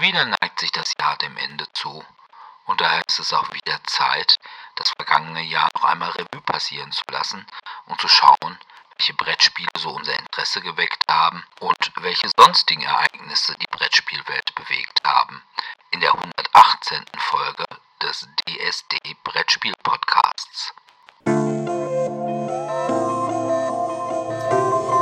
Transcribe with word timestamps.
Wieder 0.00 0.24
neigt 0.24 0.58
sich 0.58 0.72
das 0.72 0.94
Jahr 0.98 1.18
dem 1.18 1.36
Ende 1.36 1.66
zu. 1.74 2.02
Und 2.64 2.80
daher 2.80 3.02
ist 3.06 3.18
es 3.18 3.34
auch 3.34 3.52
wieder 3.52 3.78
Zeit, 3.84 4.38
das 4.76 4.90
vergangene 4.96 5.42
Jahr 5.42 5.68
noch 5.74 5.84
einmal 5.84 6.08
Revue 6.12 6.40
passieren 6.40 6.90
zu 6.90 7.02
lassen 7.10 7.46
und 7.84 8.00
zu 8.00 8.08
schauen, 8.08 8.58
welche 8.96 9.12
Brettspiele 9.12 9.68
so 9.76 9.90
unser 9.90 10.18
Interesse 10.18 10.62
geweckt 10.62 11.04
haben 11.06 11.44
und 11.60 11.92
welche 11.96 12.30
sonstigen 12.34 12.82
Ereignisse 12.82 13.54
die 13.60 13.66
Brettspielwelt 13.70 14.54
bewegt 14.54 15.00
haben. 15.04 15.42
In 15.90 16.00
der 16.00 16.14
118. 16.14 17.04
Folge 17.18 17.64
des 18.00 18.26
DSD 18.48 18.96
Brettspiel 19.22 19.74
Podcasts. 19.82 20.72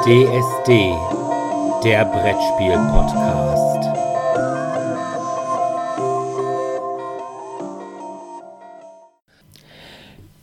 DSD, 0.03 0.97
der 1.85 2.05
Brettspiel 2.05 2.79
Podcast. 2.91 3.98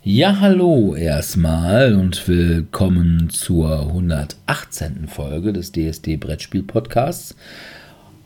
Ja, 0.08 0.38
hallo 0.38 0.94
erstmal 0.94 1.96
und 1.96 2.28
willkommen 2.28 3.28
zur 3.28 3.88
118. 3.88 5.08
Folge 5.08 5.52
des 5.52 5.72
DSD 5.72 6.16
Brettspiel 6.16 6.62
Podcasts. 6.62 7.34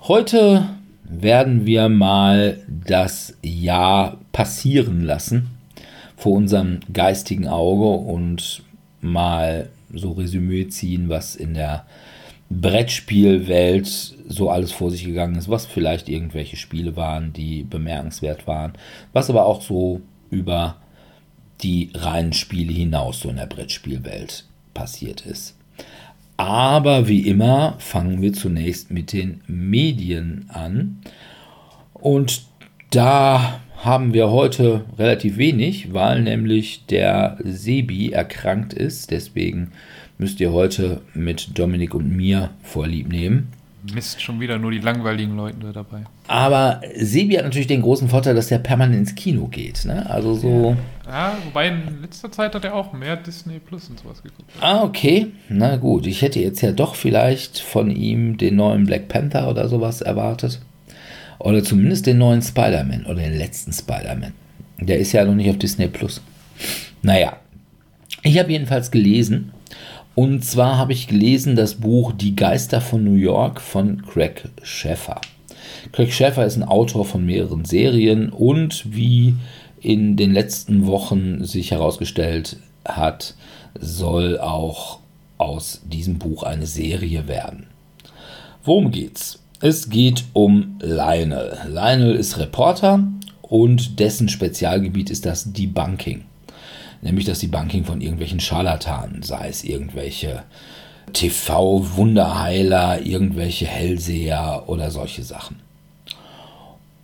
Heute 0.02 0.68
werden 1.04 1.64
wir 1.64 1.88
mal 1.88 2.58
das 2.68 3.34
Jahr 3.42 4.18
passieren 4.30 5.04
lassen 5.04 5.48
vor 6.18 6.32
unserem 6.32 6.80
geistigen 6.92 7.48
Auge 7.48 8.04
und 8.04 8.62
mal 9.00 9.70
so 9.90 10.12
Resümee 10.12 10.68
ziehen, 10.68 11.08
was 11.08 11.34
in 11.34 11.54
der 11.54 11.86
Brettspielwelt 12.50 13.86
so 14.28 14.50
alles 14.50 14.70
vor 14.70 14.90
sich 14.90 15.06
gegangen 15.06 15.36
ist, 15.36 15.48
was 15.48 15.64
vielleicht 15.64 16.10
irgendwelche 16.10 16.58
Spiele 16.58 16.94
waren, 16.96 17.32
die 17.32 17.62
bemerkenswert 17.62 18.46
waren, 18.46 18.74
was 19.14 19.30
aber 19.30 19.46
auch 19.46 19.62
so 19.62 20.02
über 20.30 20.76
die 21.62 21.90
reinen 21.94 22.32
Spiele 22.32 22.72
hinaus 22.72 23.20
so 23.20 23.28
in 23.28 23.36
der 23.36 23.46
Brettspielwelt 23.46 24.44
passiert 24.74 25.22
ist. 25.22 25.56
Aber 26.36 27.06
wie 27.06 27.26
immer 27.26 27.74
fangen 27.78 28.22
wir 28.22 28.32
zunächst 28.32 28.90
mit 28.90 29.12
den 29.12 29.42
Medien 29.46 30.46
an. 30.48 30.98
Und 31.92 32.44
da 32.90 33.60
haben 33.76 34.14
wir 34.14 34.30
heute 34.30 34.84
relativ 34.98 35.36
wenig, 35.36 35.92
weil 35.92 36.22
nämlich 36.22 36.86
der 36.86 37.38
Sebi 37.44 38.12
erkrankt 38.12 38.72
ist. 38.72 39.10
Deswegen 39.10 39.72
müsst 40.18 40.40
ihr 40.40 40.52
heute 40.52 41.00
mit 41.14 41.58
Dominik 41.58 41.94
und 41.94 42.14
mir 42.14 42.50
vorlieb 42.62 43.08
nehmen. 43.08 43.48
Mist, 43.94 44.20
schon 44.20 44.40
wieder 44.40 44.58
nur 44.58 44.70
die 44.70 44.78
langweiligen 44.78 45.36
Leute 45.36 45.72
dabei. 45.72 46.04
Aber 46.26 46.82
Sebi 46.96 47.34
hat 47.34 47.44
natürlich 47.44 47.66
den 47.66 47.80
großen 47.80 48.08
Vorteil, 48.08 48.34
dass 48.34 48.50
er 48.50 48.58
permanent 48.58 48.98
ins 48.98 49.14
Kino 49.14 49.46
geht. 49.46 49.84
Ne? 49.86 50.08
Also 50.08 50.34
so. 50.34 50.70
Ja, 50.70 50.76
wobei 51.44 51.68
in 51.68 52.02
letzter 52.02 52.30
Zeit 52.30 52.54
hat 52.54 52.64
er 52.64 52.74
auch 52.74 52.92
mehr 52.92 53.16
Disney 53.16 53.58
Plus 53.58 53.88
und 53.88 53.98
sowas 54.00 54.22
geguckt. 54.22 54.48
Ah, 54.60 54.82
okay. 54.82 55.28
Na 55.48 55.76
gut, 55.76 56.06
ich 56.06 56.22
hätte 56.22 56.40
jetzt 56.40 56.60
ja 56.60 56.72
doch 56.72 56.94
vielleicht 56.94 57.58
von 57.58 57.90
ihm 57.90 58.36
den 58.36 58.56
neuen 58.56 58.86
Black 58.86 59.08
Panther 59.08 59.48
oder 59.48 59.68
sowas 59.68 60.00
erwartet. 60.00 60.60
Oder 61.38 61.64
zumindest 61.64 62.06
den 62.06 62.18
neuen 62.18 62.42
Spider-Man 62.42 63.06
oder 63.06 63.22
den 63.22 63.38
letzten 63.38 63.72
Spider-Man. 63.72 64.32
Der 64.78 64.98
ist 64.98 65.12
ja 65.12 65.24
noch 65.24 65.34
nicht 65.34 65.50
auf 65.50 65.58
Disney 65.58 65.88
Plus. 65.88 66.22
Naja, 67.02 67.36
ich 68.22 68.38
habe 68.38 68.52
jedenfalls 68.52 68.90
gelesen, 68.90 69.52
und 70.14 70.44
zwar 70.44 70.76
habe 70.76 70.92
ich 70.92 71.08
gelesen 71.08 71.56
das 71.56 71.76
Buch 71.76 72.12
Die 72.12 72.36
Geister 72.36 72.80
von 72.80 73.04
New 73.04 73.14
York 73.14 73.60
von 73.60 74.02
Craig 74.02 74.48
Sheffer. 74.62 75.20
Craig 75.92 76.12
Sheffer 76.12 76.44
ist 76.44 76.56
ein 76.56 76.64
Autor 76.64 77.04
von 77.04 77.24
mehreren 77.24 77.64
Serien 77.64 78.28
und 78.28 78.84
wie 78.94 79.34
in 79.80 80.16
den 80.16 80.32
letzten 80.32 80.86
Wochen 80.86 81.44
sich 81.44 81.70
herausgestellt 81.70 82.56
hat, 82.84 83.34
soll 83.78 84.38
auch 84.38 84.98
aus 85.38 85.80
diesem 85.84 86.18
Buch 86.18 86.42
eine 86.42 86.66
Serie 86.66 87.28
werden. 87.28 87.66
Worum 88.64 88.90
geht's? 88.90 89.38
Es 89.60 89.90
geht 89.90 90.24
um 90.32 90.78
Lionel. 90.80 91.58
Lionel 91.68 92.14
ist 92.14 92.38
Reporter 92.38 93.02
und 93.42 94.00
dessen 94.00 94.28
Spezialgebiet 94.28 95.10
ist 95.10 95.26
das 95.26 95.52
Debunking 95.52 96.24
nämlich 97.02 97.24
das 97.24 97.40
Debunking 97.40 97.84
von 97.84 98.00
irgendwelchen 98.00 98.40
Scharlatanen, 98.40 99.22
sei 99.22 99.48
es 99.48 99.64
irgendwelche 99.64 100.42
TV-Wunderheiler, 101.12 103.02
irgendwelche 103.04 103.66
Hellseher 103.66 104.64
oder 104.66 104.90
solche 104.90 105.22
Sachen. 105.22 105.56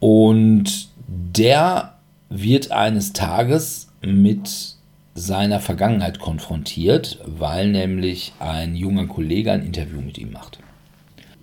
Und 0.00 0.88
der 1.06 1.94
wird 2.28 2.70
eines 2.70 3.12
Tages 3.12 3.88
mit 4.02 4.76
seiner 5.14 5.60
Vergangenheit 5.60 6.18
konfrontiert, 6.18 7.18
weil 7.24 7.70
nämlich 7.70 8.32
ein 8.38 8.76
junger 8.76 9.06
Kollege 9.06 9.52
ein 9.52 9.64
Interview 9.64 10.00
mit 10.00 10.18
ihm 10.18 10.32
macht. 10.32 10.58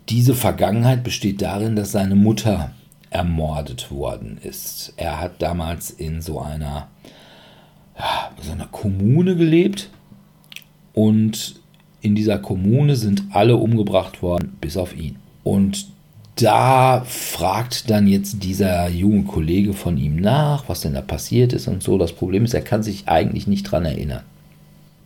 Diese 0.09 0.35
Vergangenheit 0.35 1.03
besteht 1.03 1.41
darin, 1.41 1.75
dass 1.75 1.91
seine 1.91 2.15
Mutter 2.15 2.71
ermordet 3.09 3.89
worden 3.91 4.37
ist. 4.43 4.93
Er 4.97 5.19
hat 5.19 5.41
damals 5.41 5.89
in 5.89 6.21
so 6.21 6.39
einer 6.39 6.87
ja, 7.97 8.31
so 8.41 8.51
einer 8.51 8.67
Kommune 8.67 9.35
gelebt 9.35 9.89
und 10.93 11.55
in 12.01 12.15
dieser 12.15 12.37
Kommune 12.37 12.95
sind 12.95 13.23
alle 13.31 13.55
umgebracht 13.55 14.21
worden, 14.21 14.57
bis 14.59 14.77
auf 14.77 14.95
ihn. 14.95 15.17
Und 15.43 15.87
da 16.35 17.03
fragt 17.05 17.89
dann 17.89 18.07
jetzt 18.07 18.43
dieser 18.43 18.89
junge 18.89 19.23
Kollege 19.23 19.73
von 19.73 19.97
ihm 19.97 20.15
nach, 20.15 20.67
was 20.67 20.81
denn 20.81 20.93
da 20.93 21.01
passiert 21.01 21.53
ist 21.53 21.67
und 21.67 21.83
so. 21.83 21.97
Das 21.97 22.13
Problem 22.13 22.43
ist, 22.43 22.53
er 22.53 22.61
kann 22.61 22.81
sich 22.81 23.07
eigentlich 23.07 23.47
nicht 23.47 23.63
dran 23.63 23.85
erinnern. 23.85 24.23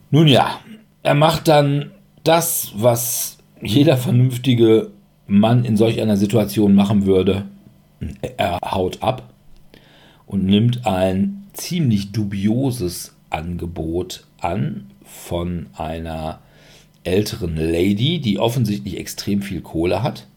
Nun 0.09 0.27
ja, 0.27 0.59
er 1.03 1.15
macht 1.15 1.47
dann 1.47 1.91
das, 2.23 2.71
was 2.75 3.37
jeder 3.61 3.97
vernünftige 3.97 4.91
Mann 5.27 5.65
in 5.65 5.75
solch 5.75 6.01
einer 6.01 6.17
Situation 6.17 6.75
machen 6.75 7.05
würde. 7.05 7.45
Er 8.37 8.59
haut 8.63 9.03
ab 9.03 9.33
und 10.25 10.45
nimmt 10.45 10.85
ein 10.85 11.47
ziemlich 11.53 12.11
dubioses 12.11 13.15
Angebot 13.29 14.25
an 14.39 14.91
von 15.03 15.67
einer 15.75 16.39
älteren 17.03 17.55
Lady, 17.55 18.19
die 18.19 18.39
offensichtlich 18.39 18.97
extrem 18.97 19.41
viel 19.41 19.61
Kohle 19.61 20.03
hat. 20.03 20.27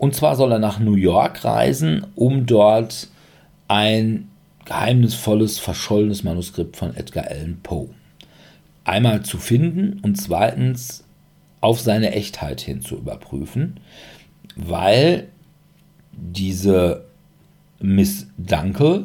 Und 0.00 0.14
zwar 0.14 0.34
soll 0.34 0.50
er 0.52 0.58
nach 0.58 0.78
New 0.78 0.94
York 0.94 1.44
reisen, 1.44 2.06
um 2.14 2.46
dort 2.46 3.08
ein 3.68 4.30
geheimnisvolles, 4.64 5.58
verschollenes 5.58 6.24
Manuskript 6.24 6.78
von 6.78 6.96
Edgar 6.96 7.26
Allan 7.26 7.58
Poe 7.62 7.90
einmal 8.84 9.22
zu 9.24 9.36
finden 9.36 10.00
und 10.00 10.16
zweitens 10.16 11.04
auf 11.60 11.80
seine 11.80 12.12
Echtheit 12.12 12.62
hin 12.62 12.80
zu 12.80 12.96
überprüfen, 12.96 13.78
weil 14.56 15.28
diese 16.12 17.04
Miss 17.78 18.26
Dunkel 18.38 19.04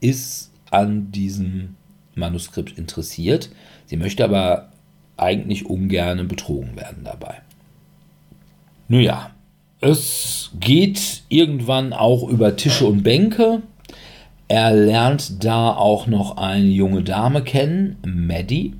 ist 0.00 0.52
an 0.70 1.12
diesem 1.12 1.76
Manuskript 2.14 2.78
interessiert. 2.78 3.50
Sie 3.84 3.98
möchte 3.98 4.24
aber 4.24 4.72
eigentlich 5.18 5.66
ungern 5.66 6.26
betrogen 6.28 6.76
werden 6.76 7.04
dabei. 7.04 7.42
Nun 8.88 9.02
ja, 9.02 9.32
es 9.80 10.50
geht 10.58 11.22
irgendwann 11.28 11.92
auch 11.92 12.28
über 12.28 12.56
Tische 12.56 12.86
und 12.86 13.02
Bänke. 13.02 13.62
Er 14.48 14.72
lernt 14.72 15.44
da 15.44 15.72
auch 15.72 16.06
noch 16.06 16.36
eine 16.36 16.64
junge 16.66 17.02
Dame 17.02 17.42
kennen, 17.42 17.96
Maddie, 18.04 18.74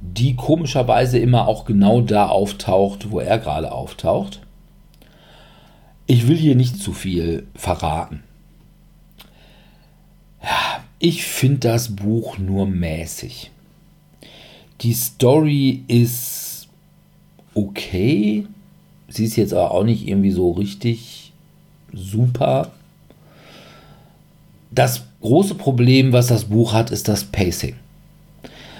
die 0.00 0.34
komischerweise 0.34 1.18
immer 1.18 1.46
auch 1.46 1.64
genau 1.64 2.00
da 2.00 2.26
auftaucht, 2.26 3.10
wo 3.10 3.20
er 3.20 3.38
gerade 3.38 3.70
auftaucht. 3.70 4.40
Ich 6.06 6.26
will 6.26 6.36
hier 6.36 6.56
nicht 6.56 6.78
zu 6.78 6.92
viel 6.92 7.46
verraten. 7.54 8.22
Ich 10.98 11.24
finde 11.24 11.58
das 11.58 11.94
Buch 11.94 12.38
nur 12.38 12.66
mäßig. 12.66 13.50
Die 14.80 14.94
Story 14.94 15.84
ist 15.86 16.68
okay. 17.54 18.46
Sie 19.12 19.24
ist 19.24 19.36
jetzt 19.36 19.52
aber 19.52 19.70
auch 19.72 19.84
nicht 19.84 20.08
irgendwie 20.08 20.30
so 20.30 20.52
richtig 20.52 21.32
super. 21.92 22.70
Das 24.70 25.02
große 25.20 25.54
Problem, 25.54 26.12
was 26.12 26.28
das 26.28 26.46
Buch 26.46 26.72
hat, 26.72 26.90
ist 26.90 27.08
das 27.08 27.24
Pacing. 27.24 27.76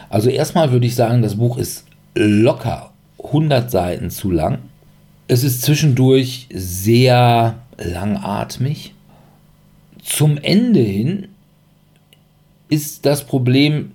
Also 0.09 0.31
erstmal 0.31 0.73
würde 0.73 0.87
ich 0.87 0.95
sagen, 0.95 1.23
das 1.23 1.37
Buch 1.37 1.59
ist 1.59 1.85
locker 2.15 2.93
100 3.23 3.71
Seiten 3.71 4.11
zu 4.11 4.31
lang. 4.31 4.59
Es 5.29 5.45
ist 5.45 5.63
zwischendurch 5.63 6.49
sehr 6.53 7.59
langatmig. 7.79 8.95
Zum 10.03 10.37
Ende 10.39 10.81
hin 10.81 11.29
ist 12.69 13.07
das 13.07 13.25
Problem, 13.25 13.92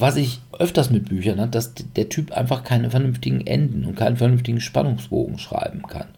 was 0.00 0.16
ich 0.16 0.40
öfters 0.58 0.90
mit 0.90 1.08
Büchern 1.08 1.40
habe, 1.40 1.50
dass 1.50 1.74
der 1.74 2.08
Typ 2.08 2.32
einfach 2.32 2.64
keine 2.64 2.90
vernünftigen 2.90 3.46
Enden 3.46 3.84
und 3.84 3.96
keinen 3.96 4.16
vernünftigen 4.16 4.60
Spannungsbogen 4.60 5.38
schreiben 5.38 5.82
kann. 5.82 6.08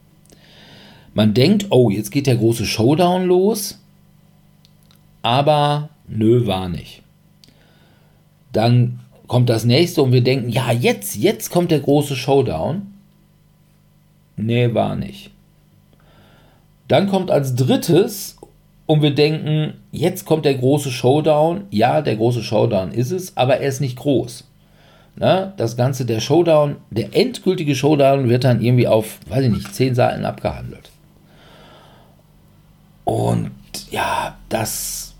Man 1.14 1.34
denkt, 1.34 1.66
oh, 1.70 1.90
jetzt 1.90 2.10
geht 2.10 2.26
der 2.26 2.36
große 2.36 2.66
Showdown 2.66 3.24
los, 3.26 3.78
aber 5.22 5.90
nö, 6.06 6.46
war 6.46 6.68
nicht. 6.68 7.02
Dann 8.52 9.00
kommt 9.26 9.48
das 9.48 9.64
nächste 9.64 10.02
und 10.02 10.12
wir 10.12 10.22
denken, 10.22 10.48
ja, 10.48 10.72
jetzt, 10.72 11.16
jetzt 11.16 11.50
kommt 11.50 11.70
der 11.70 11.80
große 11.80 12.16
Showdown. 12.16 12.82
Nee, 14.36 14.74
war 14.74 14.96
nicht. 14.96 15.30
Dann 16.88 17.08
kommt 17.08 17.30
als 17.30 17.54
drittes 17.54 18.36
und 18.86 19.02
wir 19.02 19.14
denken, 19.14 19.74
jetzt 19.92 20.24
kommt 20.24 20.44
der 20.44 20.54
große 20.54 20.90
Showdown. 20.90 21.64
Ja, 21.70 22.02
der 22.02 22.16
große 22.16 22.42
Showdown 22.42 22.92
ist 22.92 23.10
es, 23.10 23.36
aber 23.36 23.58
er 23.58 23.68
ist 23.68 23.80
nicht 23.80 23.96
groß. 23.96 24.44
Na, 25.16 25.52
das 25.56 25.76
Ganze, 25.76 26.06
der 26.06 26.20
Showdown, 26.20 26.76
der 26.90 27.14
endgültige 27.14 27.74
Showdown 27.74 28.28
wird 28.28 28.44
dann 28.44 28.62
irgendwie 28.62 28.86
auf, 28.86 29.18
weiß 29.28 29.44
ich 29.44 29.52
nicht, 29.52 29.74
zehn 29.74 29.94
Seiten 29.94 30.24
abgehandelt. 30.24 30.90
Und 33.04 33.50
ja, 33.90 34.36
das 34.48 35.14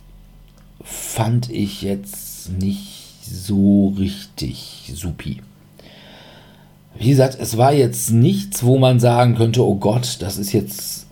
fand 0.83 1.51
ich 1.51 1.83
jetzt 1.83 2.51
nicht 2.53 3.25
so 3.25 3.95
richtig 3.99 4.93
supi. 4.95 5.43
Wie 6.99 7.11
gesagt, 7.11 7.37
es 7.41 7.57
war 7.57 7.73
jetzt 7.73 8.11
nichts, 8.11 8.65
wo 8.65 8.79
man 8.79 9.01
sagen 9.01 9.35
könnte, 9.35 9.65
oh 9.65 9.77
Gott, 9.77 10.19
das 10.21 10.39
ist 10.39 10.53
jetzt 10.53 11.07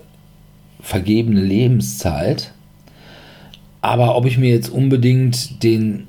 vergebene 0.80 1.40
Lebenszeit. 1.40 2.52
Aber 3.80 4.16
ob 4.16 4.26
ich 4.26 4.38
mir 4.38 4.50
jetzt 4.50 4.70
unbedingt 4.70 5.62
den 5.62 6.08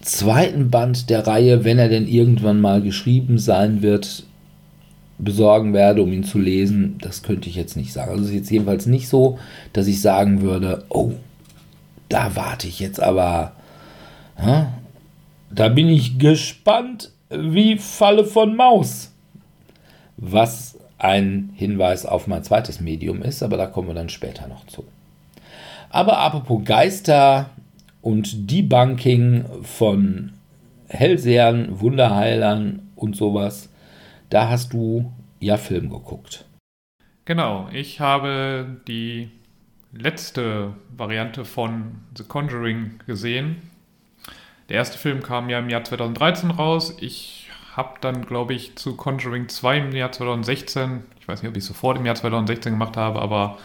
zweiten 0.00 0.70
Band 0.70 1.10
der 1.10 1.26
Reihe, 1.26 1.64
wenn 1.64 1.78
er 1.78 1.88
denn 1.88 2.06
irgendwann 2.06 2.60
mal 2.60 2.82
geschrieben 2.82 3.38
sein 3.38 3.82
wird, 3.82 4.24
besorgen 5.18 5.72
werde, 5.72 6.02
um 6.02 6.12
ihn 6.12 6.24
zu 6.24 6.38
lesen, 6.38 6.98
das 7.00 7.22
könnte 7.22 7.48
ich 7.48 7.54
jetzt 7.54 7.76
nicht 7.76 7.92
sagen. 7.92 8.10
Also 8.10 8.24
es 8.24 8.30
ist 8.30 8.36
jetzt 8.36 8.50
jedenfalls 8.50 8.86
nicht 8.86 9.08
so, 9.08 9.38
dass 9.72 9.86
ich 9.86 10.00
sagen 10.00 10.42
würde, 10.42 10.84
oh, 10.88 11.12
da 12.08 12.34
warte 12.34 12.66
ich 12.66 12.80
jetzt 12.80 13.00
aber. 13.00 13.52
Ja, 14.38 14.72
da 15.50 15.68
bin 15.68 15.88
ich 15.88 16.18
gespannt 16.18 17.12
wie 17.30 17.78
Falle 17.78 18.24
von 18.24 18.56
Maus. 18.56 19.12
Was 20.16 20.78
ein 20.98 21.50
Hinweis 21.54 22.06
auf 22.06 22.26
mein 22.26 22.44
zweites 22.44 22.80
Medium 22.80 23.22
ist, 23.22 23.42
aber 23.42 23.56
da 23.56 23.66
kommen 23.66 23.88
wir 23.88 23.94
dann 23.94 24.08
später 24.08 24.48
noch 24.48 24.66
zu. 24.66 24.84
Aber 25.92 26.18
apropos 26.18 26.64
Geister 26.64 27.50
und 28.00 28.50
Debunking 28.50 29.44
von 29.62 30.32
Hellsehern, 30.88 31.80
Wunderheilern 31.80 32.90
und 32.96 33.14
sowas, 33.14 33.68
da 34.30 34.48
hast 34.48 34.72
du 34.72 35.12
ja 35.38 35.58
Film 35.58 35.90
geguckt. 35.90 36.46
Genau, 37.26 37.68
ich 37.72 38.00
habe 38.00 38.80
die 38.88 39.30
letzte 39.92 40.72
Variante 40.96 41.44
von 41.44 41.96
The 42.16 42.24
Conjuring 42.24 42.98
gesehen. 43.06 43.56
Der 44.70 44.78
erste 44.78 44.96
Film 44.96 45.22
kam 45.22 45.50
ja 45.50 45.58
im 45.58 45.68
Jahr 45.68 45.84
2013 45.84 46.50
raus. 46.52 46.96
Ich 47.00 47.50
habe 47.76 47.96
dann, 48.00 48.24
glaube 48.24 48.54
ich, 48.54 48.76
zu 48.76 48.96
Conjuring 48.96 49.50
2 49.50 49.78
im 49.78 49.92
Jahr 49.92 50.10
2016, 50.10 51.02
ich 51.20 51.28
weiß 51.28 51.42
nicht, 51.42 51.50
ob 51.50 51.56
ich 51.56 51.62
es 51.62 51.68
sofort 51.68 51.98
im 51.98 52.06
Jahr 52.06 52.14
2016 52.14 52.72
gemacht 52.72 52.96
habe, 52.96 53.20
aber 53.20 53.58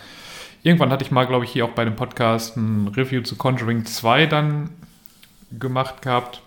irgendwann 0.68 0.92
hatte 0.92 1.06
ich 1.06 1.12
mal, 1.12 1.26
glaube 1.26 1.46
ich, 1.46 1.52
hier 1.52 1.64
auch 1.64 1.72
bei 1.72 1.86
dem 1.86 1.96
Podcast 1.96 2.58
ein 2.58 2.90
Review 2.90 3.22
zu 3.22 3.38
Conjuring 3.38 3.86
2 3.86 4.26
dann 4.26 4.70
gemacht 5.58 6.02
gehabt. 6.02 6.42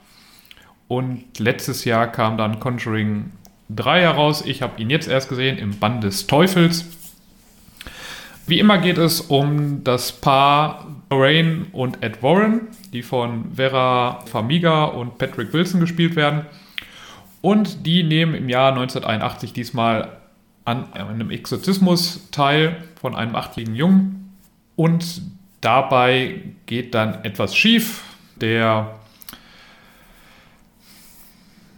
Und 0.89 1.39
letztes 1.39 1.87
Jahr 1.87 2.07
kam 2.07 2.37
dann 2.37 2.61
Conjuring 2.61 3.33
3 3.71 4.03
heraus. 4.03 4.45
Ich 4.45 4.61
habe 4.61 4.81
ihn 4.81 4.91
jetzt 4.91 5.09
erst 5.09 5.31
gesehen 5.31 5.57
im 5.57 5.79
Bann 5.79 6.03
des 6.03 6.27
Teufels. 6.27 6.85
Wie 8.47 8.59
immer 8.59 8.77
geht 8.79 8.99
es 8.99 9.23
um 9.23 9.85
das 9.85 10.13
Paar 10.13 10.87
Lorraine 11.09 11.67
und 11.73 12.03
Ed 12.03 12.23
Warren, 12.23 12.69
die 12.93 13.03
von 13.03 13.55
Vera 13.55 14.21
Farmiga 14.27 14.85
und 14.85 15.17
Patrick 15.17 15.53
Wilson 15.55 15.81
gespielt 15.81 16.15
werden. 16.15 16.45
Und 17.41 17.87
die 17.87 18.03
nehmen 18.03 18.35
im 18.35 18.51
Jahr 18.51 18.73
1981 18.73 19.55
diesmal 19.55 20.20
an 20.65 20.93
einem 20.93 21.31
Exorzismus 21.31 22.29
teil 22.31 22.77
von 23.01 23.15
einem 23.15 23.35
achtjährigen 23.35 23.75
Jungen. 23.75 24.35
Und 24.77 25.23
dabei 25.61 26.43
geht 26.67 26.95
dann 26.95 27.25
etwas 27.25 27.55
schief. 27.55 28.03
Der 28.41 28.95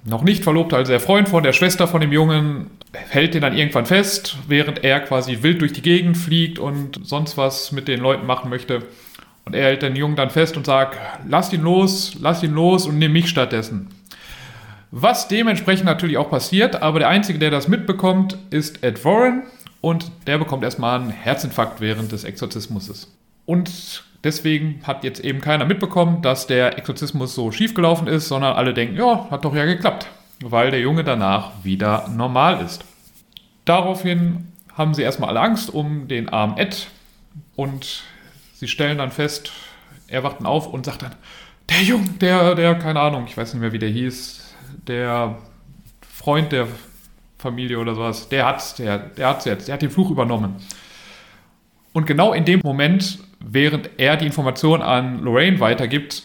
noch 0.04 0.22
nicht 0.22 0.42
Verlobte, 0.44 0.76
also 0.76 0.90
der 0.90 1.00
Freund 1.00 1.28
von 1.28 1.42
der 1.42 1.52
Schwester 1.52 1.88
von 1.88 2.00
dem 2.00 2.12
Jungen, 2.12 2.70
hält 2.92 3.34
den 3.34 3.42
dann 3.42 3.56
irgendwann 3.56 3.86
fest, 3.86 4.36
während 4.48 4.84
er 4.84 5.00
quasi 5.00 5.42
wild 5.42 5.60
durch 5.60 5.72
die 5.72 5.82
Gegend 5.82 6.16
fliegt 6.16 6.58
und 6.58 7.00
sonst 7.04 7.36
was 7.36 7.72
mit 7.72 7.88
den 7.88 8.00
Leuten 8.00 8.26
machen 8.26 8.50
möchte. 8.50 8.82
Und 9.44 9.54
er 9.54 9.64
hält 9.64 9.82
den 9.82 9.96
Jungen 9.96 10.16
dann 10.16 10.30
fest 10.30 10.56
und 10.56 10.66
sagt, 10.66 10.98
lass 11.28 11.52
ihn 11.52 11.62
los, 11.62 12.16
lass 12.20 12.42
ihn 12.42 12.52
los 12.52 12.86
und 12.86 12.98
nimm 12.98 13.12
mich 13.12 13.28
stattdessen. 13.28 13.88
Was 14.92 15.26
dementsprechend 15.26 15.86
natürlich 15.86 16.18
auch 16.18 16.30
passiert, 16.30 16.82
aber 16.82 17.00
der 17.00 17.08
Einzige, 17.08 17.38
der 17.38 17.50
das 17.50 17.66
mitbekommt, 17.66 18.38
ist 18.50 18.84
Ed 18.84 19.04
Warren 19.04 19.42
und 19.80 20.12
der 20.26 20.38
bekommt 20.38 20.62
erstmal 20.62 21.00
einen 21.00 21.10
Herzinfarkt 21.10 21.80
während 21.80 22.12
des 22.12 22.24
Exorzismus. 22.24 23.10
Und 23.46 24.04
Deswegen 24.24 24.80
hat 24.84 25.02
jetzt 25.02 25.20
eben 25.20 25.40
keiner 25.40 25.64
mitbekommen, 25.64 26.22
dass 26.22 26.46
der 26.46 26.78
Exorzismus 26.78 27.34
so 27.34 27.50
schiefgelaufen 27.50 28.06
ist, 28.06 28.28
sondern 28.28 28.54
alle 28.54 28.72
denken, 28.72 28.96
ja, 28.96 29.28
hat 29.30 29.44
doch 29.44 29.54
ja 29.54 29.64
geklappt, 29.64 30.06
weil 30.40 30.70
der 30.70 30.80
Junge 30.80 31.02
danach 31.02 31.50
wieder 31.64 32.08
normal 32.08 32.64
ist. 32.64 32.84
Daraufhin 33.64 34.52
haben 34.74 34.94
sie 34.94 35.02
erstmal 35.02 35.30
alle 35.30 35.40
Angst 35.40 35.74
um 35.74 36.06
den 36.06 36.28
armen 36.28 36.56
Ed 36.56 36.86
und 37.56 38.04
sie 38.54 38.68
stellen 38.68 38.98
dann 38.98 39.10
fest, 39.10 39.52
er 40.06 40.22
wacht 40.22 40.38
dann 40.38 40.46
auf 40.46 40.72
und 40.72 40.86
sagt 40.86 41.02
dann, 41.02 41.16
der 41.68 41.82
Junge, 41.82 42.08
der, 42.20 42.54
der, 42.54 42.76
keine 42.76 43.00
Ahnung, 43.00 43.24
ich 43.26 43.36
weiß 43.36 43.54
nicht 43.54 43.60
mehr, 43.60 43.72
wie 43.72 43.78
der 43.78 43.88
hieß, 43.88 44.41
der 44.86 45.36
Freund 46.08 46.52
der 46.52 46.68
Familie 47.38 47.78
oder 47.78 47.94
sowas, 47.94 48.28
der 48.28 48.46
hat's, 48.46 48.74
der, 48.74 48.98
der 48.98 49.28
hat's 49.28 49.44
jetzt, 49.44 49.68
der 49.68 49.74
hat 49.74 49.82
den 49.82 49.90
Fluch 49.90 50.10
übernommen. 50.10 50.56
Und 51.92 52.06
genau 52.06 52.32
in 52.32 52.44
dem 52.44 52.60
Moment 52.62 53.18
während 53.44 53.90
er 53.98 54.16
die 54.16 54.26
Information 54.26 54.82
an 54.82 55.22
Lorraine 55.22 55.60
weitergibt, 55.60 56.22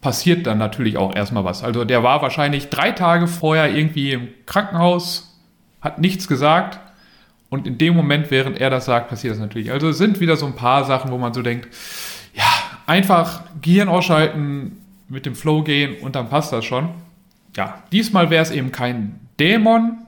passiert 0.00 0.46
dann 0.46 0.58
natürlich 0.58 0.96
auch 0.96 1.14
erstmal 1.14 1.44
was. 1.44 1.62
Also 1.62 1.84
der 1.84 2.02
war 2.02 2.22
wahrscheinlich 2.22 2.70
drei 2.70 2.90
Tage 2.92 3.28
vorher 3.28 3.74
irgendwie 3.74 4.12
im 4.12 4.28
Krankenhaus, 4.46 5.38
hat 5.80 5.98
nichts 5.98 6.28
gesagt 6.28 6.80
und 7.50 7.66
in 7.66 7.78
dem 7.78 7.94
Moment, 7.94 8.30
während 8.30 8.60
er 8.60 8.70
das 8.70 8.86
sagt, 8.86 9.08
passiert 9.08 9.34
das 9.34 9.40
natürlich. 9.40 9.70
Also 9.70 9.88
es 9.88 9.98
sind 9.98 10.20
wieder 10.20 10.36
so 10.36 10.46
ein 10.46 10.56
paar 10.56 10.84
Sachen, 10.84 11.10
wo 11.10 11.18
man 11.18 11.34
so 11.34 11.42
denkt, 11.42 11.68
ja, 12.34 12.44
einfach 12.86 13.42
Gehirn 13.60 13.88
ausschalten, 13.88 14.78
mit 15.08 15.26
dem 15.26 15.34
Flow 15.34 15.62
gehen 15.62 15.96
und 16.00 16.16
dann 16.16 16.30
passt 16.30 16.52
das 16.52 16.64
schon. 16.64 16.88
Ja, 17.56 17.82
diesmal 17.92 18.30
wäre 18.30 18.42
es 18.42 18.50
eben 18.50 18.72
kein 18.72 19.20
Dämon, 19.38 19.98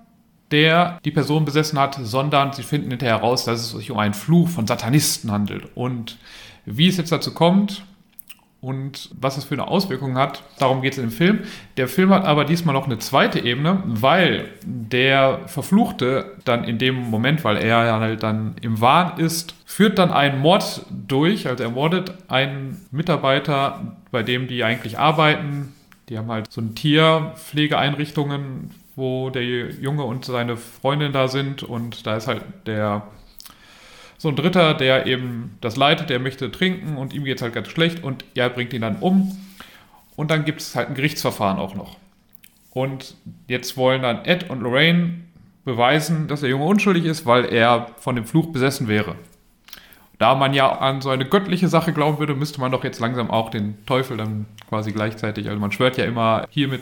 der 0.50 0.98
die 1.04 1.10
Person 1.10 1.44
besessen 1.44 1.78
hat, 1.78 1.98
sondern 2.00 2.52
sie 2.52 2.62
finden 2.62 2.90
hinterher 2.90 3.16
heraus, 3.16 3.44
dass 3.44 3.60
es 3.60 3.70
sich 3.70 3.90
um 3.90 3.98
einen 3.98 4.14
Fluch 4.14 4.48
von 4.48 4.66
Satanisten 4.66 5.30
handelt. 5.30 5.68
Und 5.74 6.18
wie 6.64 6.88
es 6.88 6.96
jetzt 6.96 7.12
dazu 7.12 7.34
kommt 7.34 7.84
und 8.60 9.10
was 9.20 9.36
es 9.36 9.44
für 9.44 9.54
eine 9.54 9.68
Auswirkung 9.68 10.16
hat, 10.16 10.42
darum 10.58 10.80
geht 10.80 10.92
es 10.92 10.98
im 10.98 11.10
Film. 11.10 11.40
Der 11.76 11.88
Film 11.88 12.10
hat 12.10 12.24
aber 12.24 12.44
diesmal 12.44 12.72
noch 12.72 12.86
eine 12.86 12.98
zweite 12.98 13.40
Ebene, 13.40 13.82
weil 13.84 14.48
der 14.64 15.40
Verfluchte 15.48 16.36
dann 16.44 16.64
in 16.64 16.78
dem 16.78 16.94
Moment, 16.94 17.44
weil 17.44 17.58
er 17.58 18.00
halt 18.00 18.22
dann 18.22 18.54
im 18.62 18.80
Wahn 18.80 19.18
ist, 19.18 19.54
führt 19.66 19.98
dann 19.98 20.10
einen 20.10 20.40
Mord 20.40 20.86
durch, 20.90 21.46
also 21.46 21.62
er 21.62 21.70
mordet 21.70 22.14
einen 22.28 22.86
Mitarbeiter, 22.90 23.96
bei 24.10 24.22
dem 24.22 24.46
die 24.46 24.64
eigentlich 24.64 24.98
arbeiten. 24.98 25.74
Die 26.08 26.18
haben 26.18 26.30
halt 26.30 26.52
so 26.52 26.60
ein 26.60 26.74
Tierpflegeeinrichtungen, 26.74 28.70
wo 28.96 29.30
der 29.30 29.42
Junge 29.42 30.04
und 30.04 30.24
seine 30.24 30.56
Freundin 30.56 31.12
da 31.12 31.28
sind 31.28 31.62
und 31.62 32.06
da 32.06 32.16
ist 32.16 32.28
halt 32.28 32.42
der 32.66 33.08
so 34.18 34.28
ein 34.30 34.36
Dritter, 34.36 34.72
der 34.72 35.06
eben 35.06 35.58
das 35.60 35.76
leitet, 35.76 36.08
der 36.08 36.18
möchte 36.18 36.50
trinken 36.50 36.96
und 36.96 37.12
ihm 37.12 37.24
geht 37.24 37.36
es 37.36 37.42
halt 37.42 37.52
ganz 37.52 37.68
schlecht 37.68 38.02
und 38.02 38.24
er 38.34 38.48
bringt 38.48 38.72
ihn 38.72 38.80
dann 38.80 38.96
um. 38.96 39.36
Und 40.16 40.30
dann 40.30 40.46
gibt 40.46 40.62
es 40.62 40.74
halt 40.74 40.88
ein 40.88 40.94
Gerichtsverfahren 40.94 41.58
auch 41.58 41.74
noch. 41.74 41.98
Und 42.70 43.16
jetzt 43.48 43.76
wollen 43.76 44.00
dann 44.00 44.24
Ed 44.24 44.48
und 44.48 44.60
Lorraine 44.62 45.20
beweisen, 45.64 46.26
dass 46.28 46.40
der 46.40 46.48
Junge 46.48 46.64
unschuldig 46.64 47.04
ist, 47.04 47.26
weil 47.26 47.44
er 47.46 47.90
von 47.98 48.16
dem 48.16 48.24
Fluch 48.24 48.46
besessen 48.52 48.88
wäre. 48.88 49.16
Da 50.24 50.34
man 50.34 50.54
ja 50.54 50.72
an 50.72 51.02
so 51.02 51.10
eine 51.10 51.26
göttliche 51.26 51.68
Sache 51.68 51.92
glauben 51.92 52.18
würde, 52.18 52.34
müsste 52.34 52.58
man 52.58 52.72
doch 52.72 52.82
jetzt 52.82 52.98
langsam 52.98 53.30
auch 53.30 53.50
den 53.50 53.76
Teufel 53.84 54.16
dann 54.16 54.46
quasi 54.70 54.90
gleichzeitig, 54.90 55.48
also 55.48 55.60
man 55.60 55.70
schwört 55.70 55.98
ja 55.98 56.06
immer, 56.06 56.46
hiermit 56.48 56.80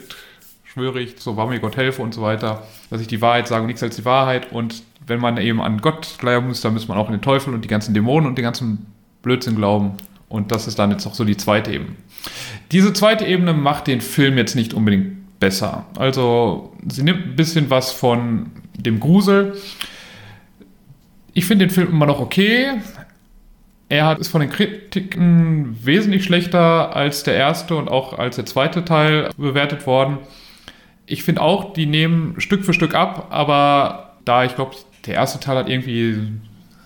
schwöre 0.62 1.00
ich, 1.00 1.16
so 1.18 1.36
wahr 1.36 1.48
mir 1.48 1.58
Gott 1.58 1.76
helfe 1.76 2.02
und 2.02 2.14
so 2.14 2.22
weiter, 2.22 2.62
dass 2.88 3.00
ich 3.00 3.08
die 3.08 3.20
Wahrheit 3.20 3.48
sage 3.48 3.62
und 3.62 3.66
nichts 3.66 3.82
als 3.82 3.96
die 3.96 4.04
Wahrheit 4.04 4.52
und 4.52 4.84
wenn 5.08 5.18
man 5.18 5.38
eben 5.38 5.60
an 5.60 5.80
Gott 5.80 6.18
glauben 6.20 6.46
muss, 6.46 6.60
dann 6.60 6.72
muss 6.72 6.86
man 6.86 6.96
auch 6.96 7.06
an 7.08 7.14
den 7.14 7.20
Teufel 7.20 7.52
und 7.52 7.64
die 7.64 7.68
ganzen 7.68 7.94
Dämonen 7.94 8.28
und 8.28 8.38
den 8.38 8.44
ganzen 8.44 8.86
Blödsinn 9.22 9.56
glauben. 9.56 9.94
Und 10.28 10.52
das 10.52 10.68
ist 10.68 10.78
dann 10.78 10.92
jetzt 10.92 11.04
auch 11.08 11.14
so 11.14 11.24
die 11.24 11.36
zweite 11.36 11.72
Ebene. 11.72 11.96
Diese 12.70 12.92
zweite 12.92 13.24
Ebene 13.24 13.54
macht 13.54 13.88
den 13.88 14.00
Film 14.00 14.38
jetzt 14.38 14.54
nicht 14.54 14.72
unbedingt 14.72 15.40
besser. 15.40 15.84
Also 15.98 16.76
sie 16.88 17.02
nimmt 17.02 17.26
ein 17.26 17.34
bisschen 17.34 17.70
was 17.70 17.90
von 17.90 18.52
dem 18.76 19.00
Grusel. 19.00 19.56
Ich 21.34 21.44
finde 21.44 21.66
den 21.66 21.74
Film 21.74 21.88
immer 21.88 22.06
noch 22.06 22.20
okay. 22.20 22.80
Er 23.92 24.06
hat, 24.06 24.20
ist 24.20 24.28
von 24.28 24.40
den 24.40 24.48
Kritiken 24.48 25.76
wesentlich 25.84 26.24
schlechter 26.24 26.96
als 26.96 27.24
der 27.24 27.34
erste 27.34 27.76
und 27.76 27.90
auch 27.90 28.18
als 28.18 28.36
der 28.36 28.46
zweite 28.46 28.86
Teil 28.86 29.28
bewertet 29.36 29.86
worden. 29.86 30.16
Ich 31.04 31.24
finde 31.24 31.42
auch, 31.42 31.74
die 31.74 31.84
nehmen 31.84 32.40
Stück 32.40 32.64
für 32.64 32.72
Stück 32.72 32.94
ab, 32.94 33.26
aber 33.28 34.16
da 34.24 34.46
ich 34.46 34.54
glaube, 34.54 34.76
der 35.04 35.16
erste 35.16 35.40
Teil 35.40 35.58
hat 35.58 35.68
irgendwie 35.68 36.16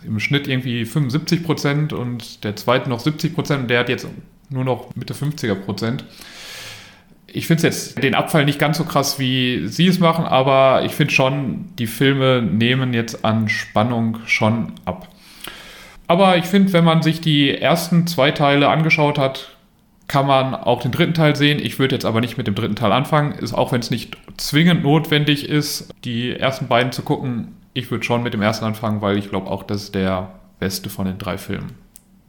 im 0.04 0.18
Schnitt 0.18 0.48
irgendwie 0.48 0.84
75 0.84 1.44
Prozent 1.44 1.92
und 1.92 2.42
der 2.42 2.56
zweite 2.56 2.90
noch 2.90 2.98
70 2.98 3.36
Prozent 3.36 3.60
und 3.60 3.70
der 3.70 3.78
hat 3.78 3.88
jetzt 3.88 4.08
nur 4.50 4.64
noch 4.64 4.92
Mitte 4.96 5.14
50er 5.14 5.54
Prozent. 5.54 6.04
Ich 7.28 7.46
finde 7.46 7.62
jetzt 7.62 8.02
den 8.02 8.16
Abfall 8.16 8.44
nicht 8.44 8.58
ganz 8.58 8.78
so 8.78 8.84
krass, 8.84 9.20
wie 9.20 9.68
Sie 9.68 9.86
es 9.86 10.00
machen, 10.00 10.24
aber 10.24 10.84
ich 10.84 10.90
finde 10.90 11.12
schon, 11.12 11.66
die 11.78 11.86
Filme 11.86 12.42
nehmen 12.42 12.94
jetzt 12.94 13.24
an 13.24 13.48
Spannung 13.48 14.18
schon 14.26 14.72
ab. 14.84 15.06
Aber 16.06 16.36
ich 16.36 16.44
finde, 16.44 16.72
wenn 16.72 16.84
man 16.84 17.02
sich 17.02 17.20
die 17.20 17.50
ersten 17.50 18.06
zwei 18.06 18.30
Teile 18.30 18.68
angeschaut 18.68 19.18
hat, 19.18 19.56
kann 20.08 20.26
man 20.26 20.54
auch 20.54 20.80
den 20.80 20.92
dritten 20.92 21.14
Teil 21.14 21.34
sehen. 21.34 21.58
Ich 21.58 21.78
würde 21.78 21.94
jetzt 21.94 22.04
aber 22.04 22.20
nicht 22.20 22.36
mit 22.36 22.46
dem 22.46 22.54
dritten 22.54 22.76
Teil 22.76 22.92
anfangen. 22.92 23.32
Ist 23.32 23.52
auch 23.52 23.72
wenn 23.72 23.80
es 23.80 23.90
nicht 23.90 24.16
zwingend 24.36 24.84
notwendig 24.84 25.48
ist, 25.48 25.88
die 26.04 26.30
ersten 26.30 26.68
beiden 26.68 26.92
zu 26.92 27.02
gucken. 27.02 27.56
Ich 27.74 27.90
würde 27.90 28.04
schon 28.04 28.22
mit 28.22 28.32
dem 28.32 28.42
ersten 28.42 28.64
anfangen, 28.64 29.02
weil 29.02 29.18
ich 29.18 29.30
glaube 29.30 29.50
auch, 29.50 29.64
das 29.64 29.84
ist 29.84 29.94
der 29.94 30.30
beste 30.60 30.90
von 30.90 31.06
den 31.06 31.18
drei 31.18 31.38
Filmen, 31.38 31.72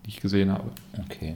die 0.06 0.10
ich 0.10 0.20
gesehen 0.20 0.52
habe. 0.52 0.72
Okay. 1.06 1.36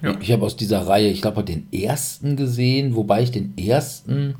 Ja. 0.00 0.14
Ich 0.20 0.30
habe 0.32 0.44
aus 0.44 0.56
dieser 0.56 0.86
Reihe, 0.86 1.08
ich 1.08 1.22
glaube, 1.22 1.42
den 1.42 1.66
ersten 1.72 2.36
gesehen, 2.36 2.94
wobei 2.94 3.22
ich 3.22 3.32
den 3.32 3.58
ersten 3.58 4.36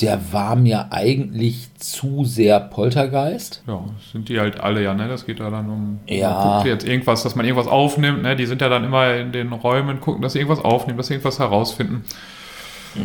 der 0.00 0.32
war 0.32 0.54
mir 0.54 0.92
eigentlich 0.92 1.70
zu 1.76 2.24
sehr 2.24 2.60
Poltergeist. 2.60 3.62
Ja, 3.66 3.84
sind 4.12 4.28
die 4.28 4.38
halt 4.38 4.60
alle 4.60 4.82
ja, 4.82 4.94
ne? 4.94 5.08
Das 5.08 5.26
geht 5.26 5.40
ja 5.40 5.50
dann 5.50 5.68
um 5.68 5.98
ja. 6.06 6.64
jetzt 6.64 6.86
irgendwas, 6.86 7.24
dass 7.24 7.34
man 7.34 7.44
irgendwas 7.44 7.66
aufnimmt, 7.66 8.22
ne? 8.22 8.36
Die 8.36 8.46
sind 8.46 8.60
ja 8.60 8.68
dann 8.68 8.84
immer 8.84 9.14
in 9.14 9.32
den 9.32 9.52
Räumen, 9.52 10.00
gucken, 10.00 10.22
dass 10.22 10.34
sie 10.34 10.38
irgendwas 10.38 10.64
aufnehmen, 10.64 10.98
dass 10.98 11.08
sie 11.08 11.14
irgendwas 11.14 11.40
herausfinden. 11.40 12.04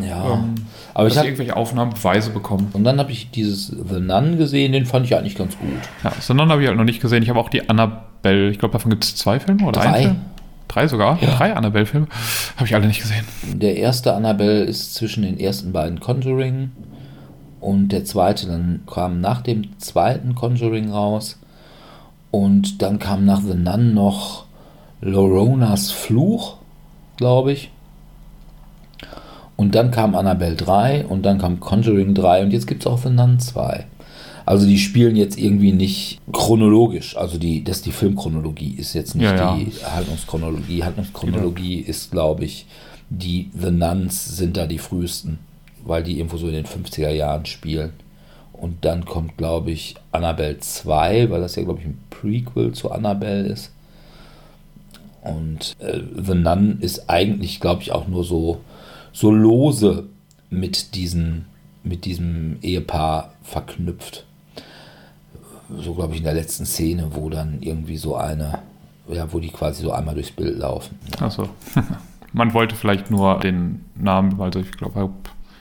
Ja. 0.08 0.36
Ähm, 0.36 0.56
aber 0.94 1.08
ich 1.08 1.18
hab, 1.18 1.26
irgendwelche 1.26 1.56
Aufnahmen, 1.56 1.94
Beweise 1.94 2.30
bekommen. 2.30 2.70
Und 2.74 2.84
dann 2.84 3.00
habe 3.00 3.12
ich 3.12 3.32
dieses 3.32 3.68
The 3.68 4.00
Nun 4.00 4.38
gesehen, 4.38 4.72
den 4.72 4.86
fand 4.86 5.06
ich 5.06 5.16
eigentlich 5.16 5.36
ganz 5.36 5.58
gut. 5.58 5.70
Ja, 6.04 6.12
The 6.20 6.34
Nun 6.34 6.50
habe 6.50 6.62
ich 6.62 6.68
halt 6.68 6.78
noch 6.78 6.86
nicht 6.86 7.02
gesehen. 7.02 7.24
Ich 7.24 7.30
habe 7.30 7.40
auch 7.40 7.50
die 7.50 7.70
Annabelle, 7.70 8.50
ich 8.50 8.60
glaube, 8.60 8.74
davon 8.74 8.92
gibt 8.92 9.04
es 9.04 9.16
zwei 9.16 9.40
Filme 9.40 9.66
oder 9.66 9.82
Drei. 9.82 9.90
ein 9.90 10.04
Film? 10.04 10.22
Drei 10.74 10.88
sogar? 10.88 11.22
Ja. 11.22 11.36
Drei 11.36 11.56
Annabelle-Filme? 11.56 12.08
Habe 12.56 12.66
ich 12.66 12.74
alle 12.74 12.88
nicht 12.88 13.00
gesehen. 13.00 13.26
Der 13.44 13.78
erste 13.78 14.16
Annabelle 14.16 14.64
ist 14.64 14.96
zwischen 14.96 15.22
den 15.22 15.40
ersten 15.40 15.72
beiden 15.72 16.00
Conjuring 16.00 16.72
und 17.60 17.90
der 17.90 18.06
zweite 18.06 18.48
dann 18.48 18.82
kam 18.92 19.22
nach 19.22 19.42
dem 19.42 19.80
zweiten 19.80 20.34
Conjuring 20.34 20.92
raus. 20.92 21.40
Und 22.32 22.82
dann 22.82 22.98
kam 22.98 23.24
nach 23.26 23.42
The 23.42 23.54
Nun 23.54 23.94
noch 23.94 24.46
Loronas 25.00 25.92
Fluch, 25.92 26.56
glaube 27.18 27.52
ich. 27.52 27.70
Und 29.56 29.76
dann 29.76 29.92
kam 29.92 30.16
Annabelle 30.16 30.56
3 30.56 31.06
und 31.06 31.24
dann 31.24 31.38
kam 31.38 31.60
Conjuring 31.60 32.16
3 32.16 32.46
und 32.46 32.52
jetzt 32.52 32.66
gibt 32.66 32.82
es 32.82 32.88
auch 32.88 32.98
The 32.98 33.12
Nun 33.12 33.40
2. 33.40 33.86
Also 34.46 34.66
die 34.66 34.78
spielen 34.78 35.16
jetzt 35.16 35.38
irgendwie 35.38 35.72
nicht 35.72 36.20
chronologisch. 36.32 37.16
Also 37.16 37.38
die, 37.38 37.64
das 37.64 37.82
die 37.82 37.92
Filmchronologie 37.92 38.76
ist 38.78 38.94
jetzt 38.94 39.16
nicht 39.16 39.24
ja, 39.24 39.56
die 39.56 39.72
ja. 39.82 39.96
Handlungschronologie. 39.96 40.84
Handlungschronologie 40.84 41.78
genau. 41.78 41.90
ist, 41.90 42.12
glaube 42.12 42.44
ich, 42.44 42.66
die 43.10 43.50
The 43.58 43.72
Nuns 43.72 44.38
sind 44.38 44.58
da 44.58 44.66
die 44.66 44.80
frühesten, 44.80 45.40
weil 45.86 46.04
die 46.04 46.18
irgendwo 46.18 46.38
so 46.38 46.48
in 46.48 46.54
den 46.54 46.66
50er 46.66 47.10
Jahren 47.10 47.46
spielen. 47.46 47.94
Und 48.52 48.86
dann 48.86 49.06
kommt, 49.06 49.38
glaube 49.38 49.72
ich, 49.72 49.96
Annabelle 50.12 50.60
2, 50.60 51.30
weil 51.30 51.42
das 51.42 51.56
ja, 51.56 51.64
glaube 51.64 51.80
ich, 51.80 51.86
ein 51.86 52.00
Prequel 52.10 52.74
zu 52.74 52.92
Annabelle 52.92 53.48
ist. 53.48 53.72
Und 55.22 55.76
äh, 55.80 56.02
The 56.22 56.34
Nun 56.34 56.80
ist 56.82 57.10
eigentlich, 57.10 57.62
glaube 57.62 57.82
ich, 57.82 57.94
auch 57.94 58.08
nur 58.08 58.26
so, 58.26 58.60
so 59.14 59.32
lose 59.32 60.06
mit, 60.50 60.96
diesen, 60.96 61.46
mit 61.84 62.04
diesem 62.04 62.58
Ehepaar 62.62 63.34
verknüpft 63.42 64.26
so 65.78 65.94
glaube 65.94 66.14
ich 66.14 66.20
in 66.20 66.26
der 66.26 66.34
letzten 66.34 66.66
Szene, 66.66 67.10
wo 67.12 67.30
dann 67.30 67.58
irgendwie 67.62 67.98
so 67.98 68.16
eine, 68.16 68.60
ja, 69.08 69.32
wo 69.32 69.40
die 69.40 69.50
quasi 69.50 69.84
so 69.84 69.92
einmal 69.92 70.16
durchs 70.16 70.32
Bild 70.32 70.58
laufen. 70.58 70.98
Achso. 71.20 71.50
Man 72.34 72.54
wollte 72.54 72.76
vielleicht 72.76 73.12
nur 73.12 73.40
den 73.40 73.86
Namen, 73.96 74.42
also 74.42 74.60
ich 74.60 74.72
glaube, 74.72 75.10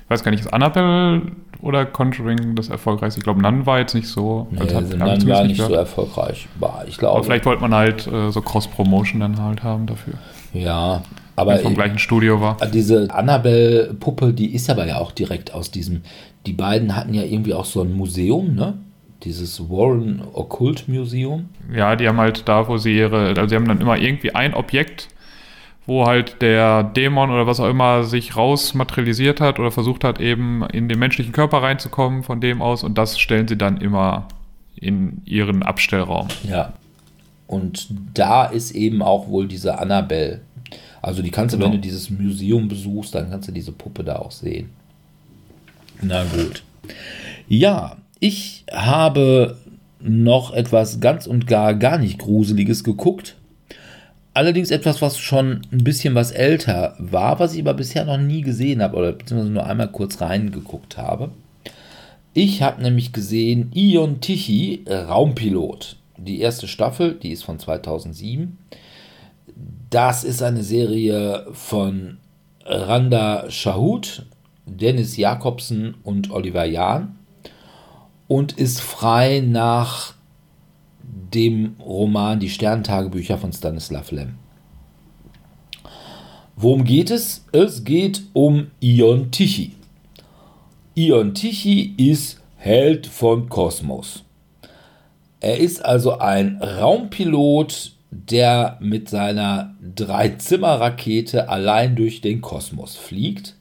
ich 0.05 0.11
weiß 0.11 0.25
gar 0.25 0.31
nicht, 0.31 0.41
ist 0.41 0.53
Annabelle 0.53 1.23
oder 1.61 1.87
Conjuring 1.87 2.55
das 2.57 2.71
erfolgreichste? 2.71 3.21
Ich 3.21 3.25
glaube, 3.25 3.41
Nun 3.41 3.67
war 3.67 3.79
jetzt 3.79 3.95
nicht 3.95 4.09
so. 4.09 4.49
Nee, 4.51 4.61
also 4.61 4.77
hat, 4.77 4.91
Nun 4.91 5.29
war 5.29 5.45
nicht 5.45 5.61
so 5.61 5.73
erfolgreich. 5.73 6.49
War, 6.59 6.85
ich 6.89 6.99
glaube. 6.99 7.17
Aber 7.17 7.25
vielleicht 7.25 7.45
wollte 7.45 7.63
man 7.63 7.75
halt 7.75 8.07
äh, 8.07 8.31
so 8.31 8.41
Cross-Promotion 8.41 9.21
dann 9.21 9.41
halt 9.41 9.63
haben 9.63 9.87
dafür. 9.87 10.15
Ja, 10.53 11.03
aber. 11.37 11.59
vom 11.59 11.75
gleichen 11.75 11.99
Studio 11.99 12.41
war. 12.41 12.57
Diese 12.73 13.09
Annabelle-Puppe, 13.11 14.33
die 14.33 14.55
ist 14.55 14.69
aber 14.71 14.87
ja 14.87 14.99
auch 14.99 15.13
direkt 15.13 15.55
aus 15.55 15.71
diesem. 15.71 16.03
Die 16.47 16.53
beiden 16.53 16.97
hatten 16.97 17.15
ja 17.15 17.23
irgendwie 17.23 17.55
auch 17.55 17.65
so 17.65 17.83
ein 17.83 17.93
Museum, 17.93 18.55
ne? 18.55 18.75
Dieses 19.25 19.61
Warren 19.69 20.23
Occult 20.33 20.89
Museum. 20.89 21.49
Ja, 21.73 21.97
die 21.97 22.09
haben 22.09 22.19
halt 22.19 22.49
da, 22.49 22.69
wo 22.69 22.77
sie 22.79 22.97
ihre, 22.97 23.29
also 23.29 23.49
sie 23.49 23.55
haben 23.55 23.69
dann 23.69 23.81
immer 23.81 23.99
irgendwie 23.99 24.35
ein 24.35 24.55
Objekt, 24.55 25.09
wo 25.87 26.07
halt 26.07 26.43
der 26.43 26.83
Dämon 26.83 27.31
oder 27.31 27.47
was 27.47 27.61
auch 27.61 27.69
immer 27.69 28.05
sich 28.05 28.37
rausmaterialisiert 28.37 29.41
hat 29.41 29.59
oder 29.59 29.71
versucht 29.71 30.05
hat, 30.05 30.21
eben 30.21 30.65
in 30.73 30.89
den 30.89 30.99
menschlichen 30.99 31.33
Körper 31.33 31.63
reinzukommen 31.63 32.23
von 32.23 32.41
dem 32.41 32.63
aus 32.63 32.85
und 32.85 32.99
das 32.99 33.19
stellen 33.19 33.49
sie 33.49 33.57
dann 33.57 33.79
immer 33.79 34.29
in 34.77 35.23
ihren 35.25 35.63
Abstellraum. 35.63 36.29
Ja. 36.49 36.73
Und 37.47 37.89
da 38.15 38.45
ist 38.45 38.71
eben 38.73 39.03
auch 39.03 39.29
wohl 39.29 39.47
diese 39.47 39.79
Annabelle. 39.79 40.41
Also 41.03 41.21
die 41.21 41.31
kannst 41.31 41.55
du, 41.55 41.59
genau. 41.59 41.71
wenn 41.71 41.77
du 41.77 41.81
dieses 41.81 42.11
Museum 42.11 42.69
besuchst, 42.69 43.15
dann 43.15 43.31
kannst 43.31 43.49
du 43.49 43.53
diese 43.53 43.73
Puppe 43.73 44.05
da 44.05 44.17
auch 44.17 44.31
sehen. 44.31 44.71
Na 46.01 46.25
gut. 46.25 46.63
Ja, 47.49 47.97
ich 48.23 48.65
habe 48.71 49.57
noch 49.99 50.53
etwas 50.53 51.01
ganz 51.01 51.27
und 51.27 51.49
gar 51.49 51.75
gar 51.75 51.99
nicht 51.99 52.21
Gruseliges 52.21 52.85
geguckt. 52.85 53.35
Allerdings 54.33 54.71
etwas, 54.71 55.03
was 55.03 55.19
schon 55.19 55.63
ein 55.73 55.83
bisschen 55.83 56.15
was 56.15 56.31
älter 56.31 56.95
war, 57.01 57.41
was 57.41 57.53
ich 57.53 57.61
aber 57.61 57.75
bisher 57.75 58.05
noch 58.05 58.19
nie 58.19 58.43
gesehen 58.43 58.81
habe 58.81 58.97
oder 58.97 59.11
beziehungsweise 59.11 59.53
nur 59.53 59.67
einmal 59.67 59.91
kurz 59.91 60.21
reingeguckt 60.21 60.99
habe. 60.99 61.33
Ich 62.33 62.63
habe 62.63 62.81
nämlich 62.81 63.13
gesehen 63.13 63.73
Ion 63.75 64.21
Tichy, 64.21 64.85
Raumpilot. 64.87 65.97
Die 66.17 66.41
erste 66.41 66.69
Staffel, 66.69 67.15
die 67.15 67.33
ist 67.33 67.43
von 67.43 67.59
2007. 67.59 68.57
Das 69.91 70.23
ist 70.23 70.45
eine 70.45 70.63
Serie 70.63 71.49
von 71.53 72.19
Randa 72.65 73.51
Shahut, 73.51 74.27
Dennis 74.65 75.17
Jakobsen 75.17 75.95
und 76.05 76.31
Oliver 76.31 76.65
Jahn 76.65 77.17
und 78.33 78.53
ist 78.53 78.81
frei 78.81 79.41
nach 79.47 80.15
dem 81.03 81.77
Roman 81.79 82.41
Die 82.41 82.49
Sterntagebücher 82.49 83.37
von 83.37 83.53
Stanislav 83.53 84.11
Lem. 84.11 84.37
Worum 86.57 86.85
geht 86.85 87.11
es? 87.11 87.45
Es 87.53 87.85
geht 87.85 88.23
um 88.33 88.69
Ion 88.81 89.33
Tichy. 89.33 89.73
Ion 90.95 91.35
Tichy 91.35 91.93
ist 91.99 92.41
Held 92.57 93.07
von 93.07 93.51
Kosmos. 93.51 94.25
Er 95.41 95.59
ist 95.59 95.85
also 95.85 96.17
ein 96.17 96.57
Raumpilot, 96.63 97.93
der 98.11 98.79
mit 98.81 99.11
seiner 99.11 99.75
Dreizimmer-Rakete 99.95 101.51
allein 101.51 101.97
durch 101.97 102.23
den 102.23 102.41
Kosmos 102.41 102.97
fliegt, 102.97 103.57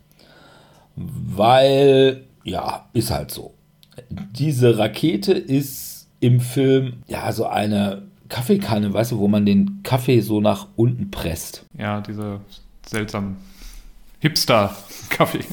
weil, 0.96 2.24
ja, 2.46 2.88
ist 2.94 3.12
halt 3.12 3.32
so 3.32 3.54
diese 4.10 4.78
Rakete 4.78 5.34
ist 5.34 6.08
im 6.20 6.40
Film 6.40 7.02
ja 7.08 7.32
so 7.32 7.46
eine 7.46 8.04
Kaffeekanne, 8.30 8.94
weißt 8.94 9.12
du, 9.12 9.20
wo 9.20 9.28
man 9.28 9.46
den 9.46 9.82
Kaffee 9.84 10.22
so 10.22 10.40
nach 10.40 10.68
unten 10.76 11.12
presst. 11.12 11.66
Ja, 11.78 12.02
diese 12.02 12.40
seltsamen 12.88 13.38
Hipster-Kaffee. 14.20 15.44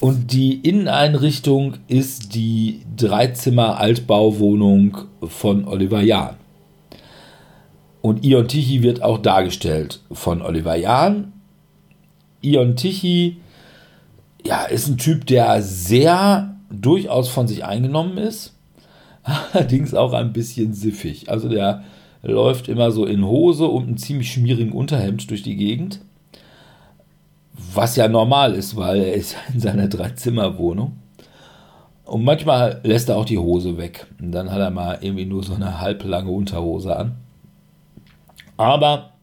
Und 0.00 0.32
die 0.32 0.60
Inneneinrichtung 0.60 1.74
ist 1.88 2.34
die 2.34 2.80
Dreizimmer-Altbauwohnung 2.96 4.96
von 5.22 5.66
Oliver 5.66 6.00
Jahn. 6.00 6.36
Und 8.00 8.24
Ion 8.24 8.48
Tichy 8.48 8.82
wird 8.82 9.02
auch 9.02 9.18
dargestellt 9.18 10.00
von 10.10 10.40
Oliver 10.42 10.74
Jahn. 10.74 11.34
Ion 12.40 12.76
Tichy 12.76 13.36
ja, 14.44 14.64
ist 14.64 14.88
ein 14.88 14.98
Typ, 14.98 15.26
der 15.26 15.62
sehr 15.62 16.53
durchaus 16.80 17.28
von 17.28 17.46
sich 17.48 17.64
eingenommen 17.64 18.18
ist, 18.18 18.54
allerdings 19.22 19.94
auch 19.94 20.12
ein 20.12 20.32
bisschen 20.32 20.74
siffig. 20.74 21.30
Also 21.30 21.48
der 21.48 21.84
läuft 22.22 22.68
immer 22.68 22.90
so 22.90 23.04
in 23.04 23.24
Hose 23.24 23.66
und 23.66 23.84
einem 23.84 23.96
ziemlich 23.96 24.32
schmierigen 24.32 24.72
Unterhemd 24.72 25.30
durch 25.30 25.42
die 25.42 25.56
Gegend. 25.56 26.00
Was 27.72 27.96
ja 27.96 28.08
normal 28.08 28.54
ist, 28.54 28.76
weil 28.76 29.00
er 29.00 29.14
ist 29.14 29.36
in 29.52 29.60
seiner 29.60 29.88
Dreizimmerwohnung. 29.88 30.96
Und 32.04 32.24
manchmal 32.24 32.80
lässt 32.82 33.08
er 33.08 33.16
auch 33.16 33.24
die 33.24 33.38
Hose 33.38 33.78
weg. 33.78 34.06
Und 34.20 34.32
dann 34.32 34.50
hat 34.50 34.58
er 34.58 34.70
mal 34.70 34.98
irgendwie 35.00 35.24
nur 35.24 35.42
so 35.42 35.54
eine 35.54 35.80
halblange 35.80 36.30
Unterhose 36.30 36.96
an. 36.96 37.16
Aber 38.56 39.14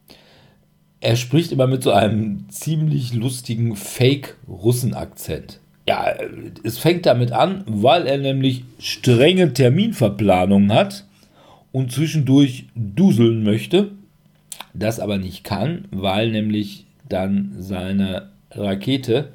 er 1.00 1.16
spricht 1.16 1.52
immer 1.52 1.68
mit 1.68 1.84
so 1.84 1.92
einem 1.92 2.50
ziemlich 2.50 3.14
lustigen 3.14 3.76
Fake-Russen-Akzent. 3.76 5.61
Ja, 5.88 6.14
es 6.64 6.78
fängt 6.78 7.06
damit 7.06 7.32
an, 7.32 7.64
weil 7.66 8.06
er 8.06 8.18
nämlich 8.18 8.64
strenge 8.80 9.54
Terminverplanungen 9.54 10.74
hat 10.74 11.06
und 11.72 11.92
zwischendurch 11.92 12.66
duseln 12.76 13.44
möchte, 13.44 13.92
das 14.74 15.00
aber 15.00 15.18
nicht 15.18 15.44
kann, 15.44 15.88
weil 15.92 16.32
nämlich 16.32 16.86
dann 17.10 17.56
seine 17.58 18.30
Rakete 18.52 19.30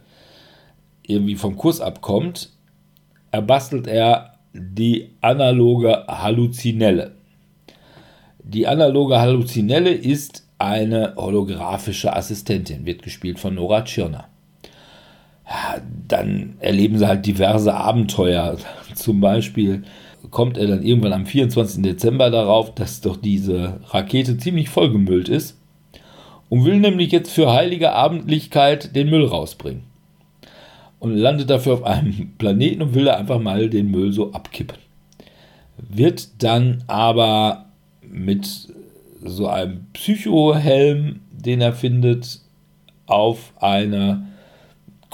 irgendwie 1.03 1.37
vom 1.37 1.57
Kurs 1.57 1.81
abkommt, 1.81 2.51
erbastelt 3.31 3.87
er 3.87 4.39
die 4.53 5.11
analoge 5.21 6.05
Halluzinelle. 6.09 7.13
Die 8.43 8.67
analoge 8.67 9.19
Halluzinelle 9.19 9.91
ist 9.91 10.47
eine 10.59 11.15
holographische 11.17 12.15
Assistentin, 12.15 12.87
wird 12.87 13.03
gespielt 13.03 13.39
von 13.39 13.55
Nora 13.55 13.83
Tschirner. 13.83 14.29
Dann 16.09 16.55
erleben 16.61 16.99
sie 16.99 17.07
halt 17.07 17.27
diverse 17.27 17.75
Abenteuer. 17.75 18.57
Zum 18.95 19.21
Beispiel 19.21 19.85
kommt 20.31 20.59
er 20.59 20.67
dann 20.67 20.83
irgendwann 20.83 21.13
am 21.13 21.27
24. 21.27 21.83
Dezember 21.83 22.31
darauf, 22.31 22.75
dass 22.75 23.01
doch 23.01 23.17
diese 23.17 23.81
Rakete 23.89 24.39
ziemlich 24.39 24.69
vollgemüllt 24.69 25.29
ist 25.29 25.57
und 26.49 26.65
will 26.65 26.79
nämlich 26.79 27.13
jetzt 27.13 27.33
für 27.33 27.53
heilige 27.53 27.93
Abendlichkeit 27.93 28.95
den 28.95 29.11
Müll 29.11 29.25
rausbringen. 29.25 29.83
Und 30.99 31.15
landet 31.15 31.51
dafür 31.51 31.75
auf 31.75 31.85
einem 31.85 32.33
Planeten 32.39 32.83
und 32.83 32.95
will 32.95 33.05
da 33.05 33.17
einfach 33.17 33.41
mal 33.41 33.69
den 33.69 33.91
Müll 33.91 34.13
so 34.13 34.33
abkippen. 34.33 34.79
Wird 35.77 36.43
dann 36.43 36.85
aber 36.87 37.67
mit 38.03 38.69
so 39.23 39.47
einem 39.47 39.87
Psychohelm, 39.93 41.21
den 41.31 41.61
er 41.61 41.73
findet, 41.73 42.41
auf 43.07 43.53
eine 43.61 44.27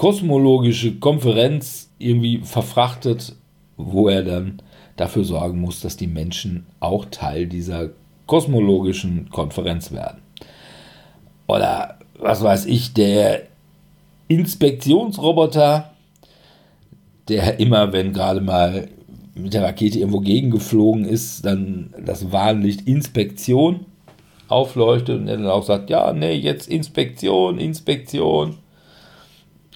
kosmologische 0.03 0.97
Konferenz 0.97 1.89
irgendwie 2.01 2.39
verfrachtet, 2.39 3.37
wo 3.77 4.09
er 4.09 4.25
dann 4.25 4.61
dafür 4.97 5.23
sorgen 5.23 5.61
muss, 5.61 5.81
dass 5.81 5.97
die 5.97 6.09
Menschen 6.09 6.67
auch 6.81 7.05
Teil 7.05 7.47
dieser 7.47 7.91
kosmologischen 8.27 9.31
Konferenz 9.31 9.93
werden. 9.93 10.21
Oder 11.47 12.01
was 12.19 12.43
weiß 12.43 12.67
ich, 12.67 12.95
der 12.95 13.43
Inspektionsroboter, 14.27 15.93
der 17.29 17.61
immer, 17.61 17.93
wenn 17.93 18.13
gerade 18.13 18.41
mal 18.41 18.89
mit 19.37 19.55
der 19.55 19.63
Rakete 19.63 20.01
irgendwo 20.01 20.19
gegengeflogen 20.19 21.05
ist, 21.05 21.47
dann 21.47 21.95
das 22.05 22.33
Warnlicht 22.33 22.89
Inspektion 22.89 23.87
aufleuchtet 24.49 25.21
und 25.21 25.29
er 25.29 25.37
dann 25.37 25.47
auch 25.47 25.63
sagt, 25.63 25.91
ja, 25.91 26.13
nee, 26.13 26.35
jetzt 26.35 26.69
Inspektion, 26.69 27.59
Inspektion. 27.59 28.59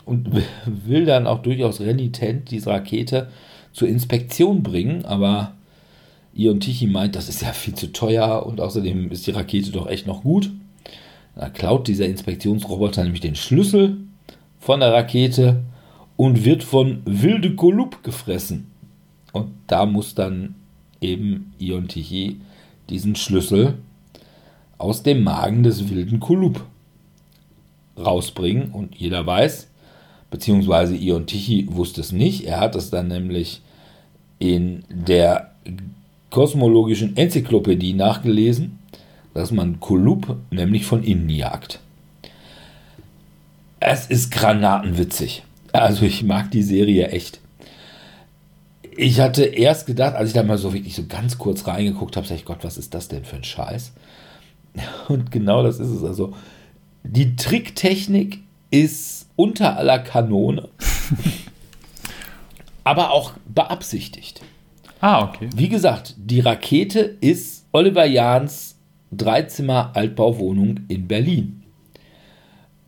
Und 0.06 0.30
will 0.66 1.04
dann 1.04 1.26
auch 1.26 1.42
durchaus 1.42 1.80
renitent 1.80 2.50
diese 2.50 2.70
Rakete 2.70 3.28
zur 3.72 3.88
Inspektion 3.88 4.62
bringen, 4.62 5.04
aber 5.04 5.52
Ion 6.32 6.60
Tichy 6.60 6.86
meint, 6.86 7.14
das 7.16 7.28
ist 7.28 7.42
ja 7.42 7.52
viel 7.52 7.75
zu 7.75 7.92
teuer 7.92 8.46
und 8.46 8.60
außerdem 8.60 9.10
ist 9.10 9.26
die 9.26 9.32
Rakete 9.32 9.72
doch 9.72 9.88
echt 9.88 10.06
noch 10.06 10.22
gut. 10.22 10.50
Da 11.34 11.50
klaut 11.50 11.88
dieser 11.88 12.06
Inspektionsroboter 12.06 13.02
nämlich 13.02 13.20
den 13.20 13.34
Schlüssel 13.34 13.98
von 14.58 14.80
der 14.80 14.92
Rakete 14.92 15.64
und 16.16 16.44
wird 16.44 16.62
von 16.62 17.02
Wilde 17.04 17.54
Kolub 17.54 18.02
gefressen. 18.02 18.70
Und 19.32 19.50
da 19.66 19.84
muss 19.84 20.14
dann 20.14 20.54
eben 21.00 21.52
Ion 21.58 21.88
Tichy 21.88 22.40
diesen 22.88 23.16
Schlüssel 23.16 23.75
aus 24.78 25.02
dem 25.02 25.25
Magen 25.25 25.62
des 25.62 25.90
wilden 25.90 26.20
Kulub 26.20 26.64
rausbringen. 27.98 28.70
Und 28.70 28.94
jeder 28.94 29.26
weiß, 29.26 29.68
beziehungsweise 30.37 30.94
Ion 30.94 31.27
Tichy 31.27 31.66
wusste 31.70 32.03
es 32.03 32.12
nicht. 32.12 32.44
Er 32.44 32.61
hat 32.61 32.77
es 32.77 32.90
dann 32.90 33.09
nämlich 33.09 33.62
in 34.38 34.85
der 34.90 35.53
kosmologischen 36.29 37.16
Enzyklopädie 37.16 37.94
nachgelesen, 37.94 38.79
dass 39.33 39.51
man 39.51 39.81
Kulub 39.81 40.37
nämlich 40.51 40.85
von 40.85 41.03
innen 41.03 41.31
jagt. 41.31 41.81
Es 43.81 44.07
ist 44.07 44.31
granatenwitzig. 44.31 45.42
Also 45.72 46.05
ich 46.05 46.22
mag 46.22 46.51
die 46.51 46.62
Serie 46.62 47.09
echt. 47.09 47.40
Ich 48.94 49.20
hatte 49.20 49.44
erst 49.44 49.87
gedacht, 49.87 50.16
als 50.16 50.29
ich 50.29 50.35
da 50.35 50.42
mal 50.42 50.59
so 50.59 50.75
wirklich 50.75 50.94
so 50.94 51.07
ganz 51.07 51.38
kurz 51.38 51.66
reingeguckt 51.66 52.14
habe, 52.14 52.27
sag 52.27 52.37
ich 52.37 52.44
Gott, 52.44 52.62
was 52.62 52.77
ist 52.77 52.92
das 52.92 53.09
denn 53.09 53.25
für 53.25 53.37
ein 53.37 53.44
Scheiß? 53.44 53.92
Und 55.09 55.31
genau 55.31 55.62
das 55.62 55.81
ist 55.81 55.88
es. 55.88 56.05
Also, 56.05 56.35
die 57.05 57.37
Tricktechnik 57.37 58.40
ist 58.70 59.15
unter 59.37 59.77
aller 59.77 59.99
Kanone, 59.99 60.68
aber 62.85 63.12
auch 63.12 63.33
beabsichtigt. 63.46 64.40
Ah, 65.01 65.25
okay. 65.25 65.49
Wie 65.55 65.68
gesagt, 65.68 66.14
die 66.16 66.40
Rakete 66.40 67.01
ist 67.20 67.66
Oliver 67.72 68.07
Jahns 68.07 68.77
Dreizimmer-Altbauwohnung 69.12 70.81
in 70.88 71.07
Berlin. 71.07 71.62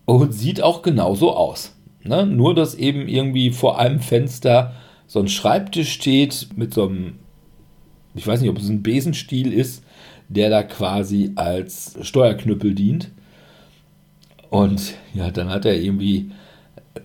Und 0.05 0.33
sieht 0.33 0.63
auch 0.63 0.83
genauso 0.83 1.37
aus. 1.37 1.77
Ne? 2.03 2.27
Nur, 2.27 2.55
dass 2.55 2.75
eben 2.75 3.09
irgendwie 3.09 3.51
vor 3.51 3.79
einem 3.79 4.01
Fenster 4.01 4.73
so 5.07 5.21
ein 5.21 5.29
Schreibtisch 5.29 5.93
steht 5.93 6.49
mit 6.57 6.73
so 6.73 6.89
einem, 6.89 7.19
ich 8.15 8.27
weiß 8.27 8.41
nicht, 8.41 8.51
ob 8.51 8.59
es 8.59 8.69
ein 8.69 8.83
Besenstiel 8.83 9.53
ist, 9.53 9.85
der 10.29 10.51
da 10.51 10.63
quasi 10.63 11.33
als 11.37 11.99
Steuerknüppel 12.03 12.75
dient. 12.75 13.11
Und 14.51 14.95
ja, 15.15 15.31
dann 15.31 15.51
hat 15.51 15.67
er 15.67 15.77
irgendwie 15.79 16.31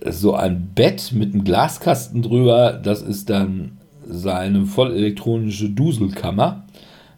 so 0.10 0.34
ein 0.36 0.71
Bett 0.75 1.12
mit 1.13 1.34
einem 1.34 1.43
Glaskasten 1.43 2.21
drüber. 2.21 2.73
Das 2.73 3.01
ist 3.01 3.29
dann 3.29 3.77
seine 4.06 4.65
vollelektronische 4.65 5.69
Duselkammer, 5.69 6.65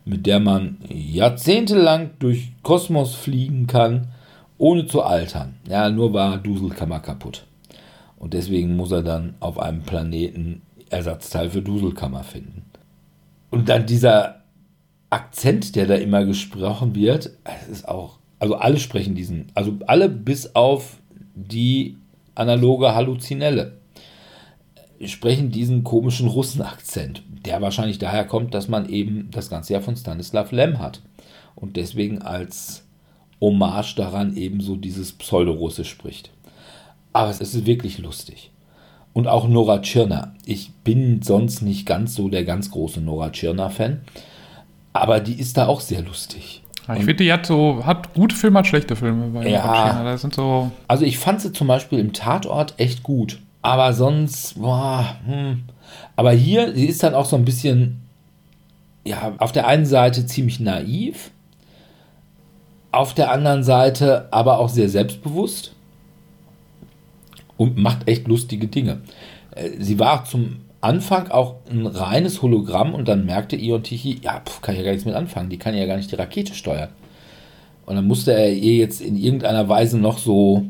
mit 0.06 0.26
der 0.26 0.40
man 0.40 0.78
jahrzehntelang 0.90 2.12
durch 2.20 2.52
Kosmos 2.64 3.16
fliegen 3.16 3.68
kann, 3.68 4.08
ohne 4.58 4.86
zu 4.86 5.02
altern. 5.02 5.56
Ja, 5.68 5.90
nur 5.90 6.14
war 6.14 6.38
Duselkammer 6.38 7.00
kaputt. 7.00 7.46
Und 8.18 8.34
deswegen 8.34 8.76
muss 8.76 8.92
er 8.92 9.04
dann 9.04 9.36
auf 9.40 9.60
einem 9.60 9.82
Planeten 9.82 10.62
Ersatzteil 10.90 11.50
für 11.50 11.62
Duselkammer 11.62 12.24
finden. 12.24 12.64
Und 13.52 13.70
dann 13.70 13.86
dieser 13.86 14.42
Akzent, 15.10 15.76
der 15.76 15.88
da 15.88 15.96
immer 15.96 16.26
gesprochen 16.26 16.96
wird, 16.96 17.32
ist 17.72 17.88
auch, 17.88 18.20
also 18.40 18.56
alle 18.56 18.80
sprechen 18.80 19.16
diesen, 19.16 19.48
also 19.54 19.78
alle 19.88 20.10
bis 20.10 20.56
auf 20.56 20.98
die 21.36 21.98
analoge 22.36 22.94
Halluzinelle 22.94 23.78
sprechen 25.04 25.52
diesen 25.52 25.84
komischen 25.84 26.28
Russenakzent, 26.28 27.24
der 27.46 27.62
wahrscheinlich 27.62 27.98
daher 27.98 28.26
kommt, 28.26 28.54
dass 28.54 28.68
man 28.68 28.88
eben 28.88 29.30
das 29.32 29.50
ganze 29.50 29.74
Jahr 29.74 29.82
von 29.82 29.96
Stanislav 29.96 30.52
Lem 30.52 30.80
hat 30.80 31.02
und 31.56 31.76
deswegen 31.76 32.22
als 32.22 32.86
Hommage 33.42 33.96
daran 33.96 34.36
eben 34.38 34.62
so 34.62 34.76
dieses 34.76 35.12
Pseudorussisch 35.14 35.90
spricht. 35.90 36.32
Aber 37.14 37.30
es 37.30 37.40
ist 37.40 37.66
wirklich 37.66 37.98
lustig. 37.98 38.52
Und 39.14 39.28
auch 39.28 39.48
Nora 39.48 39.80
Tschirner. 39.80 40.34
Ich 40.46 40.72
bin 40.84 41.22
sonst 41.22 41.62
nicht 41.62 41.86
ganz 41.86 42.16
so 42.16 42.28
der 42.28 42.44
ganz 42.44 42.72
große 42.72 43.00
Nora 43.00 43.30
Tschirner-Fan. 43.30 44.02
Aber 44.92 45.22
die 45.22 45.40
ist 45.40 45.56
da 45.56 45.68
auch 45.68 45.80
sehr 45.80 46.02
lustig. 46.02 46.65
Ich 46.94 47.06
finde, 47.06 47.16
die 47.16 47.34
hat 47.34 47.46
so, 47.46 47.84
hat 47.86 48.14
gute 48.14 48.36
Filme, 48.36 48.60
hat 48.60 48.68
schlechte 48.68 48.96
Filme. 48.96 49.28
Bei 49.28 49.50
ja. 49.50 50.04
Das 50.04 50.22
sind 50.22 50.36
so 50.36 50.72
also 50.88 51.04
ich 51.04 51.18
fand 51.18 51.42
sie 51.42 51.52
zum 51.52 51.68
Beispiel 51.68 52.00
im 52.00 52.14
Tatort 52.14 52.76
echt 52.78 53.02
gut. 53.02 53.40
Aber 53.62 53.94
sonst, 53.94 54.62
boah, 54.62 55.16
hm. 55.26 55.64
Aber 56.16 56.32
hier, 56.32 56.74
sie 56.76 56.86
ist 56.86 57.02
dann 57.02 57.16
auch 57.16 57.26
so 57.26 57.36
ein 57.36 57.46
bisschen, 57.46 58.02
ja, 59.04 59.34
auf 59.40 59.52
der 59.52 59.68
einen 59.68 59.88
Seite 59.88 60.28
ziemlich 60.28 60.60
naiv, 60.60 61.32
auf 62.92 63.14
der 63.14 63.32
anderen 63.32 63.64
Seite 63.64 64.28
aber 64.32 64.60
auch 64.60 64.70
sehr 64.70 64.88
selbstbewusst 64.88 65.74
und 67.58 67.78
macht 67.78 68.08
echt 68.08 68.28
lustige 68.28 68.68
Dinge. 68.68 69.02
Äh, 69.52 69.72
sie 69.80 70.00
war 70.00 70.26
zum 70.26 70.62
Anfang 70.82 71.30
auch 71.30 71.56
ein 71.70 71.88
reines 71.88 72.42
Hologramm 72.42 72.94
und 72.94 73.08
dann 73.08 73.26
merkte 73.26 73.56
Ion 73.56 73.84
Tichy, 73.84 74.20
ja, 74.22 74.42
pf, 74.46 74.62
kann 74.62 74.76
ich 74.76 74.80
ja 74.80 74.86
gar 74.86 74.92
nichts 74.92 75.06
mit 75.06 75.16
anfangen, 75.16 75.50
die 75.50 75.58
kann 75.58 75.76
ja 75.76 75.86
gar 75.86 75.98
nicht 75.98 76.12
die 76.12 76.16
Rakete 76.16 76.54
steuern. 76.54 76.90
Und 77.86 77.96
dann 77.96 78.08
musste 78.08 78.34
er 78.34 78.52
ihr 78.52 78.76
jetzt 78.76 79.02
in 79.02 79.18
irgendeiner 79.18 79.70
Weise 79.70 79.98
noch 79.98 80.18
so, 80.18 80.66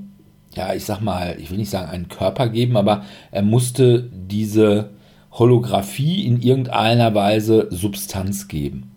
ja, 0.56 0.74
ich 0.74 0.86
sag 0.86 1.02
mal, 1.02 1.38
ich 1.39 1.52
will 1.52 1.58
nicht 1.58 1.70
sagen 1.70 1.89
einen 1.89 2.10
Körper 2.10 2.50
geben, 2.50 2.78
aber 2.78 3.04
er 3.32 3.41
musste 3.41 4.10
diese 4.12 4.89
Holographie 5.32 6.26
in 6.26 6.41
irgendeiner 6.41 7.13
Weise 7.13 7.68
Substanz 7.70 8.48
geben. 8.48 8.91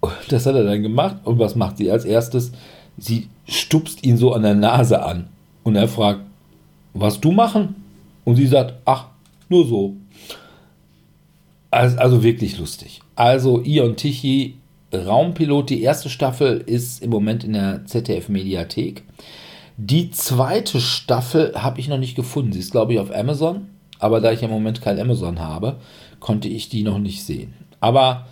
Und 0.00 0.12
das 0.30 0.46
hat 0.46 0.54
er 0.54 0.64
dann 0.64 0.82
gemacht. 0.82 1.16
Und 1.24 1.38
was 1.38 1.56
macht 1.56 1.76
sie 1.76 1.90
als 1.90 2.04
erstes? 2.04 2.52
Sie 2.96 3.28
stupst 3.46 4.04
ihn 4.04 4.16
so 4.16 4.32
an 4.32 4.42
der 4.42 4.54
Nase 4.54 5.02
an. 5.02 5.28
Und 5.64 5.76
er 5.76 5.88
fragt, 5.88 6.20
was 6.94 7.20
du 7.20 7.32
machen? 7.32 7.76
Und 8.24 8.36
sie 8.36 8.46
sagt, 8.46 8.74
ach, 8.84 9.06
nur 9.48 9.66
so. 9.66 9.96
Also, 11.70 11.98
also 11.98 12.22
wirklich 12.22 12.58
lustig. 12.58 13.00
Also 13.14 13.62
Ion 13.62 13.96
Tichy, 13.96 14.56
Raumpilot, 14.92 15.70
die 15.70 15.82
erste 15.82 16.08
Staffel 16.08 16.62
ist 16.64 17.02
im 17.02 17.10
Moment 17.10 17.44
in 17.44 17.52
der 17.52 17.84
ZDF-Mediathek. 17.84 19.02
Die 19.76 20.10
zweite 20.10 20.80
Staffel 20.80 21.52
habe 21.54 21.78
ich 21.78 21.88
noch 21.88 21.98
nicht 21.98 22.16
gefunden. 22.16 22.52
Sie 22.52 22.58
ist, 22.58 22.72
glaube 22.72 22.94
ich, 22.94 22.98
auf 22.98 23.14
Amazon. 23.14 23.68
Aber 23.98 24.20
da 24.20 24.32
ich 24.32 24.42
im 24.42 24.50
Moment 24.50 24.80
kein 24.80 24.98
Amazon 24.98 25.40
habe, 25.40 25.78
konnte 26.20 26.48
ich 26.48 26.68
die 26.68 26.82
noch 26.82 26.98
nicht 26.98 27.22
sehen. 27.24 27.54
Aber 27.80 28.26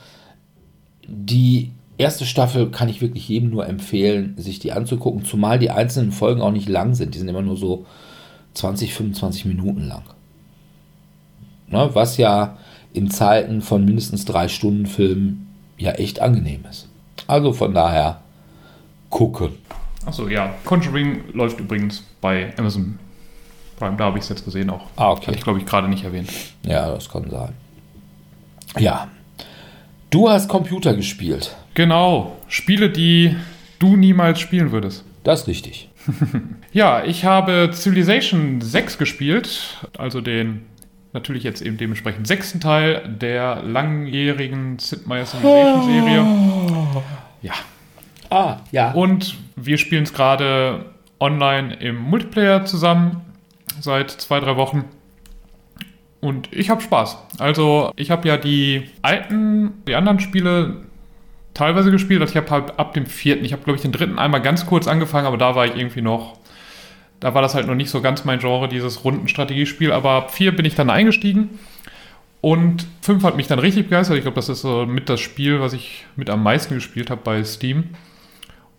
die 1.06 1.72
erste 1.98 2.24
Staffel 2.24 2.70
kann 2.70 2.88
ich 2.88 3.00
wirklich 3.00 3.28
jedem 3.28 3.50
nur 3.50 3.66
empfehlen, 3.66 4.34
sich 4.36 4.58
die 4.58 4.72
anzugucken, 4.72 5.24
zumal 5.24 5.58
die 5.58 5.70
einzelnen 5.70 6.12
Folgen 6.12 6.40
auch 6.40 6.52
nicht 6.52 6.68
lang 6.68 6.94
sind. 6.94 7.14
Die 7.14 7.18
sind 7.18 7.28
immer 7.28 7.42
nur 7.42 7.56
so 7.56 7.86
20, 8.54 8.94
25 8.94 9.44
Minuten 9.44 9.82
lang. 9.86 10.04
Ne, 11.68 11.90
was 11.92 12.16
ja 12.16 12.56
in 12.92 13.10
Zeiten 13.10 13.60
von 13.60 13.84
mindestens 13.84 14.24
drei 14.24 14.48
Stunden 14.48 14.86
Filmen 14.86 15.54
ja 15.76 15.92
echt 15.92 16.20
angenehm 16.20 16.64
ist. 16.70 16.88
Also 17.26 17.52
von 17.52 17.74
daher 17.74 18.20
gucken. 19.10 19.52
Achso, 20.04 20.28
ja. 20.28 20.54
Conjuring 20.64 21.24
läuft 21.32 21.58
übrigens 21.58 22.04
bei 22.20 22.54
Amazon 22.56 22.98
Prime. 23.78 23.96
Da 23.96 24.04
habe 24.04 24.18
ich 24.18 24.24
es 24.24 24.30
jetzt 24.30 24.44
gesehen 24.44 24.70
auch. 24.70 24.86
Ah, 24.96 25.10
okay. 25.10 25.26
Hatte 25.26 25.38
ich, 25.38 25.44
glaube 25.44 25.58
ich, 25.58 25.66
gerade 25.66 25.88
nicht 25.88 26.04
erwähnt. 26.04 26.30
Ja, 26.64 26.90
das 26.90 27.08
kann 27.08 27.28
sein. 27.28 27.52
Ja. 28.78 29.08
Du 30.10 30.30
hast 30.30 30.48
Computer 30.48 30.94
gespielt. 30.94 31.56
Genau. 31.74 32.36
Spiele, 32.48 32.90
die 32.90 33.36
du 33.78 33.96
niemals 33.96 34.40
spielen 34.40 34.72
würdest. 34.72 35.04
Das 35.24 35.42
ist 35.42 35.48
richtig. 35.48 35.88
Ja, 36.72 37.02
ich 37.04 37.24
habe 37.24 37.70
Civilization 37.72 38.60
6 38.60 38.98
gespielt, 38.98 39.78
also 39.96 40.20
den 40.20 40.66
natürlich 41.16 41.42
jetzt 41.42 41.62
eben 41.62 41.76
dementsprechend 41.76 42.26
sechsten 42.26 42.60
Teil 42.60 43.02
der 43.08 43.62
langjährigen 43.62 44.78
Sid 44.78 45.06
Meier 45.06 45.26
Civilization 45.26 45.82
Serie. 45.84 47.02
Ja. 47.42 47.52
Ah, 48.30 48.58
ja. 48.70 48.92
Und 48.92 49.36
wir 49.56 49.78
spielen 49.78 50.04
es 50.04 50.12
gerade 50.12 50.84
online 51.18 51.74
im 51.74 51.96
Multiplayer 51.96 52.64
zusammen 52.64 53.22
seit 53.80 54.10
zwei, 54.10 54.40
drei 54.40 54.56
Wochen. 54.56 54.84
Und 56.20 56.52
ich 56.52 56.70
habe 56.70 56.80
Spaß. 56.80 57.18
Also 57.38 57.92
ich 57.96 58.10
habe 58.10 58.28
ja 58.28 58.36
die 58.36 58.90
alten, 59.02 59.82
die 59.86 59.94
anderen 59.94 60.20
Spiele 60.20 60.82
teilweise 61.54 61.90
gespielt. 61.90 62.20
Also 62.20 62.32
ich 62.32 62.36
habe 62.36 62.50
halt 62.50 62.78
ab 62.78 62.94
dem 62.94 63.06
vierten, 63.06 63.44
ich 63.44 63.52
habe 63.52 63.62
glaube 63.62 63.76
ich 63.76 63.82
den 63.82 63.92
dritten 63.92 64.18
einmal 64.18 64.42
ganz 64.42 64.66
kurz 64.66 64.86
angefangen, 64.86 65.26
aber 65.26 65.38
da 65.38 65.54
war 65.54 65.66
ich 65.66 65.76
irgendwie 65.76 66.02
noch, 66.02 66.38
da 67.20 67.34
war 67.34 67.42
das 67.42 67.54
halt 67.54 67.66
noch 67.66 67.74
nicht 67.74 67.90
so 67.90 68.02
ganz 68.02 68.24
mein 68.24 68.38
Genre, 68.38 68.68
dieses 68.68 69.04
Rundenstrategiespiel. 69.04 69.92
Aber 69.92 70.12
ab 70.12 70.34
vier 70.34 70.54
bin 70.54 70.64
ich 70.64 70.74
dann 70.74 70.90
eingestiegen. 70.90 71.58
Und 72.40 72.86
fünf 73.00 73.24
hat 73.24 73.36
mich 73.36 73.46
dann 73.46 73.58
richtig 73.58 73.84
begeistert. 73.84 74.16
Ich 74.16 74.22
glaube, 74.22 74.36
das 74.36 74.48
ist 74.48 74.60
so 74.60 74.86
mit 74.86 75.08
das 75.08 75.20
Spiel, 75.20 75.60
was 75.60 75.72
ich 75.72 76.04
mit 76.14 76.30
am 76.30 76.42
meisten 76.42 76.74
gespielt 76.74 77.10
habe 77.10 77.20
bei 77.24 77.42
Steam. 77.42 77.90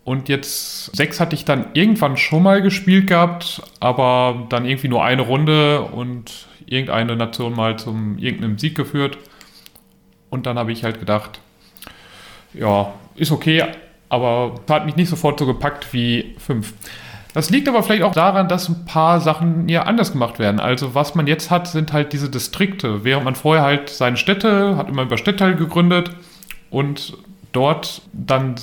Und 0.04 0.30
jetzt 0.30 0.96
sechs 0.96 1.20
hatte 1.20 1.34
ich 1.34 1.44
dann 1.44 1.66
irgendwann 1.74 2.16
schon 2.16 2.42
mal 2.42 2.62
gespielt 2.62 3.08
gehabt, 3.08 3.60
aber 3.78 4.46
dann 4.48 4.64
irgendwie 4.64 4.88
nur 4.88 5.04
eine 5.04 5.20
Runde 5.20 5.82
und 5.82 6.46
irgendeine 6.64 7.14
Nation 7.14 7.54
mal 7.54 7.78
zum 7.78 8.16
irgendeinem 8.16 8.56
Sieg 8.58 8.74
geführt. 8.74 9.18
Und 10.30 10.46
dann 10.46 10.58
habe 10.58 10.72
ich 10.72 10.84
halt 10.84 10.98
gedacht, 10.98 11.40
ja, 12.54 12.94
ist 13.16 13.32
okay, 13.32 13.64
aber 14.08 14.60
hat 14.68 14.86
mich 14.86 14.96
nicht 14.96 15.10
sofort 15.10 15.38
so 15.38 15.46
gepackt 15.46 15.92
wie 15.92 16.34
5. 16.38 16.72
Das 17.34 17.50
liegt 17.50 17.68
aber 17.68 17.82
vielleicht 17.82 18.02
auch 18.02 18.14
daran, 18.14 18.48
dass 18.48 18.68
ein 18.68 18.84
paar 18.84 19.20
Sachen 19.20 19.68
ja 19.68 19.82
anders 19.82 20.12
gemacht 20.12 20.38
werden. 20.38 20.60
Also 20.60 20.94
was 20.94 21.14
man 21.14 21.26
jetzt 21.26 21.50
hat, 21.50 21.68
sind 21.68 21.92
halt 21.92 22.12
diese 22.12 22.30
Distrikte. 22.30 23.04
Während 23.04 23.24
man 23.24 23.34
vorher 23.34 23.64
halt 23.64 23.90
seine 23.90 24.16
Städte, 24.16 24.76
hat 24.76 24.88
immer 24.88 25.02
über 25.02 25.18
Städteteile 25.18 25.56
gegründet 25.56 26.10
und 26.70 27.16
dort 27.52 28.02
dann 28.12 28.54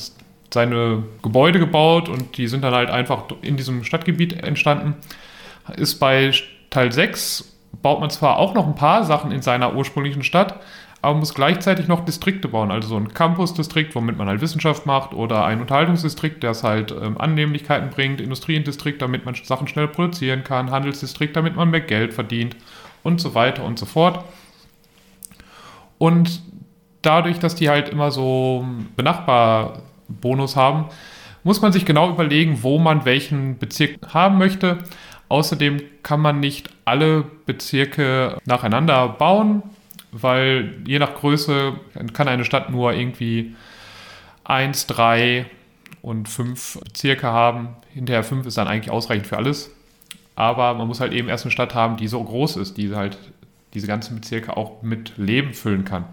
seine 0.53 1.03
Gebäude 1.21 1.59
gebaut 1.59 2.09
und 2.09 2.37
die 2.37 2.47
sind 2.47 2.63
dann 2.63 2.73
halt 2.73 2.89
einfach 2.89 3.23
in 3.41 3.57
diesem 3.57 3.83
Stadtgebiet 3.83 4.41
entstanden. 4.43 4.95
Ist 5.75 5.99
bei 5.99 6.31
Teil 6.69 6.91
6 6.91 7.51
baut 7.81 7.99
man 7.99 8.09
zwar 8.09 8.37
auch 8.37 8.53
noch 8.53 8.65
ein 8.65 8.75
paar 8.75 9.03
Sachen 9.03 9.31
in 9.31 9.41
seiner 9.41 9.75
ursprünglichen 9.75 10.23
Stadt, 10.23 10.59
aber 11.05 11.19
muss 11.19 11.35
gleichzeitig 11.35 11.87
noch 11.87 12.03
Distrikte 12.03 12.47
bauen, 12.47 12.71
also 12.71 12.87
so 12.87 12.97
ein 12.97 13.13
Campus-Distrikt, 13.13 13.93
womit 13.93 14.17
man 14.17 14.27
halt 14.27 14.41
Wissenschaft 14.41 14.87
macht, 14.87 15.13
oder 15.13 15.45
ein 15.45 15.61
Unterhaltungsdistrikt, 15.61 16.41
der 16.41 16.49
es 16.49 16.63
halt 16.63 16.91
ähm, 16.91 17.19
Annehmlichkeiten 17.19 17.91
bringt, 17.91 18.19
Industriedistrikt, 18.19 19.03
damit 19.03 19.23
man 19.23 19.35
Sachen 19.35 19.67
schnell 19.67 19.87
produzieren 19.87 20.43
kann, 20.43 20.71
Handelsdistrikt, 20.71 21.35
damit 21.35 21.55
man 21.55 21.69
mehr 21.69 21.81
Geld 21.81 22.11
verdient 22.11 22.55
und 23.03 23.21
so 23.21 23.35
weiter 23.35 23.63
und 23.63 23.77
so 23.77 23.85
fort. 23.85 24.25
Und 25.99 26.41
dadurch, 27.03 27.37
dass 27.37 27.53
die 27.53 27.69
halt 27.69 27.89
immer 27.89 28.09
so 28.09 28.65
Benachbarbonus 28.95 30.55
haben, 30.55 30.85
muss 31.43 31.61
man 31.61 31.71
sich 31.71 31.85
genau 31.85 32.09
überlegen, 32.09 32.63
wo 32.63 32.79
man 32.79 33.05
welchen 33.05 33.59
Bezirk 33.59 33.99
haben 34.11 34.39
möchte. 34.39 34.79
Außerdem 35.29 35.81
kann 36.01 36.19
man 36.19 36.39
nicht 36.39 36.71
alle 36.83 37.25
Bezirke 37.45 38.39
nacheinander 38.45 39.07
bauen, 39.07 39.61
weil 40.21 40.75
je 40.87 40.97
nach 40.97 41.13
Größe 41.13 41.73
kann 42.13 42.27
eine 42.27 42.45
Stadt 42.45 42.69
nur 42.69 42.93
irgendwie 42.93 43.55
1, 44.45 44.87
3 44.87 45.45
und 46.01 46.29
5 46.29 46.79
Bezirke 46.83 47.27
haben. 47.27 47.75
Hinterher 47.93 48.23
5 48.23 48.45
ist 48.45 48.57
dann 48.57 48.67
eigentlich 48.67 48.91
ausreichend 48.91 49.27
für 49.27 49.37
alles. 49.37 49.71
Aber 50.35 50.73
man 50.73 50.87
muss 50.87 51.01
halt 51.01 51.11
eben 51.11 51.27
erst 51.27 51.45
eine 51.45 51.51
Stadt 51.51 51.75
haben, 51.75 51.97
die 51.97 52.07
so 52.07 52.23
groß 52.23 52.57
ist, 52.57 52.77
die 52.77 52.95
halt 52.95 53.17
diese 53.73 53.87
ganzen 53.87 54.15
Bezirke 54.15 54.55
auch 54.55 54.81
mit 54.81 55.17
Leben 55.17 55.53
füllen 55.53 55.83
kann. 55.83 56.05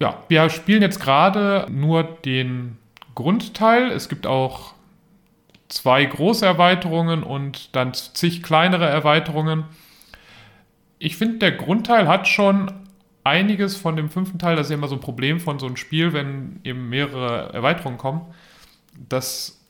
Ja, 0.00 0.22
wir 0.28 0.48
spielen 0.48 0.80
jetzt 0.80 1.00
gerade 1.00 1.66
nur 1.70 2.04
den 2.04 2.78
Grundteil. 3.14 3.90
Es 3.90 4.08
gibt 4.08 4.26
auch 4.26 4.74
zwei 5.68 6.04
große 6.04 6.46
Erweiterungen 6.46 7.22
und 7.22 7.74
dann 7.76 7.92
zig 7.92 8.42
kleinere 8.42 8.86
Erweiterungen 8.86 9.64
ich 10.98 11.16
finde, 11.16 11.38
der 11.38 11.52
Grundteil 11.52 12.08
hat 12.08 12.26
schon 12.26 12.72
einiges 13.24 13.76
von 13.76 13.96
dem 13.96 14.08
fünften 14.08 14.38
Teil. 14.38 14.56
Das 14.56 14.66
ist 14.66 14.70
ja 14.70 14.76
immer 14.76 14.88
so 14.88 14.96
ein 14.96 15.00
Problem 15.00 15.40
von 15.40 15.58
so 15.58 15.66
einem 15.66 15.76
Spiel, 15.76 16.12
wenn 16.12 16.60
eben 16.64 16.88
mehrere 16.88 17.52
Erweiterungen 17.52 17.98
kommen. 17.98 18.22
Dass, 19.08 19.60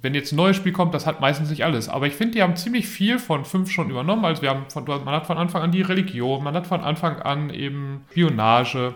wenn 0.00 0.14
jetzt 0.14 0.32
ein 0.32 0.36
neues 0.36 0.56
Spiel 0.56 0.72
kommt, 0.72 0.94
das 0.94 1.06
hat 1.06 1.20
meistens 1.20 1.50
nicht 1.50 1.64
alles. 1.64 1.88
Aber 1.88 2.06
ich 2.06 2.14
finde, 2.14 2.34
die 2.34 2.42
haben 2.42 2.56
ziemlich 2.56 2.88
viel 2.88 3.18
von 3.18 3.44
fünf 3.44 3.70
schon 3.70 3.90
übernommen. 3.90 4.24
Also 4.24 4.42
wir 4.42 4.50
haben 4.50 4.64
von, 4.68 4.84
man 4.84 5.14
hat 5.14 5.26
von 5.26 5.38
Anfang 5.38 5.62
an 5.62 5.72
die 5.72 5.82
Religion, 5.82 6.42
man 6.42 6.54
hat 6.54 6.66
von 6.66 6.80
Anfang 6.80 7.20
an 7.20 7.50
eben 7.50 8.04
Spionage. 8.10 8.94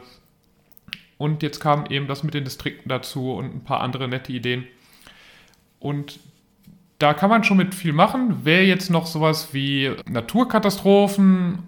Und 1.19 1.43
jetzt 1.43 1.61
kam 1.61 1.87
eben 1.87 2.07
das 2.07 2.23
mit 2.23 2.35
den 2.35 2.45
Distrikten 2.45 2.89
dazu 2.89 3.33
und 3.33 3.55
ein 3.55 3.65
paar 3.65 3.81
andere 3.81 4.09
nette 4.09 4.33
Ideen. 4.33 4.67
Und 5.81 6.19
da 6.99 7.13
kann 7.15 7.31
man 7.31 7.45
schon 7.45 7.57
mit 7.57 7.75
viel 7.75 7.93
machen. 7.93 8.41
Wer 8.45 8.65
jetzt 8.65 8.91
noch 8.91 9.07
sowas 9.07 9.53
wie 9.53 9.93
Naturkatastrophen 10.09 11.59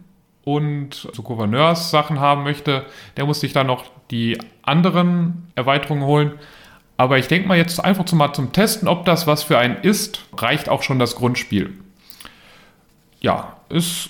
und 0.46 1.08
so 1.12 1.22
Gouverneurssachen 1.24 2.20
haben 2.20 2.44
möchte, 2.44 2.86
der 3.16 3.26
muss 3.26 3.40
sich 3.40 3.52
dann 3.52 3.66
noch 3.66 3.84
die 4.12 4.38
anderen 4.62 5.50
Erweiterungen 5.56 6.04
holen. 6.04 6.34
Aber 6.96 7.18
ich 7.18 7.26
denke 7.26 7.48
mal 7.48 7.58
jetzt 7.58 7.84
einfach 7.84 8.04
zum, 8.04 8.18
mal 8.18 8.32
zum 8.32 8.52
Testen, 8.52 8.86
ob 8.86 9.04
das 9.04 9.26
was 9.26 9.42
für 9.42 9.58
einen 9.58 9.76
ist, 9.78 10.24
reicht 10.36 10.68
auch 10.68 10.84
schon 10.84 11.00
das 11.00 11.16
Grundspiel. 11.16 11.74
Ja, 13.20 13.56
es 13.68 14.08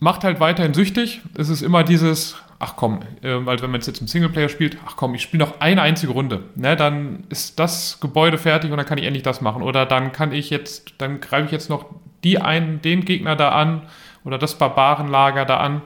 macht 0.00 0.24
halt 0.24 0.40
weiterhin 0.40 0.72
süchtig. 0.72 1.20
Es 1.36 1.50
ist 1.50 1.60
immer 1.60 1.84
dieses, 1.84 2.36
ach 2.58 2.74
komm, 2.76 3.00
weil 3.20 3.60
wenn 3.60 3.70
man 3.70 3.82
jetzt 3.82 4.00
im 4.00 4.08
Singleplayer 4.08 4.48
spielt, 4.48 4.78
ach 4.86 4.96
komm, 4.96 5.14
ich 5.14 5.20
spiele 5.20 5.44
noch 5.44 5.60
eine 5.60 5.82
einzige 5.82 6.12
Runde. 6.12 6.44
Ne, 6.54 6.74
dann 6.74 7.24
ist 7.28 7.58
das 7.58 8.00
Gebäude 8.00 8.38
fertig 8.38 8.70
und 8.70 8.78
dann 8.78 8.86
kann 8.86 8.96
ich 8.96 9.04
endlich 9.04 9.24
das 9.24 9.42
machen. 9.42 9.62
Oder 9.62 9.84
dann 9.84 10.10
kann 10.12 10.32
ich 10.32 10.48
jetzt, 10.48 10.94
dann 10.96 11.20
greife 11.20 11.44
ich 11.44 11.52
jetzt 11.52 11.68
noch 11.68 11.84
die 12.24 12.38
einen, 12.38 12.80
den 12.80 13.04
Gegner 13.04 13.36
da 13.36 13.50
an 13.50 13.82
oder 14.24 14.38
das 14.38 14.56
Barbarenlager 14.56 15.44
da 15.44 15.58
an 15.58 15.82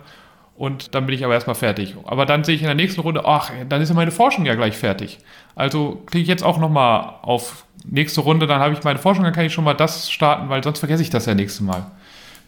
und 0.59 0.95
dann 0.95 1.07
bin 1.07 1.15
ich 1.15 1.25
aber 1.25 1.35
erstmal 1.35 1.55
fertig. 1.55 1.95
Aber 2.05 2.27
dann 2.27 2.43
sehe 2.43 2.57
ich 2.57 2.63
in 2.63 2.67
der 2.67 2.75
nächsten 2.75 3.01
Runde, 3.01 3.23
ach, 3.25 3.53
dann 3.69 3.81
ist 3.81 3.91
ja 3.91 3.95
meine 3.95 4.11
Forschung 4.11 4.45
ja 4.45 4.57
gleich 4.57 4.77
fertig. 4.77 5.19
Also 5.55 6.03
klicke 6.07 6.23
ich 6.23 6.29
jetzt 6.29 6.43
auch 6.43 6.59
nochmal 6.59 7.15
auf 7.23 7.65
nächste 7.85 8.23
Runde, 8.23 8.49
dann 8.49 8.61
habe 8.61 8.75
ich 8.75 8.83
meine 8.83 8.99
Forschung, 8.99 9.23
dann 9.23 9.33
kann 9.33 9.45
ich 9.45 9.53
schon 9.53 9.65
mal 9.65 9.75
das 9.75 10.11
starten, 10.11 10.49
weil 10.49 10.63
sonst 10.65 10.81
vergesse 10.81 11.03
ich 11.03 11.11
das 11.11 11.27
ja 11.27 11.35
nächste 11.35 11.63
Mal, 11.63 11.87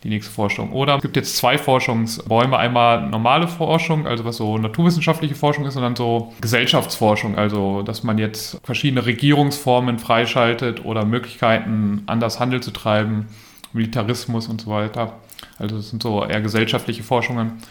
die 0.03 0.09
nächste 0.09 0.33
Forschung. 0.33 0.72
Oder 0.72 0.96
es 0.96 1.03
gibt 1.03 1.14
jetzt 1.14 1.37
zwei 1.37 1.57
Forschungsbäume, 1.57 2.59
einmal 2.59 3.07
normale 3.09 3.46
Forschung, 3.46 4.09
also 4.09 4.24
was 4.24 4.38
so 4.38 4.59
naturwissenschaftliche 4.59 5.37
Forschung 5.37 5.64
ist, 5.64 5.76
und 5.76 5.83
dann 5.83 5.94
so 5.94 6.33
Gesellschaftsforschung, 6.40 7.38
also 7.38 7.83
dass 7.83 8.03
man 8.03 8.18
jetzt 8.18 8.61
verschiedene 8.64 9.07
Regierungsformen 9.07 10.00
freischaltet 10.00 10.85
oder 10.85 11.05
Möglichkeiten, 11.05 12.03
anders 12.07 12.40
Handel 12.40 12.61
zu 12.61 12.72
treiben, 12.72 13.29
Militarismus 13.72 14.48
und 14.48 14.61
so 14.61 14.70
weiter. 14.72 15.12
Also 15.61 15.77
das 15.77 15.90
sind 15.90 16.03
so 16.03 16.25
eher 16.25 16.40
gesellschaftliche 16.40 17.03
Forschungen. 17.03 17.62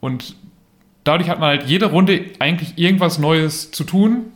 Und 0.00 0.34
dadurch 1.04 1.28
hat 1.30 1.38
man 1.38 1.50
halt 1.50 1.64
jede 1.64 1.86
Runde 1.86 2.24
eigentlich 2.38 2.76
irgendwas 2.76 3.18
Neues 3.18 3.70
zu 3.70 3.84
tun 3.84 4.26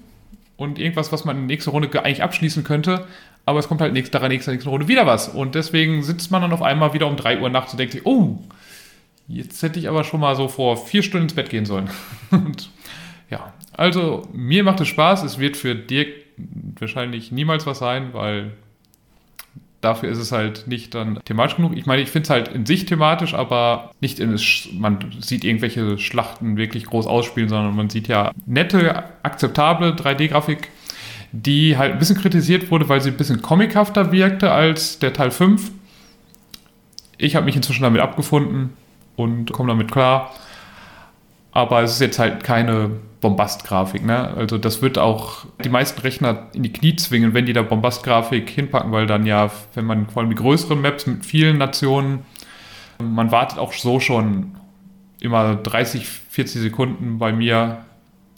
und 0.57 0.79
irgendwas, 0.79 1.11
was 1.11 1.25
man 1.25 1.37
in 1.37 1.43
der 1.43 1.55
nächsten 1.55 1.71
Runde 1.71 1.89
eigentlich 2.05 2.23
abschließen 2.23 2.63
könnte. 2.63 3.07
Aber 3.47 3.59
es 3.59 3.69
kommt 3.69 3.81
halt 3.81 3.93
nächste, 3.93 4.13
daran 4.13 4.31
nächste, 4.31 4.53
nächste 4.53 4.71
Runde 4.71 4.87
wieder 4.87 5.07
was. 5.07 5.29
Und 5.29 5.55
deswegen 5.55 6.03
sitzt 6.03 6.31
man 6.31 6.43
dann 6.43 6.53
auf 6.53 6.63
einmal 6.63 6.93
wieder 6.95 7.07
um 7.09 7.17
3 7.17 7.41
Uhr 7.41 7.49
nachts 7.49 7.73
und 7.73 7.79
denkt 7.79 7.95
sich, 7.95 8.07
oh, 8.07 8.39
Jetzt 9.33 9.63
hätte 9.63 9.79
ich 9.79 9.89
aber 9.89 10.03
schon 10.03 10.19
mal 10.19 10.35
so 10.35 10.49
vor 10.49 10.77
vier 10.77 11.05
Stunden 11.05 11.27
ins 11.27 11.35
Bett 11.35 11.51
gehen 11.51 11.65
sollen. 11.65 11.89
Und 12.33 12.69
ja, 13.31 13.53
also 13.73 14.27
mir 14.33 14.65
macht 14.65 14.81
es 14.81 14.89
Spaß. 14.89 15.23
Es 15.23 15.39
wird 15.39 15.57
für 15.57 15.77
Dirk 15.77 16.09
wahrscheinlich 16.81 17.31
niemals 17.31 17.65
was 17.65 17.79
sein, 17.79 18.13
weil 18.13 18.51
dafür 19.81 20.11
ist 20.11 20.19
es 20.19 20.33
halt 20.33 20.67
nicht 20.67 20.95
dann 20.95 21.19
thematisch 21.25 21.57
genug. 21.57 21.77
Ich 21.77 21.87
meine, 21.87 22.03
ich 22.03 22.11
finde 22.11 22.25
es 22.25 22.31
halt 22.31 22.49
in 22.49 22.67
sich 22.67 22.87
thematisch, 22.87 23.35
aber 23.35 23.93
nicht 24.01 24.21
in 24.21 24.33
es, 24.33 24.69
man 24.73 24.99
sieht 25.21 25.45
irgendwelche 25.45 25.99
Schlachten 25.99 26.57
wirklich 26.57 26.87
groß 26.87 27.07
ausspielen, 27.07 27.49
sondern 27.49 27.75
man 27.75 27.89
sieht 27.89 28.09
ja 28.09 28.33
nette, 28.47 29.05
akzeptable 29.23 29.93
3D-Grafik, 29.93 30.69
die 31.33 31.77
halt 31.77 31.93
ein 31.93 31.99
bisschen 31.99 32.19
kritisiert 32.19 32.71
wurde, 32.71 32.89
weil 32.89 33.01
sie 33.01 33.11
ein 33.11 33.17
bisschen 33.17 33.41
comichafter 33.41 34.13
wirkte 34.13 34.51
als 34.51 34.99
der 34.99 35.13
Teil 35.13 35.31
5. 35.31 35.71
Ich 37.17 37.37
habe 37.37 37.47
mich 37.47 37.57
inzwischen 37.57 37.83
damit 37.83 38.01
abgefunden 38.01 38.71
und 39.17 39.53
komme 39.53 39.69
damit 39.69 39.91
klar. 39.91 40.35
Aber 41.53 41.83
es 41.83 41.93
ist 41.93 42.01
jetzt 42.01 42.19
halt 42.19 42.45
keine 42.45 42.91
Bombastgrafik. 43.21 44.05
Ne? 44.05 44.29
Also 44.37 44.59
das 44.59 44.83
wird 44.83 44.99
auch 44.99 45.47
die 45.63 45.69
meisten 45.69 46.01
Rechner 46.01 46.49
in 46.55 46.63
die 46.63 46.73
Knie 46.73 46.97
zwingen, 46.97 47.35
wenn 47.35 47.47
die 47.47 47.53
da 47.53 47.63
Bombastgrafik 47.63 48.49
hinpacken, 48.49 48.93
weil 48.93 49.07
dann 49.07 49.27
ja, 49.27 49.51
wenn 49.75 49.85
man 49.85 50.09
vor 50.09 50.23
allem 50.23 50.31
die 50.31 50.37
größeren 50.37 50.81
Maps 50.81 51.07
mit 51.07 51.25
vielen 51.25 51.59
Nationen, 51.59 52.21
man 52.99 53.31
wartet 53.31 53.59
auch 53.59 53.73
so 53.73 54.01
schon 54.01 54.57
immer 55.21 55.57
30, 55.57 56.07
40 56.07 56.63
Sekunden 56.63 57.19
bei 57.19 57.33
mir, 57.33 57.85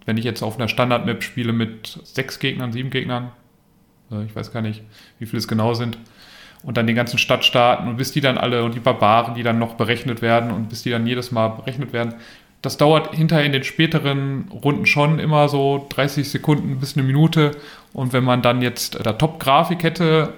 wenn 0.04 0.16
ich 0.16 0.24
jetzt 0.24 0.42
auf 0.42 0.58
einer 0.58 0.68
Standard-Map 0.68 1.22
spiele 1.22 1.52
mit 1.52 2.00
sechs 2.02 2.38
Gegnern, 2.40 2.72
sieben 2.72 2.90
Gegnern, 2.90 3.30
äh, 4.10 4.24
ich 4.24 4.34
weiß 4.34 4.52
gar 4.52 4.62
nicht, 4.62 4.82
wie 5.18 5.26
viele 5.26 5.38
es 5.38 5.48
genau 5.48 5.74
sind, 5.74 5.96
und 6.64 6.76
dann 6.76 6.86
den 6.86 6.96
ganzen 6.96 7.18
Stadtstaaten 7.18 7.88
und 7.88 7.96
bis 7.96 8.12
die 8.12 8.20
dann 8.20 8.38
alle 8.38 8.64
und 8.64 8.74
die 8.74 8.80
Barbaren, 8.80 9.34
die 9.34 9.42
dann 9.42 9.58
noch 9.58 9.74
berechnet 9.74 10.22
werden 10.22 10.52
und 10.52 10.68
bis 10.68 10.82
die 10.82 10.90
dann 10.90 11.06
jedes 11.06 11.32
Mal 11.32 11.48
berechnet 11.48 11.92
werden, 11.92 12.14
das 12.62 12.76
dauert 12.76 13.14
hinterher 13.14 13.44
in 13.44 13.52
den 13.52 13.64
späteren 13.64 14.48
Runden 14.50 14.86
schon 14.86 15.18
immer 15.18 15.48
so 15.48 15.86
30 15.90 16.30
Sekunden 16.30 16.78
bis 16.78 16.96
eine 16.96 17.04
Minute. 17.04 17.50
Und 17.92 18.12
wenn 18.12 18.22
man 18.22 18.40
dann 18.40 18.62
jetzt 18.62 19.04
da 19.04 19.12
Top-Grafik 19.12 19.82
hätte, 19.82 20.32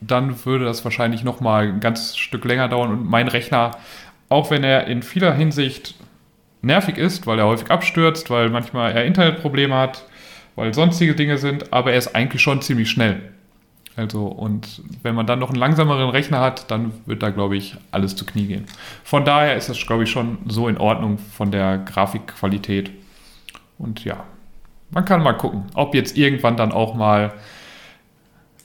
dann 0.00 0.44
würde 0.44 0.64
das 0.64 0.84
wahrscheinlich 0.84 1.22
noch 1.22 1.40
mal 1.40 1.68
ein 1.68 1.80
ganzes 1.80 2.16
Stück 2.16 2.44
länger 2.44 2.68
dauern. 2.68 2.90
Und 2.90 3.08
mein 3.08 3.28
Rechner, 3.28 3.70
auch 4.28 4.50
wenn 4.50 4.64
er 4.64 4.88
in 4.88 5.02
vieler 5.02 5.32
Hinsicht 5.32 5.94
nervig 6.60 6.98
ist, 6.98 7.26
weil 7.26 7.38
er 7.38 7.46
häufig 7.46 7.70
abstürzt, 7.70 8.28
weil 8.28 8.50
manchmal 8.50 8.92
er 8.92 9.04
Internetprobleme 9.04 9.76
hat, 9.76 10.04
weil 10.56 10.74
sonstige 10.74 11.14
Dinge 11.14 11.38
sind, 11.38 11.72
aber 11.72 11.92
er 11.92 11.98
ist 11.98 12.14
eigentlich 12.16 12.42
schon 12.42 12.62
ziemlich 12.62 12.90
schnell. 12.90 13.31
Also, 13.94 14.26
und 14.26 14.80
wenn 15.02 15.14
man 15.14 15.26
dann 15.26 15.38
noch 15.38 15.50
einen 15.50 15.58
langsameren 15.58 16.08
Rechner 16.08 16.40
hat, 16.40 16.70
dann 16.70 16.92
wird 17.04 17.22
da, 17.22 17.30
glaube 17.30 17.56
ich, 17.56 17.76
alles 17.90 18.16
zu 18.16 18.24
Knie 18.24 18.46
gehen. 18.46 18.64
Von 19.04 19.24
daher 19.24 19.56
ist 19.56 19.68
das, 19.68 19.86
glaube 19.86 20.04
ich, 20.04 20.10
schon 20.10 20.38
so 20.46 20.66
in 20.68 20.78
Ordnung 20.78 21.18
von 21.18 21.50
der 21.50 21.78
Grafikqualität. 21.78 22.90
Und 23.78 24.04
ja, 24.04 24.24
man 24.90 25.04
kann 25.04 25.22
mal 25.22 25.34
gucken, 25.34 25.64
ob 25.74 25.94
jetzt 25.94 26.16
irgendwann 26.16 26.56
dann 26.56 26.72
auch 26.72 26.94
mal 26.94 27.32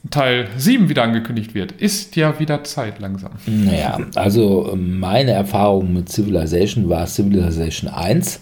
Teil 0.09 0.47
7 0.55 0.87
wieder 0.87 1.03
angekündigt 1.03 1.53
wird. 1.53 1.73
Ist 1.73 2.15
ja 2.15 2.39
wieder 2.39 2.63
Zeit 2.63 2.99
langsam. 2.99 3.31
Naja, 3.45 3.99
also 4.15 4.77
meine 4.77 5.31
Erfahrung 5.31 5.93
mit 5.93 6.09
Civilization 6.09 6.87
war 6.87 7.05
Civilization 7.07 7.91
1. 7.91 8.41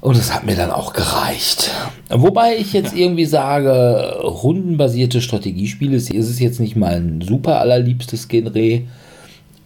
Und 0.00 0.16
es 0.16 0.32
hat 0.32 0.46
mir 0.46 0.54
dann 0.54 0.70
auch 0.70 0.92
gereicht. 0.92 1.72
Wobei 2.08 2.56
ich 2.56 2.72
jetzt 2.72 2.94
irgendwie 2.94 3.24
sage, 3.24 4.20
rundenbasierte 4.22 5.20
Strategiespiele 5.20 5.96
ist 5.96 6.10
es 6.12 6.38
jetzt 6.38 6.60
nicht 6.60 6.76
mein 6.76 7.20
super 7.20 7.60
allerliebstes 7.60 8.28
Genre. 8.28 8.82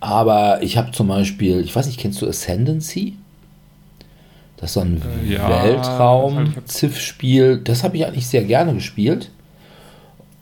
Aber 0.00 0.62
ich 0.62 0.78
habe 0.78 0.90
zum 0.92 1.08
Beispiel, 1.08 1.60
ich 1.60 1.76
weiß 1.76 1.86
nicht, 1.86 2.00
kennst 2.00 2.22
du 2.22 2.28
Ascendancy? 2.28 3.14
Das 4.56 4.70
ist 4.70 4.74
so 4.74 4.80
ein 4.80 5.02
äh, 5.26 5.34
ja, 5.34 5.64
Weltraum-Ziff-Spiel. 5.64 7.58
Das 7.58 7.84
habe 7.84 7.96
ich 7.98 8.06
eigentlich 8.06 8.26
sehr 8.26 8.44
gerne 8.44 8.74
gespielt. 8.74 9.30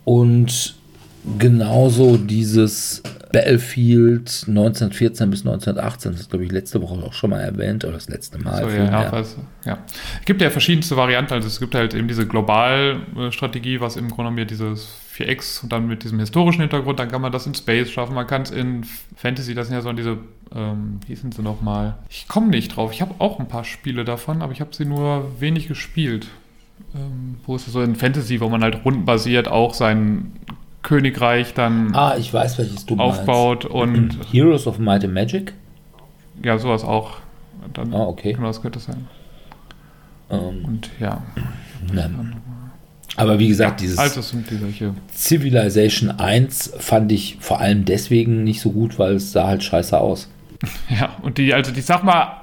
Und 0.05 0.77
genauso 1.39 2.17
dieses 2.17 3.03
Battlefield 3.33 4.45
1914 4.49 5.31
bis 5.31 5.41
1918, 5.41 6.13
das 6.13 6.23
ist 6.23 6.31
glaube 6.31 6.45
ich 6.45 6.53
letzte 6.53 6.83
Woche 6.83 6.95
auch 7.05 7.13
schon 7.13 7.31
mal 7.31 7.41
erwähnt, 7.41 7.85
oder 7.85 7.95
das 7.95 8.09
letzte 8.09 8.39
Mal. 8.39 8.69
So, 8.69 8.77
ja, 8.77 9.13
ja. 9.65 9.79
Es 10.19 10.25
gibt 10.25 10.43
ja 10.43 10.51
verschiedenste 10.51 10.97
Varianten, 10.97 11.35
also 11.35 11.47
es 11.47 11.61
gibt 11.61 11.75
halt 11.75 11.95
eben 11.95 12.09
diese 12.09 12.27
Globalstrategie, 12.27 13.81
was 13.81 13.97
im 13.97 14.09
Grunde 14.09 14.31
genommen 14.31 14.47
dieses 14.49 14.89
4X 15.17 15.63
und 15.63 15.73
dann 15.73 15.87
mit 15.87 16.03
diesem 16.03 16.19
historischen 16.19 16.61
Hintergrund, 16.63 16.99
dann 16.99 17.09
kann 17.09 17.21
man 17.21 17.31
das 17.31 17.47
in 17.47 17.55
Space 17.55 17.91
schaffen, 17.91 18.15
man 18.15 18.27
kann 18.27 18.43
es 18.43 18.51
in 18.51 18.85
Fantasy, 19.15 19.55
das 19.55 19.69
sind 19.69 19.77
ja 19.77 19.83
so 19.83 19.93
diese, 19.93 20.19
ähm, 20.55 20.99
wie 21.07 21.15
sind 21.15 21.35
sie 21.35 21.43
nochmal? 21.43 21.99
Ich 22.09 22.27
komme 22.27 22.49
nicht 22.49 22.75
drauf, 22.75 22.93
ich 22.93 23.01
habe 23.01 23.15
auch 23.19 23.39
ein 23.39 23.47
paar 23.47 23.65
Spiele 23.65 24.05
davon, 24.05 24.43
aber 24.43 24.53
ich 24.53 24.61
habe 24.61 24.75
sie 24.75 24.85
nur 24.85 25.41
wenig 25.41 25.69
gespielt. 25.69 26.27
Ähm, 26.95 27.37
wo 27.45 27.55
ist 27.55 27.67
es 27.67 27.75
so 27.75 27.83
in 27.83 27.95
Fantasy, 27.95 28.41
wo 28.41 28.49
man 28.49 28.63
halt 28.63 28.85
rundenbasiert 28.85 29.49
auch 29.49 29.75
sein 29.75 30.33
Königreich 30.83 31.55
dann 31.55 31.95
ah, 31.95 32.17
ich 32.19 32.33
weiß, 32.33 32.59
welches 32.59 32.87
du 32.87 32.97
aufbaut 32.97 33.69
meinst. 33.71 34.17
und 34.17 34.33
Heroes 34.33 34.67
of 34.67 34.79
Might 34.79 35.05
and 35.05 35.15
Magic? 35.15 35.53
Ja, 36.43 36.59
sowas 36.59 36.85
auch. 36.85 37.19
Dann, 37.75 37.95
ah, 37.95 38.05
okay. 38.05 38.33
Genau, 38.33 38.47
das 38.47 38.63
könnte 38.63 38.79
sein. 38.79 39.09
Um, 40.29 40.39
ähm, 40.39 40.65
und 40.65 40.91
ja. 40.99 41.23
Aber 43.17 43.39
wie 43.39 43.49
gesagt, 43.49 43.81
dieses 43.81 43.99
also 43.99 44.23
sind 44.23 44.51
die. 44.51 44.59
Civilization 45.13 46.11
1 46.11 46.75
fand 46.79 47.13
ich 47.13 47.37
vor 47.41 47.61
allem 47.61 47.85
deswegen 47.85 48.45
nicht 48.45 48.61
so 48.61 48.71
gut, 48.71 48.99
weil 48.99 49.15
es 49.15 49.33
sah 49.33 49.49
halt 49.49 49.63
scheiße 49.63 49.99
aus. 49.99 50.29
Ja, 50.91 51.17
und 51.23 51.39
die, 51.39 51.55
also 51.55 51.73
die 51.73 51.81
sag 51.81 52.05
mal, 52.05 52.43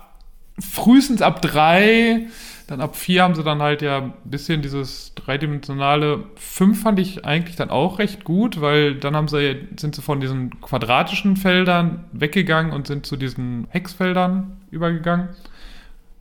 frühestens 0.60 1.22
ab 1.22 1.42
drei 1.42 2.28
dann 2.68 2.82
ab 2.82 2.98
4 2.98 3.24
haben 3.24 3.36
sie 3.36 3.44
dann 3.44 3.62
halt 3.62 3.82
ja 3.82 4.00
ein 4.00 4.14
bisschen 4.26 4.62
dieses 4.62 5.16
dreidimensionale. 5.16 6.26
5 6.36 6.82
fand 6.82 7.00
ich 7.00 7.26
eigentlich 7.26 7.56
dann 7.56 7.70
auch 7.70 7.98
recht 7.98 8.26
gut, 8.26 8.60
weil 8.60 8.96
dann 8.96 9.16
haben 9.16 9.30
sie, 9.30 9.68
sind 9.78 9.96
sie 9.96 10.02
von 10.02 10.20
diesen 10.20 10.60
quadratischen 10.60 11.38
Feldern 11.38 12.04
weggegangen 12.12 12.74
und 12.74 12.86
sind 12.86 13.06
zu 13.06 13.16
diesen 13.16 13.68
Hexfeldern 13.70 14.58
übergegangen, 14.70 15.30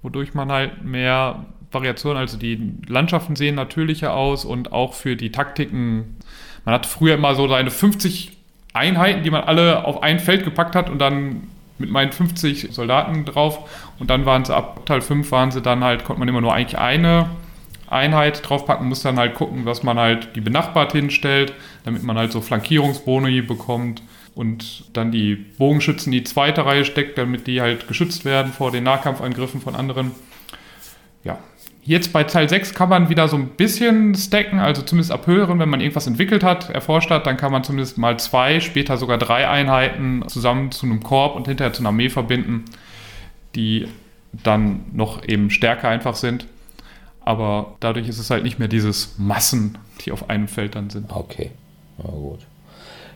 wodurch 0.02 0.34
man 0.34 0.52
halt 0.52 0.84
mehr 0.84 1.44
Variationen, 1.72 2.16
also 2.16 2.38
die 2.38 2.74
Landschaften 2.86 3.34
sehen 3.34 3.56
natürlicher 3.56 4.14
aus 4.14 4.44
und 4.44 4.70
auch 4.70 4.94
für 4.94 5.16
die 5.16 5.32
Taktiken. 5.32 6.16
Man 6.64 6.76
hat 6.76 6.86
früher 6.86 7.14
immer 7.14 7.34
so 7.34 7.48
seine 7.48 7.72
50 7.72 8.36
Einheiten, 8.72 9.24
die 9.24 9.30
man 9.30 9.42
alle 9.42 9.84
auf 9.84 10.02
ein 10.04 10.20
Feld 10.20 10.44
gepackt 10.44 10.76
hat 10.76 10.90
und 10.90 11.00
dann 11.00 11.48
mit 11.78 11.90
meinen 11.90 12.12
50 12.12 12.68
Soldaten 12.70 13.24
drauf. 13.24 13.68
Und 13.98 14.10
dann 14.10 14.26
waren 14.26 14.44
sie 14.44 14.54
ab 14.54 14.86
Teil 14.86 15.00
5 15.00 15.30
waren 15.30 15.50
sie 15.50 15.62
dann 15.62 15.84
halt, 15.84 16.04
konnte 16.04 16.20
man 16.20 16.28
immer 16.28 16.40
nur 16.40 16.54
eigentlich 16.54 16.78
eine 16.78 17.28
Einheit 17.88 18.48
draufpacken, 18.48 18.88
muss 18.88 19.02
dann 19.02 19.18
halt 19.18 19.34
gucken, 19.34 19.64
dass 19.64 19.82
man 19.82 19.98
halt 19.98 20.34
die 20.34 20.40
benachbart 20.40 20.92
hinstellt, 20.92 21.52
damit 21.84 22.02
man 22.02 22.16
halt 22.18 22.32
so 22.32 22.40
Flankierungsboni 22.40 23.42
bekommt 23.42 24.02
und 24.34 24.84
dann 24.92 25.12
die 25.12 25.34
Bogenschützen 25.34 26.12
die 26.12 26.24
zweite 26.24 26.66
Reihe 26.66 26.84
steckt, 26.84 27.16
damit 27.16 27.46
die 27.46 27.60
halt 27.60 27.88
geschützt 27.88 28.24
werden 28.24 28.52
vor 28.52 28.70
den 28.70 28.84
Nahkampfangriffen 28.84 29.60
von 29.60 29.76
anderen. 29.76 30.12
Ja, 31.24 31.38
Jetzt 31.86 32.12
bei 32.12 32.24
Teil 32.24 32.48
6 32.48 32.74
kann 32.74 32.88
man 32.88 33.10
wieder 33.10 33.28
so 33.28 33.36
ein 33.36 33.46
bisschen 33.46 34.12
stacken, 34.16 34.58
also 34.58 34.82
zumindest 34.82 35.12
ab 35.12 35.28
höheren, 35.28 35.60
wenn 35.60 35.68
man 35.68 35.80
irgendwas 35.80 36.08
entwickelt 36.08 36.42
hat, 36.42 36.68
erforscht 36.68 37.10
hat, 37.10 37.28
dann 37.28 37.36
kann 37.36 37.52
man 37.52 37.62
zumindest 37.62 37.96
mal 37.96 38.18
zwei, 38.18 38.58
später 38.58 38.96
sogar 38.96 39.18
drei 39.18 39.48
Einheiten 39.48 40.24
zusammen 40.26 40.72
zu 40.72 40.84
einem 40.84 41.00
Korb 41.04 41.36
und 41.36 41.46
hinterher 41.46 41.72
zu 41.72 41.82
einer 41.82 41.90
Armee 41.90 42.08
verbinden, 42.08 42.64
die 43.54 43.86
dann 44.32 44.80
noch 44.92 45.24
eben 45.28 45.48
stärker 45.50 45.88
einfach 45.88 46.16
sind. 46.16 46.48
Aber 47.20 47.76
dadurch 47.78 48.08
ist 48.08 48.18
es 48.18 48.30
halt 48.30 48.42
nicht 48.42 48.58
mehr 48.58 48.66
dieses 48.66 49.14
Massen, 49.16 49.78
die 50.04 50.10
auf 50.10 50.28
einem 50.28 50.48
Feld 50.48 50.74
dann 50.74 50.90
sind. 50.90 51.12
Okay, 51.12 51.52
na 51.98 52.10
gut. 52.10 52.40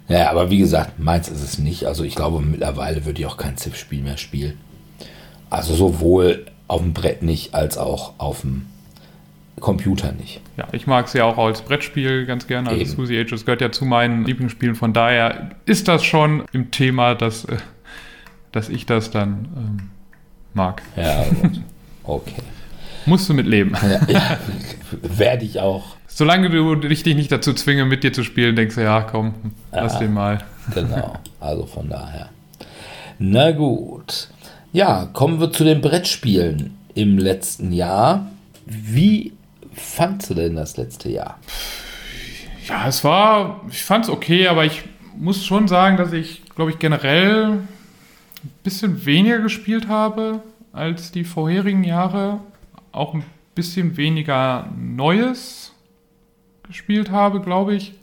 Ja, 0.06 0.30
aber 0.30 0.48
wie 0.48 0.58
gesagt, 0.58 1.00
meins 1.00 1.28
ist 1.28 1.42
es 1.42 1.58
nicht. 1.58 1.86
Also 1.86 2.04
ich 2.04 2.14
glaube, 2.14 2.40
mittlerweile 2.40 3.04
würde 3.04 3.20
ich 3.20 3.26
auch 3.26 3.36
kein 3.36 3.56
ZIP-Spiel 3.56 4.02
mehr 4.02 4.16
spielen. 4.16 4.58
Also 5.50 5.74
sowohl 5.74 6.46
auf 6.70 6.80
dem 6.80 6.92
Brett 6.92 7.22
nicht, 7.22 7.52
als 7.52 7.76
auch 7.76 8.14
auf 8.18 8.42
dem 8.42 8.66
Computer 9.58 10.12
nicht. 10.12 10.40
Ja, 10.56 10.68
ich 10.70 10.86
mag 10.86 11.06
es 11.06 11.12
ja 11.14 11.24
auch 11.24 11.36
als 11.36 11.62
Brettspiel 11.62 12.26
ganz 12.26 12.46
gerne. 12.46 12.70
Also 12.70 12.84
Susie 12.84 13.18
Ages 13.18 13.44
gehört 13.44 13.60
ja 13.60 13.72
zu 13.72 13.84
meinen 13.84 14.24
Lieblingsspielen. 14.24 14.76
Von 14.76 14.92
daher 14.92 15.50
ist 15.66 15.88
das 15.88 16.04
schon 16.04 16.44
im 16.52 16.70
Thema, 16.70 17.16
dass, 17.16 17.44
äh, 17.44 17.56
dass 18.52 18.68
ich 18.68 18.86
das 18.86 19.10
dann 19.10 19.48
ähm, 19.56 19.90
mag. 20.54 20.82
Ja, 20.96 21.24
gut. 21.24 21.60
Okay. 22.02 22.42
Musst 23.04 23.28
du 23.28 23.34
mitleben. 23.34 23.76
Ja, 23.82 24.00
ja, 24.08 24.38
werde 25.02 25.44
ich 25.44 25.60
auch. 25.60 25.96
Solange 26.08 26.50
du 26.50 26.74
dich 26.74 27.04
nicht 27.04 27.30
dazu 27.30 27.52
zwinge, 27.52 27.84
mit 27.84 28.02
dir 28.02 28.12
zu 28.12 28.24
spielen, 28.24 28.56
denkst 28.56 28.74
du, 28.74 28.82
ja, 28.82 29.02
komm, 29.02 29.34
lass 29.70 29.98
den 29.98 30.14
mal. 30.14 30.38
Genau, 30.74 31.18
also 31.38 31.66
von 31.66 31.88
daher. 31.88 32.30
Na 33.18 33.52
gut. 33.52 34.28
Ja, 34.72 35.06
kommen 35.12 35.40
wir 35.40 35.50
zu 35.50 35.64
den 35.64 35.80
Brettspielen 35.80 36.78
im 36.94 37.18
letzten 37.18 37.72
Jahr. 37.72 38.30
Wie 38.66 39.32
fandst 39.72 40.30
du 40.30 40.34
denn 40.34 40.54
das 40.54 40.76
letzte 40.76 41.10
Jahr? 41.10 41.40
Ja, 42.68 42.86
es 42.86 43.02
war, 43.02 43.62
ich 43.68 43.82
fand 43.82 44.04
es 44.04 44.10
okay, 44.10 44.46
aber 44.46 44.64
ich 44.64 44.82
muss 45.16 45.44
schon 45.44 45.66
sagen, 45.66 45.96
dass 45.96 46.12
ich, 46.12 46.42
glaube 46.54 46.70
ich, 46.70 46.78
generell 46.78 47.46
ein 47.46 47.68
bisschen 48.62 49.04
weniger 49.04 49.40
gespielt 49.40 49.88
habe 49.88 50.40
als 50.72 51.10
die 51.10 51.24
vorherigen 51.24 51.82
Jahre. 51.82 52.38
Auch 52.92 53.14
ein 53.14 53.24
bisschen 53.56 53.96
weniger 53.96 54.68
Neues 54.78 55.72
gespielt 56.68 57.10
habe, 57.10 57.40
glaube 57.40 57.74
ich. 57.74 57.94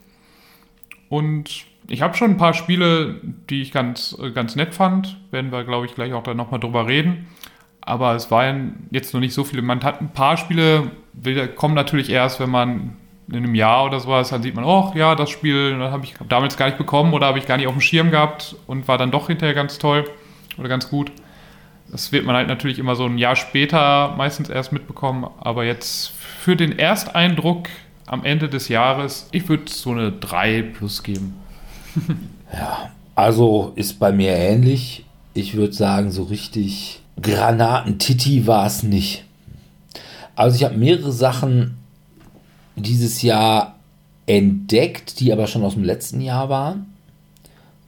Und 1.07 1.66
ich 1.87 2.01
habe 2.01 2.15
schon 2.15 2.31
ein 2.31 2.37
paar 2.37 2.53
Spiele, 2.53 3.21
die 3.49 3.61
ich 3.61 3.71
ganz, 3.71 4.17
ganz 4.33 4.55
nett 4.55 4.73
fand. 4.73 5.17
Werden 5.31 5.51
wir, 5.51 5.63
glaube 5.63 5.85
ich, 5.85 5.95
gleich 5.95 6.13
auch 6.13 6.23
da 6.23 6.33
nochmal 6.33 6.59
drüber 6.59 6.87
reden. 6.87 7.27
Aber 7.81 8.15
es 8.15 8.29
waren 8.31 8.87
jetzt 8.91 9.13
noch 9.13 9.21
nicht 9.21 9.33
so 9.33 9.43
viele. 9.43 9.61
Man 9.61 9.83
hat 9.83 10.01
ein 10.01 10.09
paar 10.09 10.37
Spiele, 10.37 10.91
kommen 11.55 11.73
natürlich 11.73 12.09
erst, 12.09 12.39
wenn 12.39 12.49
man 12.49 12.97
in 13.29 13.35
einem 13.37 13.55
Jahr 13.55 13.85
oder 13.85 13.99
sowas, 13.99 14.29
dann 14.29 14.41
sieht 14.41 14.55
man, 14.55 14.63
oh 14.63 14.91
ja, 14.95 15.15
das 15.15 15.29
Spiel 15.29 15.77
habe 15.79 16.05
ich 16.05 16.15
damals 16.29 16.55
gar 16.57 16.67
nicht 16.67 16.77
bekommen 16.77 17.13
oder 17.13 17.27
habe 17.27 17.39
ich 17.39 17.45
gar 17.45 17.57
nicht 17.57 17.67
auf 17.67 17.73
dem 17.73 17.81
Schirm 17.81 18.09
gehabt 18.11 18.55
und 18.67 18.87
war 18.87 18.97
dann 18.97 19.11
doch 19.11 19.27
hinterher 19.27 19.53
ganz 19.53 19.77
toll 19.79 20.05
oder 20.57 20.69
ganz 20.69 20.89
gut. 20.89 21.11
Das 21.89 22.11
wird 22.11 22.25
man 22.25 22.35
halt 22.35 22.47
natürlich 22.47 22.79
immer 22.79 22.95
so 22.95 23.05
ein 23.05 23.17
Jahr 23.17 23.35
später 23.35 24.13
meistens 24.17 24.49
erst 24.49 24.71
mitbekommen, 24.71 25.29
aber 25.39 25.65
jetzt 25.65 26.09
für 26.09 26.55
den 26.55 26.77
Ersteindruck 26.77 27.67
am 28.05 28.23
Ende 28.23 28.47
des 28.47 28.69
Jahres, 28.69 29.27
ich 29.31 29.47
würde 29.49 29.69
so 29.69 29.91
eine 29.91 30.11
3 30.11 30.61
plus 30.61 31.03
geben. 31.03 31.35
Ja, 32.53 32.91
also 33.15 33.73
ist 33.75 33.99
bei 33.99 34.11
mir 34.11 34.31
ähnlich. 34.31 35.05
Ich 35.33 35.55
würde 35.55 35.73
sagen, 35.73 36.11
so 36.11 36.23
richtig 36.23 37.01
Granatentiti 37.21 38.47
war 38.47 38.65
es 38.65 38.83
nicht. 38.83 39.23
Also 40.35 40.55
ich 40.55 40.63
habe 40.63 40.77
mehrere 40.77 41.11
Sachen 41.11 41.77
dieses 42.75 43.21
Jahr 43.23 43.75
entdeckt, 44.27 45.19
die 45.19 45.33
aber 45.33 45.47
schon 45.47 45.63
aus 45.63 45.73
dem 45.73 45.83
letzten 45.83 46.21
Jahr 46.21 46.49
waren. 46.49 46.93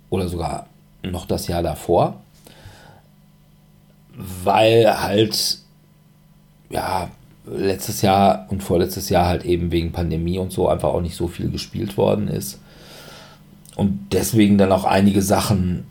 Oder 0.09 0.27
sogar 0.27 0.67
noch 1.03 1.25
das 1.25 1.47
Jahr 1.47 1.61
davor. 1.61 2.21
Weil 4.15 5.01
halt, 5.01 5.59
ja, 6.69 7.09
letztes 7.45 8.01
Jahr 8.01 8.47
und 8.49 8.63
vorletztes 8.63 9.09
Jahr 9.09 9.27
halt 9.27 9.45
eben 9.45 9.71
wegen 9.71 9.91
Pandemie 9.91 10.39
und 10.39 10.51
so 10.51 10.67
einfach 10.67 10.89
auch 10.89 11.01
nicht 11.01 11.15
so 11.15 11.27
viel 11.27 11.49
gespielt 11.51 11.97
worden 11.97 12.27
ist. 12.27 12.59
Und 13.79 14.09
deswegen 14.11 14.57
dann 14.57 14.73
auch 14.73 14.83
einige 14.83 15.21
Sachen, 15.21 15.85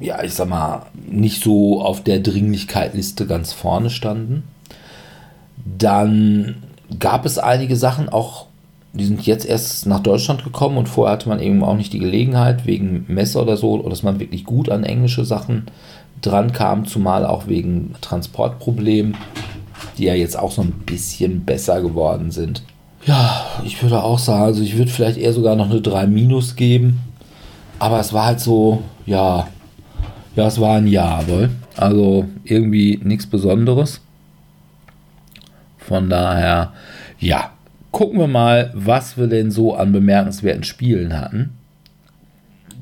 ja, 0.00 0.22
ich 0.24 0.32
sag 0.32 0.48
mal, 0.48 0.86
nicht 0.94 1.44
so 1.44 1.82
auf 1.82 2.02
der 2.02 2.20
Dringlichkeitsliste 2.20 3.26
ganz 3.26 3.52
vorne 3.52 3.90
standen. 3.90 4.44
Dann 5.78 6.62
gab 6.98 7.26
es 7.26 7.38
einige 7.38 7.76
Sachen, 7.76 8.08
auch 8.08 8.46
die 8.94 9.04
sind 9.04 9.26
jetzt 9.26 9.44
erst 9.44 9.84
nach 9.84 10.00
Deutschland 10.00 10.44
gekommen 10.44 10.78
und 10.78 10.88
vorher 10.88 11.12
hatte 11.12 11.28
man 11.28 11.40
eben 11.40 11.62
auch 11.62 11.76
nicht 11.76 11.92
die 11.92 11.98
Gelegenheit, 11.98 12.64
wegen 12.64 13.04
Messe 13.06 13.38
oder 13.38 13.58
so, 13.58 13.86
dass 13.86 14.02
man 14.02 14.18
wirklich 14.18 14.46
gut 14.46 14.70
an 14.70 14.82
englische 14.82 15.26
Sachen 15.26 15.66
dran 16.22 16.54
kam, 16.54 16.86
zumal 16.86 17.26
auch 17.26 17.48
wegen 17.48 17.96
Transportproblemen, 18.00 19.14
die 19.98 20.04
ja 20.04 20.14
jetzt 20.14 20.38
auch 20.38 20.52
so 20.52 20.62
ein 20.62 20.72
bisschen 20.86 21.44
besser 21.44 21.82
geworden 21.82 22.30
sind. 22.30 22.62
Ja, 23.08 23.46
ich 23.64 23.82
würde 23.82 24.02
auch 24.02 24.18
sagen, 24.18 24.42
also 24.42 24.62
ich 24.62 24.76
würde 24.76 24.90
vielleicht 24.90 25.16
eher 25.16 25.32
sogar 25.32 25.56
noch 25.56 25.70
eine 25.70 25.80
3 25.80 26.06
Minus 26.06 26.56
geben, 26.56 27.00
aber 27.78 28.00
es 28.00 28.12
war 28.12 28.26
halt 28.26 28.40
so, 28.40 28.82
ja, 29.06 29.48
ja, 30.36 30.46
es 30.46 30.60
war 30.60 30.76
ein 30.76 30.86
Jahr, 30.86 31.26
wohl. 31.26 31.48
Also 31.74 32.26
irgendwie 32.44 33.00
nichts 33.02 33.26
Besonderes. 33.26 34.02
Von 35.78 36.10
daher, 36.10 36.74
ja, 37.18 37.52
gucken 37.92 38.18
wir 38.18 38.26
mal, 38.26 38.72
was 38.74 39.16
wir 39.16 39.26
denn 39.26 39.50
so 39.50 39.74
an 39.74 39.90
bemerkenswerten 39.90 40.64
Spielen 40.64 41.18
hatten. 41.18 41.54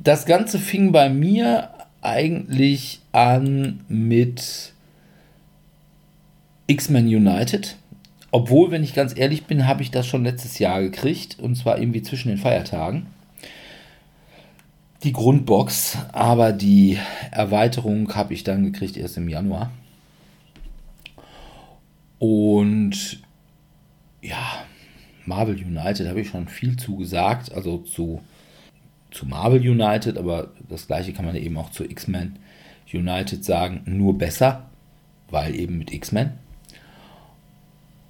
Das 0.03 0.27
Ganze 0.27 0.59
fing 0.59 0.91
bei 0.91 1.09
mir 1.09 1.69
eigentlich 2.03 3.01
an 3.13 3.85
mit 3.87 4.73
X-Men 6.67 7.07
United. 7.07 7.77
Obwohl, 8.37 8.71
wenn 8.71 8.85
ich 8.85 8.93
ganz 8.93 9.17
ehrlich 9.17 9.47
bin, 9.47 9.67
habe 9.67 9.81
ich 9.81 9.91
das 9.91 10.07
schon 10.07 10.23
letztes 10.23 10.59
Jahr 10.59 10.83
gekriegt. 10.83 11.39
Und 11.41 11.57
zwar 11.57 11.79
irgendwie 11.79 12.03
zwischen 12.03 12.29
den 12.29 12.37
Feiertagen. 12.37 13.07
Die 15.05 15.15
Grundbox, 15.15 15.97
aber 16.13 16.53
die 16.53 16.99
Erweiterung 17.31 18.15
habe 18.15 18.35
ich 18.35 18.45
dann 18.45 18.63
gekriegt 18.63 18.99
erst 18.99 19.17
im 19.17 19.31
Januar. 19.31 19.71
Und 22.19 23.23
ja, 24.21 24.67
Marvel 25.25 25.57
United 25.57 26.07
habe 26.07 26.21
ich 26.21 26.29
schon 26.29 26.47
viel 26.47 26.77
zugesagt, 26.77 27.53
also 27.53 27.79
zu, 27.79 28.21
zu 29.13 29.25
Marvel 29.25 29.67
United, 29.67 30.19
aber 30.19 30.49
das 30.69 30.87
gleiche 30.87 31.15
kann 31.15 31.25
man 31.25 31.37
eben 31.37 31.57
auch 31.57 31.71
zu 31.71 31.85
X-Men 31.85 32.39
United 32.93 33.43
sagen, 33.43 33.81
nur 33.87 34.19
besser, 34.19 34.69
weil 35.31 35.55
eben 35.55 35.79
mit 35.79 35.91
X-Men. 35.91 36.33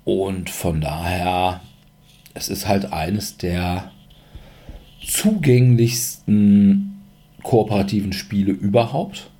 Und 0.06 0.48
von 0.50 0.80
daher, 0.80 1.60
es 2.32 2.48
ist 2.48 2.68
halt 2.68 2.92
eines 2.92 3.38
der 3.38 3.90
zugänglichsten 5.04 7.02
kooperativen 7.42 8.12
Spiele 8.12 8.52
überhaupt. 8.52 9.30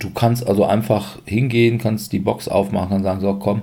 Du 0.00 0.10
kannst 0.10 0.44
also 0.44 0.64
einfach 0.64 1.20
hingehen, 1.26 1.78
kannst 1.78 2.12
die 2.12 2.18
Box 2.18 2.48
aufmachen 2.48 2.96
und 2.96 3.04
sagen, 3.04 3.20
so 3.20 3.34
komm, 3.34 3.62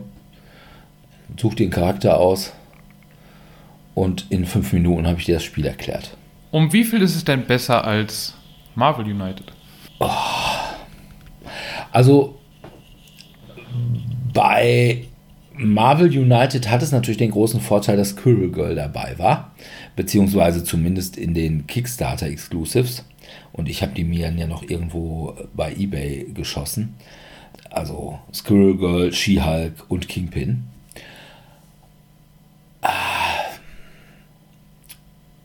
such 1.36 1.56
dir 1.56 1.64
einen 1.64 1.72
Charakter 1.72 2.18
aus 2.18 2.54
und 3.94 4.28
in 4.30 4.46
fünf 4.46 4.72
Minuten 4.72 5.06
habe 5.06 5.20
ich 5.20 5.26
dir 5.26 5.36
das 5.36 5.44
Spiel 5.44 5.66
erklärt. 5.66 6.16
Um 6.52 6.72
wie 6.72 6.86
viel 6.86 7.02
ist 7.02 7.18
es 7.18 7.26
denn 7.26 7.46
besser 7.46 7.84
als 7.84 8.36
Marvel 8.76 9.04
United? 9.04 9.52
Oh. 10.00 10.08
Also 11.92 12.40
bei 14.34 15.08
Marvel 15.64 16.08
United 16.08 16.70
hat 16.70 16.82
es 16.82 16.92
natürlich 16.92 17.18
den 17.18 17.32
großen 17.32 17.62
Vorteil, 17.62 17.98
dass 17.98 18.10
Squirrel 18.10 18.52
Girl 18.52 18.76
dabei 18.76 19.16
war, 19.18 19.52
beziehungsweise 19.96 20.64
zumindest 20.64 21.18
in 21.18 21.34
den 21.34 21.68
Kickstarter 21.68 22.28
Exclusives. 22.28 23.06
Und 23.54 23.70
ich 23.70 23.82
habe 23.82 23.94
die 23.94 24.04
mir 24.04 24.32
ja 24.32 24.48
noch 24.48 24.64
irgendwo 24.64 25.36
bei 25.54 25.74
eBay 25.74 26.32
geschossen. 26.34 26.96
Also 27.70 28.20
Squirrel 28.34 28.78
Girl, 28.78 29.14
She-Hulk 29.14 29.86
und 29.90 30.08
Kingpin. 30.08 30.64
Ah. 32.82 32.88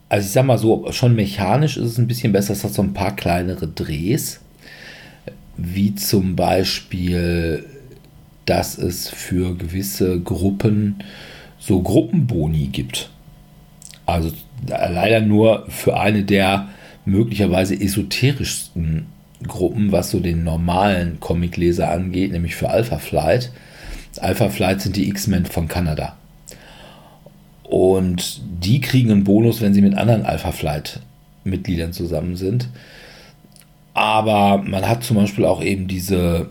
Also 0.09 0.25
ich 0.25 0.31
sag 0.31 0.45
mal 0.45 0.57
so, 0.57 0.91
schon 0.91 1.15
mechanisch 1.15 1.77
ist 1.77 1.85
es 1.85 1.97
ein 1.97 2.07
bisschen 2.07 2.31
besser. 2.31 2.53
Es 2.53 2.63
hat 2.63 2.73
so 2.73 2.81
ein 2.81 2.93
paar 2.93 3.15
kleinere 3.15 3.67
Drehs. 3.67 4.39
Wie 5.57 5.95
zum 5.95 6.35
Beispiel, 6.35 7.65
dass 8.47 8.77
es 8.77 9.09
für 9.09 9.55
gewisse 9.55 10.19
Gruppen 10.21 11.03
so 11.59 11.81
Gruppenboni 11.81 12.67
gibt. 12.67 13.09
Also 14.05 14.31
leider 14.65 15.19
nur 15.19 15.65
für 15.69 15.99
eine 15.99 16.23
der 16.23 16.69
möglicherweise 17.05 17.79
esoterischsten 17.79 19.05
Gruppen, 19.45 19.91
was 19.91 20.11
so 20.11 20.19
den 20.19 20.43
normalen 20.43 21.19
Comicleser 21.19 21.91
angeht, 21.91 22.31
nämlich 22.31 22.55
für 22.55 22.69
Alpha 22.69 22.97
Flight. 22.97 23.51
Alpha 24.17 24.49
Flight 24.49 24.81
sind 24.81 24.95
die 24.95 25.09
X-Men 25.09 25.45
von 25.45 25.67
Kanada. 25.67 26.15
Und 27.63 28.41
die 28.63 28.79
kriegen 28.79 29.11
einen 29.11 29.23
Bonus, 29.25 29.61
wenn 29.61 29.73
sie 29.73 29.81
mit 29.81 29.95
anderen 29.95 30.25
Alpha 30.25 30.53
Flight-Mitgliedern 30.53 31.91
zusammen 31.91 32.37
sind. 32.37 32.69
Aber 33.93 34.59
man 34.59 34.87
hat 34.87 35.03
zum 35.03 35.17
Beispiel 35.17 35.43
auch 35.43 35.61
eben 35.61 35.87
diese 35.87 36.49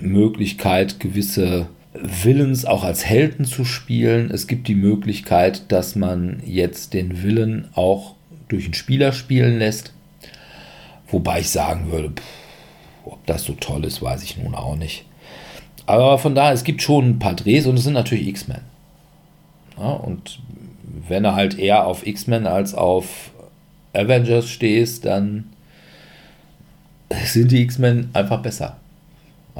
Möglichkeit, 0.00 1.00
gewisse 1.00 1.68
Villains 1.92 2.64
auch 2.64 2.84
als 2.84 3.04
Helden 3.04 3.44
zu 3.44 3.64
spielen. 3.64 4.30
Es 4.30 4.46
gibt 4.46 4.68
die 4.68 4.74
Möglichkeit, 4.74 5.70
dass 5.72 5.96
man 5.96 6.42
jetzt 6.44 6.94
den 6.94 7.22
Villain 7.22 7.68
auch 7.74 8.14
durch 8.48 8.64
einen 8.64 8.74
Spieler 8.74 9.12
spielen 9.12 9.58
lässt. 9.58 9.92
Wobei 11.08 11.40
ich 11.40 11.50
sagen 11.50 11.90
würde, 11.90 12.10
pff, 12.10 12.22
ob 13.04 13.26
das 13.26 13.44
so 13.44 13.54
toll 13.54 13.84
ist, 13.84 14.02
weiß 14.02 14.22
ich 14.22 14.36
nun 14.36 14.54
auch 14.54 14.76
nicht. 14.76 15.04
Aber 15.86 16.18
von 16.18 16.34
daher, 16.34 16.52
es 16.52 16.64
gibt 16.64 16.82
schon 16.82 17.10
ein 17.10 17.18
paar 17.18 17.34
Drehs 17.34 17.66
und 17.66 17.76
es 17.76 17.84
sind 17.84 17.94
natürlich 17.94 18.28
X-Men. 18.28 18.60
Ja, 19.76 19.90
und 19.90 20.40
wenn 21.08 21.24
du 21.24 21.34
halt 21.34 21.58
eher 21.58 21.86
auf 21.86 22.06
X-Men 22.06 22.46
als 22.46 22.74
auf 22.74 23.32
Avengers 23.92 24.48
stehst, 24.48 25.04
dann 25.04 25.52
sind 27.24 27.50
die 27.50 27.62
X-Men 27.62 28.10
einfach 28.12 28.40
besser. 28.40 28.79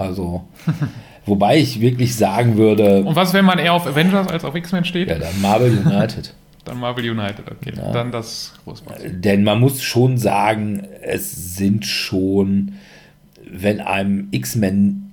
Also, 0.01 0.49
wobei 1.27 1.59
ich 1.59 1.81
wirklich 1.81 2.17
sagen 2.17 2.57
würde. 2.57 3.03
Und 3.03 3.17
was, 3.17 3.35
wenn 3.35 3.45
man 3.45 3.59
eher 3.59 3.75
auf 3.75 3.87
Avengers 3.87 4.29
als 4.29 4.45
auf 4.45 4.55
X-Men 4.55 4.85
steht? 4.85 5.09
Ja, 5.09 5.19
dann 5.19 5.41
Marvel 5.41 5.79
United. 5.79 6.35
Dann 6.67 6.79
Marvel 6.79 7.11
United, 7.11 7.51
okay. 7.51 7.73
Ja. 7.75 7.91
Dann 7.91 8.13
das 8.13 8.53
Großmaß. 8.65 8.99
Denn 9.07 9.45
man 9.45 9.61
muss 9.61 9.83
schon 9.83 10.19
sagen, 10.19 10.87
es 11.01 11.57
sind 11.57 11.87
schon, 11.87 12.73
wenn 13.51 13.81
einem 13.81 14.29
X-Men 14.31 15.11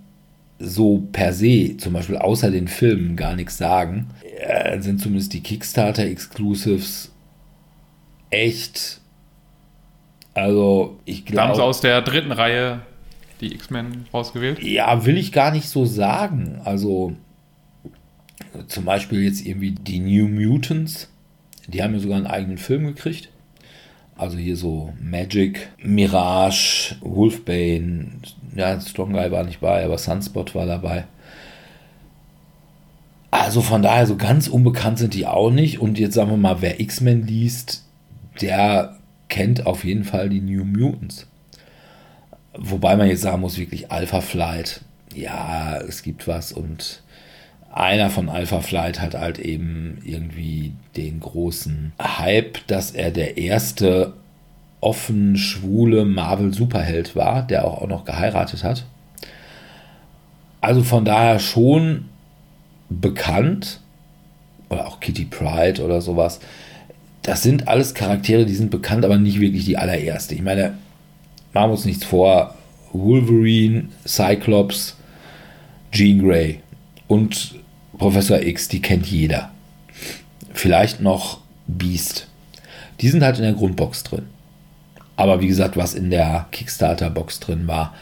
so 0.59 1.07
per 1.13 1.31
se, 1.31 1.77
zum 1.77 1.93
Beispiel 1.93 2.17
außer 2.17 2.51
den 2.51 2.67
Filmen, 2.67 3.15
gar 3.15 3.35
nichts 3.35 3.57
sagen, 3.57 4.07
äh, 4.39 4.81
sind 4.81 4.99
zumindest 4.99 5.33
die 5.33 5.41
Kickstarter-Exclusives 5.41 7.11
echt 8.29 8.99
Also, 10.33 10.99
ich 11.05 11.25
glaube. 11.25 11.63
aus 11.63 11.79
der 11.79 12.01
dritten 12.01 12.33
Reihe 12.33 12.81
die 13.41 13.53
X-Men 13.53 14.05
rausgewählt. 14.13 14.61
Ja, 14.63 15.05
will 15.05 15.17
ich 15.17 15.31
gar 15.31 15.51
nicht 15.51 15.69
so 15.69 15.85
sagen. 15.85 16.61
Also, 16.63 17.13
zum 18.67 18.85
Beispiel 18.85 19.23
jetzt 19.23 19.45
irgendwie 19.45 19.71
die 19.71 19.99
New 19.99 20.27
Mutants. 20.27 21.09
Die 21.67 21.83
haben 21.83 21.93
ja 21.93 21.99
sogar 21.99 22.17
einen 22.17 22.27
eigenen 22.27 22.57
Film 22.57 22.85
gekriegt. 22.85 23.29
Also 24.17 24.37
hier 24.37 24.55
so 24.55 24.93
Magic, 24.99 25.69
Mirage, 25.83 26.95
Wolfbane. 27.01 28.07
Ja, 28.55 28.79
Strong 28.81 29.13
Guy 29.13 29.31
war 29.31 29.43
nicht 29.43 29.59
bei, 29.59 29.85
aber 29.85 29.97
Sunspot 29.97 30.55
war 30.55 30.65
dabei. 30.65 31.05
Also 33.29 33.61
von 33.61 33.83
daher, 33.83 34.07
so 34.07 34.15
ganz 34.15 34.47
unbekannt 34.47 34.97
sind 34.97 35.13
die 35.13 35.27
auch 35.27 35.51
nicht. 35.51 35.79
Und 35.79 35.99
jetzt 35.99 36.15
sagen 36.15 36.31
wir 36.31 36.37
mal, 36.37 36.61
wer 36.61 36.79
X-Men 36.79 37.27
liest, 37.27 37.85
der 38.41 38.97
kennt 39.29 39.67
auf 39.67 39.83
jeden 39.83 40.03
Fall 40.03 40.29
die 40.29 40.41
New 40.41 40.63
Mutants. 40.63 41.27
Wobei 42.57 42.95
man 42.95 43.07
jetzt 43.07 43.21
sagen 43.21 43.41
muss, 43.41 43.57
wirklich 43.57 43.91
Alpha 43.91 44.21
Flight, 44.21 44.81
ja, 45.13 45.77
es 45.77 46.03
gibt 46.03 46.27
was 46.27 46.51
und 46.51 47.01
einer 47.71 48.09
von 48.09 48.29
Alpha 48.29 48.61
Flight 48.61 48.99
hat 49.01 49.13
halt 49.15 49.37
eben 49.39 49.99
irgendwie 50.03 50.73
den 50.95 51.19
großen 51.19 51.93
Hype, 52.01 52.65
dass 52.67 52.91
er 52.91 53.11
der 53.11 53.37
erste 53.37 54.13
offen 54.81 55.37
schwule 55.37 56.05
Marvel 56.05 56.53
Superheld 56.53 57.15
war, 57.15 57.43
der 57.43 57.65
auch, 57.65 57.81
auch 57.81 57.87
noch 57.87 58.05
geheiratet 58.05 58.63
hat. 58.63 58.85
Also 60.61 60.83
von 60.83 61.05
daher 61.05 61.39
schon 61.39 62.05
bekannt 62.89 63.79
oder 64.69 64.87
auch 64.87 64.99
Kitty 64.99 65.25
Pride 65.25 65.83
oder 65.83 66.01
sowas. 66.01 66.39
Das 67.21 67.43
sind 67.43 67.67
alles 67.67 67.93
Charaktere, 67.93 68.45
die 68.45 68.55
sind 68.55 68.71
bekannt, 68.71 69.05
aber 69.05 69.17
nicht 69.17 69.39
wirklich 69.39 69.65
die 69.65 69.77
allererste. 69.77 70.33
Ich 70.33 70.41
meine, 70.41 70.73
machen 71.53 71.69
wir 71.69 71.73
uns 71.73 71.85
nichts 71.85 72.05
vor. 72.05 72.55
Wolverine, 72.93 73.89
Cyclops, 74.05 74.95
Jean 75.91 76.19
Grey 76.19 76.61
und 77.07 77.55
Professor 77.97 78.39
X, 78.41 78.67
die 78.67 78.81
kennt 78.81 79.07
jeder. 79.07 79.51
Vielleicht 80.53 81.01
noch 81.01 81.39
Beast. 81.67 82.27
Die 83.01 83.09
sind 83.09 83.23
halt 83.23 83.37
in 83.37 83.43
der 83.43 83.53
Grundbox 83.53 84.03
drin. 84.03 84.27
Aber 85.15 85.41
wie 85.41 85.47
gesagt, 85.47 85.77
was 85.77 85.95
in 85.95 86.09
der 86.09 86.47
Kickstarter-Box 86.51 87.39
drin 87.39 87.67
war. 87.67 87.93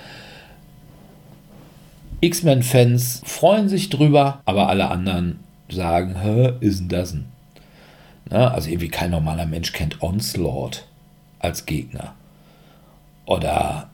X-Men-Fans 2.21 3.21
freuen 3.25 3.69
sich 3.69 3.89
drüber, 3.89 4.41
aber 4.45 4.67
alle 4.69 4.89
anderen 4.89 5.39
sagen, 5.69 6.21
hä, 6.21 6.53
ist 6.59 6.79
denn 6.79 6.89
das? 6.89 7.13
Ne? 8.29 8.51
Also 8.51 8.69
irgendwie 8.69 8.89
kein 8.89 9.11
normaler 9.11 9.45
Mensch 9.45 9.71
kennt 9.71 10.01
Onslaught 10.01 10.85
als 11.39 11.65
Gegner. 11.65 12.15
Oder 13.25 13.89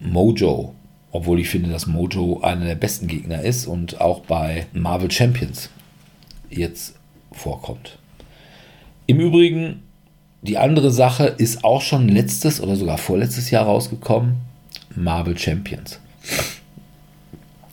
Mojo, 0.00 0.74
obwohl 1.12 1.40
ich 1.40 1.48
finde, 1.48 1.70
dass 1.70 1.86
Mojo 1.86 2.40
einer 2.42 2.66
der 2.66 2.74
besten 2.74 3.06
Gegner 3.06 3.42
ist 3.42 3.66
und 3.66 4.00
auch 4.00 4.20
bei 4.20 4.66
Marvel 4.72 5.10
Champions 5.10 5.70
jetzt 6.50 6.96
vorkommt. 7.32 7.98
Im 9.06 9.20
Übrigen, 9.20 9.82
die 10.42 10.58
andere 10.58 10.90
Sache 10.90 11.26
ist 11.26 11.64
auch 11.64 11.80
schon 11.80 12.08
letztes 12.08 12.60
oder 12.60 12.76
sogar 12.76 12.98
vorletztes 12.98 13.50
Jahr 13.50 13.64
rausgekommen. 13.64 14.36
Marvel 14.94 15.36
Champions. 15.36 16.00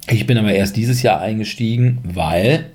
Ich 0.10 0.26
bin 0.28 0.38
aber 0.38 0.54
erst 0.54 0.76
dieses 0.76 1.02
Jahr 1.02 1.22
eingestiegen, 1.22 2.00
weil, 2.04 2.72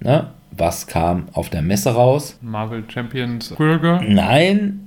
ne, 0.00 0.28
was 0.50 0.86
kam 0.86 1.28
auf 1.32 1.50
der 1.50 1.62
Messe 1.62 1.94
raus? 1.94 2.38
Marvel 2.40 2.84
Champions 2.88 3.46
Squirrel 3.48 4.00
Nein, 4.08 4.83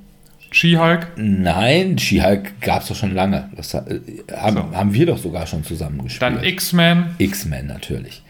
She-Hulk. 0.51 1.07
Nein, 1.17 1.97
She-Hulk 1.97 2.61
gab 2.61 2.81
es 2.81 2.87
doch 2.87 2.95
schon 2.95 3.13
lange. 3.13 3.49
Das 3.55 3.73
äh, 3.73 3.99
haben, 4.35 4.55
So. 4.55 4.75
haben 4.75 4.93
wir 4.93 5.05
doch 5.05 5.17
sogar 5.17 5.45
schon 5.47 5.63
zusammen 5.63 6.03
gespielt. 6.03 6.21
Dann 6.21 6.43
X-Men. 6.43 7.15
X-Men 7.17 7.67
natürlich. 7.67 8.23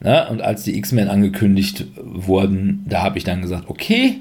Ne? 0.00 0.28
Und 0.28 0.42
als 0.42 0.62
die 0.64 0.76
X-Men 0.76 1.08
angekündigt 1.08 1.86
wurden, 1.96 2.84
da 2.88 3.02
habe 3.02 3.18
ich 3.18 3.24
dann 3.24 3.42
gesagt, 3.42 3.64
okay, 3.68 4.20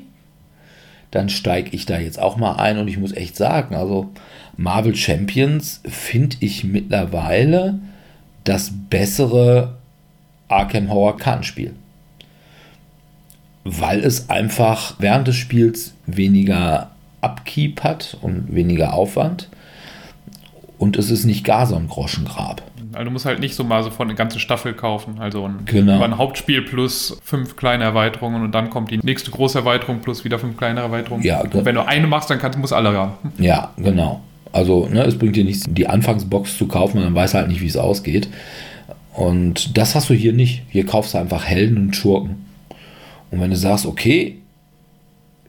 dann 1.11 1.29
steige 1.29 1.69
ich 1.75 1.85
da 1.85 1.99
jetzt 1.99 2.19
auch 2.19 2.37
mal 2.37 2.55
ein 2.55 2.79
und 2.79 2.87
ich 2.87 2.97
muss 2.97 3.11
echt 3.11 3.35
sagen, 3.35 3.75
also 3.75 4.11
Marvel 4.57 4.95
Champions 4.95 5.81
finde 5.87 6.37
ich 6.39 6.63
mittlerweile 6.63 7.79
das 8.45 8.71
bessere 8.89 9.77
Arkham 10.47 10.89
Horror 10.89 11.17
Kartenspiel. 11.17 11.73
Weil 13.63 13.99
es 13.99 14.29
einfach 14.29 14.95
während 14.99 15.27
des 15.27 15.35
Spiels 15.35 15.93
weniger 16.07 16.92
Upkeep 17.23 17.83
hat 17.83 18.17
und 18.21 18.53
weniger 18.53 18.93
Aufwand. 18.93 19.49
Und 20.77 20.97
es 20.97 21.09
ist 21.11 21.23
nicht 21.25 21.45
gar 21.45 21.65
so 21.65 21.75
ein 21.75 21.87
Groschengrab. 21.87 22.61
Also 22.91 23.05
du 23.05 23.11
musst 23.11 23.25
halt 23.25 23.39
nicht 23.39 23.55
so 23.55 23.63
mal 23.63 23.83
sofort 23.83 24.07
eine 24.09 24.15
ganze 24.15 24.39
Staffel 24.39 24.73
kaufen. 24.73 25.15
Also 25.19 25.45
ein, 25.47 25.59
Genau. 25.65 25.95
über 25.95 26.05
ein 26.05 26.17
Hauptspiel 26.17 26.61
plus 26.61 27.17
fünf 27.23 27.55
kleine 27.55 27.83
Erweiterungen 27.85 28.43
und 28.43 28.51
dann 28.53 28.69
kommt 28.69 28.91
die 28.91 28.97
nächste 28.97 29.31
große 29.31 29.57
Erweiterung 29.59 29.99
plus 30.01 30.23
wieder 30.25 30.37
fünf 30.39 30.57
kleine 30.57 30.81
Erweiterungen. 30.81 31.23
Ja, 31.23 31.41
und 31.41 31.65
wenn 31.65 31.75
du 31.75 31.85
eine 31.87 32.05
machst, 32.07 32.29
dann 32.29 32.37
kannst, 32.39 32.59
musst 32.59 32.71
du 32.71 32.75
alle 32.75 32.91
haben. 32.93 33.13
Ja, 33.39 33.71
genau. 33.77 34.21
Also, 34.51 34.87
ne, 34.87 35.01
es 35.03 35.17
bringt 35.17 35.35
dir 35.35 35.43
nichts, 35.45 35.65
die 35.67 35.87
Anfangsbox 35.87 36.57
zu 36.57 36.67
kaufen 36.67 36.97
und 36.99 37.03
dann 37.05 37.15
weiß 37.15 37.33
halt 37.33 37.47
nicht, 37.47 37.61
wie 37.61 37.67
es 37.67 37.77
ausgeht. 37.77 38.27
Und 39.13 39.77
das 39.77 39.95
hast 39.95 40.09
du 40.09 40.13
hier 40.13 40.33
nicht. 40.33 40.63
Hier 40.69 40.85
kaufst 40.85 41.13
du 41.13 41.17
einfach 41.17 41.45
Helden 41.45 41.77
und 41.77 41.95
Schurken. 41.95 42.45
Und 43.31 43.41
wenn 43.41 43.49
du 43.49 43.55
sagst, 43.55 43.85
okay, 43.87 44.37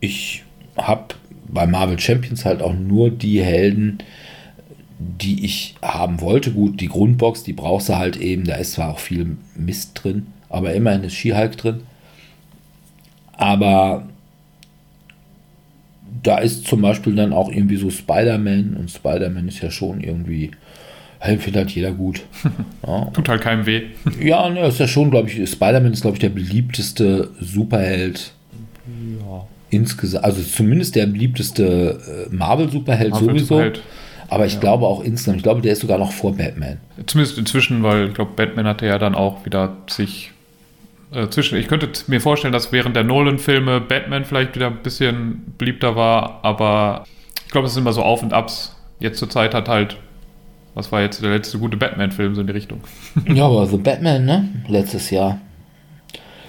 ich 0.01 0.43
habe 0.79 1.15
bei 1.49 1.67
Marvel 1.67 1.99
Champions 1.99 2.45
halt 2.45 2.63
auch 2.63 2.75
nur 2.75 3.11
die 3.11 3.43
Helden, 3.43 3.99
die 4.99 5.45
ich 5.45 5.75
haben 5.83 6.21
wollte. 6.21 6.53
Gut, 6.53 6.81
die 6.81 6.89
Grundbox, 6.89 7.43
die 7.43 7.53
brauchst 7.53 7.89
du 7.89 7.97
halt 7.97 8.17
eben. 8.17 8.45
Da 8.45 8.57
ist 8.57 8.73
zwar 8.73 8.91
auch 8.91 8.99
viel 8.99 9.37
Mist 9.57 10.01
drin, 10.03 10.27
aber 10.49 10.73
immerhin 10.75 11.05
ist 11.05 11.15
She-Hulk 11.15 11.57
drin. 11.57 11.81
Aber 13.37 14.07
da 16.23 16.39
ist 16.39 16.67
zum 16.67 16.81
Beispiel 16.81 17.15
dann 17.15 17.33
auch 17.33 17.51
irgendwie 17.51 17.77
so 17.77 17.91
Spider-Man 17.91 18.77
und 18.79 18.91
Spider-Man 18.91 19.49
ist 19.49 19.61
ja 19.61 19.71
schon 19.71 20.01
irgendwie, 20.01 20.53
hey, 21.19 21.39
findet 21.39 21.65
halt 21.65 21.71
jeder 21.71 21.93
gut. 21.93 22.23
Ja, 22.87 23.07
Tut 23.07 23.29
halt 23.31 23.41
keinem 23.41 23.65
weh. 23.65 23.83
ja 24.21 24.49
ne, 24.51 24.67
ist 24.67 24.79
ja 24.79 24.87
schon, 24.87 25.11
glaube 25.11 25.29
ich, 25.29 25.51
Spider-Man 25.51 25.93
ist, 25.93 26.03
glaube 26.03 26.17
ich, 26.17 26.21
der 26.21 26.29
beliebteste 26.29 27.31
Superheld 27.41 28.33
insgesamt, 29.75 30.25
also 30.25 30.43
zumindest 30.43 30.95
der 30.95 31.07
beliebteste 31.07 32.29
äh, 32.31 32.35
Marvel-Superheld 32.35 33.11
Marvel 33.11 33.29
sowieso. 33.29 33.47
Superheld. 33.47 33.83
Aber 34.29 34.47
ich 34.47 34.59
glaube 34.59 34.87
auch 34.87 35.03
insgesamt, 35.03 35.39
ich 35.39 35.43
glaube, 35.43 35.61
der 35.61 35.73
ist 35.73 35.81
sogar 35.81 35.99
noch 35.99 36.13
vor 36.13 36.35
Batman. 36.35 36.79
Zumindest 37.07 37.39
inzwischen, 37.39 37.83
weil 37.83 38.09
ich 38.09 38.15
glaube, 38.15 38.33
Batman 38.35 38.67
hatte 38.67 38.87
ja 38.87 38.99
dann 38.99 39.15
auch 39.15 39.45
wieder 39.45 39.77
sich 39.89 40.33
äh, 41.13 41.29
zwischen. 41.29 41.59
Ich 41.59 41.69
könnte 41.69 41.89
mir 42.07 42.21
vorstellen, 42.21 42.53
dass 42.53 42.73
während 42.73 42.97
der 42.97 43.05
Nolan-Filme 43.05 43.81
Batman 43.81 44.25
vielleicht 44.25 44.55
wieder 44.55 44.69
ein 44.69 44.79
bisschen 44.83 45.55
beliebter 45.59 45.95
war, 45.95 46.41
aber 46.43 47.05
ich 47.45 47.53
glaube, 47.53 47.67
es 47.67 47.75
sind 47.75 47.83
immer 47.83 47.93
so 47.93 48.03
Auf 48.03 48.23
und 48.23 48.33
Abs. 48.33 48.75
Jetzt 48.99 49.19
zur 49.19 49.31
Zeit 49.31 49.55
hat 49.55 49.69
halt, 49.69 49.99
was 50.75 50.91
war 50.91 51.03
jetzt 51.03 51.23
der 51.23 51.31
letzte 51.31 51.59
gute 51.59 51.77
Batman-Film 51.77 52.35
so 52.35 52.41
in 52.41 52.47
die 52.47 52.53
Richtung? 52.53 52.81
ja, 53.29 53.45
aber 53.45 53.67
The 53.67 53.77
Batman, 53.77 54.25
ne? 54.25 54.49
Letztes 54.69 55.11
Jahr. 55.11 55.41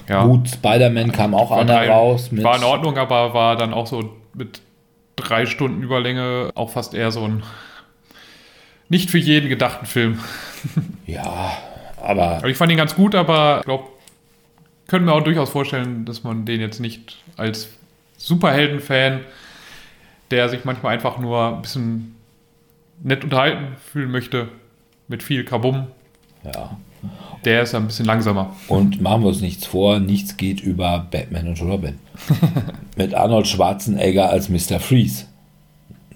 Ja, 0.08 0.26
Gut, 0.26 0.50
Spider-Man 0.50 1.12
kam 1.12 1.34
auch 1.34 1.52
war, 1.52 1.60
einer 1.60 1.88
raus. 1.88 2.30
War 2.32 2.58
in 2.58 2.64
Ordnung, 2.64 2.98
aber 2.98 3.34
war 3.34 3.56
dann 3.56 3.74
auch 3.74 3.88
so 3.88 4.16
mit 4.34 4.62
drei 5.16 5.46
Stunden 5.46 5.82
Überlänge 5.82 6.52
auch 6.56 6.70
fast 6.70 6.94
eher 6.94 7.12
so 7.12 7.24
ein 7.24 7.44
nicht 8.90 9.10
für 9.10 9.18
jeden 9.18 9.50
gedachten 9.50 9.86
Film. 9.86 10.20
Ja, 11.06 11.56
aber 12.02 12.32
Also 12.36 12.48
ich 12.48 12.58
fand 12.58 12.72
ihn 12.72 12.78
ganz 12.78 12.96
gut, 12.96 13.14
aber 13.14 13.60
ich 13.60 13.66
glaube, 13.66 13.90
können 14.88 15.06
wir 15.06 15.14
auch 15.14 15.24
durchaus 15.24 15.52
vorstellen, 15.52 16.04
dass 16.06 16.24
man 16.24 16.46
den 16.46 16.60
jetzt 16.60 16.80
nicht 16.80 17.18
als 17.38 17.70
Superhelden-Fan, 18.18 19.22
der 20.32 20.50
sich 20.50 20.66
manchmal 20.66 20.96
einfach 20.96 21.20
nur 21.20 21.56
ein 21.56 21.62
bisschen 21.62 22.16
nett 23.04 23.24
unterhalten 23.24 23.76
fühlen 23.78 24.10
möchte, 24.10 24.48
mit 25.08 25.22
viel 25.22 25.46
Kabum, 25.46 25.88
ja. 26.44 26.78
Der 27.44 27.64
ist 27.64 27.76
ein 27.76 27.86
bisschen 27.88 28.06
langsamer. 28.06 28.56
Und 28.68 29.02
machen 29.02 29.22
wir 29.22 29.28
uns 29.30 29.42
nichts 29.42 29.66
vor, 29.66 30.00
nichts 30.00 30.38
geht 30.38 30.62
über 30.62 31.08
Batman 31.12 31.48
und 31.48 31.62
Robin. 31.62 32.00
Mit 32.98 33.14
Arnold 33.14 33.48
Schwarzenegger 33.48 34.30
als 34.30 34.50
Mr. 34.50 34.80
Freeze. 34.80 35.26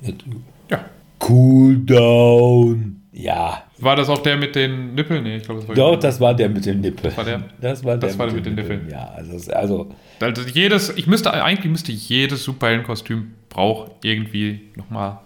Mit 0.02 0.24
Ja. 0.70 0.86
Cool 1.28 1.78
down. 1.78 2.96
Ja, 3.12 3.64
War 3.80 3.98
das 3.98 4.08
auch 4.08 4.20
der 4.20 4.38
mit 4.38 4.56
den 4.56 4.96
Nippeln? 4.96 5.24
Nee, 5.24 5.38
ich 5.38 5.44
glaube, 5.44 5.60
das 5.60 5.68
war 5.68 5.76
doch, 5.76 6.00
das 6.00 6.22
war 6.22 6.34
der 6.34 6.48
mit 6.48 6.66
dem 6.66 6.80
Nippel. 6.80 7.04
Das 7.04 7.18
war 7.18 7.26
der? 7.26 7.44
Das 7.60 7.84
war 7.84 7.98
der 7.98 8.10
Das 8.10 8.18
war 8.18 8.28
der 8.28 8.36
mit 8.36 8.46
den 8.46 8.56
Nippeln. 8.56 8.88
Ja, 8.90 9.10
also, 9.14 9.52
also 9.52 9.90
Also 10.22 10.42
jedes, 10.44 10.96
ich 10.96 11.06
müsste, 11.06 11.34
eigentlich 11.34 11.70
müsste 11.70 11.92
jedes 11.92 12.44
Superheldenkostüm 12.46 13.32
braucht 13.50 13.92
irgendwie 14.04 14.70
nochmal 14.76 15.20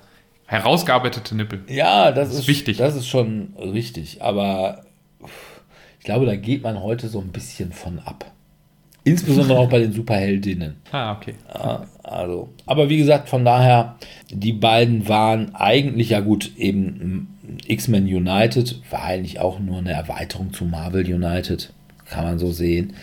herausgearbeitete 0.45 1.35
Nippel. 1.35 1.61
ja, 1.67 2.11
das, 2.11 2.33
ist 2.33 2.47
wichtig. 2.47 2.77
Das 2.77 2.95
ist 2.95 3.07
schon 3.07 3.53
richtig, 3.59 4.23
aber 4.23 4.85
ich 6.03 6.05
glaube, 6.05 6.25
da 6.25 6.35
geht 6.35 6.63
man 6.63 6.83
heute 6.83 7.07
so 7.07 7.21
ein 7.21 7.29
bisschen 7.29 7.71
von 7.71 7.97
ab. 7.99 8.29
Insbesondere 9.05 9.57
auch 9.57 9.69
bei 9.69 9.79
den 9.79 9.93
Superheldinnen. 9.93 10.75
Ah, 10.91 11.13
okay. 11.13 11.35
Also, 12.03 12.49
aber 12.65 12.89
wie 12.89 12.97
gesagt, 12.97 13.29
von 13.29 13.45
daher, 13.45 13.95
die 14.29 14.51
beiden 14.51 15.07
waren 15.07 15.55
eigentlich 15.55 16.09
ja 16.09 16.19
gut, 16.19 16.57
eben 16.57 17.37
X-Men 17.65 18.03
United 18.03 18.81
war 18.91 19.03
eigentlich 19.03 19.39
auch 19.39 19.59
nur 19.59 19.77
eine 19.77 19.93
Erweiterung 19.93 20.51
zu 20.51 20.65
Marvel 20.65 21.05
United, 21.05 21.71
kann 22.03 22.25
man 22.25 22.37
so 22.37 22.51
sehen. 22.51 22.97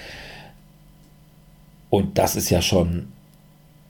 Und 1.89 2.19
das 2.19 2.37
ist 2.37 2.51
ja 2.51 2.61
schon, 2.61 3.09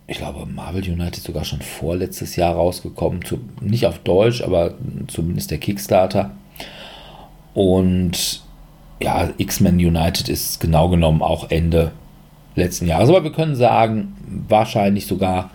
ich 0.07 0.19
glaube, 0.19 0.47
Marvel 0.47 0.89
United 0.89 1.25
sogar 1.25 1.45
schon 1.45 1.63
vorletztes 1.63 2.37
Jahr 2.37 2.55
rausgekommen, 2.55 3.25
zu, 3.25 3.41
nicht 3.61 3.87
auf 3.87 3.99
Deutsch, 3.99 4.41
aber 4.41 4.75
zumindest 5.09 5.51
der 5.51 5.59
Kickstarter. 5.59 6.31
Und 7.55 8.49
ja, 9.03 9.31
X-Men 9.37 9.77
United 9.77 10.29
ist 10.29 10.61
genau 10.61 10.89
genommen 10.89 11.23
auch 11.23 11.51
Ende 11.51 11.93
letzten 12.55 12.87
Jahres. 12.87 13.09
Aber 13.09 13.25
wir 13.25 13.33
können 13.33 13.57
sagen, 13.57 14.17
wahrscheinlich 14.49 15.07
sogar 15.07 15.51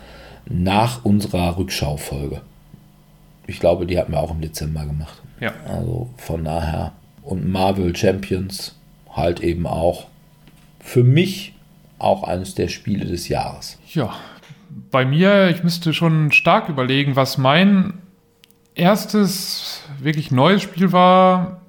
nach 0.47 1.03
unserer 1.03 1.57
Rückschaufolge. 1.57 2.41
Ich 3.47 3.59
glaube, 3.59 3.85
die 3.85 3.97
hatten 3.97 4.11
wir 4.11 4.19
auch 4.19 4.31
im 4.31 4.41
Dezember 4.41 4.85
gemacht. 4.85 5.21
Ja. 5.39 5.53
Also 5.67 6.09
von 6.17 6.43
daher. 6.43 6.93
Und 7.21 7.49
Marvel 7.49 7.95
Champions 7.95 8.75
halt 9.11 9.39
eben 9.39 9.65
auch 9.65 10.05
für 10.79 11.03
mich 11.03 11.53
auch 11.97 12.23
eines 12.23 12.55
der 12.55 12.67
Spiele 12.67 13.05
des 13.05 13.27
Jahres. 13.27 13.79
Ja, 13.93 14.13
bei 14.91 15.05
mir, 15.05 15.49
ich 15.49 15.63
müsste 15.63 15.93
schon 15.93 16.31
stark 16.31 16.69
überlegen, 16.69 17.15
was 17.15 17.37
mein 17.37 17.93
erstes 18.75 19.81
wirklich 19.99 20.31
neues 20.31 20.61
Spiel 20.61 20.91
war. 20.91 21.61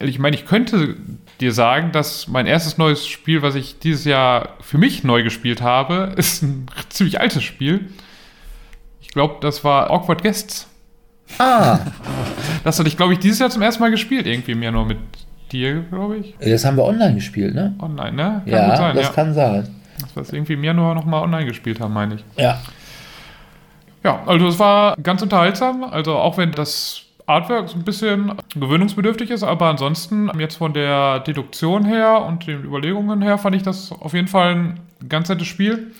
Ich 0.00 0.18
meine, 0.18 0.34
ich 0.34 0.46
könnte 0.46 0.96
dir 1.40 1.52
sagen, 1.52 1.92
dass 1.92 2.26
mein 2.26 2.46
erstes 2.46 2.78
neues 2.78 3.06
Spiel, 3.06 3.42
was 3.42 3.54
ich 3.54 3.78
dieses 3.78 4.04
Jahr 4.04 4.50
für 4.60 4.78
mich 4.78 5.04
neu 5.04 5.22
gespielt 5.22 5.62
habe, 5.62 6.12
ist 6.16 6.42
ein 6.42 6.66
ziemlich 6.88 7.20
altes 7.20 7.42
Spiel. 7.42 7.90
Ich 9.00 9.08
glaube, 9.08 9.36
das 9.40 9.64
war 9.64 9.90
Awkward 9.90 10.22
Guests. 10.22 10.66
Ah. 11.38 11.78
Das 12.62 12.78
hatte 12.78 12.88
ich, 12.88 12.98
glaube 12.98 13.14
ich, 13.14 13.18
dieses 13.18 13.38
Jahr 13.38 13.48
zum 13.48 13.62
ersten 13.62 13.82
Mal 13.82 13.90
gespielt, 13.90 14.26
irgendwie 14.26 14.54
mir 14.54 14.70
nur 14.70 14.84
mit 14.84 14.98
dir, 15.50 15.80
glaube 15.80 16.18
ich. 16.18 16.34
Das 16.38 16.66
haben 16.66 16.76
wir 16.76 16.84
online 16.84 17.14
gespielt, 17.14 17.54
ne? 17.54 17.74
Online, 17.80 18.12
ne? 18.12 18.42
Kann 18.44 18.52
ja, 18.52 18.76
sein, 18.76 18.96
das 18.96 19.06
ja. 19.06 19.12
kann 19.12 19.32
sein. 19.32 19.68
Das 20.14 20.14
wir 20.14 20.34
irgendwie 20.34 20.56
mir 20.56 20.74
nur 20.74 20.94
noch 20.94 21.06
mal 21.06 21.22
online 21.22 21.46
gespielt 21.46 21.80
haben, 21.80 21.94
meine 21.94 22.16
ich. 22.16 22.24
Ja. 22.36 22.60
Ja, 24.04 24.22
also 24.26 24.48
es 24.48 24.58
war 24.58 24.96
ganz 25.02 25.22
unterhaltsam. 25.22 25.84
Also 25.84 26.16
auch 26.16 26.38
wenn 26.38 26.52
das 26.52 27.02
Artwork 27.30 27.74
ein 27.74 27.84
bisschen 27.84 28.32
gewöhnungsbedürftig 28.54 29.30
ist, 29.30 29.42
aber 29.42 29.66
ansonsten 29.66 30.30
jetzt 30.38 30.56
von 30.56 30.72
der 30.72 31.20
Deduktion 31.20 31.84
her 31.84 32.24
und 32.26 32.46
den 32.46 32.64
Überlegungen 32.64 33.22
her 33.22 33.38
fand 33.38 33.56
ich 33.56 33.62
das 33.62 33.92
auf 33.92 34.12
jeden 34.12 34.28
Fall 34.28 34.54
ein 34.54 34.80
ganz 35.08 35.28
nettes 35.28 35.46
Spiel. 35.46 35.92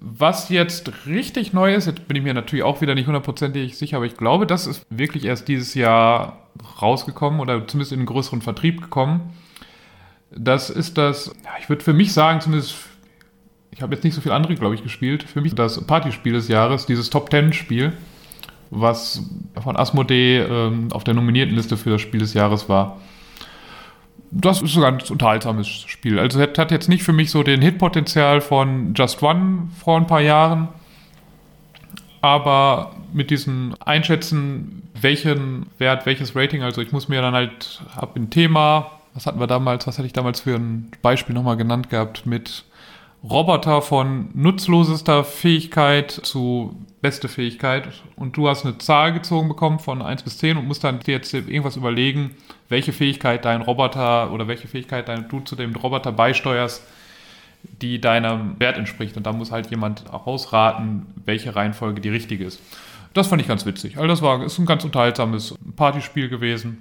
Was 0.00 0.48
jetzt 0.48 0.92
richtig 1.06 1.52
neu 1.52 1.74
ist, 1.74 1.86
jetzt 1.86 2.06
bin 2.06 2.16
ich 2.16 2.22
mir 2.22 2.32
natürlich 2.32 2.62
auch 2.62 2.80
wieder 2.80 2.94
nicht 2.94 3.06
hundertprozentig 3.06 3.76
sicher, 3.76 3.96
aber 3.96 4.06
ich 4.06 4.16
glaube, 4.16 4.46
das 4.46 4.68
ist 4.68 4.86
wirklich 4.90 5.24
erst 5.24 5.48
dieses 5.48 5.74
Jahr 5.74 6.48
rausgekommen 6.80 7.40
oder 7.40 7.66
zumindest 7.66 7.92
in 7.92 8.00
einen 8.00 8.06
größeren 8.06 8.40
Vertrieb 8.40 8.80
gekommen. 8.80 9.32
Das 10.30 10.70
ist 10.70 10.98
das, 10.98 11.34
ich 11.58 11.68
würde 11.68 11.82
für 11.82 11.94
mich 11.94 12.12
sagen, 12.12 12.40
zumindest, 12.40 12.76
ich 13.72 13.82
habe 13.82 13.94
jetzt 13.94 14.04
nicht 14.04 14.14
so 14.14 14.20
viel 14.20 14.32
andere, 14.32 14.54
glaube 14.54 14.74
ich, 14.74 14.82
gespielt. 14.82 15.24
Für 15.24 15.40
mich 15.40 15.54
das 15.54 15.84
Partyspiel 15.84 16.34
des 16.34 16.46
Jahres, 16.48 16.86
dieses 16.86 17.10
Top 17.10 17.30
Ten 17.30 17.52
Spiel, 17.52 17.92
was 18.70 19.22
von 19.62 19.76
Asmodee 19.76 20.38
ähm, 20.38 20.88
auf 20.92 21.04
der 21.04 21.14
nominierten 21.14 21.54
Liste 21.54 21.76
für 21.76 21.90
das 21.90 22.00
Spiel 22.00 22.20
des 22.20 22.34
Jahres 22.34 22.68
war. 22.68 22.98
Das 24.30 24.60
ist 24.60 24.76
ein 24.76 24.82
ganz 24.82 25.10
unterhaltsames 25.10 25.68
Spiel. 25.68 26.18
Also 26.18 26.40
es 26.40 26.58
hat 26.58 26.70
jetzt 26.70 26.88
nicht 26.88 27.02
für 27.02 27.14
mich 27.14 27.30
so 27.30 27.42
den 27.42 27.62
Hitpotenzial 27.62 28.40
von 28.40 28.92
Just 28.94 29.22
One 29.22 29.68
vor 29.82 29.96
ein 29.96 30.06
paar 30.06 30.20
Jahren, 30.20 30.68
aber 32.20 32.92
mit 33.12 33.30
diesen 33.30 33.74
Einschätzen, 33.80 34.82
welchen 35.00 35.66
Wert, 35.78 36.04
welches 36.04 36.36
Rating, 36.36 36.62
also 36.62 36.82
ich 36.82 36.92
muss 36.92 37.08
mir 37.08 37.22
dann 37.22 37.34
halt, 37.34 37.80
habe 37.96 38.20
ein 38.20 38.28
Thema, 38.30 38.90
was 39.14 39.26
hatten 39.26 39.40
wir 39.40 39.46
damals, 39.46 39.86
was 39.86 39.98
hatte 39.98 40.06
ich 40.06 40.12
damals 40.12 40.42
für 40.42 40.56
ein 40.56 40.90
Beispiel 41.00 41.34
nochmal 41.34 41.56
genannt 41.56 41.88
gehabt, 41.88 42.26
mit 42.26 42.64
Roboter 43.24 43.82
von 43.82 44.28
nutzlosester 44.34 45.24
Fähigkeit 45.24 46.10
zu 46.10 46.76
beste 47.00 47.28
Fähigkeit 47.28 47.88
und 48.16 48.36
du 48.36 48.48
hast 48.48 48.64
eine 48.64 48.78
Zahl 48.78 49.12
gezogen 49.12 49.48
bekommen 49.48 49.78
von 49.78 50.02
1 50.02 50.22
bis 50.22 50.38
10 50.38 50.56
und 50.56 50.66
musst 50.66 50.82
dann 50.82 51.00
dir 51.00 51.14
jetzt 51.14 51.32
irgendwas 51.32 51.76
überlegen, 51.76 52.34
welche 52.68 52.92
Fähigkeit 52.92 53.44
dein 53.44 53.62
Roboter 53.62 54.32
oder 54.32 54.48
welche 54.48 54.68
Fähigkeit 54.68 55.08
dein, 55.08 55.28
du 55.28 55.40
zu 55.40 55.54
dem 55.54 55.74
Roboter 55.76 56.10
beisteuerst, 56.10 56.82
die 57.80 58.00
deinem 58.00 58.58
Wert 58.58 58.78
entspricht. 58.78 59.16
Und 59.16 59.26
da 59.26 59.32
muss 59.32 59.52
halt 59.52 59.70
jemand 59.70 60.12
ausraten, 60.12 61.06
welche 61.24 61.54
Reihenfolge 61.54 62.00
die 62.00 62.08
richtige 62.08 62.44
ist. 62.44 62.60
Das 63.14 63.28
fand 63.28 63.40
ich 63.42 63.48
ganz 63.48 63.64
witzig. 63.64 63.96
Also 63.96 64.08
das 64.08 64.22
war 64.22 64.44
ist 64.44 64.58
ein 64.58 64.66
ganz 64.66 64.84
unterhaltsames 64.84 65.54
Partyspiel 65.76 66.28
gewesen. 66.28 66.78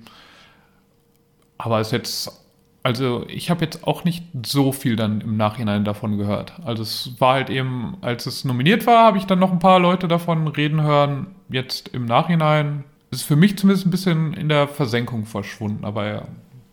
Aber 1.57 1.79
es 1.79 1.87
ist 1.87 1.93
jetzt, 1.93 2.46
also 2.87 3.25
ich 3.27 3.49
habe 3.49 3.65
jetzt 3.65 3.85
auch 3.85 4.05
nicht 4.05 4.23
so 4.45 4.71
viel 4.71 4.95
dann 4.95 5.19
im 5.19 5.35
Nachhinein 5.35 5.83
davon 5.83 6.17
gehört. 6.17 6.53
Also 6.63 6.83
es 6.83 7.11
war 7.19 7.33
halt 7.33 7.49
eben, 7.49 7.97
als 7.99 8.25
es 8.27 8.45
nominiert 8.45 8.87
war, 8.87 9.07
habe 9.07 9.17
ich 9.17 9.25
dann 9.25 9.39
noch 9.39 9.51
ein 9.51 9.59
paar 9.59 9.81
Leute 9.81 10.07
davon 10.07 10.47
reden 10.47 10.81
hören. 10.81 11.27
Jetzt 11.49 11.89
im 11.89 12.05
Nachhinein 12.05 12.85
ist 13.11 13.23
für 13.23 13.35
mich 13.35 13.57
zumindest 13.57 13.85
ein 13.85 13.91
bisschen 13.91 14.33
in 14.35 14.47
der 14.47 14.69
Versenkung 14.69 15.25
verschwunden. 15.25 15.83
Aber 15.83 16.07
ja, 16.07 16.21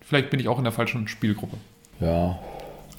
vielleicht 0.03 0.31
bin 0.31 0.39
ich 0.39 0.47
auch 0.47 0.59
in 0.59 0.63
der 0.63 0.73
falschen 0.73 1.09
Spielgruppe. 1.09 1.57
Ja, 1.99 2.39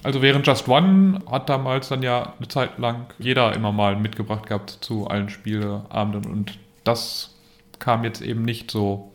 also 0.02 0.20
während 0.20 0.46
Just 0.46 0.68
One 0.68 1.22
hat 1.30 1.48
damals 1.48 1.88
dann 1.88 2.02
ja 2.02 2.34
eine 2.36 2.48
Zeit 2.48 2.78
lang 2.78 3.06
jeder 3.18 3.54
immer 3.54 3.72
mal 3.72 3.96
mitgebracht 3.96 4.46
gehabt 4.46 4.76
zu 4.82 5.06
allen 5.06 5.30
Spieleabenden 5.30 6.30
und 6.30 6.58
das 6.84 7.34
kam 7.78 8.04
jetzt 8.04 8.20
eben 8.20 8.42
nicht 8.42 8.70
so 8.70 9.10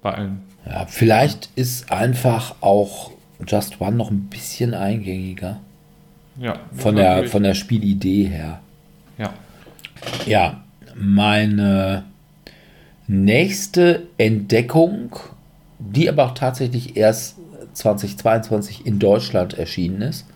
bei 0.00 0.14
allen. 0.14 0.44
Ja, 0.64 0.86
vielleicht 0.86 1.50
ist 1.56 1.90
einfach 1.90 2.54
auch 2.60 3.10
Just 3.46 3.80
One 3.80 3.96
noch 3.96 4.10
ein 4.10 4.28
bisschen 4.30 4.74
eingängiger. 4.74 5.60
Ja. 6.38 6.58
Von 6.74 6.96
der, 6.96 7.28
von 7.28 7.42
der 7.42 7.54
Spielidee 7.54 8.24
her. 8.24 8.60
Ja. 9.18 9.32
Ja, 10.26 10.64
meine 10.94 12.04
nächste 13.06 14.06
Entdeckung, 14.18 15.16
die 15.78 16.08
aber 16.08 16.26
auch 16.26 16.34
tatsächlich 16.34 16.96
erst 16.96 17.36
2022 17.74 18.86
in 18.86 18.98
Deutschland 18.98 19.54
erschienen 19.54 20.02
ist. 20.02 20.26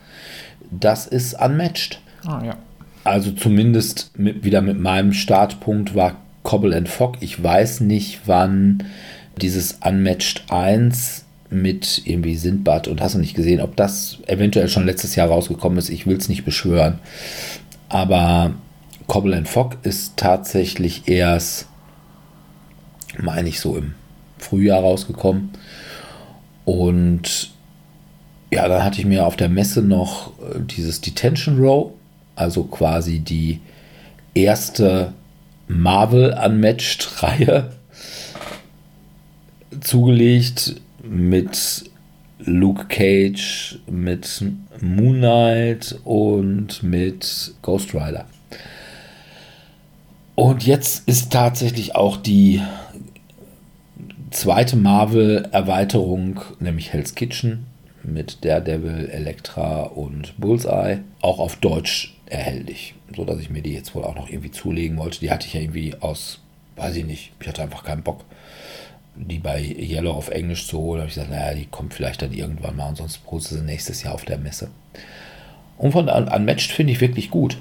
Das 0.71 1.07
ist 1.07 1.35
Unmatched. 1.35 2.01
Ah, 2.25 2.43
ja. 2.45 2.57
Also 3.05 3.31
zumindest 3.31 4.19
mit, 4.19 4.45
wieder 4.45 4.63
mit 4.63 4.81
meinem 4.81 5.13
Startpunkt 5.13 5.95
war 5.95 6.17
Cobble 6.43 6.77
and 6.77 6.89
Fog. 6.89 7.17
Ich 7.21 7.43
weiß 7.43 7.81
nicht, 7.81 8.23
wann 8.27 8.85
dieses 9.41 9.79
Unmatched 9.85 10.45
1 10.51 11.26
mit 11.51 12.03
irgendwie 12.05 12.37
Sindbad 12.37 12.89
und 12.89 13.01
hast 13.01 13.15
du 13.15 13.19
nicht 13.19 13.37
gesehen, 13.37 13.61
ob 13.61 13.77
das 13.77 14.19
eventuell 14.27 14.69
schon 14.69 14.87
letztes 14.87 15.15
Jahr 15.15 15.29
rausgekommen 15.29 15.79
ist. 15.79 15.91
Ich 15.91 16.07
will 16.07 16.17
es 16.17 16.29
nicht 16.29 16.45
beschwören. 16.45 16.99
Aber 17.89 18.55
Cobble 19.07 19.37
and 19.37 19.49
Fog 19.49 19.77
ist 19.83 20.17
tatsächlich 20.17 21.09
erst, 21.09 21.67
meine 23.19 23.49
ich, 23.49 23.61
so 23.61 23.77
im 23.77 23.95
Frühjahr 24.39 24.81
rausgekommen. 24.81 25.51
Und 26.65 27.53
ja, 28.51 28.67
dann 28.69 28.83
hatte 28.83 29.01
ich 29.01 29.07
mir 29.07 29.27
auf 29.27 29.37
der 29.37 29.49
Messe 29.49 29.83
noch 29.83 30.39
äh, 30.41 30.61
dieses 30.61 31.01
Detention 31.01 31.59
Row, 31.59 31.93
also 32.35 32.65
quasi 32.65 33.21
die 33.21 33.61
erste 34.35 35.13
Marvel 35.69 36.37
Unmatched 36.45 37.23
Reihe 37.23 37.73
zugelegt 39.81 40.81
mit 41.09 41.91
Luke 42.39 42.87
Cage, 42.87 43.79
mit 43.87 44.45
Moon 44.81 45.19
Knight 45.19 45.99
und 46.05 46.83
mit 46.83 47.55
Ghost 47.63 47.95
Rider. 47.95 48.27
Und 50.35 50.67
jetzt 50.67 51.09
ist 51.09 51.33
tatsächlich 51.33 51.95
auch 51.95 52.19
die 52.19 52.61
zweite 54.31 54.77
Marvel-Erweiterung, 54.77 56.41
nämlich 56.61 56.93
Hell's 56.93 57.15
Kitchen 57.15 57.67
mit 58.03 58.45
Daredevil, 58.45 59.09
Elektra 59.09 59.85
und 59.85 60.39
Bullseye, 60.39 61.01
auch 61.23 61.39
auf 61.39 61.57
Deutsch 61.57 62.15
erhältlich. 62.27 62.95
So 63.17 63.25
dass 63.25 63.41
ich 63.41 63.51
mir 63.51 63.63
die 63.63 63.73
jetzt 63.73 63.95
wohl 63.95 64.05
auch 64.05 64.15
noch 64.15 64.29
irgendwie 64.29 64.51
zulegen 64.51 64.99
wollte. 64.99 65.21
Die 65.21 65.31
hatte 65.31 65.47
ich 65.47 65.55
ja 65.55 65.61
irgendwie 65.61 65.95
aus, 66.01 66.41
weiß 66.77 66.97
ich 66.97 67.07
nicht, 67.07 67.33
ich 67.41 67.49
hatte 67.49 67.63
einfach 67.63 67.83
keinen 67.83 68.03
Bock, 68.03 68.25
die 69.17 69.39
bei 69.39 69.61
Yellow 69.61 70.13
auf 70.13 70.29
Englisch 70.29 70.67
zu 70.67 70.79
holen. 70.79 71.01
Habe 71.01 71.09
ich 71.09 71.15
gesagt, 71.15 71.31
naja, 71.31 71.55
die 71.55 71.67
kommt 71.67 71.95
vielleicht 71.95 72.23
dann 72.23 72.33
irgendwann 72.33 72.77
mal 72.77 72.89
und 72.89 72.97
sonst 72.97 73.19
poste 73.25 73.55
sie 73.57 73.63
nächstes 73.63 74.03
Jahr 74.03 74.15
auf 74.15 74.25
der 74.25 74.39
Messe. 74.39 74.71
Und 75.79 75.93
von 75.93 76.09
Unmatched 76.09 76.73
finde 76.73 76.93
ich 76.93 77.01
wirklich 77.01 77.31
gut. 77.31 77.59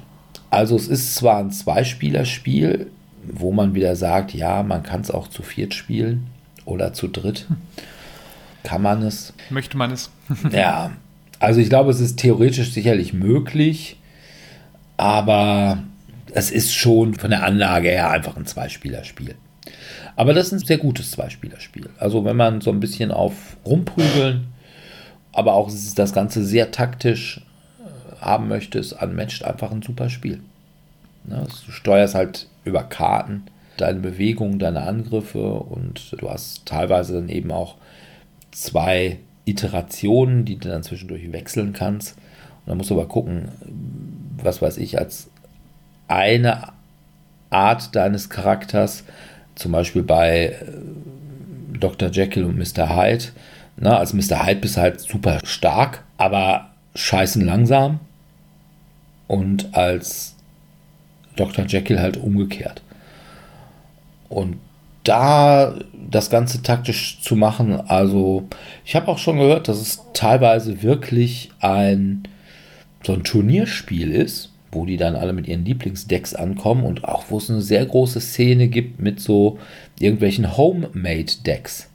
Also 0.50 0.76
es 0.76 0.88
ist 0.88 1.16
zwar 1.16 1.40
ein 1.40 1.52
Zweispieler-Spiel, 1.52 2.88
wo 3.24 3.52
man 3.52 3.76
wieder 3.76 3.96
sagt, 3.96 4.34
ja, 4.34 4.64
man 4.64 4.84
kann 4.84 5.02
es 5.02 5.12
auch 5.12 5.28
zu 5.28 5.44
viert 5.44 5.74
spielen 5.74 6.28
oder 6.66 6.94
zu 6.94 7.08
dritt. 7.08 7.48
Kann 8.64 8.82
man 8.82 9.04
es. 9.04 9.34
Möchte 9.50 9.78
man 9.78 9.92
es. 9.92 10.12
ja, 10.52 10.92
Also 11.40 11.60
ich 11.60 11.70
glaube, 11.70 11.92
es 11.92 12.00
ist 12.00 12.18
theoretisch 12.18 12.72
sicherlich 12.72 13.14
möglich, 13.14 13.98
aber 14.98 15.84
es 16.32 16.52
ist 16.52 16.74
schon 16.74 17.14
von 17.14 17.30
der 17.30 17.44
Anlage 17.44 17.90
her 17.90 18.10
einfach 18.10 18.38
ein 18.38 18.46
Zweispielerspiel. 18.46 19.36
Aber 20.16 20.34
das 20.34 20.48
ist 20.48 20.54
ein 20.54 20.60
sehr 20.60 20.78
gutes 20.78 21.12
Zweispielerspiel. 21.12 21.90
Also 21.98 22.24
wenn 22.26 22.38
man 22.38 22.62
so 22.62 22.72
ein 22.72 22.80
bisschen 22.80 23.12
auf 23.12 23.58
rumprügeln, 23.66 24.48
aber 25.32 25.54
auch 25.54 25.70
das 25.96 26.14
Ganze 26.14 26.44
sehr 26.46 26.72
taktisch 26.72 27.42
äh, 27.80 28.22
haben 28.22 28.48
möchte, 28.48 28.80
ist 28.80 28.94
Unmatched 28.94 29.44
einfach 29.44 29.72
ein 29.72 29.82
super 29.82 30.10
Spiel. 30.10 30.40
Ne, 31.26 31.46
du 31.66 31.72
steuerst 31.72 32.16
halt 32.16 32.48
über 32.64 32.84
Karten 32.84 33.44
deine 33.78 34.00
Bewegungen, 34.00 34.60
deine 34.60 34.84
Angriffe 34.84 35.44
und 35.54 36.16
du 36.20 36.30
hast 36.30 36.66
teilweise 36.66 37.16
dann 37.16 37.30
eben 37.30 37.52
auch 37.52 37.76
zwei 38.52 39.20
Iterationen, 39.44 40.46
die 40.46 40.58
du 40.58 40.70
dann 40.70 40.84
zwischendurch 40.84 41.32
wechseln 41.32 41.74
kannst. 41.74 42.16
Und 42.18 42.70
dann 42.70 42.78
musst 42.78 42.90
du 42.90 42.96
aber 42.96 43.08
gucken, 43.08 43.50
was 44.42 44.62
weiß 44.62 44.78
ich, 44.78 44.98
als 44.98 45.30
eine 46.08 46.70
Art 47.50 47.96
deines 47.96 48.30
Charakters 48.30 49.04
zum 49.56 49.72
Beispiel 49.72 50.04
bei 50.04 50.48
äh, 50.48 51.78
Dr. 51.80 52.10
Jekyll 52.10 52.44
und 52.44 52.58
Mr. 52.58 52.96
Hyde. 52.96 53.26
Na, 53.78 53.98
als 53.98 54.14
Mr. 54.14 54.46
Hyde 54.46 54.62
bist 54.62 54.78
du 54.78 54.82
halt 54.82 55.02
super 55.02 55.40
stark, 55.44 56.04
aber 56.18 56.70
scheißen 56.96 57.44
langsam. 57.44 58.00
Und 59.28 59.76
als 59.76 60.36
Dr. 61.36 61.66
Jekyll 61.66 62.00
halt 62.00 62.18
umgekehrt. 62.18 62.82
Und 64.30 64.58
da 65.04 65.76
das 65.94 66.30
Ganze 66.30 66.62
taktisch 66.62 67.22
zu 67.22 67.36
machen, 67.36 67.80
also 67.88 68.48
ich 68.86 68.96
habe 68.96 69.08
auch 69.08 69.18
schon 69.18 69.38
gehört, 69.38 69.68
dass 69.68 69.78
es 69.78 70.02
teilweise 70.14 70.82
wirklich 70.82 71.52
ein 71.60 72.28
so 73.04 73.14
ein 73.14 73.24
Turnierspiel 73.24 74.12
ist 74.12 74.52
wo 74.76 74.86
die 74.86 74.98
dann 74.98 75.16
alle 75.16 75.34
mit 75.34 75.48
ihren 75.48 75.66
Lieblingsdecks 75.66 76.36
ankommen 76.36 76.84
und 76.84 77.06
auch 77.06 77.26
wo 77.30 77.38
es 77.38 77.50
eine 77.50 77.62
sehr 77.62 77.86
große 77.86 78.22
Szene 78.22 78.68
gibt 78.68 79.00
mit 79.00 79.20
so 79.20 79.58
irgendwelchen 80.00 80.58
Homemade-Decks, 80.58 81.90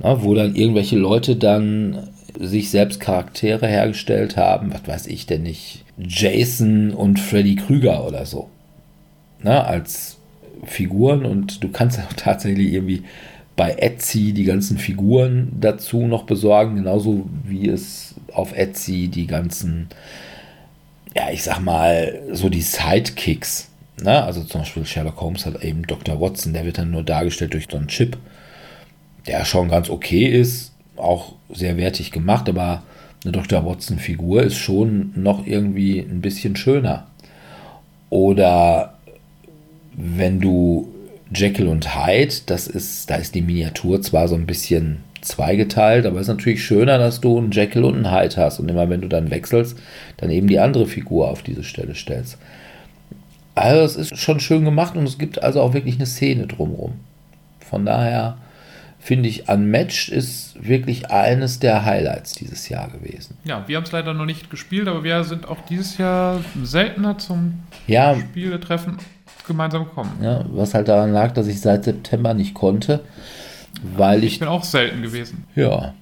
ne, 0.00 0.18
wo 0.20 0.34
dann 0.34 0.54
irgendwelche 0.54 0.96
Leute 0.96 1.36
dann 1.36 2.08
sich 2.38 2.70
selbst 2.70 3.00
Charaktere 3.00 3.66
hergestellt 3.66 4.36
haben, 4.36 4.72
was 4.72 4.86
weiß 4.86 5.06
ich 5.06 5.26
denn 5.26 5.44
nicht, 5.44 5.84
Jason 5.98 6.90
und 6.90 7.18
Freddy 7.18 7.56
Krüger 7.56 8.06
oder 8.06 8.26
so, 8.26 8.50
ne, 9.42 9.64
als 9.64 10.18
Figuren. 10.64 11.24
Und 11.24 11.62
du 11.62 11.68
kannst 11.68 11.98
auch 12.06 12.12
tatsächlich 12.14 12.72
irgendwie 12.72 13.04
bei 13.54 13.72
Etsy 13.72 14.32
die 14.32 14.44
ganzen 14.44 14.76
Figuren 14.76 15.52
dazu 15.58 16.06
noch 16.06 16.24
besorgen, 16.24 16.76
genauso 16.76 17.26
wie 17.44 17.68
es 17.68 18.14
auf 18.32 18.54
Etsy 18.54 19.08
die 19.08 19.26
ganzen 19.26 19.88
ja, 21.16 21.30
ich 21.30 21.42
sag 21.42 21.60
mal, 21.60 22.20
so 22.32 22.50
die 22.50 22.60
Sidekicks. 22.60 23.70
Ne? 24.02 24.22
Also 24.22 24.44
zum 24.44 24.60
Beispiel 24.60 24.84
Sherlock 24.84 25.20
Holmes 25.20 25.46
hat 25.46 25.64
eben 25.64 25.82
Dr. 25.86 26.20
Watson, 26.20 26.52
der 26.52 26.66
wird 26.66 26.76
dann 26.76 26.90
nur 26.90 27.02
dargestellt 27.02 27.54
durch 27.54 27.66
so 27.70 27.78
einen 27.78 27.88
Chip, 27.88 28.18
der 29.26 29.46
schon 29.46 29.70
ganz 29.70 29.88
okay 29.88 30.26
ist, 30.26 30.72
auch 30.96 31.32
sehr 31.50 31.78
wertig 31.78 32.12
gemacht, 32.12 32.48
aber 32.50 32.82
eine 33.24 33.32
Dr. 33.32 33.64
Watson-Figur 33.64 34.42
ist 34.42 34.56
schon 34.56 35.12
noch 35.16 35.46
irgendwie 35.46 36.00
ein 36.00 36.20
bisschen 36.20 36.54
schöner. 36.54 37.06
Oder 38.10 38.98
wenn 39.94 40.38
du 40.40 40.92
Jekyll 41.34 41.68
und 41.68 41.96
Hyde, 41.96 42.34
das 42.44 42.66
ist, 42.66 43.08
da 43.08 43.16
ist 43.16 43.34
die 43.34 43.42
Miniatur 43.42 44.02
zwar 44.02 44.28
so 44.28 44.34
ein 44.34 44.46
bisschen 44.46 44.98
zweigeteilt, 45.26 46.06
aber 46.06 46.16
es 46.16 46.22
ist 46.22 46.34
natürlich 46.34 46.64
schöner, 46.64 46.98
dass 46.98 47.20
du 47.20 47.38
einen 47.38 47.50
Jekyll 47.50 47.84
und 47.84 47.94
einen 47.94 48.12
Hyde 48.12 48.36
hast 48.36 48.58
und 48.60 48.68
immer 48.70 48.88
wenn 48.88 49.00
du 49.00 49.08
dann 49.08 49.30
wechselst, 49.30 49.78
dann 50.16 50.30
eben 50.30 50.48
die 50.48 50.58
andere 50.58 50.86
Figur 50.86 51.28
auf 51.28 51.42
diese 51.42 51.64
Stelle 51.64 51.94
stellst. 51.94 52.38
Also 53.54 53.82
es 53.82 53.96
ist 53.96 54.18
schon 54.18 54.40
schön 54.40 54.64
gemacht 54.64 54.96
und 54.96 55.04
es 55.04 55.18
gibt 55.18 55.42
also 55.42 55.60
auch 55.60 55.72
wirklich 55.72 55.96
eine 55.96 56.06
Szene 56.06 56.46
drumherum. 56.46 56.94
Von 57.60 57.86
daher 57.86 58.36
finde 58.98 59.28
ich, 59.28 59.48
Unmatched 59.48 60.08
ist 60.08 60.56
wirklich 60.60 61.10
eines 61.10 61.58
der 61.58 61.84
Highlights 61.84 62.32
dieses 62.32 62.68
Jahr 62.68 62.88
gewesen. 62.88 63.36
Ja, 63.44 63.64
wir 63.66 63.76
haben 63.76 63.84
es 63.84 63.92
leider 63.92 64.14
noch 64.14 64.24
nicht 64.24 64.50
gespielt, 64.50 64.88
aber 64.88 65.04
wir 65.04 65.24
sind 65.24 65.48
auch 65.48 65.60
dieses 65.68 65.96
Jahr 65.96 66.40
seltener 66.62 67.16
zum 67.16 67.62
ja, 67.86 68.16
Spieletreffen 68.16 68.98
gemeinsam 69.46 69.84
gekommen. 69.84 70.12
Ja, 70.22 70.44
was 70.48 70.74
halt 70.74 70.88
daran 70.88 71.12
lag, 71.12 71.32
dass 71.32 71.46
ich 71.46 71.60
seit 71.60 71.84
September 71.84 72.34
nicht 72.34 72.54
konnte. 72.54 73.00
Weil 73.82 74.24
ich, 74.24 74.34
ich 74.34 74.38
bin 74.40 74.48
auch 74.48 74.64
selten 74.64 75.02
gewesen. 75.02 75.44
Ja. 75.54 75.94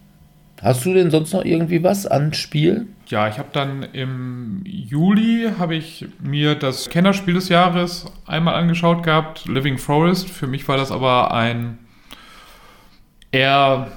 Hast 0.63 0.85
du 0.87 0.95
denn 0.95 1.11
sonst 1.11 1.33
noch 1.33 1.45
irgendwie 1.45 1.83
was 1.83 2.07
an 2.07 2.33
Spiel? 2.33 2.87
Ja, 3.09 3.29
ich 3.29 3.39
habe 3.39 3.49
dann 3.53 3.83
im 3.93 4.63
Juli 4.65 5.51
habe 5.59 5.75
ich 5.75 6.07
mir 6.23 6.55
das 6.55 6.89
Kennerspiel 6.89 7.35
des 7.35 7.51
Jahres 7.51 8.07
einmal 8.27 8.55
angeschaut 8.55 9.03
gehabt, 9.03 9.47
Living 9.47 9.77
Forest. 9.77 10.31
Für 10.31 10.47
mich 10.47 10.67
war 10.67 10.79
das 10.79 10.91
aber 10.91 11.35
ein 11.35 11.79
eher 13.31 13.89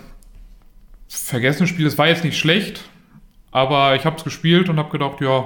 vergessenes 1.07 1.69
Spiel. 1.69 1.85
Es 1.85 1.97
war 1.97 2.07
jetzt 2.07 2.25
nicht 2.25 2.37
schlecht, 2.37 2.81
aber 3.51 3.95
ich 3.95 4.05
habe 4.05 4.17
es 4.17 4.23
gespielt 4.23 4.67
und 4.67 4.77
habe 4.77 4.89
gedacht, 4.89 5.21
ja, 5.21 5.45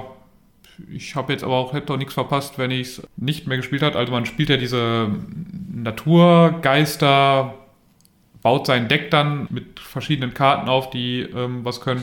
ich 0.90 1.14
habe 1.14 1.32
jetzt 1.32 1.44
aber 1.44 1.54
auch 1.54 1.72
hätte 1.72 1.86
doch 1.86 1.98
nichts 1.98 2.14
verpasst, 2.14 2.58
wenn 2.58 2.70
ich 2.70 2.80
es 2.80 3.02
nicht 3.16 3.46
mehr 3.46 3.58
gespielt 3.58 3.82
hat. 3.82 3.94
Also 3.94 4.10
man 4.10 4.26
spielt 4.26 4.48
ja 4.48 4.56
diese 4.56 5.08
Naturgeister, 5.72 7.54
baut 8.42 8.66
sein 8.66 8.88
Deck 8.88 9.10
dann 9.10 9.46
mit 9.50 9.80
verschiedenen 9.80 10.34
Karten 10.34 10.68
auf, 10.68 10.90
die 10.90 11.20
ähm, 11.20 11.64
was 11.64 11.80
können. 11.80 12.02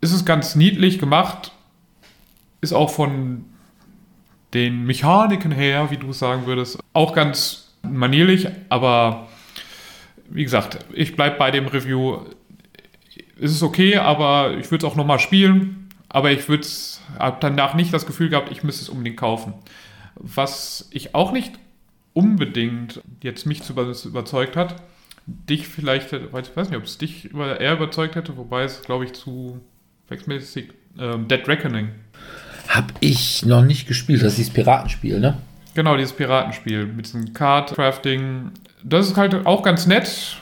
Ist 0.00 0.12
es 0.12 0.24
ganz 0.24 0.54
niedlich 0.54 0.98
gemacht, 0.98 1.52
ist 2.60 2.72
auch 2.72 2.90
von 2.90 3.44
den 4.54 4.84
Mechaniken 4.84 5.50
her, 5.50 5.90
wie 5.90 5.96
du 5.96 6.10
es 6.10 6.18
sagen 6.18 6.46
würdest, 6.46 6.78
auch 6.92 7.14
ganz 7.14 7.74
manierlich, 7.82 8.48
aber 8.68 9.28
wie 10.28 10.44
gesagt, 10.44 10.84
ich 10.92 11.16
bleibe 11.16 11.36
bei 11.36 11.50
dem 11.50 11.66
Review. 11.66 12.18
Es 13.40 13.50
ist 13.52 13.62
okay, 13.62 13.96
aber 13.96 14.56
ich 14.58 14.70
würde 14.70 14.86
es 14.86 14.92
auch 14.92 14.96
nochmal 14.96 15.18
spielen, 15.18 15.88
aber 16.08 16.30
ich 16.30 16.46
habe 17.18 17.36
danach 17.40 17.74
nicht 17.74 17.92
das 17.92 18.06
Gefühl 18.06 18.28
gehabt, 18.28 18.52
ich 18.52 18.62
müsste 18.62 18.82
es 18.82 18.88
unbedingt 18.88 19.16
kaufen. 19.16 19.54
Was 20.14 20.88
ich 20.92 21.14
auch 21.14 21.32
nicht 21.32 21.58
unbedingt 22.12 23.00
jetzt 23.22 23.46
mich 23.46 23.62
zu 23.62 23.72
überzeugt 23.72 24.56
hat, 24.56 24.76
dich 25.26 25.68
vielleicht, 25.68 26.12
ich 26.12 26.32
weiß 26.32 26.70
nicht, 26.70 26.76
ob 26.76 26.84
es 26.84 26.98
dich 26.98 27.30
eher 27.34 27.74
überzeugt 27.74 28.16
hätte, 28.16 28.36
wobei 28.36 28.64
es, 28.64 28.82
glaube 28.82 29.04
ich, 29.04 29.12
zu 29.12 29.60
wechselmäßig 30.08 30.68
ähm, 30.98 31.28
Dead 31.28 31.46
Reckoning. 31.46 31.90
Hab 32.68 32.92
ich 33.00 33.44
noch 33.44 33.62
nicht 33.62 33.86
gespielt, 33.86 34.22
das 34.22 34.32
ist 34.32 34.38
dieses 34.38 34.52
Piratenspiel, 34.52 35.20
ne? 35.20 35.38
Genau, 35.74 35.96
dieses 35.96 36.12
Piratenspiel 36.12 36.86
mit 36.86 37.06
diesem 37.06 37.32
Card-Crafting. 37.32 38.50
Das 38.82 39.08
ist 39.08 39.16
halt 39.16 39.46
auch 39.46 39.62
ganz 39.62 39.86
nett. 39.86 40.36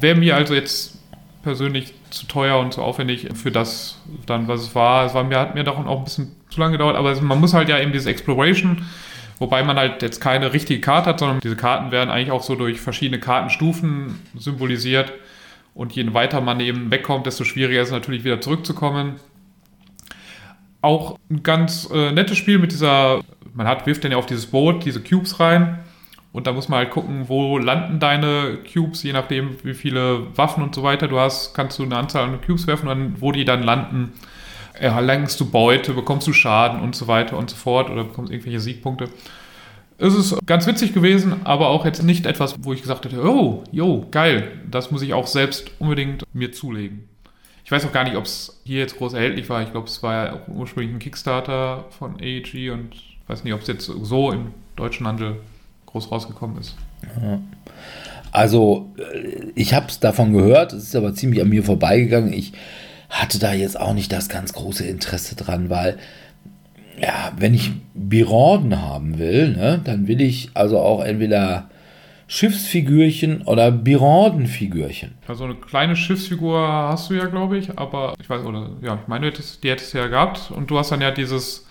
Wäre 0.00 0.18
mir 0.18 0.36
also 0.36 0.54
jetzt 0.54 0.98
persönlich 1.42 1.94
zu 2.10 2.26
teuer 2.26 2.58
und 2.58 2.74
zu 2.74 2.82
aufwendig 2.82 3.28
für 3.34 3.50
das 3.50 3.98
dann, 4.26 4.48
was 4.48 4.62
es 4.62 4.74
war. 4.74 5.06
Es 5.06 5.14
war 5.14 5.24
mir, 5.24 5.38
hat 5.38 5.54
mir 5.54 5.64
doch 5.64 5.78
auch 5.86 5.98
ein 5.98 6.04
bisschen 6.04 6.32
zu 6.50 6.60
lange 6.60 6.72
gedauert, 6.72 6.96
aber 6.96 7.18
man 7.20 7.40
muss 7.40 7.54
halt 7.54 7.68
ja 7.68 7.78
eben 7.78 7.92
dieses 7.92 8.06
Exploration 8.06 8.84
Wobei 9.40 9.62
man 9.62 9.78
halt 9.78 10.02
jetzt 10.02 10.20
keine 10.20 10.52
richtige 10.52 10.82
Karte 10.82 11.08
hat, 11.08 11.18
sondern 11.18 11.40
diese 11.40 11.56
Karten 11.56 11.90
werden 11.90 12.10
eigentlich 12.10 12.30
auch 12.30 12.42
so 12.42 12.54
durch 12.56 12.78
verschiedene 12.78 13.18
Kartenstufen 13.18 14.20
symbolisiert. 14.36 15.14
Und 15.74 15.92
je 15.92 16.12
weiter 16.12 16.42
man 16.42 16.60
eben 16.60 16.90
wegkommt, 16.90 17.24
desto 17.24 17.44
schwieriger 17.44 17.80
ist 17.80 17.88
es 17.88 17.92
natürlich 17.92 18.22
wieder 18.22 18.42
zurückzukommen. 18.42 19.16
Auch 20.82 21.18
ein 21.30 21.42
ganz 21.42 21.88
äh, 21.90 22.12
nettes 22.12 22.36
Spiel 22.36 22.58
mit 22.58 22.70
dieser, 22.70 23.22
man 23.54 23.66
hat, 23.66 23.86
wirft 23.86 24.04
dann 24.04 24.12
ja 24.12 24.18
auf 24.18 24.26
dieses 24.26 24.44
Boot 24.44 24.84
diese 24.84 25.00
Cubes 25.02 25.40
rein. 25.40 25.78
Und 26.32 26.46
da 26.46 26.52
muss 26.52 26.68
man 26.68 26.80
halt 26.80 26.90
gucken, 26.90 27.30
wo 27.30 27.56
landen 27.56 27.98
deine 27.98 28.58
Cubes, 28.70 29.02
je 29.02 29.14
nachdem, 29.14 29.56
wie 29.64 29.74
viele 29.74 30.36
Waffen 30.36 30.62
und 30.62 30.74
so 30.74 30.82
weiter 30.82 31.08
du 31.08 31.18
hast, 31.18 31.54
kannst 31.54 31.78
du 31.78 31.84
eine 31.84 31.96
Anzahl 31.96 32.24
an 32.24 32.40
Cubes 32.42 32.66
werfen 32.66 32.90
und 32.90 33.22
wo 33.22 33.32
die 33.32 33.46
dann 33.46 33.62
landen, 33.62 34.12
erlangst 34.80 35.38
du 35.40 35.50
Beute, 35.50 35.92
bekommst 35.92 36.26
du 36.26 36.32
Schaden 36.32 36.80
und 36.80 36.96
so 36.96 37.06
weiter 37.06 37.36
und 37.36 37.50
so 37.50 37.56
fort 37.56 37.90
oder 37.90 38.04
bekommst 38.04 38.32
irgendwelche 38.32 38.60
Siegpunkte. 38.60 39.08
Es 39.98 40.14
ist 40.14 40.34
ganz 40.46 40.66
witzig 40.66 40.94
gewesen, 40.94 41.44
aber 41.44 41.68
auch 41.68 41.84
jetzt 41.84 42.02
nicht 42.02 42.24
etwas, 42.24 42.56
wo 42.62 42.72
ich 42.72 42.80
gesagt 42.80 43.04
hätte, 43.04 43.22
oh, 43.22 43.64
jo, 43.70 44.06
geil, 44.10 44.50
das 44.70 44.90
muss 44.90 45.02
ich 45.02 45.12
auch 45.12 45.26
selbst 45.26 45.70
unbedingt 45.78 46.24
mir 46.32 46.52
zulegen. 46.52 47.04
Ich 47.64 47.70
weiß 47.70 47.84
auch 47.84 47.92
gar 47.92 48.04
nicht, 48.04 48.16
ob 48.16 48.24
es 48.24 48.60
hier 48.64 48.78
jetzt 48.78 48.96
groß 48.96 49.12
erhältlich 49.12 49.48
war. 49.50 49.62
Ich 49.62 49.70
glaube, 49.70 49.86
es 49.86 50.02
war 50.02 50.26
ja 50.26 50.40
ursprünglich 50.48 50.94
ein 50.94 50.98
Kickstarter 50.98 51.84
von 51.90 52.18
AEG 52.18 52.72
und 52.72 52.94
ich 52.94 53.18
weiß 53.28 53.44
nicht, 53.44 53.52
ob 53.52 53.60
es 53.60 53.68
jetzt 53.68 53.84
so 53.84 54.32
im 54.32 54.54
deutschen 54.74 55.06
Handel 55.06 55.36
groß 55.86 56.10
rausgekommen 56.10 56.58
ist. 56.58 56.76
Also, 58.32 58.90
äh, 58.96 59.50
ich 59.54 59.74
habe 59.74 59.86
es 59.88 60.00
davon 60.00 60.32
gehört, 60.32 60.72
es 60.72 60.84
ist 60.84 60.96
aber 60.96 61.14
ziemlich 61.14 61.42
an 61.42 61.48
mir 61.48 61.62
vorbeigegangen. 61.62 62.32
Ich 62.32 62.52
hatte 63.10 63.38
da 63.38 63.52
jetzt 63.52 63.78
auch 63.78 63.92
nicht 63.92 64.12
das 64.12 64.28
ganz 64.28 64.52
große 64.52 64.86
Interesse 64.86 65.36
dran, 65.36 65.68
weil 65.68 65.98
ja, 67.00 67.32
wenn 67.36 67.54
ich 67.54 67.72
Birorden 67.94 68.80
haben 68.80 69.18
will, 69.18 69.50
ne, 69.50 69.80
dann 69.82 70.06
will 70.06 70.20
ich 70.20 70.50
also 70.54 70.78
auch 70.78 71.02
entweder 71.02 71.68
Schiffsfigürchen 72.28 73.42
oder 73.42 73.72
Birondenfigürchen. 73.72 75.14
Also 75.26 75.44
eine 75.44 75.56
kleine 75.56 75.96
Schiffsfigur 75.96 76.60
hast 76.60 77.10
du 77.10 77.14
ja, 77.14 77.26
glaube 77.26 77.58
ich, 77.58 77.76
aber 77.76 78.14
ich 78.20 78.30
weiß, 78.30 78.44
oder 78.44 78.70
ja, 78.82 79.00
ich 79.02 79.08
meine, 79.08 79.32
die 79.32 79.68
hättest 79.68 79.94
du 79.94 79.98
ja 79.98 80.06
gehabt 80.06 80.50
und 80.50 80.70
du 80.70 80.78
hast 80.78 80.92
dann 80.92 81.00
ja 81.00 81.10
dieses 81.10 81.66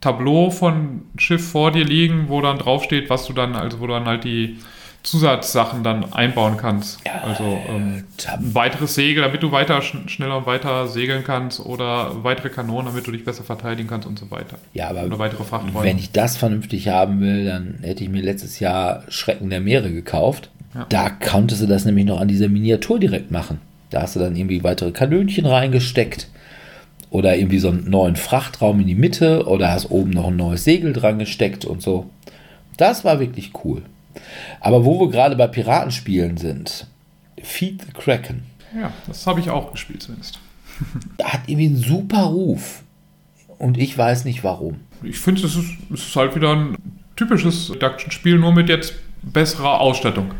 Tableau 0.00 0.50
von 0.50 1.02
Schiff 1.16 1.50
vor 1.50 1.72
dir 1.72 1.84
liegen, 1.84 2.28
wo 2.28 2.40
dann 2.40 2.56
draufsteht, 2.56 3.10
was 3.10 3.26
du 3.26 3.34
dann, 3.34 3.54
also 3.54 3.80
wo 3.80 3.86
dann 3.86 4.06
halt 4.06 4.24
die 4.24 4.58
Zusatzsachen 5.02 5.82
dann 5.82 6.12
einbauen 6.12 6.56
kannst. 6.56 6.98
Also 7.22 7.58
ähm, 7.68 8.04
ein 8.26 8.54
weiteres 8.54 8.94
Segel, 8.94 9.22
damit 9.22 9.42
du 9.42 9.52
weiter 9.52 9.80
schneller 9.80 10.38
und 10.38 10.46
weiter 10.46 10.88
segeln 10.88 11.24
kannst 11.24 11.60
oder 11.60 12.24
weitere 12.24 12.50
Kanonen, 12.50 12.86
damit 12.86 13.06
du 13.06 13.12
dich 13.12 13.24
besser 13.24 13.44
verteidigen 13.44 13.88
kannst 13.88 14.06
und 14.06 14.18
so 14.18 14.30
weiter. 14.30 14.58
Ja, 14.74 14.88
aber 14.88 15.04
oder 15.04 15.18
weitere 15.18 15.44
Frachträume. 15.44 15.84
wenn 15.84 15.98
ich 15.98 16.12
das 16.12 16.36
vernünftig 16.36 16.88
haben 16.88 17.20
will, 17.20 17.46
dann 17.46 17.78
hätte 17.82 18.04
ich 18.04 18.10
mir 18.10 18.22
letztes 18.22 18.60
Jahr 18.60 19.04
Schrecken 19.08 19.50
der 19.50 19.60
Meere 19.60 19.90
gekauft. 19.90 20.50
Ja. 20.74 20.86
Da 20.88 21.10
konntest 21.10 21.62
du 21.62 21.66
das 21.66 21.84
nämlich 21.84 22.04
noch 22.04 22.20
an 22.20 22.28
dieser 22.28 22.48
Miniatur 22.48 22.98
direkt 22.98 23.30
machen. 23.30 23.60
Da 23.90 24.02
hast 24.02 24.16
du 24.16 24.20
dann 24.20 24.36
irgendwie 24.36 24.62
weitere 24.64 24.90
Kanönchen 24.90 25.46
reingesteckt 25.46 26.28
oder 27.10 27.36
irgendwie 27.36 27.58
so 27.58 27.68
einen 27.68 27.88
neuen 27.88 28.16
Frachtraum 28.16 28.80
in 28.80 28.86
die 28.86 28.94
Mitte 28.94 29.46
oder 29.46 29.70
hast 29.70 29.90
oben 29.90 30.10
noch 30.10 30.26
ein 30.26 30.36
neues 30.36 30.64
Segel 30.64 30.92
dran 30.92 31.18
gesteckt 31.18 31.64
und 31.64 31.80
so. 31.80 32.10
Das 32.76 33.04
war 33.04 33.18
wirklich 33.18 33.52
cool. 33.64 33.82
Aber 34.60 34.84
wo 34.84 35.00
wir 35.00 35.10
gerade 35.10 35.36
bei 35.36 35.46
Piratenspielen 35.46 36.36
sind, 36.36 36.86
Feed 37.42 37.82
the 37.82 37.92
Kraken. 37.92 38.44
Ja, 38.74 38.92
das 39.06 39.26
habe 39.26 39.40
ich 39.40 39.50
auch 39.50 39.72
gespielt 39.72 40.02
zumindest. 40.02 40.40
Hat 41.22 41.42
irgendwie 41.46 41.66
einen 41.66 41.76
super 41.76 42.24
Ruf. 42.24 42.82
Und 43.58 43.78
ich 43.78 43.96
weiß 43.96 44.24
nicht 44.24 44.44
warum. 44.44 44.80
Ich 45.02 45.18
finde, 45.18 45.44
es 45.44 45.56
ist, 45.56 45.70
es 45.92 46.06
ist 46.08 46.16
halt 46.16 46.36
wieder 46.36 46.54
ein 46.54 46.76
typisches 47.16 47.72
Reduction-Spiel, 47.72 48.38
nur 48.38 48.52
mit 48.52 48.68
jetzt 48.68 48.94
besserer 49.22 49.80
Ausstattung 49.80 50.30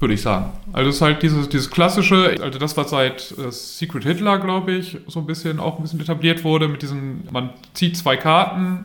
würde 0.00 0.14
ich 0.14 0.22
sagen. 0.22 0.52
Also 0.72 0.90
es 0.90 0.96
ist 0.96 1.02
halt 1.02 1.22
dieses, 1.22 1.48
dieses 1.48 1.70
klassische, 1.70 2.36
also 2.40 2.58
das, 2.58 2.76
was 2.76 2.90
seit 2.90 3.34
äh, 3.36 3.50
Secret 3.50 4.04
Hitler, 4.04 4.38
glaube 4.38 4.72
ich, 4.72 4.96
so 5.08 5.20
ein 5.20 5.26
bisschen 5.26 5.58
auch 5.58 5.76
ein 5.76 5.82
bisschen 5.82 6.00
etabliert 6.00 6.44
wurde, 6.44 6.68
mit 6.68 6.82
diesen, 6.82 7.26
man 7.30 7.50
zieht 7.74 7.96
zwei 7.96 8.16
Karten, 8.16 8.84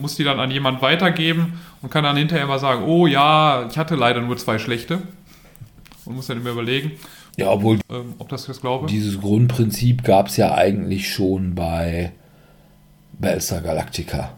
muss 0.00 0.16
die 0.16 0.24
dann 0.24 0.40
an 0.40 0.50
jemand 0.50 0.82
weitergeben 0.82 1.60
und 1.82 1.90
kann 1.90 2.04
dann 2.04 2.16
hinterher 2.16 2.46
mal 2.46 2.58
sagen, 2.58 2.84
oh 2.84 3.06
ja, 3.06 3.66
ich 3.70 3.78
hatte 3.78 3.94
leider 3.94 4.20
nur 4.20 4.36
zwei 4.36 4.58
schlechte. 4.58 5.00
Und 6.04 6.16
muss 6.16 6.26
dann 6.26 6.38
immer 6.38 6.50
überlegen. 6.50 6.92
Ja, 7.36 7.50
obwohl, 7.50 7.78
ähm, 7.90 8.14
ob 8.18 8.28
das 8.28 8.46
das 8.46 8.60
glaube. 8.60 8.86
Dieses 8.86 9.20
Grundprinzip 9.20 10.04
gab 10.04 10.28
es 10.28 10.36
ja 10.36 10.54
eigentlich 10.54 11.12
schon 11.12 11.54
bei 11.54 12.12
Battlestar 13.12 13.60
Galactica. 13.60 14.32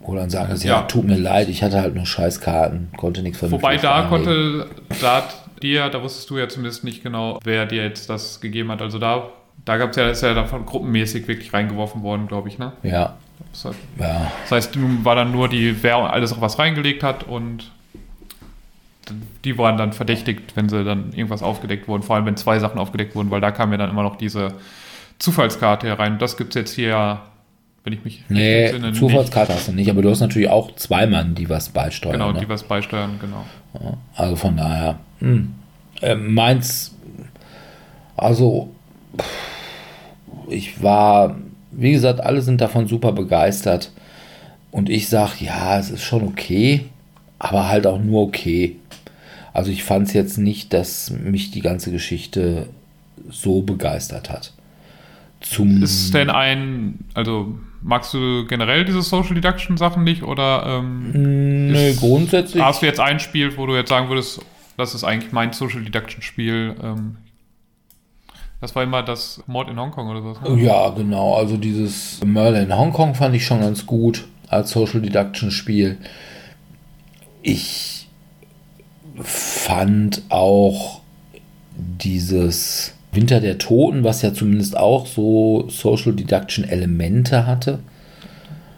Wo 0.00 0.14
dann 0.14 0.30
sagen 0.30 0.54
sie, 0.56 0.68
ja. 0.68 0.80
ja, 0.80 0.82
tut 0.82 1.04
mir 1.04 1.16
leid, 1.16 1.48
ich 1.48 1.64
hatte 1.64 1.80
halt 1.80 1.96
nur 1.96 2.06
Scheißkarten, 2.06 2.90
konnte 2.96 3.22
nichts 3.22 3.40
von 3.40 3.50
Wobei 3.50 3.76
da 3.76 4.02
konnte, 4.02 4.68
da 5.00 5.28
dir, 5.62 5.88
da 5.88 6.00
wusstest 6.00 6.30
du 6.30 6.38
ja 6.38 6.48
zumindest 6.48 6.84
nicht 6.84 7.02
genau, 7.02 7.40
wer 7.42 7.66
dir 7.66 7.82
jetzt 7.82 8.08
das 8.08 8.40
gegeben 8.40 8.70
hat. 8.70 8.82
Also 8.82 8.98
da, 8.98 9.30
da 9.64 9.76
gab 9.78 9.90
es 9.90 9.96
ja, 9.96 10.08
ist 10.08 10.22
ja 10.22 10.34
davon 10.34 10.64
gruppenmäßig 10.64 11.26
wirklich 11.26 11.52
reingeworfen 11.52 12.02
worden, 12.04 12.28
glaube 12.28 12.48
ich, 12.48 12.58
ne? 12.58 12.72
Ja. 12.84 13.16
Das 13.52 13.64
heißt, 13.66 13.78
ja. 13.98 14.32
das 14.42 14.52
heißt, 14.52 14.78
war 15.04 15.14
dann 15.14 15.32
nur 15.32 15.48
die, 15.48 15.82
wer 15.82 15.96
alles 15.96 16.40
was 16.40 16.58
reingelegt 16.58 17.02
hat 17.02 17.24
und 17.24 17.70
die 19.44 19.56
waren 19.56 19.76
dann 19.76 19.92
verdächtigt, 19.92 20.56
wenn 20.56 20.68
sie 20.68 20.84
dann 20.84 21.12
irgendwas 21.12 21.42
aufgedeckt 21.42 21.86
wurden, 21.86 22.02
vor 22.02 22.16
allem 22.16 22.26
wenn 22.26 22.36
zwei 22.36 22.58
Sachen 22.58 22.78
aufgedeckt 22.78 23.14
wurden, 23.14 23.30
weil 23.30 23.40
da 23.40 23.50
kam 23.52 23.70
ja 23.70 23.78
dann 23.78 23.90
immer 23.90 24.02
noch 24.02 24.16
diese 24.16 24.54
Zufallskarte 25.18 25.86
herein. 25.86 26.18
Das 26.18 26.36
gibt 26.36 26.56
es 26.56 26.60
jetzt 26.60 26.74
hier 26.74 27.20
wenn 27.86 27.92
ich 27.92 28.04
mich 28.04 28.24
nee, 28.28 28.64
entsinne, 28.64 28.92
Zufallskarte 28.94 29.52
nicht. 29.52 29.60
hast 29.60 29.68
du 29.68 29.72
nicht, 29.72 29.88
aber 29.88 30.02
du 30.02 30.10
hast 30.10 30.18
natürlich 30.18 30.48
auch 30.48 30.74
zwei 30.74 31.06
Mann, 31.06 31.36
die 31.36 31.48
was 31.48 31.68
beisteuern. 31.68 32.14
Genau, 32.14 32.32
ne? 32.32 32.40
die 32.40 32.48
was 32.48 32.64
beisteuern, 32.64 33.20
genau. 33.20 33.46
Also 34.16 34.34
von 34.34 34.56
daher, 34.56 34.98
hm. 35.20 35.54
äh, 36.02 36.16
meins, 36.16 36.96
also 38.16 38.74
ich 40.48 40.82
war, 40.82 41.36
wie 41.70 41.92
gesagt, 41.92 42.20
alle 42.20 42.42
sind 42.42 42.60
davon 42.60 42.86
super 42.86 43.12
begeistert. 43.12 43.90
Und 44.70 44.90
ich 44.90 45.08
sage, 45.08 45.32
ja, 45.40 45.78
es 45.78 45.90
ist 45.90 46.02
schon 46.02 46.22
okay, 46.22 46.84
aber 47.38 47.68
halt 47.68 47.86
auch 47.86 48.00
nur 48.00 48.22
okay. 48.22 48.76
Also 49.52 49.70
ich 49.70 49.84
fand 49.84 50.08
es 50.08 50.12
jetzt 50.12 50.36
nicht, 50.36 50.72
dass 50.72 51.10
mich 51.10 51.50
die 51.50 51.62
ganze 51.62 51.90
Geschichte 51.90 52.68
so 53.30 53.62
begeistert 53.62 54.30
hat. 54.30 54.52
Zum 55.40 55.82
ist 55.82 56.12
denn 56.12 56.30
ein, 56.30 56.98
also 57.14 57.58
magst 57.82 58.12
du 58.14 58.46
generell 58.46 58.84
diese 58.84 59.02
Social 59.02 59.34
Deduction 59.34 59.76
Sachen 59.76 60.04
nicht 60.04 60.22
oder 60.22 60.80
ähm, 60.80 61.70
nee, 61.72 61.90
ist, 61.90 62.00
grundsätzlich. 62.00 62.62
Hast 62.62 62.82
du 62.82 62.86
jetzt 62.86 63.00
ein 63.00 63.20
Spiel, 63.20 63.56
wo 63.56 63.66
du 63.66 63.74
jetzt 63.76 63.88
sagen 63.88 64.08
würdest, 64.08 64.40
das 64.76 64.94
ist 64.94 65.04
eigentlich 65.04 65.32
mein 65.32 65.52
Social 65.52 65.82
Deduction 65.82 66.22
Spiel? 66.22 66.74
Ähm, 66.82 67.16
das 68.66 68.74
war 68.74 68.82
immer 68.82 69.04
das 69.04 69.40
Mord 69.46 69.70
in 69.70 69.78
Hongkong 69.78 70.08
oder 70.08 70.22
so. 70.22 70.54
Ne? 70.54 70.60
Ja, 70.60 70.88
genau. 70.88 71.36
Also 71.36 71.56
dieses 71.56 72.18
Murder 72.24 72.60
in 72.60 72.76
Hongkong 72.76 73.14
fand 73.14 73.36
ich 73.36 73.46
schon 73.46 73.60
ganz 73.60 73.86
gut 73.86 74.26
als 74.48 74.70
Social 74.70 75.00
Deduction 75.00 75.52
Spiel. 75.52 75.98
Ich 77.42 78.08
fand 79.22 80.22
auch 80.30 81.00
dieses 81.68 82.94
Winter 83.12 83.38
der 83.38 83.58
Toten, 83.58 84.02
was 84.02 84.22
ja 84.22 84.34
zumindest 84.34 84.76
auch 84.76 85.06
so 85.06 85.68
Social 85.68 86.14
Deduction 86.14 86.64
Elemente 86.64 87.46
hatte, 87.46 87.78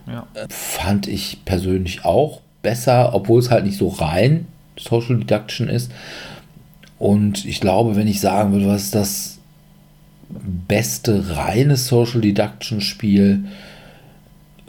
ja. 0.06 0.26
fand 0.50 1.08
ich 1.08 1.46
persönlich 1.46 2.04
auch 2.04 2.42
besser, 2.60 3.14
obwohl 3.14 3.40
es 3.40 3.50
halt 3.50 3.64
nicht 3.64 3.78
so 3.78 3.88
rein 3.88 4.48
Social 4.78 5.16
Deduction 5.16 5.70
ist. 5.70 5.90
Und 6.98 7.46
ich 7.46 7.62
glaube, 7.62 7.96
wenn 7.96 8.06
ich 8.06 8.20
sagen 8.20 8.52
würde, 8.52 8.68
was 8.68 8.82
ist 8.82 8.94
das 8.94 9.37
beste 10.30 11.36
reine 11.36 11.76
Social 11.76 12.20
Deduction 12.20 12.80
Spiel, 12.80 13.44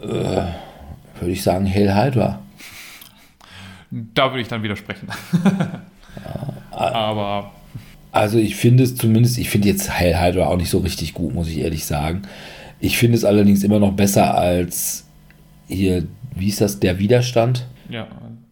äh, 0.02 0.06
würde 0.06 1.32
ich 1.32 1.44
sagen 1.44 1.66
Hell 1.66 1.94
Hydra. 1.94 2.40
Da 3.92 4.32
würde 4.32 4.42
ich 4.42 4.48
dann 4.48 4.64
widersprechen. 4.64 5.10
ja, 5.44 6.94
Aber 6.94 7.52
also 8.12 8.38
ich 8.38 8.56
finde 8.56 8.84
es 8.84 8.96
zumindest, 8.96 9.38
ich 9.38 9.50
finde 9.50 9.68
jetzt 9.68 9.92
Hell 9.92 10.16
Hydra 10.20 10.48
auch 10.48 10.58
nicht 10.58 10.70
so 10.70 10.80
richtig 10.80 11.14
gut, 11.14 11.34
muss 11.34 11.48
ich 11.48 11.60
ehrlich 11.60 11.86
sagen. 11.86 12.24
Ich 12.80 12.98
finde 12.98 13.18
es 13.18 13.26
allerdings 13.26 13.64
immer 13.64 13.80
noch 13.80 13.94
besser 13.94 14.36
als 14.36 15.06
hier, 15.68 16.08
wie 16.36 16.48
ist 16.48 16.62
das, 16.62 16.80
der 16.80 16.98
Widerstand? 16.98 17.68
Ja, 17.90 18.08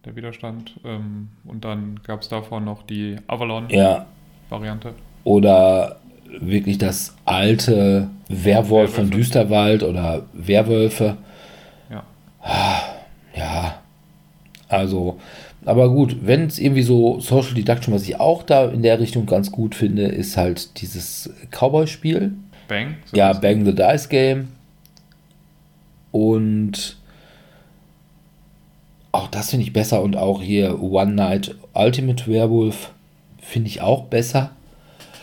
der 0.05 0.15
Widerstand. 0.15 0.75
Ähm, 0.83 1.29
und 1.45 1.63
dann 1.65 1.99
gab 2.03 2.21
es 2.21 2.29
davon 2.29 2.65
noch 2.65 2.83
die 2.83 3.15
Avalon-Variante. 3.27 4.87
Ja. 4.89 4.95
Oder 5.23 5.99
wirklich 6.39 6.77
das 6.77 7.15
alte 7.25 8.09
Werwolf 8.27 8.95
von 8.95 9.09
Düsterwald 9.09 9.83
oder 9.83 10.25
Werwölfe. 10.33 11.17
Ja. 11.89 12.03
Ja. 13.35 13.81
Also, 14.69 15.19
aber 15.65 15.89
gut, 15.89 16.17
wenn 16.21 16.45
es 16.45 16.59
irgendwie 16.59 16.81
so 16.81 17.19
Social 17.19 17.53
Deduction, 17.53 17.93
was 17.93 18.03
ich 18.03 18.19
auch 18.19 18.43
da 18.43 18.65
in 18.65 18.83
der 18.83 18.99
Richtung 18.99 19.25
ganz 19.25 19.51
gut 19.51 19.75
finde, 19.75 20.03
ist 20.03 20.37
halt 20.37 20.81
dieses 20.81 21.29
Cowboy-Spiel. 21.51 22.33
Bang? 22.67 22.95
So 23.05 23.17
ja, 23.17 23.33
Bang 23.33 23.65
the 23.65 23.73
Dice 23.73 24.09
Game. 24.09 24.49
Und 26.11 26.97
auch 29.11 29.27
das 29.27 29.51
finde 29.51 29.65
ich 29.65 29.73
besser. 29.73 30.01
Und 30.01 30.17
auch 30.17 30.41
hier 30.41 30.81
One 30.81 31.13
Night 31.13 31.55
Ultimate 31.73 32.27
Werewolf 32.27 32.91
finde 33.39 33.69
ich 33.69 33.81
auch 33.81 34.05
besser. 34.05 34.51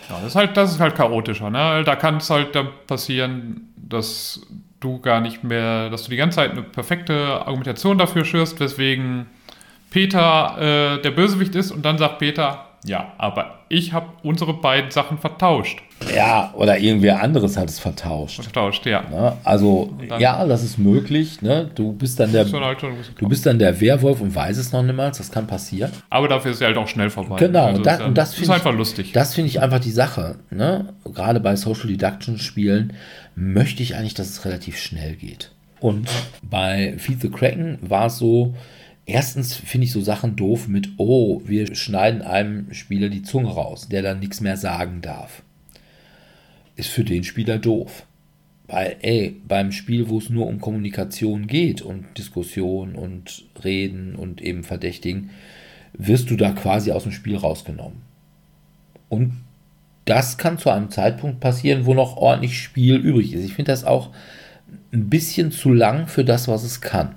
Ja, 0.09 0.17
das 0.17 0.29
ist 0.29 0.37
halt, 0.37 0.57
das 0.57 0.73
ist 0.73 0.81
halt 0.81 0.95
chaotischer. 0.95 1.51
Ne? 1.51 1.83
Da 1.85 1.97
kann 1.97 2.19
es 2.19 2.31
halt 2.31 2.55
dann 2.55 2.69
passieren, 2.87 3.73
dass 3.77 4.41
du 4.81 5.01
gar 5.01 5.21
nicht 5.21 5.45
mehr, 5.45 5.91
dass 5.91 6.05
du 6.05 6.11
die 6.11 6.17
ganze 6.17 6.37
Zeit 6.37 6.51
eine 6.51 6.63
perfekte 6.63 7.15
Argumentation 7.47 7.99
dafür 7.99 8.25
schürst, 8.25 8.61
weswegen 8.61 9.27
Peter 9.91 10.97
äh, 10.97 11.03
der 11.03 11.11
Bösewicht 11.11 11.55
ist 11.55 11.71
und 11.71 11.85
dann 11.85 11.99
sagt 11.99 12.19
Peter, 12.19 12.67
ja, 12.87 13.15
aber 13.17 13.61
ich 13.71 13.93
habe 13.95 14.09
unsere 14.23 14.53
beiden 14.53 14.91
Sachen 14.91 15.19
vertauscht. 15.19 15.81
Ja, 16.15 16.53
oder 16.55 16.79
irgendwer 16.79 17.23
anderes 17.23 17.57
hat 17.57 17.71
es 17.71 17.79
vertauscht. 17.79 18.43
Vertauscht, 18.43 18.85
ja. 18.85 19.03
Ne? 19.09 19.37
Also, 19.43 19.97
ja, 20.19 20.45
das 20.45 20.63
ist 20.63 20.77
möglich. 20.79 21.41
Ne? 21.41 21.71
Du 21.75 21.93
bist 21.93 22.21
dann 22.21 22.33
der, 22.33 22.45
halt 22.45 22.83
du 23.19 23.29
bist 23.29 23.47
dann 23.47 23.59
der 23.59 23.81
Werwolf 23.81 24.21
und 24.21 24.35
weißt 24.35 24.61
es 24.61 24.73
noch 24.73 24.83
niemals. 24.83 25.17
Das 25.17 25.31
kann 25.31 25.47
passieren. 25.47 25.91
Aber 26.11 26.29
dafür 26.29 26.51
ist 26.51 26.61
er 26.61 26.69
halt 26.69 26.77
auch 26.77 26.89
schnell 26.89 27.09
vorbei. 27.09 27.37
Genau, 27.37 27.67
also 27.67 27.83
das, 27.83 28.01
und 28.03 28.19
das, 28.19 28.39
ist 28.39 28.51
einfach 28.51 28.73
ich, 28.73 28.79
lustig. 28.79 29.13
Das 29.13 29.35
finde 29.35 29.49
ich 29.49 29.63
einfach 29.63 29.81
die 29.81 29.91
Sache. 29.91 30.37
Ne? 30.51 30.93
Gerade 31.15 31.41
bei 31.41 31.57
Social 31.57 31.87
Deduction 31.87 32.39
Spielen 32.39 32.93
möchte 33.35 33.83
ich 33.83 33.97
eigentlich, 33.97 34.15
dass 34.15 34.29
es 34.29 34.45
relativ 34.45 34.79
schnell 34.79 35.17
geht. 35.17 35.53
Und 35.81 36.09
bei 36.43 36.95
Feed 36.99 37.23
the 37.23 37.31
Kraken 37.31 37.79
war 37.81 38.07
es 38.07 38.19
so, 38.19 38.55
Erstens 39.07 39.55
finde 39.55 39.85
ich 39.85 39.93
so 39.93 40.01
Sachen 40.01 40.35
doof 40.37 40.67
mit, 40.67 40.91
oh, 40.97 41.43
wir 41.45 41.75
schneiden 41.75 42.23
einem 42.23 42.73
Spieler 42.73 43.11
die 43.11 43.23
Zunge 43.23 43.51
raus, 43.51 43.89
der 43.89 44.03
dann 44.03 44.21
nichts 44.21 44.41
mehr 44.41 44.57
sagen 44.57 45.03
darf. 45.03 45.43
Ist 46.77 46.89
für 46.89 47.05
den 47.05 47.25
Spieler 47.25 47.59
doof. 47.59 48.07
Weil, 48.67 48.97
ey, 49.03 49.37
beim 49.47 49.73
Spiel, 49.73 50.09
wo 50.09 50.19
es 50.19 50.31
nur 50.31 50.47
um 50.47 50.59
Kommunikation 50.59 51.47
geht 51.47 51.83
und 51.83 52.07
Diskussion 52.17 52.95
und 52.95 53.45
Reden 53.63 54.17
und 54.17 54.41
eben 54.41 54.65
Verdächtigen, 54.65 55.31
wirst 55.93 56.31
du 56.31 56.37
da 56.37 56.53
quasi 56.53 56.91
aus 56.91 57.03
dem 57.03 57.13
Spiel 57.13 57.37
rausgenommen. 57.37 58.01
Und 59.11 59.35
das 60.07 60.39
kann 60.39 60.59
zu 60.59 60.71
einem 60.71 60.91
Zeitpunkt 60.91 61.41
passieren, 61.41 61.85
wo 61.85 61.93
noch 61.93 62.17
ordentlich 62.17 62.59
Spiel 62.59 62.97
übrig 62.97 63.35
ist. 63.35 63.45
Ich 63.45 63.55
finde 63.55 63.73
das 63.73 63.85
auch 63.85 64.11
ein 64.93 65.11
bisschen 65.11 65.53
zu 65.53 65.73
lang 65.73 66.09
für 66.09 66.25
das, 66.25 66.49
was 66.49 66.65
es 66.65 66.81
kann. 66.81 67.15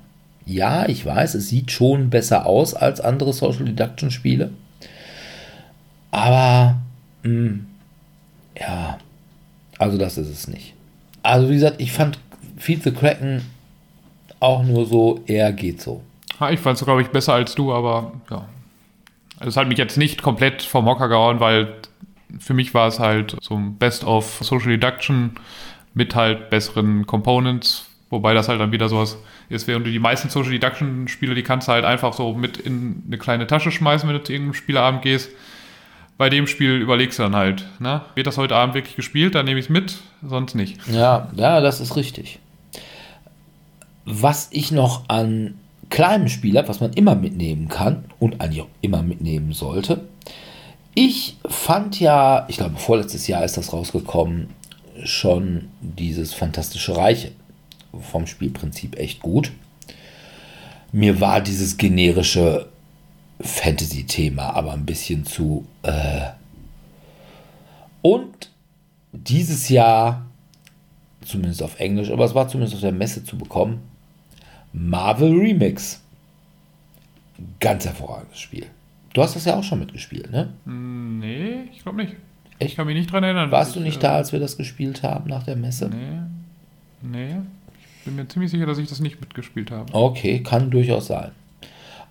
Ja, 0.48 0.88
ich 0.88 1.06
weiß, 1.06 1.36
es 1.36 1.50
sieht 1.50 1.72
schon 1.72 2.10
besser 2.10 2.46
aus 2.46 2.74
als 2.74 3.02
andere 3.02 3.34
Social 3.34 3.66
Deduction 3.66 4.12
Spiele. 4.12 4.52
Aber, 6.10 6.78
mh, 7.24 7.30
hm, 7.30 7.66
ja, 8.58 8.98
also 9.78 9.98
das 9.98 10.18
ist 10.18 10.30
es 10.30 10.48
nicht. 10.48 10.74
Also 11.22 11.50
wie 11.50 11.56
gesagt, 11.56 11.82
ich 11.82 11.92
fand 11.92 12.18
Feed 12.58 12.84
the 12.84 12.92
Kraken 12.92 13.42
auch 14.40 14.64
nur 14.64 14.86
so, 14.86 15.22
er 15.28 15.52
geht 15.52 15.82
so. 15.82 16.02
Ja, 16.40 16.50
ich 16.50 16.60
fand 16.60 16.78
es, 16.78 16.86
glaube 16.86 17.02
ich, 17.02 17.10
besser 17.10 17.34
als 17.34 17.54
du, 17.54 17.74
aber 17.74 18.14
ja. 18.32 18.48
Es 19.40 19.58
hat 19.58 19.68
mich 19.68 19.78
jetzt 19.78 19.98
nicht 19.98 20.24
komplett 20.24 20.64
vom 20.64 20.86
Hocker 20.86 21.10
gehauen, 21.10 21.40
weil 21.40 21.74
für 22.40 22.54
mich 22.54 22.74
war 22.74 22.88
es 22.88 23.00
halt 23.00 23.36
so 23.42 23.56
ein 23.56 23.76
Best 23.78 24.04
of 24.04 24.40
Social 24.42 24.70
Deduction 24.70 25.32
mit 25.94 26.16
halt 26.16 26.50
besseren 26.50 27.06
Components, 27.06 27.86
wobei 28.10 28.34
das 28.34 28.48
halt 28.48 28.60
dann 28.60 28.72
wieder 28.72 28.90
sowas 28.90 29.18
ist, 29.50 29.68
während 29.68 29.86
du 29.86 29.92
die 29.92 30.00
meisten 30.00 30.30
Social 30.30 30.52
Deduction 30.52 31.08
Spiele, 31.08 31.36
die 31.36 31.44
kannst 31.44 31.68
du 31.68 31.74
halt 31.74 31.86
einfach 31.86 32.14
so 32.14 32.34
mit 32.34 32.58
in 32.58 33.04
eine 33.08 33.18
kleine 33.18 33.48
Tasche 33.48 33.72
schmeißen, 33.72 34.08
wenn 34.08 34.16
du 34.16 34.24
zu 34.24 34.32
irgendeinem 34.32 34.54
Spieleabend 34.54 35.02
gehst. 35.02 35.30
Bei 36.18 36.30
dem 36.30 36.48
Spiel 36.48 36.78
überlegst 36.78 37.20
du 37.20 37.24
dann 37.24 37.36
halt, 37.36 37.66
ne? 37.80 38.02
Wird 38.16 38.26
das 38.26 38.38
heute 38.38 38.56
Abend 38.56 38.74
wirklich 38.74 38.96
gespielt, 38.96 39.36
dann 39.36 39.46
nehme 39.46 39.60
ich 39.60 39.68
es 39.68 39.70
mit, 39.70 40.00
sonst 40.28 40.56
nicht. 40.56 40.80
Ja, 40.88 41.30
ja, 41.36 41.62
das 41.62 41.80
ist 41.80 41.96
richtig. 41.96 42.40
Was 44.06 44.48
ich 44.52 44.72
noch 44.72 45.04
an 45.10 45.56
kleinem 45.90 46.28
Spiel 46.28 46.58
habe, 46.58 46.68
was 46.68 46.80
man 46.80 46.94
immer 46.94 47.16
mitnehmen 47.16 47.68
kann 47.68 48.06
und 48.20 48.42
eigentlich 48.42 48.62
auch 48.62 48.70
immer 48.82 49.04
mitnehmen 49.04 49.54
sollte. 49.54 50.08
Ich 50.96 51.38
fand 51.48 52.00
ja, 52.00 52.46
ich 52.48 52.58
glaube, 52.58 52.78
vorletztes 52.78 53.28
Jahr 53.28 53.46
ist 53.46 53.58
das 53.58 53.72
rausgekommen, 53.72 54.50
schon 55.04 55.68
dieses 55.82 56.34
Fantastische 56.34 56.98
Reiche 56.98 57.32
vom 58.02 58.28
Spielprinzip 58.28 58.98
echt 58.98 59.22
gut. 59.22 59.52
Mir 60.92 61.20
war 61.20 61.42
dieses 61.42 61.78
generische 61.78 62.68
Fantasy-Thema 63.40 64.56
aber 64.56 64.74
ein 64.74 64.86
bisschen 64.86 65.26
zu. 65.26 65.66
Äh 65.84 66.30
und 68.02 68.50
dieses 69.12 69.70
Jahr, 69.70 70.26
zumindest 71.26 71.62
auf 71.62 71.80
Englisch, 71.80 72.12
aber 72.12 72.26
es 72.26 72.36
war 72.36 72.48
zumindest 72.48 72.76
auf 72.76 72.82
der 72.82 72.92
Messe 72.92 73.24
zu 73.24 73.38
bekommen, 73.38 73.82
Marvel 74.74 75.38
Remix. 75.38 76.02
Ganz 77.60 77.86
hervorragendes 77.86 78.40
Spiel. 78.40 78.68
Du 79.14 79.22
hast 79.22 79.36
das 79.36 79.46
ja 79.46 79.58
auch 79.58 79.64
schon 79.64 79.80
mitgespielt, 79.80 80.32
ne? 80.32 80.54
Nee, 80.66 81.70
ich 81.74 81.84
glaube 81.84 81.98
nicht. 81.98 82.16
Ich 82.60 82.76
kann 82.76 82.88
mich 82.88 82.96
nicht 82.96 83.12
dran 83.12 83.24
erinnern. 83.24 83.52
Warst 83.52 83.76
du 83.76 83.80
nicht 83.80 83.98
äh, 83.98 84.02
da, 84.02 84.16
als 84.16 84.32
wir 84.32 84.40
das 84.40 84.58
gespielt 84.58 85.04
haben 85.04 85.30
nach 85.30 85.44
der 85.44 85.56
Messe? 85.56 85.90
Nee. 85.90 86.20
Nee. 87.02 87.36
Bin 88.08 88.16
mir 88.16 88.28
ziemlich 88.30 88.52
sicher, 88.52 88.66
dass 88.66 88.78
ich 88.78 88.88
das 88.88 89.02
nicht 89.02 89.20
mitgespielt 89.20 89.70
habe. 89.70 89.94
Okay, 89.94 90.40
kann 90.42 90.72
durchaus 90.72 91.08
sein. 91.08 91.32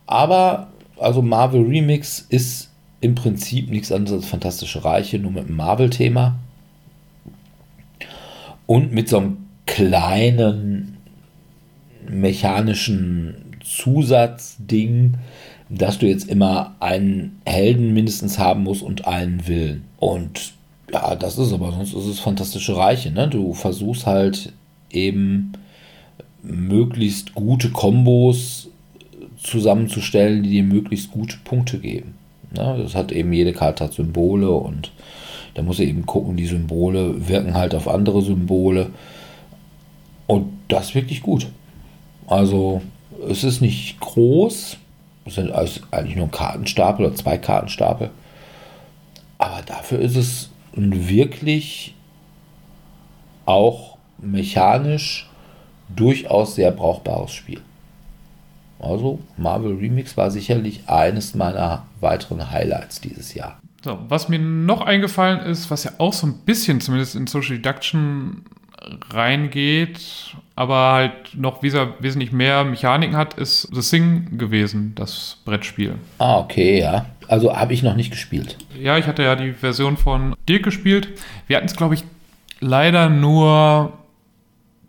Aber, 0.07 0.69
also 0.99 1.23
Marvel 1.23 1.63
Remix 1.63 2.21
ist 2.29 2.71
im 3.01 3.15
Prinzip 3.15 3.71
nichts 3.71 3.91
anderes 3.91 4.19
als 4.19 4.31
Fantastische 4.31 4.85
Reiche, 4.85 5.19
nur 5.19 5.31
mit 5.31 5.47
einem 5.47 5.57
Marvel-Thema. 5.57 6.39
Und 8.67 8.93
mit 8.93 9.09
so 9.09 9.17
einem 9.17 9.39
kleinen 9.65 10.99
mechanischen 12.07 13.57
Zusatzding, 13.65 15.15
dass 15.71 15.99
du 15.99 16.07
jetzt 16.07 16.29
immer 16.29 16.75
einen 16.79 17.41
Helden 17.47 17.95
mindestens 17.95 18.39
haben 18.39 18.65
musst 18.65 18.83
und 18.83 19.07
einen 19.07 19.47
Willen. 19.47 19.85
Und 19.97 20.53
ja, 20.93 21.17
das 21.17 21.39
ist 21.39 21.55
aber 21.55 21.73
sonst 21.73 21.95
ist 21.95 22.05
es 22.05 22.21
fantastische 22.21 22.77
Reiche. 22.77 23.11
Ne? 23.11 23.29
Du 23.29 23.55
versuchst 23.55 24.05
halt 24.05 24.53
eben 24.91 25.53
möglichst 26.47 27.35
gute 27.35 27.71
Kombos 27.71 28.69
zusammenzustellen, 29.39 30.43
die 30.43 30.51
dir 30.51 30.63
möglichst 30.63 31.11
gute 31.11 31.37
Punkte 31.45 31.79
geben. 31.79 32.15
Ne? 32.53 32.79
Das 32.83 32.95
hat 32.95 33.13
eben 33.13 33.33
jede 33.33 33.53
Karte 33.53 33.85
hat 33.85 33.93
Symbole 33.93 34.51
und 34.51 34.93
da 35.55 35.63
muss 35.63 35.79
er 35.79 35.87
eben 35.87 36.05
gucken, 36.07 36.37
die 36.37 36.47
Symbole 36.47 37.29
wirken 37.29 37.55
halt 37.55 37.75
auf 37.75 37.89
andere 37.89 38.23
Symbole. 38.23 38.91
Und 40.27 40.53
das 40.69 40.89
ist 40.89 40.95
wirklich 40.95 41.23
gut. 41.23 41.47
Also 42.27 42.83
es 43.29 43.45
ist 43.45 43.61
nicht 43.61 43.99
groß, 44.01 44.77
es 45.25 45.35
sind 45.35 45.53
eigentlich 45.53 46.17
nur 46.17 46.27
ein 46.27 46.31
Kartenstapel 46.31 47.07
oder 47.07 47.15
zwei 47.15 47.39
Kartenstapel. 47.39 48.11
Aber 49.39 49.63
dafür 49.63 50.01
ist 50.01 50.17
es 50.17 50.51
wirklich 50.75 51.95
auch 53.47 53.97
mechanisch 54.19 55.29
durchaus 55.89 56.55
sehr 56.55 56.71
brauchbares 56.71 57.33
Spiel. 57.33 57.61
Also 58.79 59.21
Marvel 59.37 59.77
Remix 59.77 60.17
war 60.17 60.31
sicherlich 60.31 60.89
eines 60.89 61.35
meiner 61.35 61.87
weiteren 62.01 62.51
Highlights 62.51 63.01
dieses 63.01 63.35
Jahr. 63.35 63.59
So, 63.83 63.99
was 64.09 64.29
mir 64.29 64.39
noch 64.39 64.81
eingefallen 64.81 65.41
ist, 65.41 65.71
was 65.71 65.85
ja 65.85 65.93
auch 65.99 66.13
so 66.13 66.27
ein 66.27 66.39
bisschen 66.45 66.81
zumindest 66.81 67.15
in 67.15 67.27
Social 67.27 67.57
Deduction 67.57 68.45
reingeht, 69.11 70.37
aber 70.55 70.93
halt 70.93 71.35
noch 71.35 71.63
wesentlich 71.63 72.33
mehr 72.33 72.65
Mechaniken 72.65 73.17
hat, 73.17 73.35
ist 73.35 73.69
The 73.73 73.81
Thing 73.81 74.39
gewesen, 74.39 74.93
das 74.95 75.39
Brettspiel. 75.45 75.95
Ah, 76.19 76.39
okay, 76.39 76.81
ja. 76.81 77.07
Also 77.29 77.57
habe 77.57 77.73
ich 77.73 77.83
noch 77.83 77.97
nicht 77.97 78.11
gespielt. 78.11 78.57
Ja, 78.79 78.99
ich 78.99 79.07
hatte 79.07 79.23
ja 79.23 79.35
die 79.35 79.53
Version 79.53 79.97
von 79.97 80.37
Dirk 80.49 80.63
gespielt. 80.63 81.09
Wir 81.47 81.57
hatten 81.57 81.67
es, 81.67 81.77
glaube 81.77 81.95
ich, 81.95 82.05
leider 82.61 83.09
nur 83.09 83.93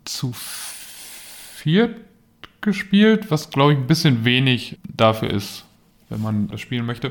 zu 0.04 0.32
viert 1.68 1.96
gespielt, 2.62 3.30
was, 3.30 3.50
glaube 3.50 3.74
ich, 3.74 3.78
ein 3.78 3.86
bisschen 3.86 4.24
wenig 4.24 4.78
dafür 4.88 5.28
ist, 5.28 5.66
wenn 6.08 6.22
man 6.22 6.48
das 6.48 6.62
spielen 6.62 6.86
möchte. 6.86 7.10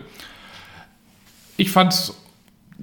Ich 1.58 1.70
fand 1.70 1.93
es 1.93 2.20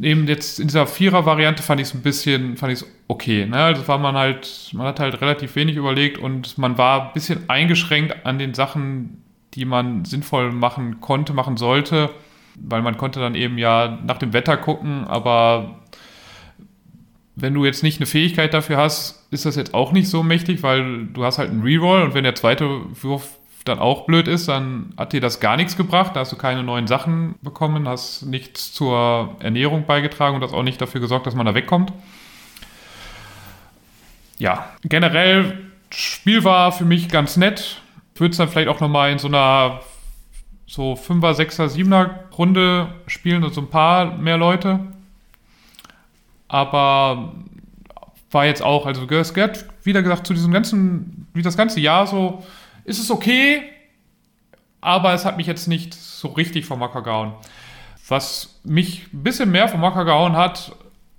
eben 0.01 0.29
jetzt 0.29 0.61
in 0.61 0.69
dieser 0.69 0.87
Vierer-Variante 0.87 1.65
fand 1.65 1.81
ich 1.81 1.89
es 1.89 1.95
ein 1.95 2.03
bisschen, 2.03 2.57
fand 2.57 2.73
ich 2.73 2.83
es 2.83 2.87
okay. 3.09 3.47
Ne? 3.47 3.57
Also 3.57 3.89
war 3.89 3.99
man 3.99 4.15
halt, 4.15 4.71
man 4.73 4.87
hat 4.87 5.01
halt 5.01 5.21
relativ 5.21 5.57
wenig 5.57 5.75
überlegt 5.75 6.19
und 6.19 6.57
man 6.59 6.79
war 6.79 7.09
ein 7.09 7.13
bisschen 7.13 7.51
eingeschränkt 7.51 8.25
an 8.25 8.39
den 8.39 8.55
Sachen, 8.55 9.25
die 9.55 9.65
man 9.65 10.05
sinnvoll 10.05 10.53
machen 10.53 11.01
konnte, 11.01 11.33
machen 11.33 11.57
sollte, 11.57 12.11
weil 12.55 12.83
man 12.83 12.97
konnte 12.99 13.19
dann 13.19 13.35
eben 13.35 13.59
ja 13.59 13.99
nach 14.07 14.19
dem 14.19 14.33
Wetter 14.33 14.57
gucken, 14.57 15.09
aber 15.09 15.81
wenn 17.35 17.53
du 17.53 17.65
jetzt 17.65 17.83
nicht 17.83 17.99
eine 17.99 18.07
Fähigkeit 18.07 18.55
dafür 18.55 18.77
hast, 18.77 19.24
ist 19.35 19.45
das 19.45 19.57
jetzt 19.57 19.75
auch 19.75 19.93
nicht 19.93 20.09
so 20.09 20.23
mächtig, 20.23 20.63
weil 20.63 21.07
du 21.07 21.25
hast 21.25 21.39
halt 21.39 21.51
einen 21.51 21.63
Reroll 21.63 22.03
und 22.03 22.15
wenn 22.15 22.25
der 22.25 22.37
zweite 22.37 22.67
Wurf 23.03 23.39
dann 23.65 23.79
auch 23.79 24.07
blöd 24.07 24.29
ist, 24.29 24.49
dann 24.49 24.93
hat 24.97 25.13
dir 25.13 25.21
das 25.21 25.41
gar 25.41 25.57
nichts 25.57 25.77
gebracht. 25.77 26.15
Da 26.15 26.21
hast 26.21 26.33
du 26.33 26.37
keine 26.37 26.63
neuen 26.63 26.87
Sachen 26.87 27.35
bekommen, 27.43 27.89
hast 27.89 28.23
nichts 28.23 28.73
zur 28.73 29.37
Ernährung 29.41 29.87
beigetragen 29.87 30.37
und 30.37 30.43
hast 30.43 30.53
auch 30.53 30.63
nicht 30.63 30.81
dafür 30.81 31.01
gesorgt, 31.01 31.27
dass 31.27 31.35
man 31.35 31.47
da 31.47 31.55
wegkommt. 31.55 31.93
Ja, 34.39 34.71
generell, 34.85 35.59
Spiel 35.91 36.45
war 36.45 36.73
für 36.73 36.85
mich 36.85 37.09
ganz 37.09 37.37
nett. 37.37 37.81
Ich 38.15 38.21
würde 38.21 38.33
es 38.33 38.37
dann 38.37 38.49
vielleicht 38.49 38.69
auch 38.69 38.81
nochmal 38.81 39.13
in 39.13 39.19
so 39.19 39.29
einer 39.29 39.81
so 40.67 40.95
5er, 40.95 41.35
6er, 41.35 41.69
7er 41.69 42.11
Runde 42.37 42.95
spielen, 43.07 43.45
also 43.45 43.61
ein 43.61 43.71
paar 43.71 44.17
mehr 44.17 44.37
Leute. 44.37 44.81
Aber 46.49 47.33
war 48.35 48.45
jetzt 48.45 48.63
auch, 48.63 48.87
also 48.87 49.07
es 49.09 49.35
gehört 49.35 49.65
wieder 49.85 50.03
gesagt 50.03 50.27
zu 50.27 50.35
diesem 50.35 50.53
ganzen, 50.53 51.29
wie 51.33 51.43
das 51.43 51.57
ganze 51.57 51.81
Jahr 51.81 52.07
so, 52.07 52.45
ist 52.85 52.99
es 52.99 53.11
okay, 53.11 53.63
aber 54.81 55.15
es 55.15 55.25
hat 55.25 55.37
mich 55.37 55.47
jetzt 55.47 55.69
nicht 55.69 55.95
so 55.95 56.29
richtig 56.29 56.67
vom 56.67 56.81
Macker 56.81 57.03
gehauen. 57.03 57.33
Was 58.09 58.61
mich 58.65 59.07
ein 59.13 59.23
bisschen 59.23 59.51
mehr 59.51 59.69
vom 59.69 59.81
Macker 59.81 60.05
gehauen 60.05 60.37
hat, 60.37 60.77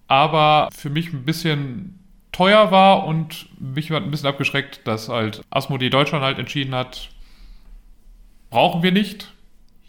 aber 0.07 0.69
für 0.75 0.91
mich 0.91 1.11
ein 1.13 1.25
bisschen 1.25 1.99
teuer 2.31 2.69
war 2.69 3.07
und 3.07 3.47
mich 3.59 3.91
ein 3.91 4.11
bisschen 4.11 4.29
abgeschreckt, 4.29 4.85
dass 4.85 5.09
halt 5.09 5.41
Asmodee 5.49 5.89
Deutschland 5.89 6.23
halt 6.23 6.37
entschieden 6.37 6.75
hat, 6.75 7.09
brauchen 8.49 8.83
wir 8.83 8.91
nicht. 8.91 9.33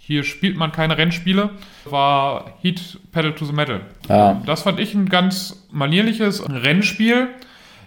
Hier 0.07 0.23
spielt 0.23 0.57
man 0.57 0.71
keine 0.73 0.97
Rennspiele. 0.97 1.51
War 1.85 2.53
Heat 2.63 2.99
Pedal 3.13 3.35
to 3.35 3.45
the 3.45 3.53
Metal. 3.53 3.81
Ja. 4.09 4.41
Das 4.47 4.63
fand 4.63 4.79
ich 4.79 4.95
ein 4.95 5.09
ganz 5.09 5.67
manierliches 5.71 6.49
Rennspiel. 6.49 7.29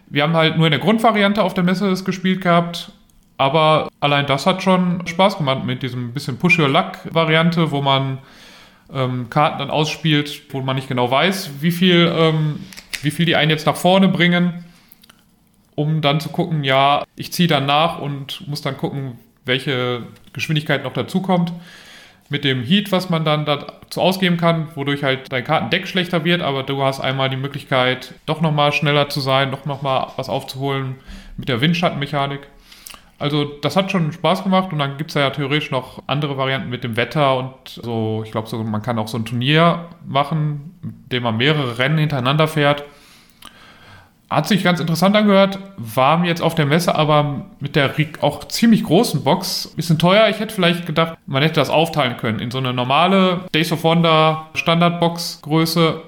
Wir 0.08 0.24
haben 0.24 0.34
halt 0.34 0.58
nur 0.58 0.68
in 0.68 0.72
der 0.72 0.80
Grundvariante 0.80 1.44
auf 1.44 1.54
der 1.54 1.64
Messe 1.64 1.90
das 1.90 2.04
gespielt 2.04 2.42
gehabt 2.42 2.92
aber 3.40 3.90
allein 4.02 4.26
das 4.26 4.46
hat 4.46 4.62
schon 4.62 5.08
Spaß 5.08 5.38
gemacht 5.38 5.64
mit 5.64 5.82
diesem 5.82 6.14
bisschen 6.14 6.38
Push-Your-Luck-Variante, 6.38 7.72
wo 7.72 7.82
man 7.82 8.18
ähm, 8.94 9.30
Karten 9.30 9.60
dann 9.60 9.70
ausspielt, 9.72 10.42
wo 10.52 10.60
man 10.60 10.76
nicht 10.76 10.90
genau 10.90 11.10
weiß, 11.10 11.52
wie 11.62 11.72
viel, 11.72 12.14
ähm, 12.14 12.60
wie 13.02 13.12
viel 13.12 13.26
die 13.26 13.38
einen 13.38 13.50
jetzt 13.50 13.66
nach 13.66 13.78
vorne 13.78 14.10
bringen, 14.10 14.66
um 15.76 16.02
dann 16.02 16.20
zu 16.20 16.28
gucken, 16.28 16.66
ja, 16.66 17.06
ich 17.16 17.32
ziehe 17.32 17.48
dann 17.48 17.66
nach 17.66 18.00
und 18.00 18.46
muss 18.50 18.62
dann 18.62 18.76
gucken, 18.76 19.18
welche 19.46 20.04
Geschwindigkeit 20.34 20.84
noch 20.84 20.92
dazukommt. 20.92 21.54
Mit 22.30 22.44
dem 22.44 22.64
Heat, 22.64 22.92
was 22.92 23.10
man 23.10 23.26
dann 23.26 23.46
dazu 23.46 24.02
ausgeben 24.02 24.38
kann, 24.38 24.68
wodurch 24.76 25.04
halt 25.04 25.32
dein 25.32 25.44
Kartendeck 25.44 25.88
schlechter 25.88 26.24
wird, 26.24 26.42
aber 26.42 26.64
du 26.64 26.82
hast 26.84 27.00
einmal 27.00 27.30
die 27.30 27.38
Möglichkeit, 27.38 28.14
doch 28.26 28.40
nochmal 28.42 28.72
schneller 28.72 29.10
zu 29.10 29.20
sein, 29.20 29.52
doch 29.52 29.66
nochmal 29.66 30.08
was 30.16 30.30
aufzuholen 30.30 30.96
mit 31.38 31.50
der 31.50 31.62
Windschattenmechanik. 31.62 32.42
Also 33.18 33.44
das 33.44 33.76
hat 33.76 33.92
schon 33.92 34.14
Spaß 34.14 34.44
gemacht 34.44 34.72
und 34.72 34.80
dann 34.80 34.98
gibt 34.98 35.10
es 35.10 35.16
ja 35.16 35.30
theoretisch 35.30 35.72
noch 35.72 36.02
andere 36.08 36.38
Varianten 36.38 36.70
mit 36.70 36.86
dem 36.86 36.96
Wetter 36.96 37.38
und 37.38 37.54
so, 37.66 38.22
ich 38.24 38.32
glaube, 38.32 38.48
so, 38.48 38.64
man 38.64 38.82
kann 38.82 38.98
auch 38.98 39.10
so 39.10 39.18
ein 39.18 39.26
Turnier 39.26 39.88
machen, 40.06 40.78
mit 40.82 41.12
dem 41.12 41.24
man 41.24 41.36
mehrere 41.36 41.80
Rennen 41.80 41.98
hintereinander 41.98 42.48
fährt. 42.48 42.86
Hat 44.30 44.48
sich 44.48 44.64
ganz 44.64 44.80
interessant 44.80 45.16
angehört, 45.16 45.58
war 45.78 46.18
mir 46.20 46.28
jetzt 46.28 46.44
auf 46.44 46.54
der 46.54 46.68
Messe 46.68 46.94
aber 46.94 47.48
mit 47.60 47.76
der 47.76 47.96
auch 48.22 48.48
ziemlich 48.48 48.84
großen 48.84 49.24
Box 49.24 49.70
ein 49.72 49.76
bisschen 49.76 49.98
teuer. 49.98 50.30
Ich 50.30 50.40
hätte 50.40 50.54
vielleicht 50.54 50.86
gedacht, 50.86 51.18
man 51.26 51.42
hätte 51.42 51.56
das 51.56 51.72
aufteilen 51.72 52.18
können 52.18 52.40
in 52.40 52.52
so 52.52 52.60
eine 52.60 52.72
normale 52.72 53.42
Days 53.56 53.72
of 53.72 53.84
Wonder 53.84 54.46
Standardbox 54.54 55.42
Größe, 55.42 56.02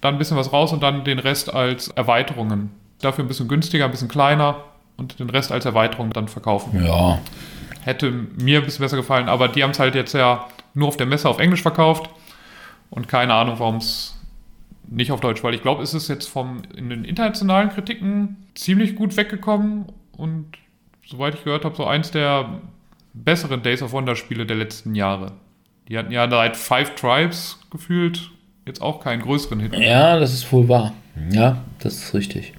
dann 0.00 0.16
ein 0.16 0.18
bisschen 0.18 0.36
was 0.36 0.52
raus 0.52 0.72
und 0.72 0.82
dann 0.82 1.04
den 1.04 1.20
Rest 1.20 1.54
als 1.54 1.88
Erweiterungen. 1.88 2.70
Dafür 3.00 3.24
ein 3.24 3.28
bisschen 3.28 3.46
günstiger, 3.46 3.84
ein 3.84 3.92
bisschen 3.92 4.08
kleiner 4.08 4.56
und 4.96 5.20
den 5.20 5.30
Rest 5.30 5.52
als 5.52 5.64
Erweiterung 5.64 6.12
dann 6.12 6.26
verkaufen. 6.26 6.84
Ja. 6.84 7.20
Hätte 7.82 8.10
mir 8.10 8.58
ein 8.58 8.64
bisschen 8.64 8.82
besser 8.82 8.96
gefallen, 8.96 9.28
aber 9.28 9.46
die 9.46 9.62
haben 9.62 9.70
es 9.70 9.78
halt 9.78 9.94
jetzt 9.94 10.12
ja 10.12 10.46
nur 10.74 10.88
auf 10.88 10.96
der 10.96 11.06
Messe 11.06 11.28
auf 11.28 11.38
Englisch 11.38 11.62
verkauft 11.62 12.10
und 12.90 13.08
keine 13.08 13.32
Ahnung, 13.34 13.54
warum 13.58 13.76
es 13.76 14.19
nicht 14.90 15.12
auf 15.12 15.20
Deutsch, 15.20 15.42
weil 15.42 15.54
ich 15.54 15.62
glaube, 15.62 15.82
es 15.82 15.94
ist 15.94 16.08
jetzt 16.08 16.28
vom, 16.28 16.62
in 16.76 16.90
den 16.90 17.04
internationalen 17.04 17.70
Kritiken 17.70 18.36
ziemlich 18.54 18.96
gut 18.96 19.16
weggekommen 19.16 19.86
und 20.16 20.46
soweit 21.06 21.34
ich 21.34 21.44
gehört 21.44 21.64
habe, 21.64 21.76
so 21.76 21.86
eins 21.86 22.10
der 22.10 22.60
besseren 23.14 23.62
Days 23.62 23.82
of 23.82 23.92
Wonder 23.92 24.16
Spiele 24.16 24.46
der 24.46 24.56
letzten 24.56 24.94
Jahre. 24.94 25.32
Die 25.88 25.96
hatten 25.96 26.12
ja 26.12 26.28
seit 26.28 26.56
Five 26.56 26.94
Tribes 26.94 27.58
gefühlt 27.70 28.30
jetzt 28.66 28.82
auch 28.82 29.02
keinen 29.02 29.22
größeren 29.22 29.60
Hit. 29.60 29.76
Ja, 29.76 30.18
das 30.18 30.32
ist 30.32 30.52
wohl 30.52 30.68
wahr. 30.68 30.92
Ja, 31.30 31.62
das 31.80 31.94
ist 31.94 32.14
richtig. 32.14 32.52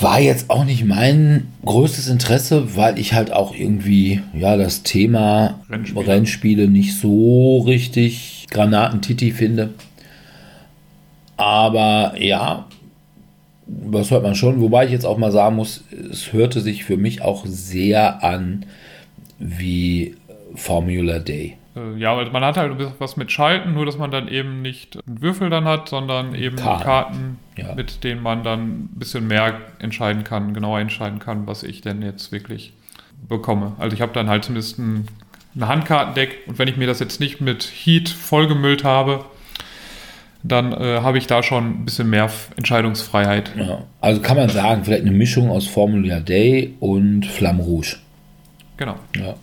War 0.00 0.20
jetzt 0.20 0.50
auch 0.50 0.64
nicht 0.64 0.84
mein 0.84 1.48
größtes 1.64 2.08
Interesse, 2.08 2.76
weil 2.76 2.98
ich 2.98 3.14
halt 3.14 3.32
auch 3.32 3.54
irgendwie, 3.54 4.20
ja, 4.34 4.56
das 4.56 4.82
Thema 4.82 5.60
Rennspiele, 5.70 6.06
Rennspiele 6.06 6.68
nicht 6.68 6.98
so 6.98 7.60
richtig 7.60 8.46
Granatentiti 8.50 9.30
finde. 9.30 9.70
Aber 11.36 12.14
ja, 12.18 12.66
was 13.66 14.10
hört 14.10 14.22
man 14.22 14.34
schon. 14.34 14.60
Wobei 14.60 14.86
ich 14.86 14.92
jetzt 14.92 15.04
auch 15.04 15.18
mal 15.18 15.32
sagen 15.32 15.56
muss, 15.56 15.84
es 15.90 16.32
hörte 16.32 16.60
sich 16.60 16.84
für 16.84 16.96
mich 16.96 17.22
auch 17.22 17.44
sehr 17.46 18.22
an 18.24 18.66
wie 19.38 20.16
Formula 20.54 21.18
Day. 21.18 21.56
Äh, 21.76 21.98
ja, 21.98 22.16
weil 22.16 22.30
man 22.30 22.44
hat 22.44 22.56
halt 22.56 22.72
was 22.98 23.16
mit 23.16 23.30
Schalten, 23.30 23.74
nur 23.74 23.84
dass 23.84 23.98
man 23.98 24.10
dann 24.10 24.28
eben 24.28 24.62
nicht 24.62 24.98
einen 25.06 25.20
Würfel 25.20 25.50
dann 25.50 25.64
hat, 25.64 25.88
sondern 25.88 26.34
eben 26.34 26.56
Karten, 26.56 26.84
Karten 26.84 27.38
ja. 27.56 27.74
mit 27.74 28.02
denen 28.02 28.22
man 28.22 28.42
dann 28.42 28.60
ein 28.60 28.90
bisschen 28.94 29.26
mehr 29.26 29.60
entscheiden 29.78 30.24
kann, 30.24 30.54
genauer 30.54 30.80
entscheiden 30.80 31.18
kann, 31.18 31.46
was 31.46 31.62
ich 31.62 31.82
denn 31.82 32.02
jetzt 32.02 32.32
wirklich 32.32 32.72
bekomme. 33.28 33.72
Also 33.78 33.94
ich 33.94 34.00
habe 34.00 34.12
dann 34.12 34.28
halt 34.28 34.44
zumindest 34.44 34.78
ein, 34.78 35.06
ein 35.54 35.68
Handkartendeck 35.68 36.38
und 36.46 36.58
wenn 36.58 36.68
ich 36.68 36.76
mir 36.76 36.86
das 36.86 37.00
jetzt 37.00 37.20
nicht 37.20 37.40
mit 37.40 37.64
Heat 37.64 38.08
vollgemüllt 38.08 38.84
habe, 38.84 39.24
dann 40.48 40.72
äh, 40.72 41.00
habe 41.00 41.18
ich 41.18 41.26
da 41.26 41.42
schon 41.42 41.80
ein 41.80 41.84
bisschen 41.84 42.10
mehr 42.10 42.30
Entscheidungsfreiheit. 42.56 43.52
Ja. 43.56 43.82
Also 44.00 44.20
kann 44.20 44.36
man 44.36 44.48
sagen, 44.48 44.84
vielleicht 44.84 45.02
eine 45.02 45.12
Mischung 45.12 45.50
aus 45.50 45.66
Formula 45.66 46.20
Day 46.20 46.74
und 46.80 47.26
Flamme 47.26 47.62
Rouge. 47.62 47.96
Genau. 48.76 48.96
Ja. 49.16 49.34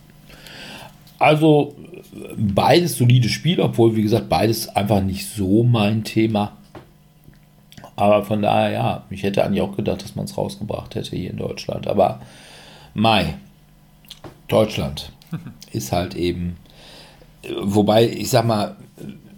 Also 1.20 1.76
beides 2.38 2.98
solide 2.98 3.30
Spiele, 3.30 3.64
obwohl, 3.64 3.96
wie 3.96 4.04
gesagt, 4.04 4.30
beides 4.30 4.70
einfach 4.76 5.02
nicht 5.02 5.28
so 5.28 5.64
mein 5.64 6.04
Thema. 6.04 6.54
Aber 7.96 8.24
von 8.24 8.42
daher, 8.42 8.72
ja, 8.72 9.04
ich 9.10 9.24
hätte 9.24 9.44
eigentlich 9.44 9.62
auch 9.62 9.76
gedacht, 9.76 10.04
dass 10.04 10.16
man 10.16 10.26
es 10.26 10.38
rausgebracht 10.38 10.96
hätte 10.96 11.16
hier 11.16 11.30
in 11.30 11.38
Deutschland. 11.38 11.88
Aber 11.88 12.22
Mai, 12.94 13.36
Deutschland 14.48 15.12
ist 15.72 15.92
halt 15.92 16.16
eben. 16.16 16.58
Wobei, 17.62 18.08
ich 18.08 18.30
sag 18.30 18.46
mal, 18.46 18.76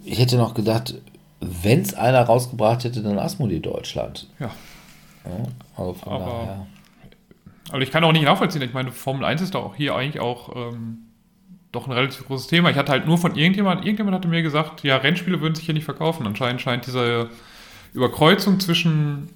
ich 0.03 0.19
hätte 0.19 0.37
noch 0.37 0.53
gedacht, 0.53 0.95
wenn 1.39 1.81
es 1.81 1.93
einer 1.93 2.21
rausgebracht 2.21 2.83
hätte, 2.83 3.01
dann 3.01 3.19
Asmodee 3.19 3.59
Deutschland. 3.59 4.27
Ja. 4.39 4.51
ja 5.25 5.45
also 5.77 5.95
aber, 6.05 6.19
daher. 6.19 6.67
Aber 7.71 7.81
ich 7.81 7.91
kann 7.91 8.03
auch 8.03 8.11
nicht 8.11 8.25
nachvollziehen. 8.25 8.61
Ich 8.61 8.73
meine, 8.73 8.91
Formel 8.91 9.25
1 9.25 9.41
ist 9.41 9.55
doch 9.55 9.65
auch 9.65 9.75
hier 9.75 9.95
eigentlich 9.95 10.21
auch 10.21 10.55
ähm, 10.55 10.99
doch 11.71 11.87
ein 11.87 11.93
relativ 11.93 12.25
großes 12.27 12.47
Thema. 12.47 12.69
Ich 12.69 12.77
hatte 12.77 12.91
halt 12.91 13.05
nur 13.05 13.17
von 13.17 13.35
irgendjemand, 13.35 13.81
irgendjemand 13.81 14.15
hatte 14.15 14.27
mir 14.27 14.41
gesagt, 14.41 14.83
ja, 14.83 14.97
Rennspiele 14.97 15.41
würden 15.41 15.55
sich 15.55 15.65
hier 15.65 15.73
nicht 15.73 15.85
verkaufen. 15.85 16.25
Anscheinend 16.25 16.61
scheint 16.61 16.85
diese 16.87 17.29
Überkreuzung 17.93 18.59
zwischen 18.59 19.29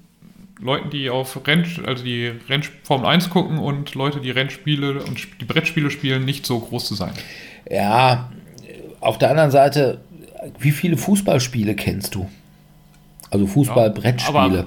Leuten, 0.60 0.90
die 0.90 1.10
auf 1.10 1.40
Renn, 1.48 1.66
also 1.86 2.04
die 2.04 2.34
Renn 2.50 2.64
Formel 2.84 3.08
1 3.08 3.30
gucken 3.30 3.60
und 3.60 3.96
Leute, 3.96 4.20
die 4.20 4.32
Rennspiele 4.32 5.04
und 5.04 5.42
die 5.42 5.46
Brettspiele 5.46 5.90
spielen, 5.90 6.26
nicht 6.26 6.46
so 6.46 6.60
groß 6.60 6.86
zu 6.86 6.96
sein. 6.96 7.14
Ja, 7.70 8.30
auf 9.00 9.18
der 9.18 9.32
anderen 9.32 9.52
Seite 9.52 10.02
wie 10.60 10.72
viele 10.72 10.98
Fußballspiele 10.98 11.76
kennst 11.76 12.16
du? 12.16 12.30
Also 13.32 13.48
Fußball-Brettspiele. 13.48 14.34
Ja, 14.34 14.44
aber, 14.44 14.66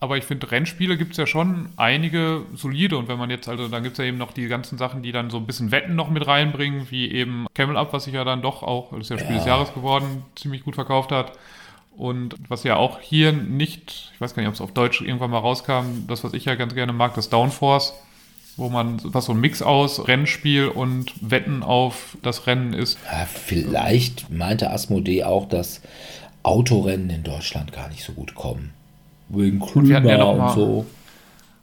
aber, 0.00 0.16
ich 0.16 0.24
finde, 0.24 0.50
Rennspiele 0.50 0.96
gibt 0.96 1.12
es 1.12 1.16
ja 1.16 1.26
schon 1.26 1.68
einige 1.76 2.42
solide. 2.54 2.96
Und 2.96 3.08
wenn 3.08 3.18
man 3.18 3.30
jetzt, 3.30 3.48
also 3.48 3.68
dann 3.68 3.82
gibt 3.82 3.94
es 3.94 3.98
ja 3.98 4.04
eben 4.04 4.18
noch 4.18 4.32
die 4.32 4.48
ganzen 4.48 4.78
Sachen, 4.78 5.02
die 5.02 5.12
dann 5.12 5.30
so 5.30 5.36
ein 5.36 5.46
bisschen 5.46 5.70
Wetten 5.70 5.94
noch 5.94 6.10
mit 6.10 6.26
reinbringen, 6.26 6.90
wie 6.90 7.10
eben 7.10 7.46
Camel 7.54 7.76
Up, 7.76 7.92
was 7.92 8.04
sich 8.04 8.14
ja 8.14 8.24
dann 8.24 8.42
doch 8.42 8.62
auch, 8.62 8.90
das 8.90 9.02
ist 9.02 9.10
ja 9.10 9.18
Spiel 9.18 9.32
ja. 9.32 9.38
des 9.38 9.46
Jahres 9.46 9.74
geworden, 9.74 10.24
ziemlich 10.34 10.64
gut 10.64 10.74
verkauft 10.74 11.12
hat. 11.12 11.32
Und 11.96 12.34
was 12.48 12.64
ja 12.64 12.76
auch 12.76 13.00
hier 13.00 13.32
nicht, 13.32 14.10
ich 14.14 14.20
weiß 14.20 14.34
gar 14.34 14.42
nicht, 14.42 14.48
ob 14.48 14.54
es 14.54 14.60
auf 14.60 14.72
Deutsch 14.72 15.00
irgendwann 15.00 15.30
mal 15.30 15.38
rauskam, 15.38 16.06
das, 16.08 16.24
was 16.24 16.32
ich 16.32 16.44
ja 16.44 16.56
ganz 16.56 16.74
gerne 16.74 16.92
mag, 16.92 17.14
das 17.14 17.30
Downforce 17.30 17.94
wo 18.56 18.68
man, 18.68 19.00
was 19.02 19.26
so 19.26 19.32
ein 19.32 19.40
Mix 19.40 19.62
aus 19.62 20.06
Rennspiel 20.06 20.68
und 20.68 21.12
Wetten 21.20 21.62
auf 21.62 22.16
das 22.22 22.46
Rennen 22.46 22.72
ist. 22.72 22.98
Ja, 23.10 23.26
vielleicht 23.26 24.30
meinte 24.30 24.70
Asmodee 24.70 25.24
auch, 25.24 25.48
dass 25.48 25.80
Autorennen 26.42 27.10
in 27.10 27.22
Deutschland 27.22 27.72
gar 27.72 27.88
nicht 27.88 28.04
so 28.04 28.12
gut 28.12 28.34
kommen. 28.34 28.72
Wegen 29.28 29.60
Klima 29.60 29.98
und, 29.98 30.04
ja 30.06 30.22
und 30.22 30.54
so. 30.54 30.86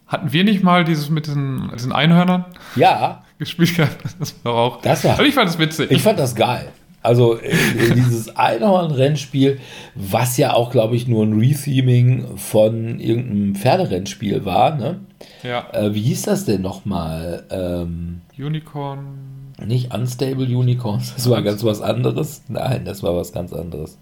Hatten 0.08 0.34
wir 0.34 0.44
nicht 0.44 0.64
mal 0.64 0.84
dieses 0.84 1.10
mit 1.10 1.28
diesen, 1.28 1.72
diesen 1.74 1.94
Einhörnern? 1.94 2.46
Ja. 2.76 3.24
Gespielt? 3.38 3.88
Das 4.20 4.36
war 4.44 4.54
auch. 4.54 4.82
Das 4.82 5.04
war, 5.04 5.12
also 5.12 5.24
ich 5.24 5.34
fand 5.34 5.50
das 5.50 5.58
witzig. 5.58 5.90
Ich 5.90 6.02
fand 6.02 6.20
das 6.20 6.36
geil. 6.36 6.70
Also 7.04 7.40
äh, 7.40 7.52
dieses 7.96 8.36
Einhorn-Rennspiel, 8.36 9.60
was 9.96 10.38
ja 10.38 10.54
auch, 10.54 10.72
glaube 10.72 10.96
ich, 10.96 11.08
nur 11.08 11.26
ein 11.26 11.40
Retheming 11.40 12.38
von 12.38 13.00
irgendeinem 13.00 13.56
Pferderennspiel 13.56 14.46
war, 14.46 14.76
ne? 14.76 15.00
Ja. 15.44 15.68
Äh, 15.74 15.94
wie 15.96 16.02
hieß 16.02 16.24
das 16.24 16.46
denn 16.46 16.62
nochmal? 16.62 17.44
Ähm, 17.50 18.22
Unicorn. 18.38 19.54
Nicht 19.66 19.94
Unstable 19.94 20.46
Unicorns, 20.46 21.14
das 21.16 21.30
war 21.30 21.42
ganz 21.42 21.64
was 21.64 21.82
anderes. 21.82 22.44
Nein, 22.48 22.86
das 22.86 23.04
war 23.04 23.16
was 23.16 23.32
ganz 23.32 23.54
anderes. 23.54 23.98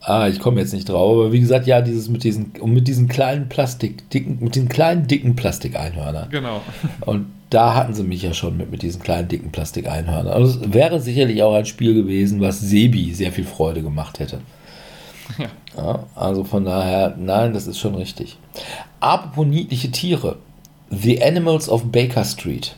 Ah, 0.00 0.28
ich 0.28 0.38
komme 0.38 0.60
jetzt 0.60 0.74
nicht 0.74 0.88
drauf, 0.88 1.12
aber 1.12 1.32
wie 1.32 1.40
gesagt, 1.40 1.66
ja, 1.66 1.80
dieses 1.80 2.08
mit 2.10 2.24
diesen, 2.24 2.52
mit 2.64 2.86
diesen 2.88 3.08
kleinen 3.08 3.48
Plastik, 3.48 4.10
dicken, 4.10 4.38
mit 4.40 4.54
den 4.54 4.68
kleinen, 4.68 5.06
dicken 5.06 5.34
Plastikeinhörnern. 5.34 6.28
Genau. 6.30 6.60
Und 7.06 7.26
da 7.54 7.74
hatten 7.74 7.94
sie 7.94 8.02
mich 8.02 8.22
ja 8.22 8.34
schon 8.34 8.56
mit, 8.56 8.70
mit 8.70 8.82
diesen 8.82 9.00
kleinen, 9.00 9.28
dicken 9.28 9.52
Plastikeinhörnern. 9.52 10.32
Also 10.32 10.60
es 10.60 10.72
wäre 10.72 11.00
sicherlich 11.00 11.42
auch 11.42 11.54
ein 11.54 11.66
Spiel 11.66 11.94
gewesen, 11.94 12.40
was 12.40 12.60
Sebi 12.60 13.14
sehr 13.14 13.30
viel 13.30 13.44
Freude 13.44 13.82
gemacht 13.82 14.18
hätte. 14.18 14.40
Ja. 15.38 15.48
ja. 15.76 16.06
Also 16.14 16.44
von 16.44 16.66
daher, 16.66 17.16
nein, 17.18 17.54
das 17.54 17.66
ist 17.66 17.78
schon 17.78 17.94
richtig. 17.94 18.36
Apropos 19.00 19.46
niedliche 19.46 19.90
Tiere. 19.90 20.36
The 20.90 21.24
Animals 21.24 21.70
of 21.70 21.90
Baker 21.90 22.24
Street. 22.24 22.76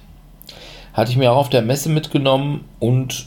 Hatte 0.92 1.10
ich 1.10 1.16
mir 1.16 1.32
auch 1.32 1.38
auf 1.38 1.50
der 1.50 1.62
Messe 1.62 1.88
mitgenommen 1.88 2.64
und 2.78 3.26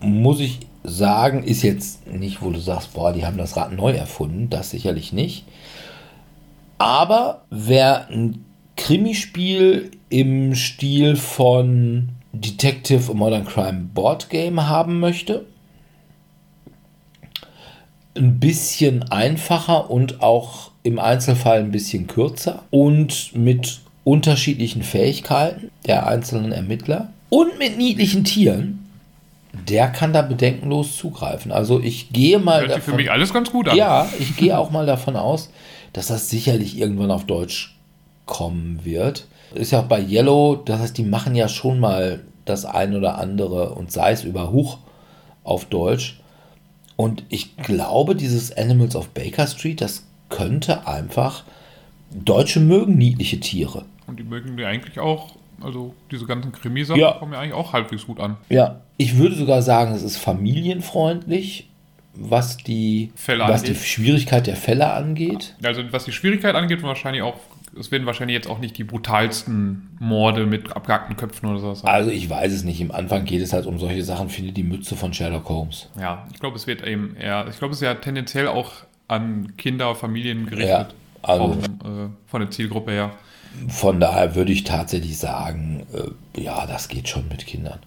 muss 0.00 0.40
ich 0.40 0.60
sagen, 0.84 1.42
ist 1.44 1.62
jetzt 1.62 2.06
nicht, 2.06 2.42
wo 2.42 2.50
du 2.50 2.60
sagst, 2.60 2.92
boah, 2.92 3.12
die 3.14 3.24
haben 3.24 3.38
das 3.38 3.56
Rad 3.56 3.72
neu 3.72 3.92
erfunden, 3.92 4.50
das 4.50 4.70
sicherlich 4.70 5.14
nicht. 5.14 5.46
Aber 6.76 7.42
wer 7.48 8.08
ein 8.10 8.44
Krimispiel 8.76 9.90
im 10.08 10.54
Stil 10.54 11.16
von 11.16 12.10
Detective 12.32 13.14
Modern 13.14 13.46
Crime 13.46 13.88
Board 13.94 14.30
Game 14.30 14.68
haben 14.68 15.00
möchte, 15.00 15.46
ein 18.16 18.38
bisschen 18.38 19.10
einfacher 19.10 19.90
und 19.90 20.22
auch 20.22 20.70
im 20.82 20.98
Einzelfall 20.98 21.58
ein 21.60 21.70
bisschen 21.70 22.06
kürzer 22.06 22.64
und 22.70 23.34
mit 23.34 23.80
unterschiedlichen 24.04 24.82
Fähigkeiten 24.82 25.70
der 25.86 26.06
einzelnen 26.06 26.52
Ermittler 26.52 27.12
und 27.28 27.58
mit 27.58 27.76
niedlichen 27.76 28.24
Tieren, 28.24 28.88
der 29.68 29.88
kann 29.88 30.12
da 30.12 30.22
bedenkenlos 30.22 30.96
zugreifen. 30.96 31.50
Also 31.50 31.80
ich 31.80 32.10
gehe 32.10 32.38
mal 32.38 32.60
Hört 32.60 32.70
davon, 32.70 32.82
für 32.82 32.94
mich 32.94 33.10
alles 33.10 33.32
ganz 33.32 33.50
gut 33.50 33.68
an. 33.68 33.76
Ja, 33.76 34.08
ich 34.18 34.36
gehe 34.36 34.56
auch 34.56 34.70
mal 34.70 34.86
davon 34.86 35.16
aus, 35.16 35.50
dass 35.92 36.08
das 36.08 36.30
sicherlich 36.30 36.78
irgendwann 36.78 37.10
auf 37.10 37.24
Deutsch 37.24 37.75
kommen 38.26 38.80
wird. 38.84 39.26
Ist 39.54 39.72
ja 39.72 39.80
auch 39.80 39.84
bei 39.86 40.00
Yellow, 40.00 40.56
das 40.56 40.80
heißt, 40.80 40.98
die 40.98 41.04
machen 41.04 41.34
ja 41.34 41.48
schon 41.48 41.80
mal 41.80 42.20
das 42.44 42.64
ein 42.64 42.94
oder 42.94 43.18
andere 43.18 43.70
und 43.70 43.90
sei 43.90 44.12
es 44.12 44.24
über 44.24 44.52
Huch 44.52 44.78
auf 45.44 45.64
Deutsch. 45.64 46.20
Und 46.96 47.24
ich 47.28 47.56
glaube, 47.56 48.14
dieses 48.16 48.56
Animals 48.56 48.96
of 48.96 49.08
Baker 49.10 49.46
Street, 49.46 49.80
das 49.80 50.04
könnte 50.28 50.86
einfach. 50.86 51.44
Deutsche 52.12 52.60
mögen 52.60 52.96
niedliche 52.96 53.38
Tiere. 53.40 53.84
Und 54.06 54.18
die 54.18 54.24
mögen 54.24 54.56
die 54.56 54.64
eigentlich 54.64 54.98
auch, 54.98 55.32
also 55.60 55.94
diese 56.10 56.26
ganzen 56.26 56.52
Krimisachen 56.52 57.00
Ja. 57.00 57.12
kommen 57.12 57.32
ja 57.32 57.40
eigentlich 57.40 57.54
auch 57.54 57.72
halbwegs 57.72 58.06
gut 58.06 58.18
an. 58.20 58.36
Ja, 58.48 58.80
ich 58.96 59.16
würde 59.18 59.34
sogar 59.36 59.62
sagen, 59.62 59.92
es 59.94 60.02
ist 60.02 60.16
familienfreundlich, 60.16 61.68
was 62.14 62.56
die, 62.56 63.12
Fälle 63.14 63.44
was 63.44 63.62
die 63.62 63.72
angeht. 63.72 63.84
Schwierigkeit 63.84 64.46
der 64.46 64.56
Fälle 64.56 64.90
angeht. 64.92 65.54
Also 65.62 65.82
was 65.90 66.04
die 66.04 66.12
Schwierigkeit 66.12 66.54
angeht, 66.54 66.82
wahrscheinlich 66.82 67.22
auch, 67.22 67.34
es 67.78 67.90
werden 67.90 68.06
wahrscheinlich 68.06 68.34
jetzt 68.34 68.48
auch 68.48 68.58
nicht 68.58 68.76
die 68.78 68.84
brutalsten 68.84 69.88
Morde 69.98 70.46
mit 70.46 70.74
abgehackten 70.74 71.16
Köpfen 71.16 71.48
oder 71.48 71.58
sowas 71.60 71.80
sein. 71.80 71.90
Also 71.90 72.10
ich 72.10 72.28
weiß 72.28 72.52
es 72.52 72.64
nicht. 72.64 72.80
Im 72.80 72.90
Anfang 72.92 73.24
geht 73.24 73.42
es 73.42 73.52
halt 73.52 73.66
um 73.66 73.78
solche 73.78 74.02
Sachen. 74.04 74.28
Finde 74.28 74.52
die 74.52 74.62
Mütze 74.62 74.96
von 74.96 75.12
Sherlock 75.12 75.48
Holmes. 75.48 75.88
Ja, 76.00 76.26
ich 76.32 76.40
glaube, 76.40 76.56
es 76.56 76.66
wird 76.66 76.86
eben 76.86 77.16
eher, 77.16 77.46
ich 77.50 77.58
glaube, 77.58 77.72
es 77.72 77.78
ist 77.78 77.84
ja 77.86 77.94
tendenziell 77.94 78.48
auch 78.48 78.72
an 79.08 79.56
Kinder, 79.56 79.94
Familien 79.94 80.44
Ja, 80.44 80.50
gerichtet. 80.50 80.94
also 81.22 81.52
vom, 81.52 81.62
äh, 81.62 82.08
von 82.26 82.40
der 82.40 82.50
Zielgruppe 82.50 82.90
her. 82.92 83.12
von 83.68 84.00
daher 84.00 84.34
würde 84.34 84.52
ich 84.52 84.64
tatsächlich 84.64 85.16
sagen, 85.18 85.86
äh, 85.94 86.40
ja, 86.42 86.66
das 86.66 86.88
geht 86.88 87.08
schon 87.08 87.28
mit 87.28 87.46
Kindern. 87.46 87.78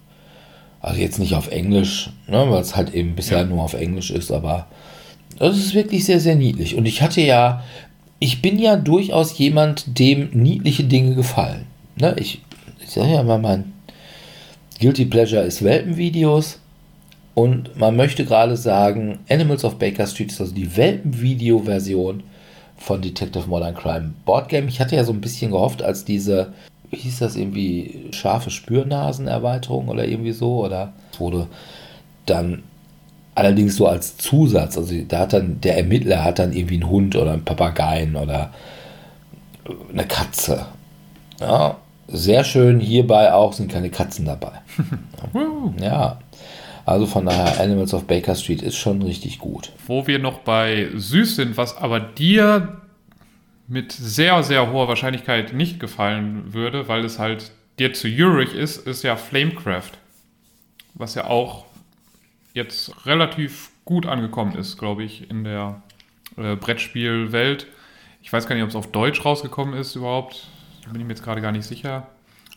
Also 0.82 1.00
jetzt 1.02 1.20
nicht 1.20 1.36
auf 1.36 1.52
Englisch, 1.52 2.10
ne, 2.28 2.46
weil 2.50 2.62
es 2.62 2.76
halt 2.76 2.94
eben 2.94 3.16
bisher 3.16 3.40
Ja. 3.40 3.44
nur 3.46 3.62
auf 3.64 3.74
Englisch 3.74 4.12
ist, 4.12 4.32
aber 4.32 4.68
das 5.38 5.58
ist 5.58 5.74
wirklich 5.74 6.06
sehr, 6.06 6.20
sehr 6.22 6.36
niedlich. 6.36 6.76
Und 6.76 6.86
ich 6.86 7.02
hatte 7.02 7.22
ja, 7.22 7.64
ich 8.20 8.42
bin 8.42 8.60
ja 8.60 8.76
durchaus 8.76 9.38
jemand, 9.38 9.98
dem 10.00 10.30
niedliche 10.34 10.84
Dinge 10.84 11.16
gefallen. 11.16 11.66
Ne, 11.96 12.16
ich, 12.18 12.42
ich 12.82 12.92
sage 12.92 13.14
ja 13.14 13.24
mal, 13.24 13.40
mein 13.40 13.74
Guilty 14.80 15.06
Pleasure 15.06 15.44
ist 15.44 15.64
Welpenvideos. 15.64 16.60
Und 17.36 17.78
man 17.78 17.96
möchte 17.96 18.26
gerade 18.26 18.58
sagen, 18.58 19.20
Animals 19.30 19.64
of 19.64 19.80
Baker 19.80 20.08
Street 20.08 20.32
ist 20.32 20.42
also 20.42 20.54
die 20.54 20.76
Welpenvideo-Version 20.76 22.24
von 22.78 23.02
Detective 23.02 23.48
Modern 23.48 23.76
Crime 23.76 24.14
Board 24.26 24.50
Game. 24.50 24.68
Ich 24.68 24.82
hatte 24.82 24.96
ja 24.96 25.06
so 25.06 25.14
ein 25.14 25.22
bisschen 25.22 25.52
gehofft, 25.52 25.82
als 25.82 26.04
diese, 26.04 26.54
wie 26.90 26.98
hieß 26.98 27.20
das 27.20 27.38
irgendwie, 27.38 28.08
scharfe 28.12 28.50
Spürnasen-Erweiterung 28.50 29.88
oder 29.88 30.06
irgendwie 30.06 30.32
so, 30.34 30.66
oder 30.66 30.94
es 31.14 31.20
wurde 31.20 31.48
dann 32.26 32.64
allerdings 33.40 33.76
so 33.76 33.88
als 33.88 34.18
Zusatz, 34.18 34.78
also 34.78 34.94
da 35.08 35.20
hat 35.20 35.34
dann 35.34 35.62
der 35.62 35.78
Ermittler 35.78 36.24
hat 36.24 36.40
dann 36.40 36.54
irgendwie 36.54 36.76
einen 36.76 36.90
Hund 36.90 37.16
oder 37.16 37.34
einen 37.34 37.46
Papageien 37.46 38.16
oder 38.16 38.52
eine 39.92 40.06
Katze. 40.06 40.66
Ja, 41.40 41.78
sehr 42.08 42.44
schön. 42.44 42.80
Hierbei 42.80 43.34
auch 43.34 43.54
sind 43.54 43.72
keine 43.72 43.90
Katzen 43.90 44.26
dabei. 44.26 44.52
Ja, 45.82 46.18
also 46.86 47.06
von 47.06 47.26
daher 47.26 47.62
Animals 47.62 47.94
of 47.94 48.06
Baker 48.06 48.34
Street 48.34 48.64
ist 48.64 48.78
schon 48.78 49.02
richtig 49.04 49.38
gut. 49.38 49.72
Wo 49.86 50.08
wir 50.08 50.18
noch 50.18 50.40
bei 50.40 50.90
süß 50.96 51.36
sind, 51.36 51.56
was 51.56 51.78
aber 51.78 52.00
dir 52.00 52.80
mit 53.68 53.92
sehr, 53.92 54.42
sehr 54.42 54.72
hoher 54.72 54.88
Wahrscheinlichkeit 54.88 55.54
nicht 55.54 55.80
gefallen 55.80 56.54
würde, 56.54 56.88
weil 56.88 57.06
es 57.06 57.20
halt 57.20 57.52
dir 57.78 57.94
zu 57.94 58.08
jurig 58.08 58.56
ist, 58.56 58.88
ist 58.88 59.04
ja 59.04 59.16
Flamecraft. 59.16 59.92
Was 60.96 61.14
ja 61.14 61.28
auch 61.28 61.66
jetzt 62.60 63.06
relativ 63.06 63.72
gut 63.86 64.06
angekommen 64.06 64.56
ist, 64.56 64.78
glaube 64.78 65.04
ich, 65.04 65.30
in 65.30 65.44
der 65.44 65.82
äh, 66.38 66.56
Brettspielwelt. 66.56 67.68
Ich 68.22 68.32
weiß 68.32 68.48
gar 68.48 68.56
nicht, 68.56 68.64
ob 68.64 68.70
es 68.70 68.76
auf 68.76 68.92
Deutsch 68.92 69.26
rausgekommen 69.26 69.74
ist 69.74 69.96
überhaupt. 69.96 70.48
Da 70.84 70.92
bin 70.92 71.02
ich 71.02 71.08
mir 71.08 71.14
jetzt 71.14 71.24
gerade 71.24 71.42
gar 71.42 71.52
nicht 71.52 71.66
sicher. 71.66 72.08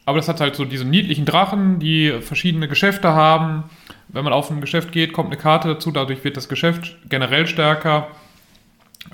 Aber 0.04 0.18
das 0.18 0.28
hat 0.28 0.40
halt 0.40 0.56
so 0.56 0.64
diese 0.64 0.84
niedlichen 0.84 1.24
Drachen, 1.24 1.78
die 1.78 2.18
verschiedene 2.20 2.68
Geschäfte 2.68 3.12
haben. 3.12 3.64
Wenn 4.08 4.24
man 4.24 4.32
auf 4.32 4.50
ein 4.50 4.60
Geschäft 4.60 4.92
geht, 4.92 5.12
kommt 5.12 5.28
eine 5.28 5.36
Karte 5.36 5.68
dazu. 5.68 5.92
Dadurch 5.92 6.24
wird 6.24 6.36
das 6.36 6.48
Geschäft 6.48 6.96
generell 7.08 7.46
stärker, 7.46 8.08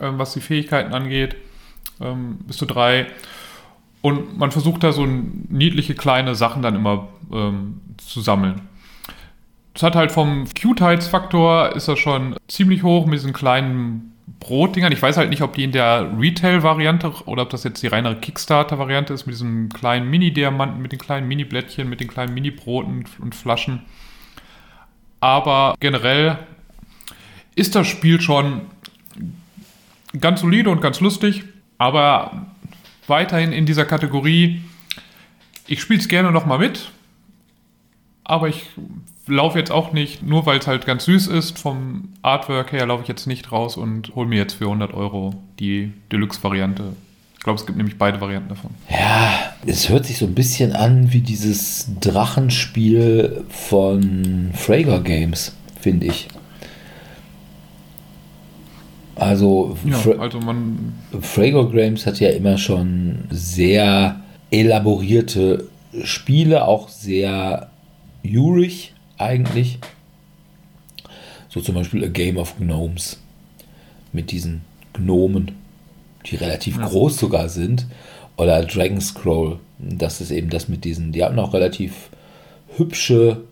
ähm, 0.00 0.18
was 0.18 0.32
die 0.32 0.40
Fähigkeiten 0.40 0.94
angeht. 0.94 1.36
Ähm, 2.00 2.38
bis 2.46 2.56
zu 2.56 2.64
drei. 2.64 3.06
Und 4.00 4.38
man 4.38 4.50
versucht 4.50 4.82
da 4.82 4.92
so 4.92 5.04
niedliche 5.06 5.94
kleine 5.94 6.34
Sachen 6.34 6.62
dann 6.62 6.74
immer 6.74 7.08
ähm, 7.32 7.80
zu 7.98 8.20
sammeln. 8.20 8.67
Es 9.78 9.84
hat 9.84 9.94
halt 9.94 10.10
vom 10.10 10.48
Cuteheitsfaktor 10.60 11.76
ist 11.76 11.86
das 11.86 12.00
schon 12.00 12.34
ziemlich 12.48 12.82
hoch 12.82 13.06
mit 13.06 13.14
diesen 13.14 13.32
kleinen 13.32 14.12
Brotdingern. 14.40 14.90
Ich 14.90 15.00
weiß 15.00 15.16
halt 15.16 15.30
nicht, 15.30 15.40
ob 15.42 15.54
die 15.54 15.62
in 15.62 15.70
der 15.70 16.10
Retail-Variante 16.18 17.12
oder 17.26 17.42
ob 17.42 17.50
das 17.50 17.62
jetzt 17.62 17.80
die 17.84 17.86
reinere 17.86 18.16
Kickstarter-Variante 18.16 19.14
ist 19.14 19.26
mit 19.26 19.36
diesen 19.36 19.68
kleinen 19.68 20.10
Mini-Diamanten, 20.10 20.82
mit 20.82 20.90
den 20.90 20.98
kleinen 20.98 21.28
Mini-Blättchen, 21.28 21.88
mit 21.88 22.00
den 22.00 22.08
kleinen 22.08 22.34
Mini-Broten 22.34 23.04
und 23.20 23.36
Flaschen. 23.36 23.82
Aber 25.20 25.76
generell 25.78 26.40
ist 27.54 27.76
das 27.76 27.86
Spiel 27.86 28.20
schon 28.20 28.62
ganz 30.20 30.40
solide 30.40 30.70
und 30.70 30.80
ganz 30.80 30.98
lustig, 30.98 31.44
aber 31.78 32.48
weiterhin 33.06 33.52
in 33.52 33.64
dieser 33.64 33.84
Kategorie, 33.84 34.60
ich 35.68 35.80
spiele 35.80 36.00
es 36.00 36.08
gerne 36.08 36.32
nochmal 36.32 36.58
mit, 36.58 36.90
aber 38.24 38.48
ich 38.48 38.66
laufe 39.28 39.58
jetzt 39.58 39.70
auch 39.70 39.92
nicht, 39.92 40.22
nur 40.22 40.46
weil 40.46 40.58
es 40.58 40.66
halt 40.66 40.86
ganz 40.86 41.04
süß 41.04 41.28
ist, 41.28 41.58
vom 41.58 42.10
Artwork 42.22 42.72
her 42.72 42.86
laufe 42.86 43.02
ich 43.02 43.08
jetzt 43.08 43.26
nicht 43.26 43.52
raus 43.52 43.76
und 43.76 44.14
hole 44.14 44.28
mir 44.28 44.38
jetzt 44.38 44.54
für 44.54 44.64
100 44.64 44.94
Euro 44.94 45.34
die 45.58 45.92
Deluxe-Variante. 46.10 46.92
Ich 47.34 47.44
glaube, 47.44 47.58
es 47.58 47.66
gibt 47.66 47.78
nämlich 47.78 47.96
beide 47.96 48.20
Varianten 48.20 48.48
davon. 48.48 48.70
Ja, 48.90 49.52
es 49.64 49.88
hört 49.88 50.06
sich 50.06 50.18
so 50.18 50.26
ein 50.26 50.34
bisschen 50.34 50.74
an 50.74 51.12
wie 51.12 51.20
dieses 51.20 51.88
Drachenspiel 52.00 53.44
von 53.48 54.50
Frager 54.54 55.00
Games, 55.00 55.56
finde 55.80 56.06
ich. 56.06 56.28
Also, 59.14 59.76
Ja, 59.84 59.96
Fra 59.96 60.12
also 60.12 60.40
man, 60.40 60.94
Frager 61.20 61.70
Games 61.70 62.06
hat 62.06 62.20
ja 62.20 62.30
immer 62.30 62.58
schon 62.58 63.24
sehr 63.30 64.20
elaborierte 64.50 65.68
Spiele, 66.04 66.66
auch 66.66 66.88
sehr 66.88 67.70
jurig 68.22 68.94
eigentlich. 69.18 69.78
So 71.48 71.60
zum 71.60 71.74
Beispiel 71.74 72.04
A 72.04 72.08
Game 72.08 72.36
of 72.36 72.56
Gnomes 72.58 73.18
mit 74.12 74.30
diesen 74.30 74.62
Gnomen, 74.92 75.52
die 76.26 76.36
relativ 76.36 76.76
Ja. 76.78 76.86
groß 76.86 77.16
sogar 77.18 77.48
sind. 77.48 77.86
Oder 78.36 78.64
Dragon 78.64 79.00
Scroll, 79.00 79.58
das 79.78 80.20
ist 80.20 80.30
eben 80.30 80.50
das 80.50 80.68
mit 80.68 80.84
diesen, 80.84 81.10
die 81.12 81.24
haben 81.24 81.38
auch 81.38 81.54
relativ 81.54 82.10
hübsche, 82.76 83.42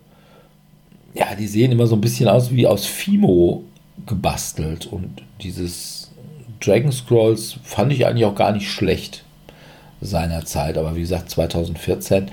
ja, 1.13 1.35
die 1.35 1.47
sehen 1.47 1.71
immer 1.71 1.87
so 1.87 1.95
ein 1.95 2.01
bisschen 2.01 2.29
aus 2.29 2.51
wie 2.51 2.67
aus 2.67 2.85
Fimo 2.85 3.63
gebastelt. 4.05 4.85
Und 4.85 5.23
dieses 5.41 6.11
Dragon 6.59 6.91
Scrolls 6.91 7.57
fand 7.63 7.91
ich 7.91 8.05
eigentlich 8.05 8.25
auch 8.25 8.35
gar 8.35 8.51
nicht 8.51 8.69
schlecht 8.69 9.23
seinerzeit, 9.99 10.77
aber 10.77 10.95
wie 10.95 11.01
gesagt 11.01 11.29
2014. 11.31 12.29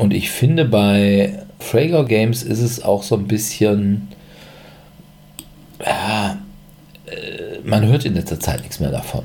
Und 0.00 0.14
ich 0.14 0.30
finde 0.30 0.64
bei 0.64 1.42
Frager 1.58 2.06
Games 2.06 2.42
ist 2.42 2.60
es 2.60 2.82
auch 2.82 3.02
so 3.02 3.16
ein 3.16 3.26
bisschen, 3.26 4.08
ja, 5.84 6.38
äh, 7.04 7.58
man 7.64 7.86
hört 7.86 8.06
in 8.06 8.14
letzter 8.14 8.40
Zeit 8.40 8.62
nichts 8.62 8.80
mehr 8.80 8.90
davon. 8.90 9.24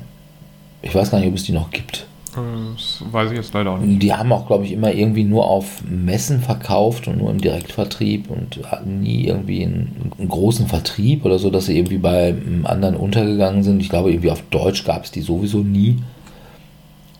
Ich 0.82 0.94
weiß 0.94 1.10
gar 1.10 1.18
nicht, 1.18 1.28
ob 1.28 1.34
es 1.34 1.44
die 1.44 1.52
noch 1.52 1.70
gibt. 1.70 2.06
das 2.34 3.02
weiß 3.10 3.30
ich 3.30 3.38
jetzt 3.38 3.54
leider 3.54 3.70
auch 3.70 3.78
nicht. 3.78 4.02
Die 4.02 4.12
haben 4.12 4.30
auch, 4.34 4.46
glaube 4.46 4.66
ich, 4.66 4.72
immer 4.72 4.92
irgendwie 4.92 5.24
nur 5.24 5.48
auf 5.48 5.82
Messen 5.88 6.42
verkauft 6.42 7.08
und 7.08 7.16
nur 7.16 7.30
im 7.30 7.40
Direktvertrieb 7.40 8.30
und 8.30 8.70
hatten 8.70 9.00
nie 9.00 9.24
irgendwie 9.24 9.64
einen, 9.64 10.12
einen 10.18 10.28
großen 10.28 10.66
Vertrieb 10.66 11.24
oder 11.24 11.38
so, 11.38 11.48
dass 11.48 11.64
sie 11.64 11.78
irgendwie 11.78 11.96
bei 11.96 12.28
einem 12.28 12.66
anderen 12.66 12.96
untergegangen 12.96 13.62
sind. 13.62 13.80
Ich 13.80 13.88
glaube, 13.88 14.10
irgendwie 14.10 14.30
auf 14.30 14.42
Deutsch 14.50 14.84
gab 14.84 15.04
es 15.04 15.10
die 15.10 15.22
sowieso 15.22 15.60
nie. 15.60 15.96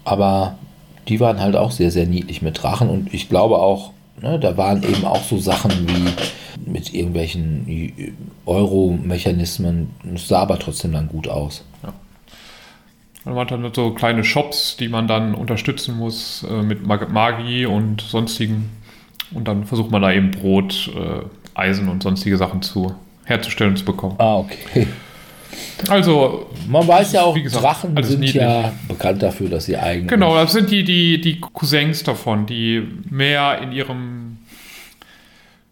Aber 0.05 0.59
die 1.09 1.21
waren 1.21 1.41
halt 1.41 1.57
auch 1.57 1.71
sehr, 1.71 1.91
sehr 1.91 2.07
niedlich 2.07 2.43
mit 2.43 2.63
Drachen 2.63 2.89
und 2.89 3.13
ich 3.15 3.29
glaube 3.29 3.59
auch, 3.59 3.93
ne, 4.21 4.39
da 4.39 4.57
waren 4.57 4.83
eben 4.83 5.05
auch 5.05 5.23
so 5.23 5.39
Sachen 5.39 5.73
wie 5.89 6.71
mit 6.71 6.93
irgendwelchen 6.95 8.17
Euro-Mechanismen. 8.47 9.91
Es 10.15 10.29
sah 10.29 10.41
aber 10.41 10.59
trotzdem 10.59 10.93
dann 10.93 11.09
gut 11.09 11.29
aus. 11.29 11.65
Man 13.27 13.37
hat 13.39 13.51
dann 13.51 13.69
so 13.75 13.91
kleine 13.91 14.23
Shops, 14.23 14.77
die 14.77 14.89
man 14.89 15.09
dann 15.09 15.35
unterstützen 15.35 15.97
muss 15.97 16.47
äh, 16.49 16.63
mit 16.63 16.87
Mag 16.87 17.11
Magie 17.13 17.67
und 17.67 18.01
sonstigen. 18.01 18.71
Und 19.33 19.49
dann 19.49 19.65
versucht 19.65 19.91
man 19.91 20.01
da 20.01 20.13
eben 20.13 20.31
Brot, 20.31 20.93
äh, 20.95 21.23
Eisen 21.59 21.89
und 21.89 22.05
sonstige 22.05 22.37
Sachen 22.37 22.63
zu 22.63 22.95
herzustellen 23.25 23.73
und 23.73 23.79
zu 23.79 23.85
bekommen. 23.85 24.15
Ah, 24.19 24.37
okay. 24.37 24.87
Also, 25.89 26.47
Man 26.69 26.87
weiß 26.89 27.13
ja 27.13 27.23
auch, 27.23 27.35
gesagt, 27.35 27.65
Drachen 27.65 28.03
sind 28.03 28.21
niedlich. 28.21 28.43
ja 28.43 28.73
bekannt 28.89 29.23
dafür, 29.23 29.49
dass 29.49 29.67
sie 29.67 29.77
eigentlich. 29.77 30.09
genau, 30.09 30.35
das 30.35 30.53
sind 30.53 30.71
die, 30.71 30.83
die, 30.85 31.21
die 31.21 31.41
Cousins 31.41 32.03
davon, 32.03 32.47
die 32.47 32.83
mehr 33.11 33.61
in 33.63 33.73
ihrem 33.73 34.39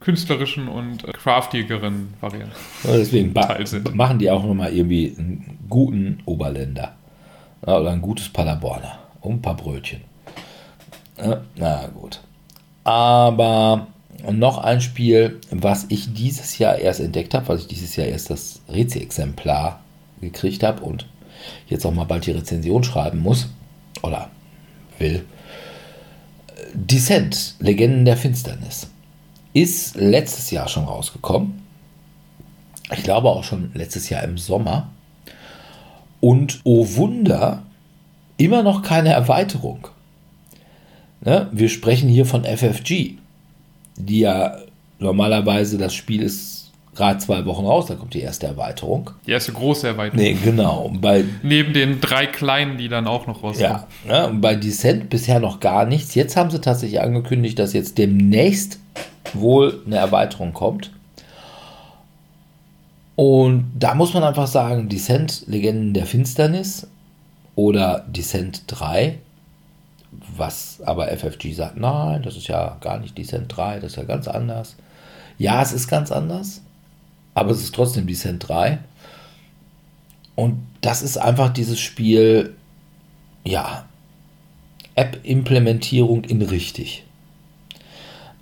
künstlerischen 0.00 0.68
und 0.68 1.02
craftigeren 1.14 2.12
Varianten. 2.20 2.52
Ja, 2.84 2.96
Deswegen 2.96 3.34
sind. 3.64 3.94
machen 3.94 4.18
die 4.18 4.30
auch 4.30 4.44
nochmal 4.44 4.72
irgendwie 4.72 5.14
einen 5.18 5.58
guten 5.68 6.18
Oberländer. 6.26 6.94
Ja, 7.66 7.78
oder 7.78 7.90
ein 7.92 8.02
gutes 8.02 8.28
Paderborner. 8.28 8.98
Und 9.22 9.36
ein 9.36 9.42
paar 9.42 9.56
Brötchen. 9.56 10.02
Ja, 11.16 11.40
na 11.56 11.86
gut. 11.94 12.20
Aber 12.84 13.86
noch 14.32 14.58
ein 14.58 14.80
Spiel, 14.80 15.40
was 15.50 15.86
ich 15.88 16.12
dieses 16.14 16.58
Jahr 16.58 16.78
erst 16.78 17.00
entdeckt 17.00 17.34
habe, 17.34 17.48
weil 17.48 17.58
ich 17.58 17.66
dieses 17.66 17.96
Jahr 17.96 18.06
erst 18.06 18.30
das 18.30 18.60
Rezi-Exemplar 18.68 19.80
gekriegt 20.20 20.62
habe 20.62 20.82
und 20.82 21.06
jetzt 21.68 21.84
auch 21.84 21.92
mal 21.92 22.04
bald 22.04 22.26
die 22.26 22.32
Rezension 22.32 22.84
schreiben 22.84 23.20
muss 23.20 23.48
oder 24.02 24.30
will. 24.98 25.24
Descent, 26.72 27.56
Legenden 27.58 28.04
der 28.04 28.16
Finsternis, 28.16 28.88
ist 29.52 29.96
letztes 29.96 30.50
Jahr 30.50 30.68
schon 30.68 30.84
rausgekommen. 30.84 31.62
Ich 32.92 33.02
glaube 33.02 33.30
auch 33.30 33.44
schon 33.44 33.70
letztes 33.74 34.08
Jahr 34.08 34.24
im 34.24 34.38
Sommer. 34.38 34.90
Und 36.20 36.60
oh 36.64 36.86
Wunder, 36.96 37.62
immer 38.36 38.62
noch 38.62 38.82
keine 38.82 39.12
Erweiterung. 39.12 39.88
Ne? 41.20 41.48
Wir 41.52 41.68
sprechen 41.68 42.08
hier 42.08 42.26
von 42.26 42.44
FFG, 42.44 43.18
die 43.96 44.20
ja 44.20 44.56
normalerweise 44.98 45.78
das 45.78 45.94
Spiel 45.94 46.22
ist 46.22 46.54
gerade 46.94 47.18
zwei 47.18 47.44
Wochen 47.44 47.66
raus, 47.66 47.86
da 47.86 47.94
kommt 47.94 48.14
die 48.14 48.20
erste 48.20 48.46
Erweiterung. 48.46 49.10
Die 49.26 49.32
erste 49.32 49.52
große 49.52 49.88
Erweiterung. 49.88 50.22
Nee, 50.24 50.34
genau. 50.34 50.92
Bei, 51.00 51.24
Neben 51.42 51.72
den 51.72 52.00
drei 52.00 52.26
kleinen, 52.26 52.78
die 52.78 52.88
dann 52.88 53.06
auch 53.06 53.26
noch 53.26 53.42
rauskommen. 53.42 53.82
ja, 54.08 54.28
ne? 54.28 54.38
bei 54.38 54.54
Descent 54.54 55.10
bisher 55.10 55.40
noch 55.40 55.60
gar 55.60 55.86
nichts. 55.86 56.14
Jetzt 56.14 56.36
haben 56.36 56.50
sie 56.50 56.60
tatsächlich 56.60 57.00
angekündigt, 57.00 57.58
dass 57.58 57.72
jetzt 57.72 57.98
demnächst 57.98 58.78
wohl 59.32 59.82
eine 59.86 59.96
Erweiterung 59.96 60.52
kommt. 60.52 60.92
Und 63.16 63.70
da 63.78 63.94
muss 63.94 64.14
man 64.14 64.24
einfach 64.24 64.46
sagen, 64.48 64.88
Descent, 64.88 65.44
Legenden 65.46 65.94
der 65.94 66.06
Finsternis 66.06 66.86
oder 67.54 68.04
Descent 68.08 68.64
3, 68.66 69.18
was 70.36 70.80
aber 70.84 71.08
FFG 71.08 71.52
sagt, 71.52 71.76
nein, 71.76 72.22
das 72.22 72.36
ist 72.36 72.48
ja 72.48 72.76
gar 72.80 72.98
nicht 72.98 73.16
3, 73.16 73.80
das 73.80 73.92
ist 73.92 73.96
ja 73.96 74.04
ganz 74.04 74.28
anders. 74.28 74.76
Ja, 75.38 75.62
es 75.62 75.72
ist 75.72 75.88
ganz 75.88 76.12
anders, 76.12 76.62
aber 77.34 77.50
es 77.50 77.62
ist 77.62 77.74
trotzdem 77.74 78.06
3. 78.06 78.78
Und 80.36 80.66
das 80.80 81.02
ist 81.02 81.16
einfach 81.16 81.52
dieses 81.52 81.80
Spiel, 81.80 82.54
ja, 83.44 83.84
App-Implementierung 84.94 86.24
in 86.24 86.42
richtig. 86.42 87.04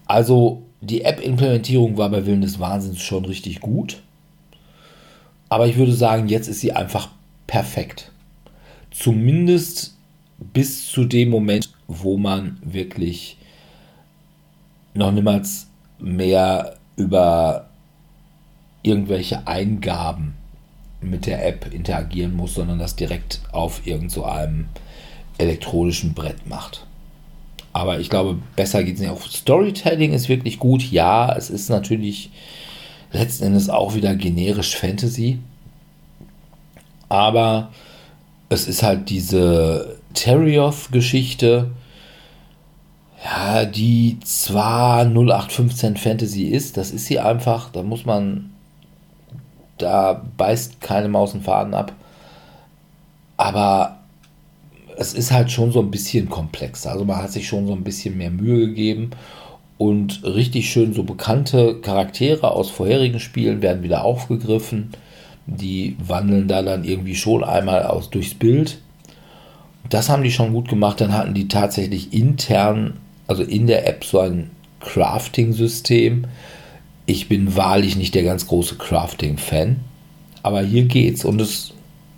Also 0.06 0.62
die 0.80 1.02
App-Implementierung 1.02 1.96
war 1.96 2.10
bei 2.10 2.26
Willen 2.26 2.42
des 2.42 2.58
Wahnsinns 2.58 3.00
schon 3.00 3.24
richtig 3.24 3.60
gut. 3.60 4.02
Aber 5.48 5.66
ich 5.66 5.76
würde 5.76 5.92
sagen, 5.92 6.28
jetzt 6.28 6.48
ist 6.48 6.60
sie 6.60 6.72
einfach 6.72 7.08
perfekt. 7.46 8.10
Zumindest 8.90 9.94
bis 10.38 10.90
zu 10.90 11.04
dem 11.04 11.30
Moment, 11.30 11.70
wo 12.00 12.16
man 12.16 12.58
wirklich 12.62 13.36
noch 14.94 15.12
niemals 15.12 15.68
mehr 15.98 16.76
über 16.96 17.68
irgendwelche 18.82 19.46
Eingaben 19.46 20.34
mit 21.00 21.26
der 21.26 21.46
App 21.46 21.72
interagieren 21.72 22.34
muss, 22.34 22.54
sondern 22.54 22.78
das 22.78 22.96
direkt 22.96 23.40
auf 23.52 23.86
irgend 23.86 24.10
so 24.10 24.26
elektronischen 25.38 26.14
Brett 26.14 26.46
macht. 26.46 26.86
Aber 27.72 28.00
ich 28.00 28.10
glaube, 28.10 28.38
besser 28.54 28.84
geht 28.84 28.96
es 28.96 29.00
nicht. 29.00 29.10
Auch 29.10 29.22
Storytelling 29.22 30.12
ist 30.12 30.28
wirklich 30.28 30.58
gut. 30.58 30.82
Ja, 30.90 31.34
es 31.34 31.48
ist 31.48 31.70
natürlich 31.70 32.30
letzten 33.12 33.44
Endes 33.44 33.70
auch 33.70 33.94
wieder 33.94 34.14
generisch 34.14 34.76
Fantasy. 34.76 35.38
Aber 37.08 37.70
es 38.48 38.68
ist 38.68 38.82
halt 38.82 39.08
diese 39.08 39.98
Terioth-Geschichte, 40.14 41.70
ja, 43.24 43.64
die 43.64 44.18
zwar 44.24 45.04
0815 45.04 45.96
Fantasy 45.96 46.44
ist, 46.44 46.76
das 46.76 46.90
ist 46.90 47.06
sie 47.06 47.20
einfach, 47.20 47.70
da 47.70 47.82
muss 47.82 48.04
man, 48.04 48.50
da 49.78 50.24
beißt 50.36 50.80
keine 50.80 51.08
Maus 51.08 51.32
einen 51.32 51.42
Faden 51.42 51.74
ab. 51.74 51.92
Aber 53.36 53.98
es 54.96 55.14
ist 55.14 55.32
halt 55.32 55.50
schon 55.50 55.72
so 55.72 55.80
ein 55.80 55.90
bisschen 55.90 56.28
komplexer. 56.28 56.92
Also 56.92 57.04
man 57.04 57.22
hat 57.22 57.32
sich 57.32 57.46
schon 57.46 57.66
so 57.66 57.72
ein 57.72 57.84
bisschen 57.84 58.16
mehr 58.18 58.30
Mühe 58.30 58.66
gegeben 58.66 59.10
und 59.78 60.22
richtig 60.24 60.70
schön 60.70 60.92
so 60.92 61.02
bekannte 61.02 61.80
Charaktere 61.80 62.50
aus 62.50 62.70
vorherigen 62.70 63.20
Spielen 63.20 63.62
werden 63.62 63.82
wieder 63.82 64.04
aufgegriffen. 64.04 64.90
Die 65.46 65.96
wandeln 66.04 66.46
da 66.46 66.62
dann 66.62 66.84
irgendwie 66.84 67.16
schon 67.16 67.42
einmal 67.42 67.84
aus 67.84 68.10
durchs 68.10 68.34
Bild. 68.34 68.78
Das 69.88 70.08
haben 70.08 70.22
die 70.22 70.30
schon 70.30 70.52
gut 70.52 70.68
gemacht. 70.68 71.00
Dann 71.00 71.12
hatten 71.12 71.34
die 71.34 71.48
tatsächlich 71.48 72.12
intern, 72.12 72.94
also 73.26 73.42
in 73.42 73.66
der 73.66 73.88
App, 73.88 74.04
so 74.04 74.20
ein 74.20 74.50
Crafting-System. 74.80 76.26
Ich 77.06 77.28
bin 77.28 77.56
wahrlich 77.56 77.96
nicht 77.96 78.14
der 78.14 78.22
ganz 78.22 78.46
große 78.46 78.76
Crafting-Fan, 78.76 79.80
aber 80.42 80.62
hier 80.62 80.84
geht's 80.84 81.24
und 81.24 81.40
es 81.40 81.72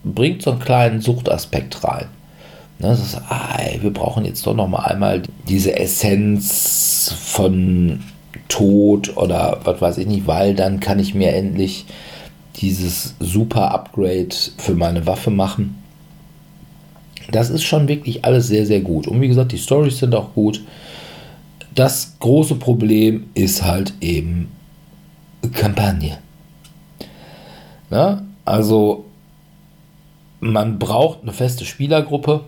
bringt 0.05 0.43
so 0.43 0.53
einen 0.53 0.61
kleinen 0.61 1.01
Suchtaspekt 1.01 1.85
rein. 1.85 2.07
Ne, 2.79 2.89
das 2.89 3.01
ist, 3.01 3.17
ah, 3.29 3.57
ey, 3.59 3.83
wir 3.83 3.93
brauchen 3.93 4.25
jetzt 4.25 4.47
doch 4.47 4.55
noch 4.55 4.69
mal 4.69 4.85
einmal 4.85 5.23
diese 5.49 5.79
Essenz 5.79 7.15
von 7.17 8.01
Tod 8.49 9.17
oder 9.17 9.61
was 9.65 9.81
weiß 9.81 9.99
ich 9.99 10.07
nicht, 10.07 10.27
weil 10.27 10.55
dann 10.55 10.81
kann 10.81 10.99
ich 10.99 11.15
mir 11.15 11.33
endlich 11.33 11.87
dieses 12.57 13.15
super 13.21 13.73
Upgrade 13.73 14.35
für 14.59 14.75
meine 14.75 15.07
Waffe 15.07 15.31
machen. 15.31 15.83
Das 17.31 17.51
ist 17.51 17.65
schon 17.65 17.89
wirklich 17.89 18.25
alles 18.25 18.49
sehr, 18.49 18.67
sehr 18.67 18.81
gut. 18.81 19.07
Und 19.09 19.21
wie 19.21 19.29
gesagt, 19.29 19.53
die 19.53 19.59
Stories 19.59 19.99
sind 19.99 20.15
auch 20.15 20.35
gut. 20.35 20.63
Das 21.75 22.17
große 22.21 22.57
Problem 22.57 23.31
ist 23.35 23.63
halt 23.63 23.95
eben 24.01 24.53
Kampagne. 25.53 26.19
Na, 27.91 28.25
also 28.45 29.05
man 30.41 30.79
braucht 30.79 31.23
eine 31.23 31.33
feste 31.33 31.65
Spielergruppe 31.65 32.45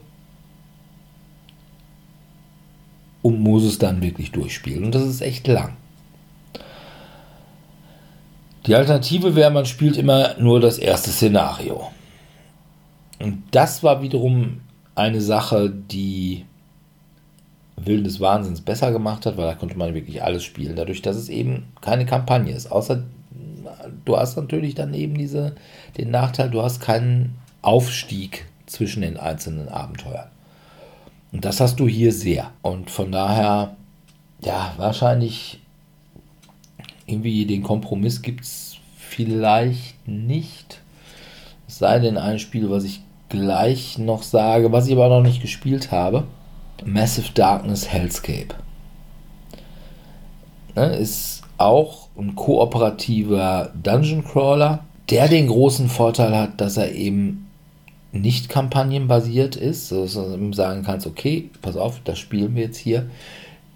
und 3.22 3.40
muss 3.40 3.64
es 3.64 3.78
dann 3.78 4.02
wirklich 4.02 4.30
durchspielen. 4.30 4.84
Und 4.84 4.94
das 4.94 5.02
ist 5.02 5.20
echt 5.20 5.46
lang. 5.48 5.76
Die 8.66 8.74
Alternative 8.74 9.34
wäre, 9.34 9.50
man 9.50 9.66
spielt 9.66 9.96
immer 9.96 10.36
nur 10.38 10.60
das 10.60 10.78
erste 10.78 11.10
Szenario. 11.10 11.90
Und 13.20 13.42
das 13.50 13.82
war 13.82 14.02
wiederum 14.02 14.60
eine 14.94 15.20
Sache, 15.20 15.70
die 15.70 16.44
Willen 17.86 18.04
des 18.04 18.20
Wahnsinns 18.20 18.60
besser 18.60 18.92
gemacht 18.92 19.26
hat, 19.26 19.36
weil 19.36 19.46
da 19.46 19.54
konnte 19.54 19.78
man 19.78 19.94
wirklich 19.94 20.22
alles 20.22 20.44
spielen, 20.44 20.76
dadurch, 20.76 21.02
dass 21.02 21.16
es 21.16 21.28
eben 21.28 21.72
keine 21.80 22.06
Kampagne 22.06 22.52
ist. 22.52 22.70
Außer 22.70 23.02
du 24.04 24.16
hast 24.16 24.36
natürlich 24.36 24.74
dann 24.74 24.94
eben 24.94 25.16
diese, 25.16 25.54
den 25.96 26.10
Nachteil, 26.10 26.50
du 26.50 26.62
hast 26.62 26.80
keinen 26.80 27.36
Aufstieg 27.62 28.46
zwischen 28.66 29.02
den 29.02 29.16
einzelnen 29.16 29.68
Abenteuern. 29.68 30.28
Und 31.32 31.44
das 31.44 31.60
hast 31.60 31.78
du 31.80 31.88
hier 31.88 32.12
sehr. 32.12 32.50
Und 32.62 32.90
von 32.90 33.12
daher, 33.12 33.76
ja, 34.40 34.72
wahrscheinlich 34.76 35.60
irgendwie 37.06 37.46
den 37.46 37.62
Kompromiss 37.62 38.22
gibt 38.22 38.42
es 38.42 38.76
vielleicht 38.96 40.08
nicht. 40.08 40.80
Es 41.68 41.78
sei 41.78 41.98
denn 41.98 42.16
ein 42.16 42.38
Spiel, 42.38 42.70
was 42.70 42.84
ich 42.84 43.02
gleich 43.28 43.98
noch 43.98 44.22
sage, 44.22 44.72
was 44.72 44.86
ich 44.86 44.92
aber 44.92 45.08
noch 45.08 45.22
nicht 45.22 45.42
gespielt 45.42 45.90
habe. 45.90 46.24
Massive 46.84 47.32
Darkness 47.32 47.88
Hellscape. 47.88 48.54
Ne, 50.74 50.96
ist 50.96 51.42
auch 51.58 52.08
ein 52.18 52.34
kooperativer 52.34 53.72
Dungeon 53.82 54.24
Crawler, 54.24 54.84
der 55.10 55.28
den 55.28 55.46
großen 55.46 55.88
Vorteil 55.88 56.36
hat, 56.36 56.60
dass 56.60 56.76
er 56.76 56.92
eben 56.92 57.48
nicht 58.12 58.48
kampagnenbasiert 58.48 59.56
ist, 59.56 59.92
dass 59.92 60.14
du 60.14 60.52
sagen 60.52 60.82
kannst, 60.82 61.06
okay, 61.06 61.50
pass 61.62 61.76
auf, 61.76 62.00
das 62.04 62.18
spielen 62.18 62.54
wir 62.54 62.64
jetzt 62.64 62.78
hier. 62.78 63.10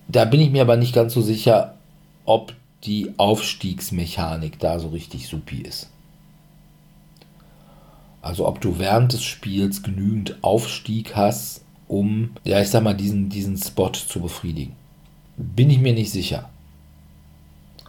Da 0.09 0.25
bin 0.25 0.41
ich 0.41 0.51
mir 0.51 0.63
aber 0.63 0.77
nicht 0.77 0.95
ganz 0.95 1.15
so 1.15 1.23
sicher, 1.23 1.75
ob 2.25 2.55
die 2.85 3.13
Aufstiegsmechanik 3.17 4.59
da 4.59 4.79
so 4.79 4.89
richtig 4.89 5.29
supi 5.29 5.61
ist. 5.63 5.91
Also 8.23 8.47
ob 8.47 8.61
du 8.61 8.79
während 8.79 9.13
des 9.13 9.23
Spiels 9.23 9.83
genügend 9.83 10.43
Aufstieg 10.43 11.17
hast, 11.17 11.63
um, 11.91 12.31
ja, 12.45 12.61
ich 12.61 12.69
sag 12.69 12.85
mal, 12.85 12.95
diesen, 12.95 13.29
diesen 13.29 13.57
Spot 13.57 13.91
zu 13.91 14.21
befriedigen. 14.21 14.75
Bin 15.37 15.71
ich 15.71 15.81
mir 15.81 15.93
nicht 15.93 16.13
sicher. 16.13 16.49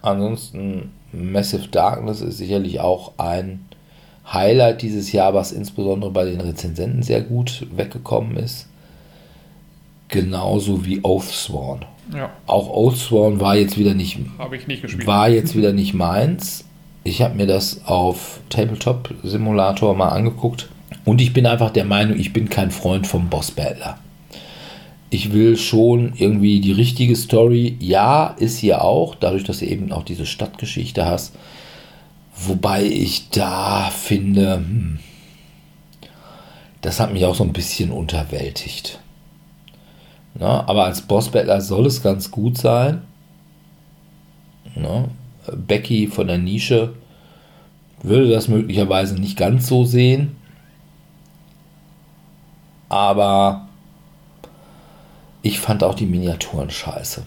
Ansonsten, 0.02 0.92
Massive 1.14 1.68
Darkness 1.68 2.22
ist 2.22 2.38
sicherlich 2.38 2.80
auch 2.80 3.12
ein 3.18 3.64
Highlight 4.26 4.82
dieses 4.82 5.12
Jahr, 5.12 5.36
was 5.36 5.52
insbesondere 5.52 6.10
bei 6.10 6.26
den 6.26 6.42
Rezensenten 6.42 7.04
sehr 7.04 7.22
gut 7.22 7.68
weggekommen 7.76 8.38
ist. 8.38 8.68
Genauso 10.08 10.84
wie 10.84 11.04
Oathsworn. 11.04 11.86
Ja. 12.14 12.32
Auch 12.48 12.70
Oathsworn 12.70 13.40
war 13.40 13.56
jetzt 13.56 13.78
wieder 13.78 13.94
nicht, 13.94 14.18
Habe 14.40 14.58
ich 14.58 14.66
nicht 14.66 14.82
gespielt. 14.82 15.06
war 15.06 15.30
jetzt 15.30 15.56
wieder 15.56 15.74
nicht 15.74 15.94
meins. 15.94 16.66
Ich 17.04 17.22
habe 17.22 17.36
mir 17.36 17.46
das 17.48 17.86
auf 17.86 18.40
Tabletop 18.50 19.14
Simulator 19.24 19.96
mal 19.96 20.10
angeguckt 20.10 20.70
und 21.06 21.22
ich 21.22 21.34
bin 21.34 21.46
einfach 21.46 21.72
der 21.72 21.86
Meinung, 21.86 22.20
ich 22.20 22.34
bin 22.34 22.50
kein 22.50 22.72
Freund 22.72 23.08
vom 23.08 23.30
Boss 23.30 23.52
Battler. 23.52 23.98
ich 25.14 25.34
will 25.34 25.58
schon 25.58 26.14
irgendwie 26.16 26.62
die 26.62 26.72
richtige 26.72 27.16
Story. 27.18 27.76
Ja, 27.80 28.28
ist 28.40 28.60
hier 28.60 28.82
auch, 28.82 29.14
dadurch, 29.14 29.44
dass 29.44 29.60
du 29.60 29.66
eben 29.66 29.92
auch 29.92 30.04
diese 30.04 30.26
Stadtgeschichte 30.26 31.06
hast. 31.06 31.36
Wobei 32.48 32.86
ich 32.86 33.30
da 33.30 33.90
finde, 33.92 34.56
hm, 34.56 35.00
das 36.80 37.00
hat 37.00 37.12
mich 37.14 37.26
auch 37.26 37.36
so 37.36 37.44
ein 37.44 37.54
bisschen 37.54 37.92
unterwältigt. 37.92 39.00
Na, 40.34 40.66
aber 40.68 40.86
als 40.86 41.02
Bossbattler 41.02 41.60
soll 41.60 41.86
es 41.88 42.02
ganz 42.02 42.32
gut 42.32 42.58
sein. 42.58 43.02
Na, 44.76 45.10
Becky 45.54 46.08
von 46.08 46.28
der 46.28 46.38
Nische 46.38 46.94
würde 48.02 48.30
das 48.30 48.48
möglicherweise 48.48 49.16
nicht 49.16 49.38
ganz 49.38 49.68
so 49.68 49.84
sehen. 49.84 50.38
Aber 52.92 53.70
ich 55.42 55.62
fand 55.62 55.82
auch 55.82 55.96
die 55.96 56.06
Miniaturen 56.06 56.70
scheiße. 56.70 57.24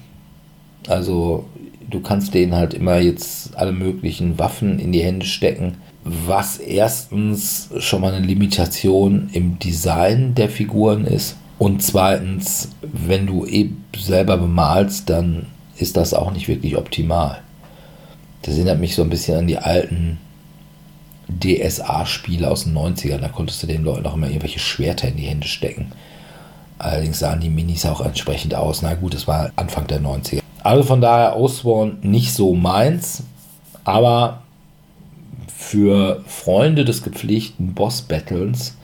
Also 0.89 1.47
du 1.89 2.01
kannst 2.01 2.35
denen 2.35 2.55
halt 2.55 2.75
immer 2.75 2.99
jetzt 2.99 3.57
alle 3.57 3.73
möglichen 3.73 4.39
Waffen 4.39 4.79
in 4.79 4.93
die 4.93 5.03
Hände 5.03 5.25
stecken, 5.25 5.79
was 6.05 6.59
erstens 6.59 7.71
schon 7.79 8.03
mal 8.03 8.13
eine 8.13 8.27
Limitation 8.27 9.31
im 9.33 9.59
Design 9.59 10.35
der 10.35 10.51
Figuren 10.51 11.07
ist 11.07 11.37
und 11.59 11.83
zweitens, 11.83 12.69
wenn 12.83 13.27
du 13.27 13.47
eben 13.47 13.87
selber 13.97 14.37
bemalst, 14.37 15.09
dann 15.09 15.47
ist 15.79 15.97
das 15.97 16.13
auch 16.13 16.31
nicht 16.31 16.47
wirklich 16.47 16.77
optimal. 16.77 17.39
Das 18.43 18.57
erinnert 18.57 18.81
mich 18.81 18.95
so 18.95 19.03
ein 19.03 19.09
bisschen 19.09 19.39
an 19.39 19.47
die 19.47 19.57
alten 19.57 20.19
DSA-Spiele 21.29 22.51
aus 22.51 22.65
den 22.65 22.77
90ern. 22.77 23.19
Da 23.19 23.29
konntest 23.29 23.63
du 23.63 23.67
den 23.67 23.85
Leuten 23.85 24.07
auch 24.07 24.15
immer 24.15 24.29
irgendwelche 24.29 24.59
Schwerter 24.59 25.09
in 25.09 25.17
die 25.17 25.27
Hände 25.27 25.47
stecken. 25.47 25.93
Allerdings 26.79 27.19
sahen 27.19 27.41
die 27.41 27.51
Minis 27.51 27.87
auch 27.87 28.01
entsprechend 28.01 28.55
aus. 28.55 28.83
Na 28.83 28.95
gut, 28.95 29.15
es 29.15 29.27
war 29.27 29.51
Anfang 29.57 29.87
der 29.87 30.01
90er. 30.01 30.41
Also 30.63 30.83
von 30.83 31.01
daher 31.01 31.37
Osborn 31.37 31.99
nicht 32.03 32.33
so 32.33 32.55
meins, 32.55 33.23
aber 33.85 34.43
für 35.55 36.23
Freunde 36.27 36.85
des 36.85 37.03
gepflegten 37.03 37.75
Boss-Battles 37.75 38.77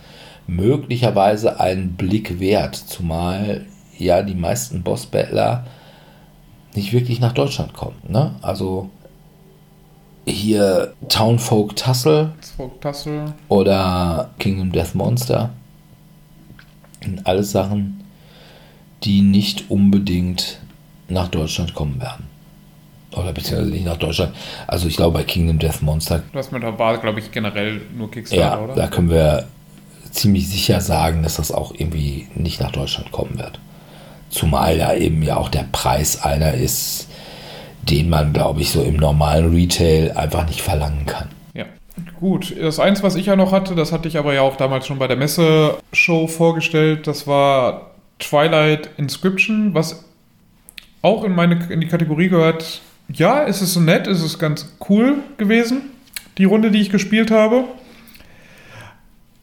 möglicherweise 0.47 1.61
einen 1.61 1.95
Blick 1.95 2.41
wert, 2.41 2.75
zumal 2.75 3.67
ja 3.99 4.23
die 4.23 4.35
meisten 4.35 4.83
Boss-Battler 4.83 5.65
nicht 6.75 6.93
wirklich 6.93 7.21
nach 7.21 7.33
Deutschland 7.33 7.75
kommen. 7.75 7.97
Ne? 8.09 8.35
Also 8.43 8.91
hier 10.31 10.95
Townfolk 11.09 11.77
Tussle, 11.77 12.33
Tussle 12.81 13.35
oder 13.49 14.31
Kingdom 14.39 14.73
Death 14.73 14.95
Monster. 14.95 15.51
Alles 17.25 17.53
Sachen, 17.53 18.05
die 19.05 19.23
nicht 19.23 19.71
unbedingt 19.71 20.59
nach 21.09 21.29
Deutschland 21.29 21.75
kommen 21.75 22.01
werden. 22.01 22.27
Oder 23.13 23.33
beziehungsweise 23.33 23.73
nicht 23.73 23.87
nach 23.87 23.97
Deutschland. 23.97 24.35
Also 24.67 24.87
ich 24.87 24.97
glaube 24.97 25.19
bei 25.19 25.25
Kingdom 25.25 25.59
Death 25.59 25.83
Monster. 25.83 26.23
Das 26.33 26.53
mit 26.53 26.63
der 26.63 26.79
war, 26.79 26.99
glaube 26.99 27.21
ich, 27.21 27.33
generell 27.33 27.81
nur 27.97 28.11
Kickstarter, 28.11 28.43
ja, 28.43 28.59
oder? 28.59 28.75
Da 28.75 28.87
können 28.87 29.11
wir 29.11 29.49
ziemlich 30.11 30.49
sicher 30.49 30.81
sagen, 30.81 31.23
dass 31.23 31.37
das 31.37 31.51
auch 31.53 31.73
irgendwie 31.75 32.29
nicht 32.35 32.61
nach 32.61 32.73
Deutschland 32.73 33.11
kommen 33.11 33.39
wird. 33.39 33.59
Zumal 34.29 34.77
ja 34.77 34.95
eben 34.95 35.23
ja 35.23 35.37
auch 35.37 35.49
der 35.49 35.67
Preis 35.73 36.23
einer 36.23 36.55
ist, 36.55 37.09
den 37.83 38.09
man, 38.09 38.33
glaube 38.33 38.61
ich, 38.61 38.71
so 38.71 38.83
im 38.83 38.97
normalen 38.97 39.55
Retail 39.55 40.13
einfach 40.17 40.47
nicht 40.47 40.63
verlangen 40.63 41.07
kann. 41.07 41.29
Ja. 41.55 41.65
Gut, 42.19 42.55
das 42.61 42.79
eins, 42.79 43.03
was 43.03 43.17
ich 43.17 43.27
ja 43.27 43.37
noch 43.37 43.53
hatte, 43.53 43.75
das 43.75 43.93
hatte 43.93 44.09
ich 44.09 44.19
aber 44.19 44.35
ja 44.35 44.43
auch 44.43 44.57
damals 44.57 44.87
schon 44.87 44.99
bei 44.99 45.09
der 45.09 45.17
Messe-Show 45.17 46.27
vorgestellt, 46.27 47.07
das 47.07 47.27
war 47.27 47.93
Twilight 48.19 48.91
Inscription, 48.97 49.75
was 49.75 50.05
auch 51.03 51.25
in, 51.25 51.35
meine, 51.35 51.67
in 51.71 51.81
die 51.81 51.89
Kategorie 51.89 52.29
gehört, 52.29 52.83
ja, 53.13 53.45
es 53.45 53.63
ist 53.63 53.75
so 53.75 53.81
nett, 53.81 54.07
es 54.07 54.23
ist 54.23 54.39
ganz 54.39 54.77
cool 54.89 55.17
gewesen, 55.37 55.83
die 56.39 56.45
Runde, 56.45 56.71
die 56.71 56.81
ich 56.81 56.91
gespielt 56.91 57.31
habe. 57.31 57.65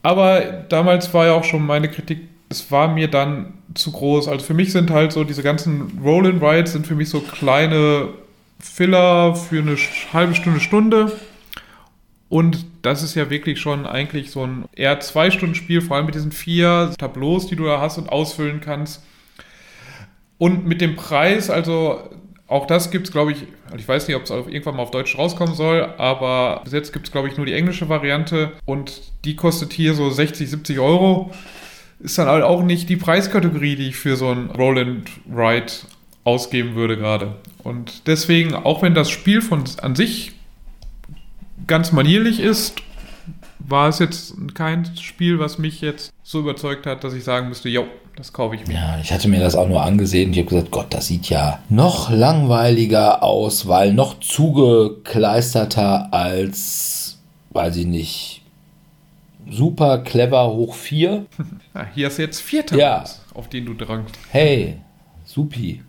Aber 0.03 0.39
damals 0.69 1.13
war 1.13 1.25
ja 1.25 1.33
auch 1.33 1.43
schon 1.43 1.65
meine 1.65 1.89
Kritik, 1.89 2.29
es 2.49 2.71
war 2.71 2.87
mir 2.87 3.09
dann 3.09 3.53
zu 3.73 3.91
groß. 3.91 4.27
Also 4.29 4.45
für 4.45 4.53
mich 4.53 4.71
sind 4.71 4.89
halt 4.89 5.11
so 5.11 5.23
diese 5.23 5.43
ganzen 5.43 5.99
Roll-and-Rides 6.03 6.71
sind 6.71 6.87
für 6.87 6.95
mich 6.95 7.09
so 7.09 7.19
kleine 7.19 8.09
Filler 8.59 9.35
für 9.35 9.59
eine 9.59 9.77
halbe 10.13 10.35
Stunde, 10.35 10.59
Stunde. 10.59 11.11
Und 12.29 12.65
das 12.81 13.03
ist 13.03 13.15
ja 13.15 13.29
wirklich 13.29 13.59
schon 13.59 13.85
eigentlich 13.85 14.31
so 14.31 14.45
ein 14.45 14.65
eher 14.75 14.99
zwei 14.99 15.31
Stunden 15.31 15.55
Spiel, 15.55 15.81
vor 15.81 15.95
allem 15.95 16.05
mit 16.05 16.15
diesen 16.15 16.31
vier 16.31 16.93
Tableaus, 16.97 17.47
die 17.47 17.55
du 17.55 17.65
da 17.65 17.79
hast 17.79 17.97
und 17.97 18.09
ausfüllen 18.09 18.59
kannst. 18.59 19.03
Und 20.37 20.67
mit 20.67 20.81
dem 20.81 20.95
Preis, 20.95 21.49
also 21.49 22.09
auch 22.47 22.65
das 22.65 22.91
gibt 22.91 23.07
es, 23.07 23.11
glaube 23.11 23.31
ich, 23.31 23.45
ich 23.75 23.87
weiß 23.87 24.07
nicht, 24.07 24.15
ob 24.15 24.23
es 24.23 24.29
irgendwann 24.29 24.75
mal 24.75 24.83
auf 24.83 24.91
Deutsch 24.91 25.17
rauskommen 25.17 25.55
soll, 25.55 25.83
aber 25.97 26.61
bis 26.63 26.73
jetzt 26.73 26.93
gibt 26.93 27.07
es, 27.07 27.11
glaube 27.11 27.27
ich, 27.27 27.37
nur 27.37 27.45
die 27.45 27.53
englische 27.53 27.89
Variante 27.89 28.53
und 28.65 29.01
die 29.25 29.35
kostet 29.35 29.73
hier 29.73 29.93
so 29.93 30.09
60, 30.09 30.49
70 30.49 30.79
Euro. 30.79 31.31
Ist 31.99 32.17
dann 32.17 32.27
halt 32.27 32.43
auch 32.43 32.63
nicht 32.63 32.89
die 32.89 32.95
Preiskategorie, 32.95 33.75
die 33.75 33.89
ich 33.89 33.95
für 33.95 34.15
so 34.15 34.29
ein 34.29 34.51
Roland 34.51 35.09
Ride 35.29 35.73
ausgeben 36.23 36.75
würde 36.75 36.95
gerade. 36.95 37.35
Und 37.67 38.07
deswegen, 38.07 38.53
auch 38.53 38.81
wenn 38.81 38.93
das 38.93 39.09
Spiel 39.09 39.41
von 39.41 39.63
an 39.81 39.95
sich 39.95 40.31
ganz 41.67 41.91
manierlich 41.91 42.39
ist, 42.39 42.75
war 43.59 43.89
es 43.89 43.99
jetzt 43.99 44.35
kein 44.53 44.85
Spiel, 44.97 45.39
was 45.39 45.57
mich 45.57 45.81
jetzt 45.81 46.13
so 46.23 46.39
überzeugt 46.39 46.85
hat, 46.85 47.03
dass 47.03 47.13
ich 47.13 47.23
sagen 47.25 47.49
müsste, 47.49 47.67
jo, 47.67 47.85
das 48.15 48.31
kaufe 48.31 48.55
ich 48.55 48.65
mir. 48.65 48.75
Ja, 48.75 48.97
ich 49.01 49.11
hatte 49.11 49.27
mir 49.27 49.39
das 49.41 49.55
auch 49.55 49.67
nur 49.67 49.83
angesehen 49.83 50.27
und 50.29 50.33
ich 50.33 50.39
habe 50.39 50.49
gesagt, 50.49 50.71
Gott, 50.71 50.93
das 50.93 51.07
sieht 51.07 51.27
ja 51.29 51.59
noch 51.67 52.09
langweiliger 52.09 53.21
aus, 53.23 53.67
weil 53.67 53.93
noch 53.93 54.19
zugekleisterter 54.21 56.13
als, 56.13 57.17
weiß 57.49 57.75
ich 57.77 57.85
nicht, 57.85 58.41
super 59.49 59.97
clever 59.99 60.47
hoch 60.53 60.73
4. 60.75 61.25
Ja, 61.73 61.87
hier 61.93 62.07
du 62.07 62.17
jetzt 62.23 62.41
vier 62.41 62.65
Tabs, 62.65 62.79
Ja. 62.79 63.03
auf 63.35 63.49
denen 63.49 63.67
du 63.67 63.73
drangst. 63.75 64.15
Hey, 64.31 64.77
supi. 65.25 65.83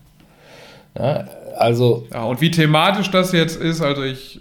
Ja, 0.99 1.25
also 1.61 2.07
Ja, 2.13 2.25
und 2.25 2.41
wie 2.41 2.51
thematisch 2.51 3.11
das 3.11 3.33
jetzt 3.33 3.61
ist, 3.61 3.81
also 3.81 4.03
ich 4.03 4.41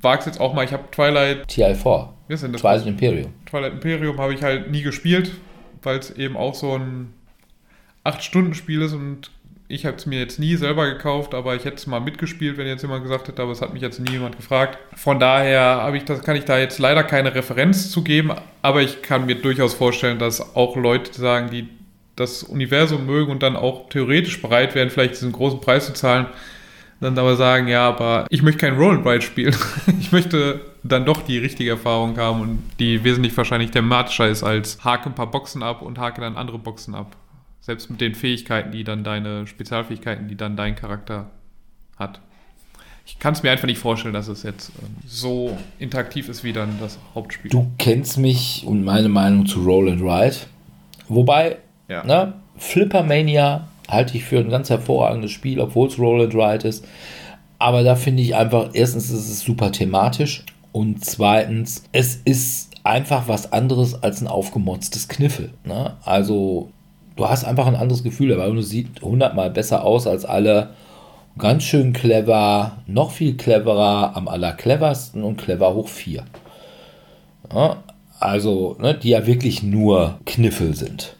wage 0.00 0.20
es 0.20 0.26
jetzt 0.26 0.40
auch 0.40 0.54
mal, 0.54 0.64
ich 0.64 0.72
habe 0.72 0.84
Twilight, 0.90 1.50
TI4, 1.50 2.08
wie 2.28 2.34
ist 2.34 2.42
denn 2.42 2.52
das? 2.52 2.60
Twilight 2.60 2.86
Imperium. 2.86 3.32
Twilight 3.46 3.72
Imperium 3.74 4.18
habe 4.18 4.34
ich 4.34 4.42
halt 4.42 4.70
nie 4.70 4.82
gespielt, 4.82 5.32
weil 5.82 5.98
es 5.98 6.10
eben 6.10 6.36
auch 6.36 6.54
so 6.54 6.74
ein 6.74 7.12
8-Stunden-Spiel 8.04 8.82
ist 8.82 8.92
und 8.92 9.30
ich 9.68 9.84
habe 9.84 9.96
es 9.96 10.06
mir 10.06 10.20
jetzt 10.20 10.38
nie 10.38 10.54
selber 10.56 10.86
gekauft, 10.86 11.34
aber 11.34 11.56
ich 11.56 11.64
hätte 11.64 11.76
es 11.76 11.86
mal 11.86 12.00
mitgespielt, 12.00 12.56
wenn 12.56 12.66
jetzt 12.66 12.82
jemand 12.82 13.02
gesagt 13.02 13.26
hätte, 13.28 13.42
aber 13.42 13.50
es 13.50 13.60
hat 13.60 13.72
mich 13.72 13.82
jetzt 13.82 13.98
nie 13.98 14.12
jemand 14.12 14.36
gefragt. 14.36 14.78
Von 14.94 15.18
daher 15.18 15.60
habe 15.60 15.96
ich 15.96 16.04
das, 16.04 16.22
kann 16.22 16.36
ich 16.36 16.44
da 16.44 16.58
jetzt 16.58 16.78
leider 16.78 17.02
keine 17.02 17.34
Referenz 17.34 17.90
zu 17.90 18.04
geben, 18.04 18.30
aber 18.62 18.82
ich 18.82 19.02
kann 19.02 19.26
mir 19.26 19.34
durchaus 19.34 19.74
vorstellen, 19.74 20.18
dass 20.18 20.54
auch 20.54 20.76
Leute 20.76 21.12
sagen, 21.12 21.50
die 21.50 21.68
das 22.16 22.42
Universum 22.42 23.06
mögen 23.06 23.30
und 23.30 23.42
dann 23.42 23.56
auch 23.56 23.88
theoretisch 23.88 24.40
bereit 24.40 24.74
wären, 24.74 24.90
vielleicht 24.90 25.14
diesen 25.14 25.32
großen 25.32 25.60
Preis 25.60 25.86
zu 25.86 25.92
zahlen, 25.92 26.26
dann 27.00 27.18
aber 27.18 27.36
sagen, 27.36 27.68
ja, 27.68 27.86
aber 27.86 28.26
ich 28.30 28.42
möchte 28.42 28.60
kein 28.60 28.76
Roll 28.76 28.96
and 28.96 29.06
Ride 29.06 29.22
spielen. 29.22 29.54
Ich 30.00 30.12
möchte 30.12 30.60
dann 30.82 31.04
doch 31.04 31.22
die 31.22 31.38
richtige 31.38 31.70
Erfahrung 31.70 32.16
haben 32.16 32.40
und 32.40 32.62
die 32.78 33.02
wesentlich 33.04 33.36
wahrscheinlich 33.36 33.70
thematischer 33.70 34.28
ist 34.28 34.42
als 34.42 34.82
hake 34.84 35.06
ein 35.06 35.14
paar 35.14 35.30
Boxen 35.30 35.62
ab 35.62 35.82
und 35.82 35.98
hake 35.98 36.20
dann 36.20 36.36
andere 36.36 36.58
Boxen 36.58 36.94
ab. 36.94 37.16
Selbst 37.60 37.90
mit 37.90 38.00
den 38.00 38.14
Fähigkeiten, 38.14 38.70
die 38.70 38.84
dann 38.84 39.02
deine 39.02 39.46
Spezialfähigkeiten, 39.46 40.28
die 40.28 40.36
dann 40.36 40.56
dein 40.56 40.76
Charakter 40.76 41.30
hat. 41.96 42.20
Ich 43.04 43.18
kann 43.18 43.34
es 43.34 43.42
mir 43.42 43.50
einfach 43.50 43.66
nicht 43.66 43.78
vorstellen, 43.78 44.14
dass 44.14 44.28
es 44.28 44.42
jetzt 44.42 44.70
ähm, 44.80 44.96
so 45.06 45.56
interaktiv 45.78 46.28
ist 46.28 46.44
wie 46.44 46.52
dann 46.52 46.78
das 46.80 46.98
Hauptspiel. 47.14 47.50
Du 47.50 47.70
kennst 47.78 48.18
mich 48.18 48.64
und 48.66 48.84
meine 48.84 49.08
Meinung 49.08 49.46
zu 49.46 49.62
Roll 49.62 49.90
and 49.90 50.02
Ride. 50.02 50.36
Wobei, 51.08 51.58
Ja. 51.88 52.04
ne, 52.04 52.34
Flippermania 52.56 53.68
halte 53.88 54.16
ich 54.16 54.24
für 54.24 54.38
ein 54.38 54.50
ganz 54.50 54.70
hervorragendes 54.70 55.30
Spiel, 55.30 55.60
obwohl 55.60 55.88
es 55.88 55.98
Roll 55.98 56.24
and 56.24 56.34
Ride 56.34 56.68
ist. 56.68 56.84
Aber 57.58 57.82
da 57.82 57.94
finde 57.96 58.22
ich 58.22 58.34
einfach, 58.34 58.70
erstens 58.72 59.10
ist 59.10 59.30
es 59.30 59.40
super 59.40 59.72
thematisch 59.72 60.44
und 60.72 61.04
zweitens, 61.04 61.84
es 61.92 62.16
ist 62.16 62.70
einfach 62.84 63.28
was 63.28 63.52
anderes 63.52 64.02
als 64.02 64.20
ein 64.20 64.26
aufgemotztes 64.26 65.08
Kniffel. 65.08 65.50
Ne? 65.64 65.94
Also, 66.04 66.70
du 67.16 67.28
hast 67.28 67.44
einfach 67.44 67.66
ein 67.66 67.76
anderes 67.76 68.02
Gefühl 68.02 68.28
dabei 68.28 68.48
und 68.48 68.58
es 68.58 68.68
sieht 68.68 69.00
hundertmal 69.02 69.50
besser 69.50 69.84
aus 69.84 70.06
als 70.06 70.24
alle. 70.24 70.70
Ganz 71.38 71.64
schön 71.64 71.92
clever, 71.92 72.78
noch 72.86 73.10
viel 73.10 73.36
cleverer, 73.36 74.16
am 74.16 74.28
allercleversten 74.28 75.22
und 75.22 75.36
clever 75.36 75.74
hoch 75.74 75.88
4. 75.88 76.24
Ja, 77.54 77.76
also, 78.20 78.76
ne, 78.80 78.94
die 78.94 79.10
ja 79.10 79.26
wirklich 79.26 79.62
nur 79.62 80.18
Kniffel 80.24 80.74
sind. 80.74 81.16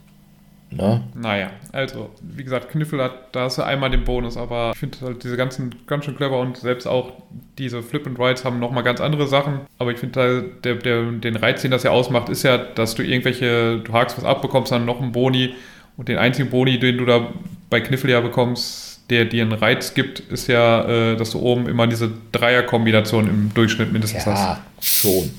Ne? 0.76 1.02
Naja, 1.14 1.50
also, 1.72 2.10
wie 2.20 2.44
gesagt, 2.44 2.70
Kniffel 2.70 3.02
hat, 3.02 3.34
da 3.34 3.42
hast 3.44 3.58
du 3.58 3.62
einmal 3.62 3.90
den 3.90 4.04
Bonus, 4.04 4.36
aber 4.36 4.72
ich 4.74 4.78
finde 4.78 4.98
halt 5.02 5.24
diese 5.24 5.36
ganzen 5.36 5.74
ganz 5.86 6.04
schön 6.04 6.16
clever 6.16 6.38
und 6.38 6.56
selbst 6.56 6.86
auch 6.86 7.12
diese 7.58 7.82
Flip 7.82 8.06
and 8.06 8.18
Rides 8.18 8.44
haben 8.44 8.58
nochmal 8.58 8.82
ganz 8.84 9.00
andere 9.00 9.26
Sachen. 9.26 9.60
Aber 9.78 9.90
ich 9.90 9.98
finde, 9.98 10.12
da 10.14 10.46
der, 10.64 10.74
der, 10.76 11.10
den 11.12 11.36
Reiz, 11.36 11.62
den 11.62 11.70
das 11.70 11.82
ja 11.82 11.90
ausmacht, 11.90 12.28
ist 12.28 12.42
ja, 12.42 12.58
dass 12.58 12.94
du 12.94 13.02
irgendwelche, 13.02 13.78
du 13.80 13.92
hakst 13.92 14.16
was 14.16 14.24
ab, 14.24 14.42
bekommst 14.42 14.72
dann 14.72 14.84
noch 14.84 15.00
einen 15.00 15.12
Boni 15.12 15.54
Und 15.96 16.08
den 16.08 16.18
einzigen 16.18 16.50
Boni, 16.50 16.78
den 16.78 16.98
du 16.98 17.06
da 17.06 17.32
bei 17.70 17.80
Kniffel 17.80 18.10
ja 18.10 18.20
bekommst, 18.20 19.00
der 19.08 19.24
dir 19.24 19.42
einen 19.42 19.52
Reiz 19.52 19.94
gibt, 19.94 20.20
ist 20.20 20.48
ja, 20.48 21.12
äh, 21.12 21.16
dass 21.16 21.30
du 21.30 21.38
oben 21.40 21.68
immer 21.68 21.86
diese 21.86 22.10
Dreierkombination 22.32 23.28
im 23.28 23.54
Durchschnitt 23.54 23.92
mindestens 23.92 24.24
Ja, 24.24 24.60
hast. 24.78 24.84
schon. 24.84 25.30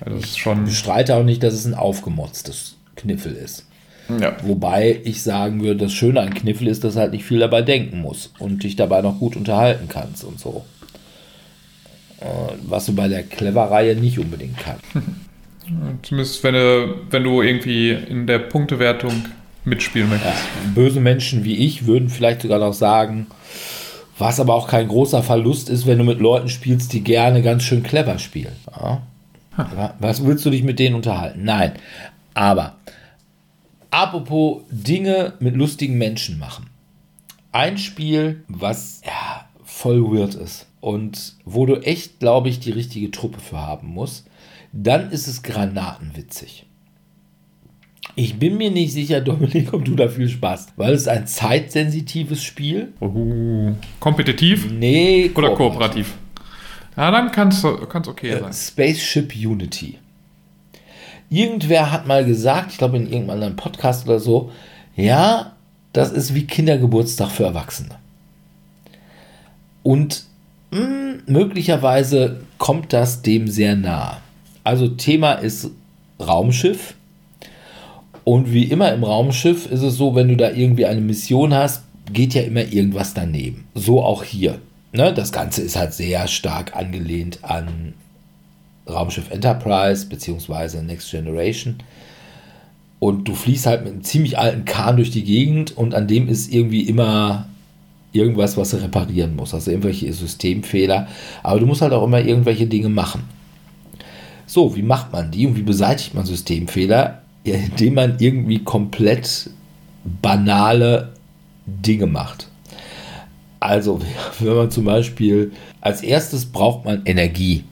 Also 0.00 0.18
das 0.18 0.30
ist 0.30 0.38
schon. 0.38 0.66
Ich 0.66 0.78
streite 0.78 1.14
auch 1.16 1.22
nicht, 1.22 1.42
dass 1.42 1.54
es 1.54 1.64
ein 1.64 1.74
aufgemotztes 1.74 2.76
Kniffel 2.96 3.32
ist. 3.34 3.66
Ja. 4.20 4.36
Wobei 4.42 5.00
ich 5.04 5.22
sagen 5.22 5.62
würde, 5.62 5.84
das 5.84 5.92
Schöne 5.92 6.20
an 6.20 6.34
Kniffel 6.34 6.68
ist, 6.68 6.84
dass 6.84 6.94
du 6.94 7.00
halt 7.00 7.12
nicht 7.12 7.24
viel 7.24 7.38
dabei 7.38 7.62
denken 7.62 8.00
musst 8.00 8.32
und 8.38 8.62
dich 8.62 8.76
dabei 8.76 9.00
noch 9.02 9.18
gut 9.18 9.36
unterhalten 9.36 9.88
kannst 9.88 10.24
und 10.24 10.38
so. 10.38 10.64
Äh, 12.20 12.24
Was 12.66 12.86
du 12.86 12.94
bei 12.94 13.08
der 13.08 13.22
Clever-Reihe 13.22 13.96
nicht 13.96 14.18
unbedingt 14.18 14.58
kannst. 14.58 14.84
Zumindest 16.02 16.44
wenn 16.44 16.54
du, 16.54 16.94
wenn 17.10 17.24
du 17.24 17.40
irgendwie 17.40 17.90
in 17.90 18.26
der 18.26 18.38
Punktewertung 18.38 19.24
mitspielen 19.64 20.10
möchtest. 20.10 20.42
Böse 20.74 21.00
Menschen 21.00 21.44
wie 21.44 21.56
ich 21.56 21.86
würden 21.86 22.10
vielleicht 22.10 22.42
sogar 22.42 22.58
noch 22.58 22.74
sagen, 22.74 23.26
was 24.18 24.38
aber 24.40 24.54
auch 24.54 24.68
kein 24.68 24.88
großer 24.88 25.22
Verlust 25.22 25.70
ist, 25.70 25.86
wenn 25.86 25.98
du 25.98 26.04
mit 26.04 26.20
Leuten 26.20 26.48
spielst, 26.48 26.92
die 26.92 27.00
gerne 27.02 27.42
ganz 27.42 27.62
schön 27.62 27.82
clever 27.82 28.18
spielen. 28.18 28.52
Ja? 28.78 29.02
Was 29.98 30.24
willst 30.24 30.44
du 30.44 30.50
dich 30.50 30.62
mit 30.62 30.78
denen 30.78 30.96
unterhalten? 30.96 31.44
Nein. 31.44 31.72
Aber 32.34 32.74
apropos 33.94 34.62
Dinge 34.70 35.34
mit 35.38 35.54
lustigen 35.56 35.96
Menschen 35.98 36.38
machen. 36.38 36.66
Ein 37.52 37.78
Spiel, 37.78 38.42
was 38.48 39.00
ja, 39.04 39.46
voll 39.62 40.02
weird 40.02 40.34
ist 40.34 40.66
und 40.80 41.36
wo 41.44 41.64
du 41.66 41.76
echt, 41.76 42.18
glaube 42.18 42.48
ich, 42.48 42.58
die 42.58 42.72
richtige 42.72 43.10
Truppe 43.12 43.38
für 43.40 43.58
haben 43.60 43.88
musst, 43.88 44.26
dann 44.72 45.10
ist 45.12 45.28
es 45.28 45.42
granatenwitzig. 45.44 46.66
Ich 48.16 48.38
bin 48.38 48.56
mir 48.58 48.70
nicht 48.70 48.92
sicher, 48.92 49.20
Dominik, 49.20 49.72
ob 49.72 49.84
du 49.84 49.94
da 49.94 50.08
viel 50.08 50.28
Spaß, 50.28 50.66
weil 50.76 50.92
es 50.92 51.06
ein 51.08 51.26
zeitsensitives 51.26 52.42
Spiel. 52.42 52.92
Uh, 53.00 53.74
kompetitiv 54.00 54.70
Nee, 54.70 55.30
oder 55.34 55.50
kooperativ? 55.54 56.14
Ja, 56.96 57.10
dann 57.10 57.30
kann 57.30 57.48
es 57.48 57.64
okay 57.64 58.30
Äh, 58.30 58.40
sein. 58.40 58.52
Spaceship 58.52 59.34
Unity. 59.34 59.98
Irgendwer 61.34 61.90
hat 61.90 62.06
mal 62.06 62.24
gesagt, 62.24 62.70
ich 62.70 62.78
glaube 62.78 62.96
in 62.96 63.06
irgendeinem 63.06 63.30
anderen 63.30 63.56
Podcast 63.56 64.06
oder 64.06 64.20
so, 64.20 64.52
ja, 64.94 65.52
das 65.92 66.12
ist 66.12 66.32
wie 66.34 66.46
Kindergeburtstag 66.46 67.30
für 67.30 67.42
Erwachsene. 67.42 67.96
Und 69.82 70.26
mh, 70.70 71.22
möglicherweise 71.26 72.40
kommt 72.58 72.92
das 72.92 73.22
dem 73.22 73.48
sehr 73.48 73.74
nah. 73.74 74.20
Also 74.62 74.86
Thema 74.86 75.32
ist 75.32 75.70
Raumschiff. 76.20 76.94
Und 78.22 78.52
wie 78.52 78.64
immer 78.64 78.92
im 78.92 79.02
Raumschiff 79.02 79.66
ist 79.66 79.82
es 79.82 79.96
so, 79.96 80.14
wenn 80.14 80.28
du 80.28 80.36
da 80.36 80.52
irgendwie 80.52 80.86
eine 80.86 81.00
Mission 81.00 81.52
hast, 81.52 81.82
geht 82.12 82.34
ja 82.34 82.42
immer 82.42 82.62
irgendwas 82.62 83.12
daneben. 83.12 83.66
So 83.74 84.04
auch 84.04 84.22
hier. 84.22 84.60
Ne? 84.92 85.12
Das 85.12 85.32
Ganze 85.32 85.62
ist 85.62 85.74
halt 85.74 85.94
sehr 85.94 86.28
stark 86.28 86.76
angelehnt 86.76 87.40
an 87.42 87.94
Raumschiff 88.88 89.30
Enterprise 89.30 90.06
bzw. 90.06 90.82
Next 90.82 91.10
Generation. 91.10 91.76
Und 92.98 93.28
du 93.28 93.34
fliehst 93.34 93.66
halt 93.66 93.84
mit 93.84 93.92
einem 93.92 94.02
ziemlich 94.02 94.38
alten 94.38 94.64
Kahn 94.64 94.96
durch 94.96 95.10
die 95.10 95.24
Gegend 95.24 95.76
und 95.76 95.94
an 95.94 96.08
dem 96.08 96.28
ist 96.28 96.52
irgendwie 96.52 96.82
immer 96.82 97.46
irgendwas, 98.12 98.56
was 98.56 98.70
du 98.70 98.78
reparieren 98.78 99.36
musst. 99.36 99.52
Also 99.52 99.70
irgendwelche 99.70 100.12
Systemfehler. 100.12 101.08
Aber 101.42 101.60
du 101.60 101.66
musst 101.66 101.82
halt 101.82 101.92
auch 101.92 102.04
immer 102.04 102.20
irgendwelche 102.20 102.66
Dinge 102.66 102.88
machen. 102.88 103.24
So, 104.46 104.76
wie 104.76 104.82
macht 104.82 105.12
man 105.12 105.30
die 105.30 105.46
und 105.46 105.56
wie 105.56 105.62
beseitigt 105.62 106.14
man 106.14 106.24
Systemfehler? 106.24 107.22
Ja, 107.44 107.56
indem 107.56 107.94
man 107.94 108.16
irgendwie 108.18 108.60
komplett 108.60 109.50
banale 110.22 111.12
Dinge 111.66 112.06
macht. 112.06 112.48
Also, 113.60 114.00
wenn 114.40 114.54
man 114.54 114.70
zum 114.70 114.84
Beispiel 114.84 115.52
als 115.80 116.02
erstes 116.02 116.46
braucht 116.46 116.84
man 116.84 117.02
Energie. 117.04 117.64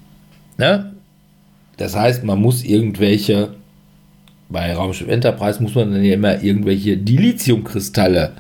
Ne? 0.59 0.92
Das 1.83 1.97
heißt, 1.97 2.23
man 2.23 2.41
muss 2.41 2.63
irgendwelche, 2.63 3.57
bei 4.49 4.73
Raumschiff 4.73 5.09
Enterprise 5.09 5.61
muss 5.61 5.75
man 5.75 5.91
dann 5.91 6.05
ja 6.05 6.15
immer 6.15 6.41
irgendwelche 6.41 6.97
Dilithiumkristalle 6.97 8.35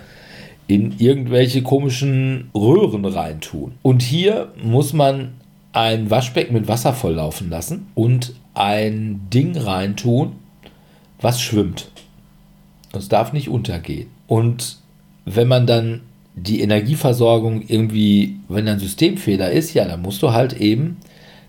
in 0.69 0.95
irgendwelche 0.99 1.65
komischen 1.65 2.51
Röhren 2.55 3.05
reintun. 3.05 3.73
Und 3.83 4.01
hier 4.01 4.53
muss 4.63 4.93
man 4.93 5.33
ein 5.73 6.09
Waschbecken 6.09 6.55
mit 6.55 6.69
Wasser 6.69 6.93
volllaufen 6.93 7.51
lassen 7.51 7.89
und 7.97 8.33
ein 8.55 9.23
Ding 9.35 9.57
reintun, 9.57 10.37
was 11.21 11.41
schwimmt. 11.43 11.91
Das 12.93 13.09
darf 13.09 13.33
nicht 13.33 13.49
untergehen. 13.49 14.07
Und 14.29 14.77
wenn 15.25 15.49
man 15.49 15.67
dann 15.67 16.03
die 16.37 16.61
Energieversorgung 16.61 17.65
irgendwie, 17.67 18.37
wenn 18.49 18.69
ein 18.69 18.79
Systemfehler 18.79 19.51
ist, 19.51 19.75
ja, 19.75 19.85
dann 19.85 20.01
musst 20.01 20.23
du 20.23 20.31
halt 20.31 20.53
eben 20.53 20.99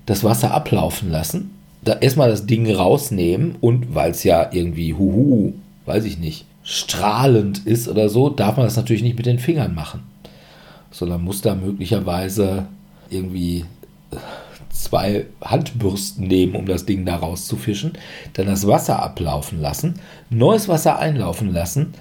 das 0.07 0.23
Wasser 0.23 0.55
ablaufen 0.55 1.11
lassen. 1.11 1.51
Da 1.83 1.93
erstmal 1.93 2.29
das 2.29 2.45
Ding 2.45 2.73
rausnehmen 2.73 3.55
und 3.59 3.93
weil 3.93 4.11
es 4.11 4.23
ja 4.23 4.49
irgendwie, 4.51 4.93
huhu, 4.93 5.53
weiß 5.85 6.05
ich 6.05 6.17
nicht, 6.17 6.45
strahlend 6.63 7.65
ist 7.65 7.87
oder 7.87 8.09
so, 8.09 8.29
darf 8.29 8.57
man 8.57 8.65
das 8.65 8.77
natürlich 8.77 9.03
nicht 9.03 9.17
mit 9.17 9.25
den 9.25 9.39
Fingern 9.39 9.75
machen. 9.75 10.03
Sondern 10.91 11.23
muss 11.23 11.41
da 11.41 11.55
möglicherweise 11.55 12.67
irgendwie 13.09 13.65
zwei 14.69 15.25
Handbürsten 15.41 16.27
nehmen, 16.27 16.55
um 16.55 16.65
das 16.65 16.85
Ding 16.85 17.05
da 17.05 17.17
rauszufischen, 17.17 17.93
dann 18.33 18.47
das 18.47 18.67
Wasser 18.67 19.01
ablaufen 19.01 19.61
lassen, 19.61 19.95
neues 20.29 20.67
Wasser 20.67 20.99
einlaufen 20.99 21.53
lassen 21.53 21.93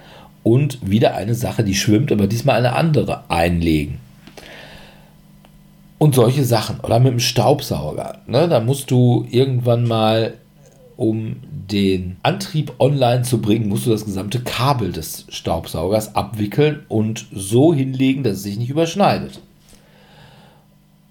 und 0.43 0.79
wieder 0.89 1.15
eine 1.15 1.35
Sache, 1.35 1.65
die 1.65 1.75
schwimmt, 1.75 2.11
aber 2.11 2.27
diesmal 2.27 2.57
eine 2.57 2.75
andere 2.75 3.31
einlegen. 3.31 3.99
Und 6.03 6.17
solche 6.17 6.45
Sachen. 6.45 6.81
Oder 6.81 6.99
mit 6.99 7.13
dem 7.13 7.21
Staubsauger. 7.21 8.23
Ne? 8.27 8.49
Da 8.49 8.59
musst 8.59 8.91
du 8.91 9.25
irgendwann 9.31 9.87
mal, 9.87 10.35
um 10.97 11.37
den 11.71 12.17
Antrieb 12.25 12.73
online 12.81 13.23
zu 13.23 13.41
bringen, 13.41 13.69
musst 13.69 13.87
du 13.87 13.91
das 13.91 14.05
gesamte 14.05 14.41
Kabel 14.41 14.91
des 14.91 15.27
Staubsaugers 15.29 16.17
abwickeln 16.17 16.81
und 16.89 17.27
so 17.33 17.73
hinlegen, 17.73 18.25
dass 18.25 18.39
es 18.39 18.43
sich 18.43 18.59
nicht 18.59 18.71
überschneidet. 18.71 19.39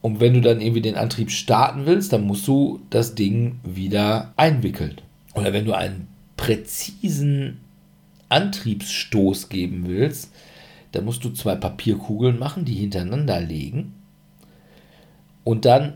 Und 0.01 0.19
wenn 0.19 0.33
du 0.33 0.41
dann 0.41 0.59
irgendwie 0.59 0.81
den 0.81 0.97
Antrieb 0.97 1.31
starten 1.31 1.85
willst, 1.85 2.11
dann 2.11 2.27
musst 2.27 2.45
du 2.45 2.81
das 2.89 3.15
Ding 3.15 3.61
wieder 3.63 4.33
einwickeln. 4.35 4.97
Oder 5.35 5.53
wenn 5.53 5.63
du 5.63 5.71
einen 5.71 6.09
präzisen 6.35 7.61
Antriebsstoß 8.27 9.47
geben 9.47 9.85
willst, 9.87 10.33
dann 10.91 11.05
musst 11.05 11.23
du 11.23 11.29
zwei 11.29 11.55
Papierkugeln 11.55 12.37
machen, 12.37 12.65
die 12.65 12.73
hintereinander 12.73 13.39
legen 13.39 13.93
und 15.43 15.65
dann 15.65 15.95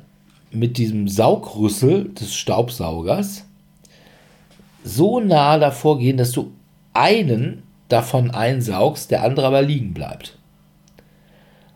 mit 0.51 0.77
diesem 0.77 1.07
Saugrüssel 1.07 2.09
des 2.13 2.33
Staubsaugers 2.33 3.45
so 4.83 5.19
nah 5.19 5.57
davor 5.57 5.99
gehen, 5.99 6.17
dass 6.17 6.31
du 6.31 6.51
einen 6.93 7.63
davon 7.89 8.31
einsaugst, 8.31 9.11
der 9.11 9.23
andere 9.23 9.47
aber 9.47 9.61
liegen 9.61 9.93
bleibt. 9.93 10.37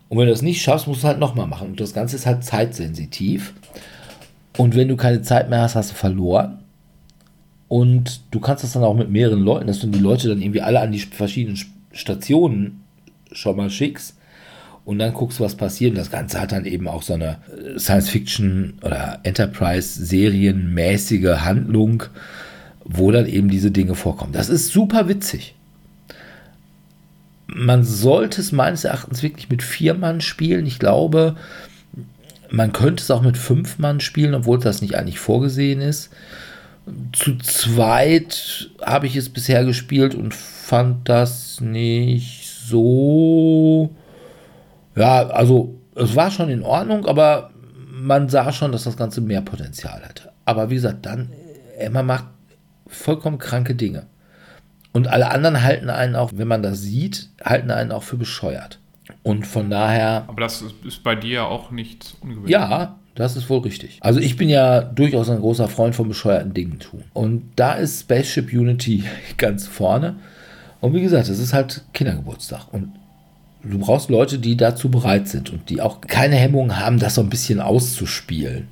Und 0.08 0.18
wenn 0.18 0.26
du 0.26 0.32
das 0.32 0.42
nicht 0.42 0.62
schaffst, 0.62 0.88
musst 0.88 1.04
du 1.04 1.08
halt 1.08 1.20
nochmal 1.20 1.48
machen. 1.48 1.70
Und 1.70 1.80
das 1.80 1.94
Ganze 1.94 2.16
ist 2.16 2.26
halt 2.26 2.44
zeitsensitiv. 2.44 3.54
Und 4.58 4.76
wenn 4.76 4.88
du 4.88 4.96
keine 4.96 5.22
Zeit 5.22 5.50
mehr 5.50 5.62
hast, 5.62 5.76
hast 5.76 5.92
du 5.92 5.96
verloren. 5.96 6.60
Und 7.68 8.22
du 8.32 8.40
kannst 8.40 8.64
das 8.64 8.74
dann 8.74 8.84
auch 8.84 8.96
mit 8.96 9.12
mehreren 9.12 9.42
Leuten, 9.42 9.68
dass 9.68 9.80
du 9.80 9.88
die 9.88 10.00
Leute 10.00 10.28
dann 10.30 10.42
irgendwie 10.42 10.62
alle 10.62 10.80
an 10.80 10.92
die 10.92 11.00
verschiedenen 11.00 11.60
Stationen 11.92 12.84
schon 13.32 13.56
mal 13.56 13.70
schickst 13.70 14.19
und 14.90 14.98
dann 14.98 15.14
guckst, 15.14 15.40
was 15.40 15.54
passiert. 15.54 15.92
Und 15.92 16.00
das 16.00 16.10
Ganze 16.10 16.42
hat 16.42 16.52
dann 16.52 16.66
eben 16.66 16.88
auch 16.88 17.04
so 17.04 17.14
eine 17.14 17.38
Science-Fiction- 17.78 18.80
oder 18.82 19.20
Enterprise-Serienmäßige 19.22 21.42
Handlung, 21.42 22.06
wo 22.86 23.12
dann 23.12 23.28
eben 23.28 23.50
diese 23.50 23.70
Dinge 23.70 23.94
vorkommen. 23.94 24.34
Das 24.34 24.50
ist 24.50 24.70
super 24.70 25.08
witzig. 25.08 25.54
Man 27.46 27.84
sollte 27.84 28.42
es 28.42 28.52
meines 28.52 28.84
Erachtens 28.84 29.22
wirklich 29.22 29.52
mit 29.52 29.62
vier 29.62 29.94
Mann 29.94 30.22
spielen. 30.22 30.66
Ich 30.66 30.80
glaube, 30.80 31.36
man 32.50 32.74
könnte 32.74 33.04
es 33.04 33.12
auch 33.12 33.22
mit 33.22 33.38
fünf 33.38 33.78
Mann 33.78 34.00
spielen, 34.00 34.34
obwohl 34.34 34.58
das 34.58 34.82
nicht 34.82 34.96
eigentlich 34.96 35.20
vorgesehen 35.20 35.82
ist. 35.82 36.10
Zu 37.12 37.38
zweit 37.38 38.72
habe 38.82 39.06
ich 39.06 39.16
es 39.16 39.30
bisher 39.30 39.66
gespielt 39.66 40.16
und 40.16 40.34
fand 40.34 41.08
das 41.08 41.62
nicht 41.62 42.50
so. 42.66 43.92
Ja, 45.00 45.28
also 45.28 45.80
es 45.96 46.16
war 46.16 46.30
schon 46.30 46.50
in 46.50 46.64
Ordnung, 46.64 47.06
aber 47.06 47.52
man 47.90 48.30
sah 48.30 48.52
schon, 48.52 48.72
dass 48.72 48.84
das 48.84 48.98
Ganze 48.98 49.22
mehr 49.22 49.42
Potenzial 49.42 50.02
hatte. 50.02 50.32
Aber 50.46 50.70
wie 50.70 50.76
gesagt, 50.76 51.06
dann, 51.06 51.32
Emma 51.78 52.04
macht 52.04 52.26
vollkommen 52.88 53.38
kranke 53.38 53.76
Dinge. 53.76 54.08
Und 54.92 55.08
alle 55.08 55.30
anderen 55.32 55.64
halten 55.64 55.90
einen 55.90 56.16
auch, 56.16 56.32
wenn 56.36 56.48
man 56.48 56.64
das 56.64 56.82
sieht, 56.82 57.30
halten 57.44 57.72
einen 57.72 57.92
auch 57.92 58.04
für 58.04 58.18
bescheuert. 58.18 58.80
Und 59.24 59.46
von 59.46 59.70
daher. 59.70 60.26
Aber 60.28 60.42
das 60.42 60.64
ist 60.84 61.04
bei 61.04 61.16
dir 61.16 61.46
auch 61.46 61.72
nicht 61.72 62.16
ungewöhnlich. 62.22 62.52
Ja, 62.52 62.98
das 63.16 63.36
ist 63.36 63.50
wohl 63.50 63.60
richtig. 63.60 64.00
Also 64.02 64.20
ich 64.20 64.38
bin 64.38 64.50
ja 64.50 64.82
durchaus 64.82 65.30
ein 65.30 65.40
großer 65.40 65.68
Freund 65.68 65.96
von 65.96 66.08
bescheuerten 66.08 66.54
Dingen 66.54 66.80
tun. 66.80 67.04
Und 67.14 67.52
da 67.56 67.74
ist 67.74 68.02
Spaceship 68.02 68.52
Unity 68.52 69.04
ganz 69.38 69.68
vorne. 69.68 70.16
Und 70.82 70.94
wie 70.94 71.02
gesagt, 71.02 71.28
es 71.30 71.40
ist 71.40 71.54
halt 71.54 71.84
Kindergeburtstag. 71.94 72.74
Und 72.74 72.94
du 73.64 73.80
brauchst 73.80 74.10
Leute, 74.10 74.40
die 74.40 74.58
dazu 74.58 74.90
bereit 74.90 75.28
sind 75.28 75.50
und 75.52 75.70
die 75.70 75.82
auch 75.82 76.02
keine 76.02 76.36
Hemmung 76.36 76.78
haben, 76.78 77.00
das 77.00 77.16
so 77.16 77.22
ein 77.22 77.30
bisschen 77.30 77.60
auszuspielen. 77.60 78.68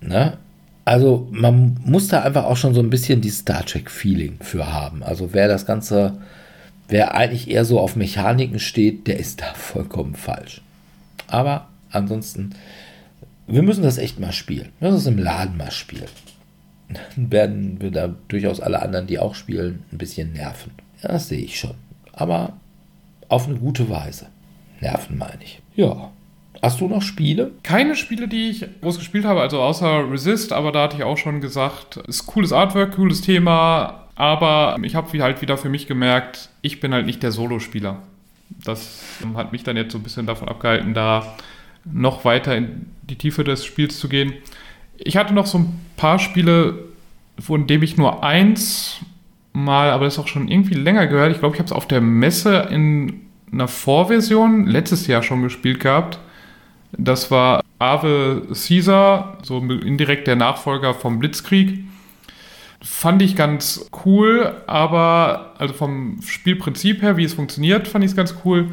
Ne? 0.00 0.36
Also 0.84 1.28
man 1.30 1.76
muss 1.84 2.08
da 2.08 2.22
einfach 2.22 2.44
auch 2.44 2.56
schon 2.56 2.74
so 2.74 2.80
ein 2.80 2.90
bisschen 2.90 3.20
die 3.20 3.30
Star 3.30 3.64
Trek-Feeling 3.64 4.38
für 4.40 4.72
haben. 4.72 5.02
Also 5.02 5.32
wer 5.32 5.48
das 5.48 5.66
Ganze, 5.66 6.18
wer 6.88 7.14
eigentlich 7.14 7.50
eher 7.50 7.64
so 7.64 7.78
auf 7.78 7.94
Mechaniken 7.94 8.58
steht, 8.58 9.06
der 9.06 9.18
ist 9.18 9.40
da 9.42 9.46
vollkommen 9.54 10.14
falsch. 10.14 10.62
Aber 11.26 11.68
ansonsten, 11.90 12.54
wir 13.46 13.62
müssen 13.62 13.82
das 13.82 13.98
echt 13.98 14.18
mal 14.18 14.32
spielen. 14.32 14.70
Wir 14.80 14.90
müssen 14.90 15.00
es 15.00 15.06
im 15.06 15.22
Laden 15.22 15.56
mal 15.56 15.70
spielen. 15.70 16.08
Dann 16.88 17.30
werden 17.30 17.80
wir 17.80 17.90
da 17.90 18.14
durchaus 18.28 18.60
alle 18.60 18.80
anderen, 18.80 19.06
die 19.06 19.18
auch 19.18 19.34
spielen, 19.34 19.84
ein 19.92 19.98
bisschen 19.98 20.32
nerven. 20.32 20.72
Ja, 21.02 21.10
das 21.10 21.28
sehe 21.28 21.42
ich 21.42 21.58
schon. 21.58 21.74
Aber 22.12 22.54
auf 23.28 23.46
eine 23.46 23.56
gute 23.56 23.88
Weise. 23.88 24.26
Nerven 24.80 25.18
meine 25.18 25.42
ich. 25.42 25.60
Ja. 25.74 26.10
Hast 26.60 26.80
du 26.80 26.88
noch 26.88 27.02
Spiele? 27.02 27.52
Keine 27.62 27.94
Spiele, 27.94 28.26
die 28.26 28.50
ich 28.50 28.66
groß 28.80 28.98
gespielt 28.98 29.24
habe, 29.24 29.40
also 29.40 29.60
außer 29.60 30.10
Resist, 30.10 30.52
aber 30.52 30.72
da 30.72 30.84
hatte 30.84 30.96
ich 30.96 31.04
auch 31.04 31.16
schon 31.16 31.40
gesagt, 31.40 31.98
ist 32.08 32.26
cooles 32.26 32.52
Artwork, 32.52 32.96
cooles 32.96 33.20
Thema, 33.20 34.08
aber 34.16 34.76
ich 34.82 34.96
habe 34.96 35.22
halt 35.22 35.40
wieder 35.40 35.56
für 35.56 35.68
mich 35.68 35.86
gemerkt, 35.86 36.48
ich 36.60 36.80
bin 36.80 36.92
halt 36.92 37.06
nicht 37.06 37.22
der 37.22 37.30
Solospieler. 37.30 38.02
Das 38.64 39.04
hat 39.36 39.52
mich 39.52 39.62
dann 39.62 39.76
jetzt 39.76 39.92
so 39.92 39.98
ein 39.98 40.02
bisschen 40.02 40.26
davon 40.26 40.48
abgehalten, 40.48 40.94
da 40.94 41.36
noch 41.84 42.24
weiter 42.24 42.56
in 42.56 42.86
die 43.02 43.16
Tiefe 43.16 43.44
des 43.44 43.64
Spiels 43.64 43.98
zu 43.98 44.08
gehen. 44.08 44.32
Ich 44.96 45.16
hatte 45.16 45.34
noch 45.34 45.46
so 45.46 45.58
ein 45.58 45.80
paar 45.96 46.18
Spiele, 46.18 46.88
von 47.38 47.68
denen 47.68 47.84
ich 47.84 47.96
nur 47.96 48.24
eins 48.24 48.98
mal, 49.64 49.90
aber 49.90 50.04
das 50.04 50.14
ist 50.14 50.20
auch 50.20 50.28
schon 50.28 50.48
irgendwie 50.48 50.74
länger 50.74 51.06
gehört. 51.06 51.32
Ich 51.32 51.40
glaube, 51.40 51.54
ich 51.54 51.60
habe 51.60 51.66
es 51.66 51.72
auf 51.72 51.86
der 51.88 52.00
Messe 52.00 52.68
in 52.70 53.22
einer 53.52 53.68
Vorversion 53.68 54.66
letztes 54.66 55.06
Jahr 55.06 55.22
schon 55.22 55.42
gespielt 55.42 55.80
gehabt. 55.80 56.18
Das 56.92 57.30
war 57.30 57.62
Ave 57.78 58.46
Caesar, 58.52 59.38
so 59.42 59.58
indirekt 59.58 60.26
der 60.26 60.36
Nachfolger 60.36 60.94
vom 60.94 61.18
Blitzkrieg. 61.18 61.84
Fand 62.80 63.22
ich 63.22 63.36
ganz 63.36 63.90
cool, 64.04 64.54
aber 64.66 65.54
also 65.58 65.74
vom 65.74 66.20
Spielprinzip 66.24 67.02
her, 67.02 67.16
wie 67.16 67.24
es 67.24 67.34
funktioniert, 67.34 67.88
fand 67.88 68.04
ich 68.04 68.12
es 68.12 68.16
ganz 68.16 68.36
cool. 68.44 68.68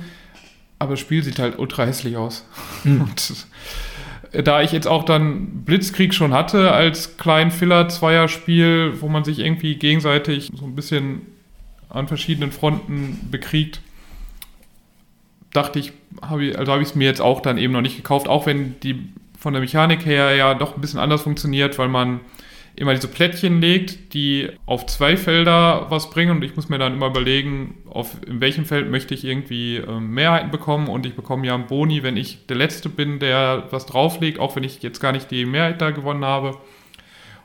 Aber 0.77 0.91
das 0.91 0.99
Spiel 0.99 1.23
sieht 1.23 1.39
halt 1.39 1.57
ultra 1.57 1.85
hässlich 1.85 2.15
aus. 2.17 2.47
Mhm. 2.83 3.01
Und 3.09 3.47
da 4.43 4.61
ich 4.61 4.71
jetzt 4.71 4.87
auch 4.87 5.03
dann 5.03 5.63
Blitzkrieg 5.65 6.13
schon 6.13 6.33
hatte 6.33 6.71
als 6.71 7.17
kleinen 7.17 7.51
Filler-Zweierspiel, 7.51 9.01
wo 9.01 9.07
man 9.07 9.23
sich 9.23 9.39
irgendwie 9.39 9.75
gegenseitig 9.75 10.51
so 10.55 10.65
ein 10.65 10.75
bisschen 10.75 11.21
an 11.89 12.07
verschiedenen 12.07 12.51
Fronten 12.51 13.27
bekriegt, 13.31 13.81
dachte 15.53 15.79
ich, 15.79 15.93
hab 16.21 16.39
ich 16.39 16.57
also 16.57 16.71
habe 16.71 16.81
ich 16.81 16.89
es 16.89 16.95
mir 16.95 17.05
jetzt 17.05 17.21
auch 17.21 17.41
dann 17.41 17.57
eben 17.57 17.73
noch 17.73 17.81
nicht 17.81 17.97
gekauft, 17.97 18.27
auch 18.27 18.45
wenn 18.45 18.79
die 18.81 18.99
von 19.39 19.53
der 19.53 19.61
Mechanik 19.61 20.05
her 20.05 20.35
ja 20.35 20.53
doch 20.53 20.75
ein 20.75 20.81
bisschen 20.81 20.99
anders 20.99 21.21
funktioniert, 21.21 21.77
weil 21.77 21.87
man 21.87 22.19
immer 22.75 22.93
diese 22.93 23.07
Plättchen 23.07 23.61
legt, 23.61 24.13
die 24.13 24.49
auf 24.65 24.85
zwei 24.85 25.17
Felder 25.17 25.87
was 25.89 26.09
bringen 26.09 26.31
und 26.31 26.43
ich 26.43 26.55
muss 26.55 26.69
mir 26.69 26.77
dann 26.77 26.93
immer 26.93 27.07
überlegen, 27.07 27.77
auf 27.89 28.15
in 28.27 28.41
welchem 28.41 28.65
Feld 28.65 28.89
möchte 28.89 29.13
ich 29.13 29.23
irgendwie 29.23 29.77
äh, 29.77 29.99
Mehrheiten 29.99 30.51
bekommen 30.51 30.87
und 30.87 31.05
ich 31.05 31.15
bekomme 31.15 31.47
ja 31.47 31.55
einen 31.55 31.67
Boni, 31.67 32.03
wenn 32.03 32.17
ich 32.17 32.47
der 32.47 32.57
Letzte 32.57 32.89
bin, 32.89 33.19
der 33.19 33.67
was 33.71 33.85
drauflegt, 33.85 34.39
auch 34.39 34.55
wenn 34.55 34.63
ich 34.63 34.81
jetzt 34.81 34.99
gar 34.99 35.13
nicht 35.13 35.31
die 35.31 35.45
Mehrheit 35.45 35.81
da 35.81 35.91
gewonnen 35.91 36.25
habe. 36.25 36.57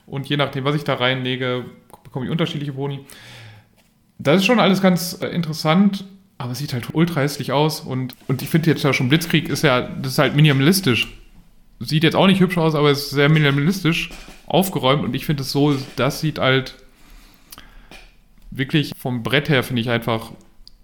Und 0.07 0.29
je 0.29 0.37
nachdem, 0.37 0.65
was 0.65 0.75
ich 0.75 0.83
da 0.83 0.95
reinlege, 0.95 1.65
bekomme 2.03 2.27
ich 2.27 2.33
unterschiedliche 2.33 2.73
Boni. 2.73 3.01
Das 4.19 4.41
ist 4.41 4.47
schon 4.47 4.59
alles 4.59 4.83
ganz 4.83 5.19
äh, 5.23 5.29
interessant, 5.29 6.05
aber 6.39 6.53
es 6.53 6.59
sieht 6.59 6.73
halt 6.73 6.89
ultra 6.93 7.21
hässlich 7.21 7.53
aus 7.53 7.81
und, 7.81 8.17
und 8.27 8.43
ich 8.43 8.49
finde 8.49 8.71
jetzt 8.71 8.83
ja 8.83 8.93
schon 8.93 9.09
Blitzkrieg 9.09 9.49
ist 9.49 9.63
ja, 9.63 9.83
das 9.83 10.13
ist 10.13 10.19
halt 10.19 10.35
minimalistisch. 10.35 11.09
Sieht 11.79 12.03
jetzt 12.03 12.17
auch 12.17 12.27
nicht 12.27 12.41
hübsch 12.41 12.59
aus, 12.59 12.75
aber 12.75 12.91
es 12.91 13.05
ist 13.05 13.11
sehr 13.11 13.29
minimalistisch 13.29 14.11
aufgeräumt 14.51 15.05
und 15.05 15.15
ich 15.15 15.27
finde 15.27 15.43
es 15.43 15.53
so, 15.53 15.77
das 15.97 16.21
sieht 16.21 16.39
halt 16.39 16.75
wirklich 18.51 18.93
vom 18.99 19.23
Brett 19.23 19.49
her, 19.49 19.63
finde 19.63 19.83
ich 19.83 19.91
einfach 19.91 20.33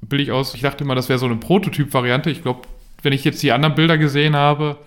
billig 0.00 0.30
aus. 0.32 0.54
Ich 0.54 0.62
dachte 0.62 0.84
immer, 0.84 0.94
das 0.94 1.08
wäre 1.08 1.18
so 1.18 1.26
eine 1.26 1.36
Prototyp-Variante. 1.36 2.30
Ich 2.30 2.42
glaube, 2.42 2.62
wenn 3.02 3.12
ich 3.12 3.24
jetzt 3.24 3.42
die 3.42 3.52
anderen 3.52 3.74
Bilder 3.74 3.98
gesehen 3.98 4.36
habe, 4.36 4.78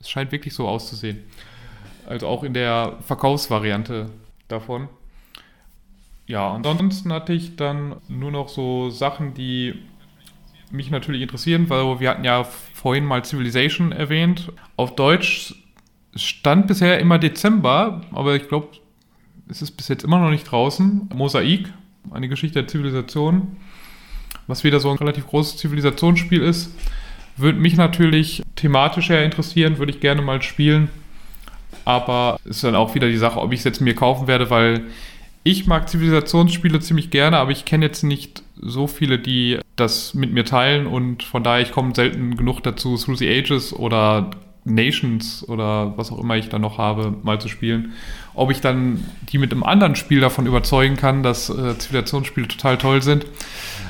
es 0.00 0.10
scheint 0.10 0.32
wirklich 0.32 0.54
so 0.54 0.66
auszusehen. 0.66 1.22
Also 2.06 2.26
auch 2.26 2.42
in 2.42 2.54
der 2.54 2.98
Verkaufsvariante 3.06 4.10
davon. 4.48 4.88
Ja, 6.26 6.52
ansonsten 6.52 7.12
hatte 7.12 7.32
ich 7.32 7.56
dann 7.56 7.96
nur 8.08 8.30
noch 8.30 8.48
so 8.48 8.90
Sachen, 8.90 9.34
die 9.34 9.74
mich 10.70 10.90
natürlich 10.90 11.22
interessieren, 11.22 11.68
weil 11.68 12.00
wir 12.00 12.10
hatten 12.10 12.24
ja 12.24 12.44
vorhin 12.44 13.04
mal 13.04 13.24
Civilization 13.24 13.92
erwähnt. 13.92 14.50
Auf 14.76 14.94
Deutsch 14.96 15.54
stand 16.14 16.66
bisher 16.66 17.00
immer 17.00 17.18
Dezember, 17.18 18.02
aber 18.12 18.36
ich 18.36 18.48
glaube, 18.48 18.68
es 19.48 19.62
ist 19.62 19.72
bis 19.72 19.88
jetzt 19.88 20.04
immer 20.04 20.18
noch 20.18 20.30
nicht 20.30 20.44
draußen. 20.44 21.10
Mosaik, 21.14 21.72
eine 22.10 22.28
Geschichte 22.28 22.60
der 22.60 22.68
Zivilisation, 22.68 23.56
was 24.46 24.64
wieder 24.64 24.80
so 24.80 24.90
ein 24.90 24.98
relativ 24.98 25.26
großes 25.26 25.56
Zivilisationsspiel 25.58 26.42
ist. 26.42 26.74
Würde 27.36 27.58
mich 27.58 27.76
natürlich 27.76 28.42
thematisch 28.56 29.10
eher 29.10 29.24
interessieren, 29.24 29.78
würde 29.78 29.92
ich 29.92 30.00
gerne 30.00 30.22
mal 30.22 30.42
spielen. 30.42 30.90
Aber 31.84 32.38
ist 32.44 32.62
dann 32.62 32.76
auch 32.76 32.94
wieder 32.94 33.08
die 33.08 33.16
Sache, 33.16 33.40
ob 33.40 33.52
ich 33.52 33.60
es 33.60 33.64
jetzt 33.64 33.80
mir 33.80 33.94
kaufen 33.94 34.26
werde, 34.26 34.50
weil 34.50 34.84
ich 35.44 35.66
mag 35.66 35.88
Zivilisationsspiele 35.88 36.78
ziemlich 36.80 37.10
gerne, 37.10 37.38
aber 37.38 37.50
ich 37.50 37.64
kenne 37.64 37.86
jetzt 37.86 38.04
nicht 38.04 38.42
so 38.60 38.86
viele, 38.86 39.18
die 39.18 39.58
das 39.74 40.14
mit 40.14 40.32
mir 40.32 40.44
teilen 40.44 40.86
und 40.86 41.24
von 41.24 41.42
daher 41.42 41.62
ich 41.62 41.72
komme 41.72 41.94
selten 41.94 42.36
genug 42.36 42.62
dazu, 42.62 42.96
Through 42.96 43.16
the 43.16 43.28
Ages 43.28 43.72
oder 43.72 44.30
Nations 44.64 45.46
oder 45.48 45.96
was 45.96 46.12
auch 46.12 46.18
immer 46.18 46.36
ich 46.36 46.48
da 46.48 46.58
noch 46.58 46.78
habe, 46.78 47.14
mal 47.22 47.40
zu 47.40 47.48
spielen. 47.48 47.92
Ob 48.34 48.50
ich 48.50 48.60
dann 48.60 49.04
die 49.30 49.38
mit 49.38 49.52
einem 49.52 49.64
anderen 49.64 49.96
Spiel 49.96 50.20
davon 50.20 50.46
überzeugen 50.46 50.96
kann, 50.96 51.22
dass 51.22 51.50
äh, 51.50 51.76
Zivilisationsspiele 51.78 52.48
total 52.48 52.78
toll 52.78 53.02
sind, 53.02 53.26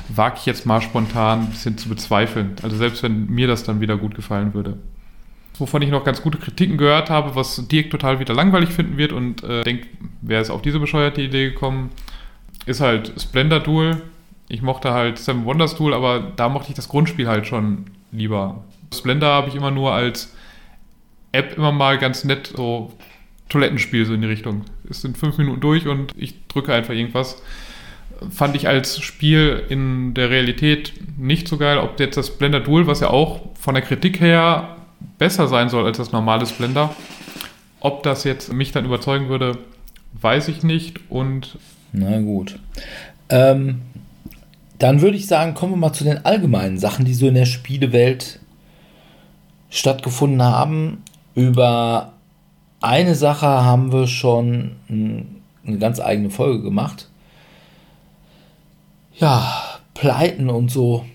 wage 0.09 0.37
ich 0.39 0.45
jetzt 0.45 0.65
mal 0.65 0.81
spontan 0.81 1.41
ein 1.41 1.49
bisschen 1.49 1.77
zu 1.77 1.89
bezweifeln. 1.89 2.55
Also 2.63 2.75
selbst 2.75 3.03
wenn 3.03 3.27
mir 3.27 3.47
das 3.47 3.63
dann 3.63 3.81
wieder 3.81 3.97
gut 3.97 4.15
gefallen 4.15 4.53
würde. 4.53 4.77
Wovon 5.59 5.83
ich 5.83 5.91
noch 5.91 6.03
ganz 6.03 6.23
gute 6.23 6.39
Kritiken 6.39 6.77
gehört 6.77 7.11
habe, 7.11 7.35
was 7.35 7.67
Dirk 7.67 7.91
total 7.91 8.19
wieder 8.19 8.33
langweilig 8.33 8.69
finden 8.69 8.97
wird 8.97 9.11
und 9.11 9.43
äh, 9.43 9.63
denkt, 9.63 9.87
wer 10.21 10.41
ist 10.41 10.49
auf 10.49 10.63
diese 10.63 10.79
bescheuerte 10.79 11.21
Idee 11.21 11.51
gekommen, 11.51 11.91
ist 12.65 12.81
halt 12.81 13.13
Splendor 13.21 13.59
Duel. 13.59 14.01
Ich 14.49 14.63
mochte 14.63 14.91
halt 14.93 15.19
Seven 15.19 15.45
Wonders 15.45 15.75
Duel, 15.75 15.93
aber 15.93 16.31
da 16.35 16.49
mochte 16.49 16.69
ich 16.69 16.75
das 16.75 16.89
Grundspiel 16.89 17.27
halt 17.27 17.45
schon 17.45 17.85
lieber. 18.11 18.63
Splendor 18.91 19.29
habe 19.29 19.49
ich 19.49 19.55
immer 19.55 19.71
nur 19.71 19.93
als 19.93 20.33
App 21.33 21.57
immer 21.57 21.73
mal 21.73 21.97
ganz 21.97 22.23
nett 22.23 22.53
so 22.55 22.93
Toilettenspiel 23.49 24.05
so 24.05 24.13
in 24.13 24.21
die 24.21 24.27
Richtung. 24.27 24.63
Es 24.89 25.01
sind 25.01 25.17
fünf 25.17 25.37
Minuten 25.37 25.59
durch 25.59 25.87
und 25.87 26.13
ich 26.15 26.47
drücke 26.47 26.73
einfach 26.73 26.93
irgendwas. 26.93 27.41
Fand 28.29 28.55
ich 28.55 28.67
als 28.67 29.01
Spiel 29.01 29.63
in 29.69 30.13
der 30.13 30.29
Realität 30.29 30.93
nicht 31.17 31.47
so 31.47 31.57
geil. 31.57 31.77
Ob 31.77 31.99
jetzt 31.99 32.15
das 32.15 32.37
Blender 32.37 32.61
Duel, 32.61 32.87
was 32.87 33.01
ja 33.01 33.09
auch 33.09 33.41
von 33.59 33.73
der 33.73 33.83
Kritik 33.83 34.21
her 34.21 34.77
besser 35.17 35.47
sein 35.47 35.69
soll 35.69 35.85
als 35.85 35.97
das 35.97 36.11
normale 36.11 36.45
Blender, 36.45 36.95
ob 37.79 38.03
das 38.03 38.23
jetzt 38.23 38.53
mich 38.53 38.71
dann 38.71 38.85
überzeugen 38.85 39.29
würde, 39.29 39.57
weiß 40.13 40.47
ich 40.47 40.63
nicht. 40.63 40.99
Und 41.09 41.57
na 41.91 42.19
gut. 42.21 42.57
Ähm, 43.29 43.81
dann 44.79 45.01
würde 45.01 45.17
ich 45.17 45.27
sagen, 45.27 45.53
kommen 45.53 45.73
wir 45.73 45.77
mal 45.77 45.93
zu 45.93 46.03
den 46.03 46.25
allgemeinen 46.25 46.77
Sachen, 46.77 47.05
die 47.05 47.13
so 47.13 47.27
in 47.27 47.35
der 47.35 47.45
Spielewelt 47.45 48.39
stattgefunden 49.69 50.41
haben. 50.41 51.02
Über 51.35 52.13
eine 52.81 53.15
Sache 53.15 53.47
haben 53.47 53.91
wir 53.91 54.07
schon 54.07 54.75
eine 54.89 55.77
ganz 55.79 55.99
eigene 55.99 56.29
Folge 56.29 56.61
gemacht. 56.61 57.09
Ja, 59.15 59.79
Pleiten 59.93 60.49
und 60.49 60.69
so. 60.69 61.05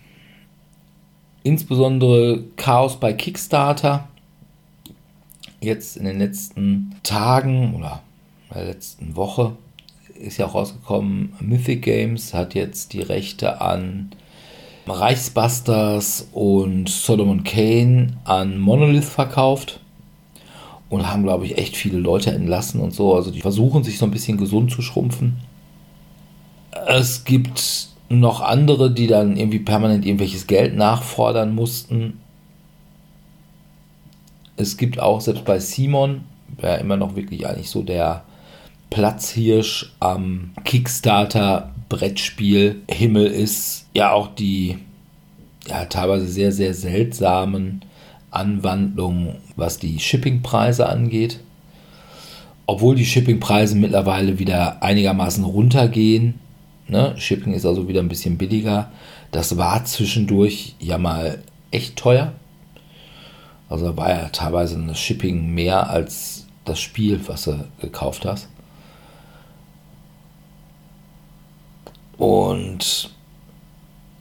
Insbesondere 1.42 2.42
Chaos 2.56 2.98
bei 2.98 3.12
Kickstarter. 3.12 4.08
Jetzt 5.60 5.96
in 5.96 6.04
den 6.04 6.18
letzten 6.18 6.94
Tagen 7.02 7.74
oder 7.74 8.00
der 8.54 8.64
letzten 8.64 9.14
Woche 9.14 9.56
ist 10.14 10.38
ja 10.38 10.46
auch 10.46 10.54
rausgekommen, 10.54 11.34
Mythic 11.40 11.82
Games 11.82 12.34
hat 12.34 12.54
jetzt 12.54 12.92
die 12.92 13.02
Rechte 13.02 13.60
an 13.60 14.10
Reichsbusters 14.86 16.28
und 16.32 16.88
Solomon 16.88 17.44
Kane 17.44 18.16
an 18.24 18.58
Monolith 18.58 19.04
verkauft 19.04 19.80
und 20.90 21.10
haben, 21.10 21.22
glaube 21.22 21.44
ich, 21.44 21.58
echt 21.58 21.76
viele 21.76 21.98
Leute 21.98 22.32
entlassen 22.32 22.80
und 22.80 22.94
so. 22.94 23.14
Also 23.14 23.30
die 23.30 23.40
versuchen 23.40 23.84
sich 23.84 23.98
so 23.98 24.06
ein 24.06 24.10
bisschen 24.10 24.38
gesund 24.38 24.70
zu 24.70 24.82
schrumpfen. 24.82 25.38
Es 26.86 27.24
gibt 27.24 27.88
noch 28.08 28.40
andere, 28.40 28.90
die 28.90 29.06
dann 29.06 29.36
irgendwie 29.36 29.58
permanent 29.58 30.06
irgendwelches 30.06 30.46
Geld 30.46 30.76
nachfordern 30.76 31.54
mussten. 31.54 32.20
Es 34.56 34.76
gibt 34.76 34.98
auch 34.98 35.20
selbst 35.20 35.44
bei 35.44 35.58
Simon, 35.58 36.22
der 36.62 36.78
immer 36.78 36.96
noch 36.96 37.16
wirklich 37.16 37.46
eigentlich 37.46 37.70
so 37.70 37.82
der 37.82 38.24
Platzhirsch 38.90 39.92
am 40.00 40.50
Kickstarter 40.64 41.74
Brettspielhimmel 41.88 43.26
ist, 43.26 43.86
ja 43.94 44.12
auch 44.12 44.28
die 44.28 44.78
ja, 45.66 45.84
teilweise 45.84 46.26
sehr, 46.26 46.52
sehr 46.52 46.74
seltsamen 46.74 47.82
Anwandlungen, 48.30 49.36
was 49.56 49.78
die 49.78 49.98
Shippingpreise 49.98 50.88
angeht. 50.88 51.40
Obwohl 52.66 52.96
die 52.96 53.06
Shippingpreise 53.06 53.76
mittlerweile 53.76 54.38
wieder 54.38 54.82
einigermaßen 54.82 55.44
runtergehen. 55.44 56.34
Ne? 56.86 57.14
Shipping 57.16 57.54
ist 57.54 57.64
also 57.64 57.88
wieder 57.88 58.00
ein 58.00 58.08
bisschen 58.08 58.36
billiger. 58.36 58.90
Das 59.30 59.56
war 59.56 59.84
zwischendurch 59.84 60.74
ja 60.78 60.98
mal 60.98 61.42
echt 61.70 61.96
teuer. 61.96 62.32
Also 63.68 63.96
war 63.96 64.10
ja 64.10 64.28
teilweise 64.30 64.82
das 64.86 64.98
Shipping 64.98 65.54
mehr 65.54 65.90
als 65.90 66.46
das 66.64 66.80
Spiel, 66.80 67.20
was 67.26 67.44
du 67.44 67.64
gekauft 67.80 68.24
hast. 68.24 68.48
Und 72.16 73.10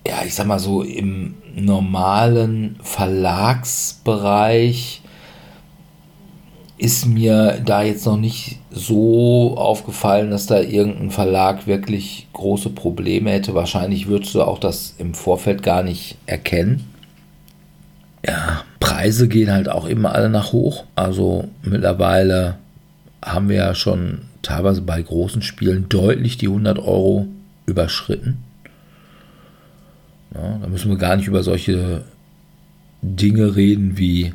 ja, 0.05 0.23
ich 0.25 0.35
sag 0.35 0.47
mal 0.47 0.59
so, 0.59 0.83
im 0.83 1.35
normalen 1.57 2.77
Verlagsbereich 2.81 5.01
ist 6.77 7.07
mir 7.07 7.59
da 7.65 7.81
jetzt 7.81 8.05
noch 8.05 8.17
nicht 8.17 8.59
so 8.69 9.57
aufgefallen, 9.57 10.29
dass 10.29 10.45
da 10.45 10.59
irgendein 10.59 11.09
Verlag 11.09 11.65
wirklich 11.65 12.27
große 12.33 12.69
Probleme 12.69 13.31
hätte. 13.31 13.55
Wahrscheinlich 13.55 14.07
würdest 14.07 14.35
du 14.35 14.43
auch 14.43 14.59
das 14.59 14.93
im 14.99 15.15
Vorfeld 15.15 15.63
gar 15.63 15.81
nicht 15.81 16.17
erkennen. 16.27 16.85
Ja, 18.25 18.63
Preise 18.79 19.27
gehen 19.27 19.51
halt 19.51 19.69
auch 19.69 19.85
immer 19.85 20.13
alle 20.13 20.29
nach 20.29 20.51
hoch. 20.51 20.83
Also 20.95 21.45
mittlerweile 21.63 22.57
haben 23.25 23.49
wir 23.49 23.55
ja 23.55 23.73
schon 23.73 24.21
teilweise 24.43 24.81
bei 24.81 25.01
großen 25.01 25.41
Spielen 25.41 25.89
deutlich 25.89 26.37
die 26.37 26.47
100 26.47 26.77
Euro 26.77 27.25
überschritten. 27.65 28.43
Ja, 30.33 30.57
da 30.57 30.67
müssen 30.67 30.89
wir 30.89 30.97
gar 30.97 31.15
nicht 31.15 31.27
über 31.27 31.43
solche 31.43 32.03
Dinge 33.01 33.55
reden 33.55 33.97
wie 33.97 34.33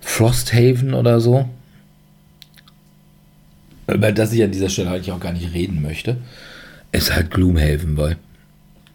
Frosthaven 0.00 0.94
oder 0.94 1.20
so. 1.20 1.48
Über 3.86 4.12
das 4.12 4.32
ich 4.32 4.42
an 4.42 4.52
dieser 4.52 4.68
Stelle 4.68 4.90
eigentlich 4.90 5.12
auch 5.12 5.20
gar 5.20 5.32
nicht 5.32 5.52
reden 5.52 5.82
möchte. 5.82 6.18
Ist 6.92 7.14
halt 7.14 7.30
Gloomhaven, 7.30 7.96
weil. 7.96 8.16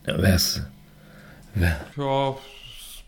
Wer's. 0.06 0.62
Wer? 1.56 1.80
Ja, 1.98 2.36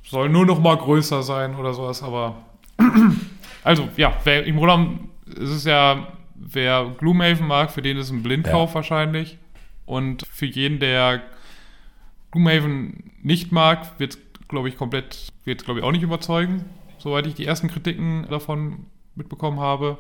soll 0.04 0.30
nur 0.30 0.46
noch 0.46 0.60
mal 0.60 0.76
größer 0.76 1.24
sein 1.24 1.56
oder 1.56 1.74
sowas, 1.74 2.04
aber. 2.04 2.36
also, 3.64 3.88
ja, 3.96 4.14
wer, 4.24 4.46
im 4.46 4.58
Grunde 4.58 5.00
ist 5.36 5.50
es 5.50 5.66
ja, 5.66 6.08
wer 6.36 6.94
Gloomhaven 6.98 7.48
mag, 7.48 7.72
für 7.72 7.82
den 7.82 7.98
ist 7.98 8.10
ein 8.10 8.24
Blindkauf 8.24 8.72
ja. 8.72 8.76
wahrscheinlich. 8.76 9.38
Und 9.86 10.26
für 10.32 10.46
jeden, 10.46 10.80
der 10.80 11.22
Gloomhaven 12.32 13.12
nicht 13.22 13.52
mag, 13.52 14.00
wird 14.00 14.14
es, 14.14 14.20
glaube 14.48 14.70
ich, 14.70 14.78
komplett, 14.78 15.30
wird 15.46 15.66
glaube 15.66 15.80
ich, 15.80 15.86
auch 15.86 15.92
nicht 15.92 16.04
überzeugen, 16.04 16.66
soweit 16.98 17.28
ich 17.28 17.36
die 17.36 17.46
ersten 17.46 17.68
Kritiken 17.68 18.28
davon 18.30 18.86
mitbekommen 19.16 19.60
habe. 19.60 19.98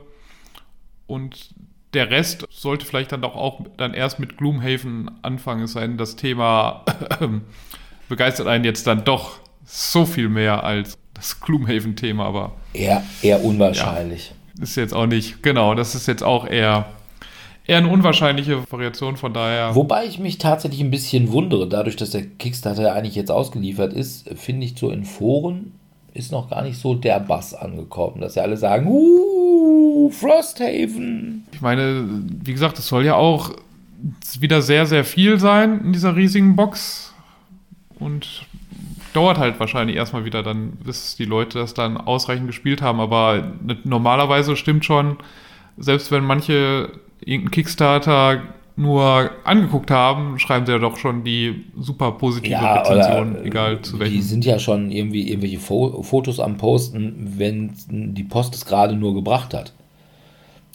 Und 1.07 1.53
der 1.93 2.11
Rest 2.11 2.45
sollte 2.51 2.85
vielleicht 2.85 3.11
dann 3.11 3.21
doch 3.21 3.35
auch 3.35 3.61
dann 3.77 3.93
erst 3.93 4.19
mit 4.19 4.37
Gloomhaven 4.37 5.09
anfangen. 5.23 5.63
Es 5.63 5.73
sei 5.73 5.81
denn, 5.81 5.97
das 5.97 6.15
Thema 6.15 6.85
begeistert 8.09 8.47
einen 8.47 8.63
jetzt 8.63 8.85
dann 8.85 9.03
doch 9.03 9.39
so 9.65 10.05
viel 10.05 10.29
mehr 10.29 10.63
als 10.63 10.97
das 11.13 11.39
Gloomhaven-Thema, 11.41 12.25
aber. 12.25 12.53
Eher, 12.73 13.03
eher 13.21 13.43
unwahrscheinlich. 13.43 14.33
Ja, 14.57 14.63
ist 14.63 14.75
jetzt 14.75 14.93
auch 14.93 15.05
nicht, 15.05 15.43
genau, 15.43 15.75
das 15.75 15.95
ist 15.95 16.07
jetzt 16.07 16.23
auch 16.23 16.47
eher 16.47 16.93
eher 17.69 17.77
eine 17.77 17.89
unwahrscheinliche 17.89 18.69
Variation, 18.71 19.15
von 19.15 19.33
daher. 19.33 19.75
Wobei 19.75 20.05
ich 20.05 20.19
mich 20.19 20.37
tatsächlich 20.39 20.81
ein 20.81 20.91
bisschen 20.91 21.31
wundere, 21.31 21.67
dadurch, 21.67 21.95
dass 21.95 22.11
der 22.11 22.25
Kickstarter 22.25 22.93
eigentlich 22.93 23.15
jetzt 23.15 23.31
ausgeliefert 23.31 23.93
ist, 23.93 24.29
finde 24.35 24.65
ich 24.65 24.77
so 24.77 24.89
in 24.89 25.05
Foren 25.05 25.73
ist 26.13 26.31
noch 26.31 26.49
gar 26.49 26.63
nicht 26.63 26.79
so 26.79 26.95
der 26.95 27.19
Bass 27.19 27.53
angekommen, 27.53 28.19
dass 28.19 28.35
ja 28.35 28.43
alle 28.43 28.57
sagen, 28.57 28.87
uh, 28.87 30.09
Frosthaven. 30.09 31.45
Ich 31.51 31.61
meine, 31.61 32.05
wie 32.43 32.51
gesagt, 32.51 32.79
es 32.79 32.87
soll 32.87 33.05
ja 33.05 33.15
auch 33.15 33.51
wieder 34.39 34.61
sehr, 34.61 34.85
sehr 34.85 35.03
viel 35.03 35.39
sein 35.39 35.81
in 35.85 35.93
dieser 35.93 36.15
riesigen 36.15 36.55
Box 36.55 37.13
und 37.99 38.45
dauert 39.13 39.37
halt 39.37 39.59
wahrscheinlich 39.59 39.97
erstmal 39.97 40.25
wieder 40.25 40.43
dann, 40.43 40.71
bis 40.83 41.15
die 41.15 41.25
Leute 41.25 41.59
das 41.59 41.73
dann 41.73 41.97
ausreichend 41.97 42.47
gespielt 42.47 42.81
haben, 42.81 42.99
aber 42.99 43.53
normalerweise 43.83 44.55
stimmt 44.55 44.85
schon, 44.85 45.17
selbst 45.77 46.11
wenn 46.11 46.23
manche 46.23 46.91
irgendeinen 47.21 47.51
Kickstarter 47.51 48.41
nur 48.75 49.31
angeguckt 49.43 49.91
haben, 49.91 50.39
schreiben 50.39 50.65
sie 50.65 50.71
ja 50.71 50.77
doch 50.77 50.95
schon 50.95 51.25
die 51.25 51.65
super 51.77 52.13
positive 52.13 52.53
ja, 52.53 52.79
Rezension, 52.79 53.33
oder, 53.33 53.45
egal 53.45 53.81
zu 53.81 53.99
welchem. 53.99 54.15
Die 54.15 54.21
sind 54.21 54.45
ja 54.45 54.57
schon 54.57 54.89
irgendwie 54.89 55.27
irgendwelche 55.27 55.59
Fo 55.59 56.01
Fotos 56.01 56.39
am 56.39 56.57
Posten, 56.57 57.33
wenn 57.37 57.73
die 57.89 58.23
Post 58.23 58.55
es 58.55 58.65
gerade 58.65 58.95
nur 58.95 59.13
gebracht 59.13 59.53
hat. 59.53 59.73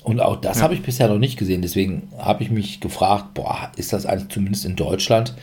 Und 0.02 0.20
auch 0.20 0.36
das 0.36 0.58
ja. 0.58 0.64
habe 0.64 0.74
ich 0.74 0.82
bisher 0.82 1.08
noch 1.08 1.18
nicht 1.18 1.38
gesehen. 1.38 1.62
Deswegen 1.62 2.08
habe 2.18 2.42
ich 2.42 2.50
mich 2.50 2.80
gefragt, 2.80 3.32
boah, 3.32 3.72
ist 3.76 3.94
das 3.94 4.04
eigentlich 4.04 4.28
zumindest 4.28 4.66
in 4.66 4.76
Deutschland 4.76 5.34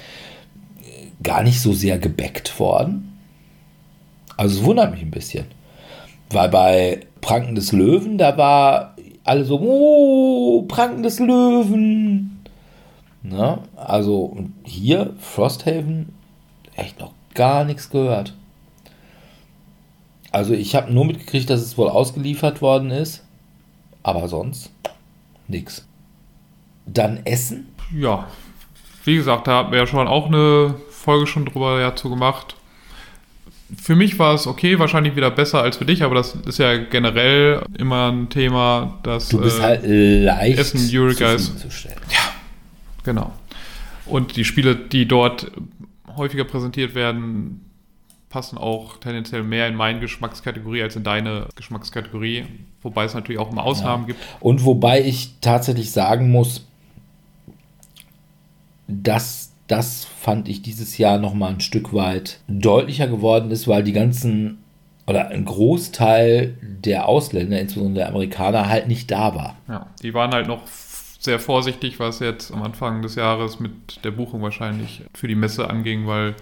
gar 1.24 1.42
nicht 1.42 1.62
so 1.62 1.74
sehr 1.74 1.98
gebackt 1.98 2.60
worden? 2.60 3.18
Also 4.38 4.60
es 4.60 4.64
wundert 4.64 4.92
mich 4.92 5.02
ein 5.02 5.10
bisschen. 5.10 5.46
Weil 6.30 6.50
bei 6.50 7.00
Pranken 7.22 7.56
des 7.56 7.72
Löwen, 7.72 8.20
da 8.20 8.38
war 8.38 8.91
alle 9.24 9.46
so, 9.46 9.60
oh, 9.60 10.64
Pranken 10.64 11.04
des 11.04 11.20
Löwen. 11.20 12.40
Na, 13.24 13.60
also 13.76 14.38
hier, 14.64 15.14
Frosthaven, 15.20 16.14
echt 16.76 17.00
noch 17.00 17.14
gar 17.34 17.64
nichts 17.64 17.90
gehört. 17.90 18.34
Also 20.32 20.54
ich 20.54 20.76
habe 20.76 20.92
nur 20.92 21.06
mitgekriegt, 21.06 21.50
dass 21.50 21.62
es 21.62 21.78
wohl 21.78 21.90
ausgeliefert 21.90 22.62
worden 22.62 22.90
ist, 22.90 23.24
aber 24.02 24.28
sonst 24.28 24.72
nichts. 25.48 25.88
Dann 26.86 27.26
Essen? 27.26 27.68
Ja, 27.94 28.28
wie 29.04 29.16
gesagt, 29.16 29.48
da 29.48 29.52
haben 29.52 29.72
wir 29.72 29.80
ja 29.80 29.88
schon 29.88 30.08
auch 30.08 30.28
eine 30.28 30.76
Folge 30.90 31.28
schon 31.28 31.46
drüber 31.46 31.80
dazu 31.80 32.10
gemacht 32.10 32.56
für 33.78 33.96
mich 33.96 34.20
war 34.20 34.34
es 34.34 34.48
okay, 34.48 34.80
wahrscheinlich 34.80 35.16
wieder 35.16 35.32
besser 35.32 35.62
als 35.62 35.78
für 35.78 35.86
dich, 35.86 36.04
aber 36.04 36.16
das 36.16 36.36
ist 36.46 36.60
ja 36.60 36.78
generell 36.78 37.64
immer 37.78 38.12
ein 38.12 38.30
Thema, 38.30 39.00
dass 39.04 39.30
du 39.30 39.40
bist 39.40 39.60
äh, 39.60 39.62
halt 39.62 39.82
leicht 39.86 40.60
Essen 40.60 40.90
Eureka 40.92 41.34
ist. 41.34 41.54
Ja, 42.10 42.20
genau. 43.04 43.34
Und 44.06 44.36
die 44.36 44.44
Spiele, 44.44 44.76
die 44.76 45.08
dort 45.08 45.52
häufiger 46.18 46.44
präsentiert 46.44 46.96
werden, 46.96 47.62
passen 48.30 48.58
auch 48.58 48.98
tendenziell 48.98 49.44
mehr 49.44 49.68
in 49.68 49.76
meine 49.76 50.00
Geschmackskategorie 50.00 50.82
als 50.84 50.96
in 50.96 51.04
deine 51.04 51.48
Geschmackskategorie, 51.56 52.46
wobei 52.82 53.06
es 53.06 53.14
natürlich 53.14 53.40
auch 53.40 53.52
immer 53.52 53.64
Ausnahmen 53.64 54.04
ja. 54.04 54.08
gibt. 54.08 54.20
Und 54.40 54.66
wobei 54.66 55.02
ich 55.04 55.36
tatsächlich 55.42 55.92
sagen 55.92 56.32
muss, 56.32 56.66
dass 58.88 59.51
das 59.72 60.06
fand 60.06 60.50
ich 60.50 60.62
dieses 60.62 60.98
Jahr 60.98 61.18
noch 61.18 61.34
mal 61.34 61.52
ein 61.52 61.62
Stück 61.62 61.94
weit 61.94 62.40
deutlicher 62.48 63.08
geworden 63.08 63.52
ist, 63.52 63.68
weil 63.68 63.84
die 63.84 63.94
ganzen 63.94 64.58
oder 65.08 65.30
ein 65.30 65.46
Großteil 65.46 66.58
der 66.62 67.08
Ausländer, 67.08 67.60
insbesondere 67.60 68.06
der 68.06 68.10
Amerikaner, 68.10 68.70
halt 68.70 68.88
nicht 68.88 69.10
da 69.10 69.34
war. 69.36 69.56
Ja, 69.68 69.88
die 70.04 70.14
waren 70.14 70.32
halt 70.32 70.48
noch 70.48 70.62
sehr 71.20 71.40
vorsichtig, 71.40 72.00
was 72.00 72.20
jetzt 72.20 72.52
am 72.52 72.64
Anfang 72.64 73.02
des 73.02 73.16
Jahres 73.16 73.60
mit 73.60 74.04
der 74.04 74.12
Buchung 74.12 74.42
wahrscheinlich 74.42 75.04
für 75.14 75.28
die 75.28 75.36
Messe 75.36 75.70
anging, 75.70 76.08
weil 76.08 76.36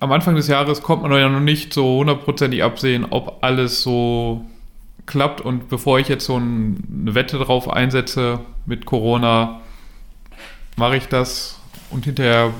am 0.00 0.12
Anfang 0.12 0.34
des 0.34 0.48
Jahres 0.48 0.82
kommt 0.82 1.02
man 1.02 1.12
ja 1.12 1.28
noch 1.28 1.40
nicht 1.40 1.72
so 1.72 1.98
hundertprozentig 1.98 2.64
absehen, 2.64 3.06
ob 3.10 3.38
alles 3.42 3.82
so 3.82 4.44
klappt. 5.06 5.40
Und 5.40 5.68
bevor 5.68 5.98
ich 5.98 6.08
jetzt 6.08 6.26
so 6.26 6.36
eine 6.36 7.14
Wette 7.14 7.38
drauf 7.38 7.70
einsetze 7.70 8.40
mit 8.66 8.86
Corona, 8.86 9.60
mache 10.76 10.96
ich 10.96 11.06
das 11.06 11.57
und 11.90 12.04
hinterher 12.04 12.52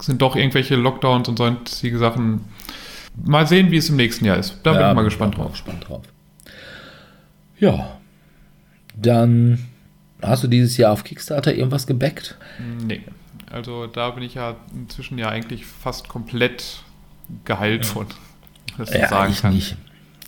sind 0.00 0.22
doch 0.22 0.36
irgendwelche 0.36 0.76
Lockdowns 0.76 1.28
und 1.28 1.38
sonstige 1.38 1.98
Sachen. 1.98 2.44
Mal 3.24 3.46
sehen, 3.46 3.70
wie 3.70 3.76
es 3.76 3.88
im 3.88 3.96
nächsten 3.96 4.24
Jahr 4.24 4.36
ist. 4.36 4.58
Da 4.62 4.72
ja, 4.72 4.78
bin 4.78 4.88
ich 4.88 4.94
mal 4.94 5.04
gespannt 5.04 5.36
drauf. 5.38 5.52
gespannt 5.52 5.88
drauf. 5.88 6.02
Ja, 7.58 7.96
dann 8.94 9.66
hast 10.20 10.44
du 10.44 10.48
dieses 10.48 10.76
Jahr 10.76 10.92
auf 10.92 11.04
Kickstarter 11.04 11.54
irgendwas 11.54 11.86
gebackt? 11.86 12.36
Nee. 12.84 13.02
Also 13.50 13.86
da 13.86 14.10
bin 14.10 14.22
ich 14.22 14.34
ja 14.34 14.56
inzwischen 14.74 15.18
ja 15.18 15.28
eigentlich 15.28 15.64
fast 15.64 16.08
komplett 16.08 16.82
geheilt 17.44 17.86
ja. 17.86 17.92
von. 17.92 18.06
Das 18.76 18.92
ja, 18.92 19.08
sagen 19.08 19.32
ich 19.32 19.40
kann. 19.40 19.54
nicht. 19.54 19.76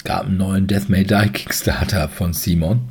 Gab 0.04 0.26
einen 0.26 0.38
neuen 0.38 0.66
Death 0.66 0.88
May 0.88 1.04
Die 1.04 1.28
Kickstarter 1.28 2.08
von 2.08 2.32
Simon. 2.32 2.88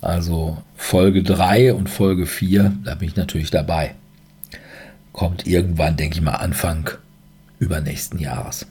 Also 0.00 0.62
Folge 0.76 1.24
3 1.24 1.74
und 1.74 1.88
Folge 1.88 2.26
4, 2.26 2.72
da 2.84 2.94
bin 2.94 3.08
ich 3.08 3.16
natürlich 3.16 3.50
dabei 3.50 3.96
kommt 5.18 5.48
irgendwann, 5.48 5.96
denke 5.96 6.16
ich 6.16 6.22
mal, 6.22 6.36
Anfang 6.36 6.90
übernächsten 7.58 8.20
Jahres. 8.20 8.66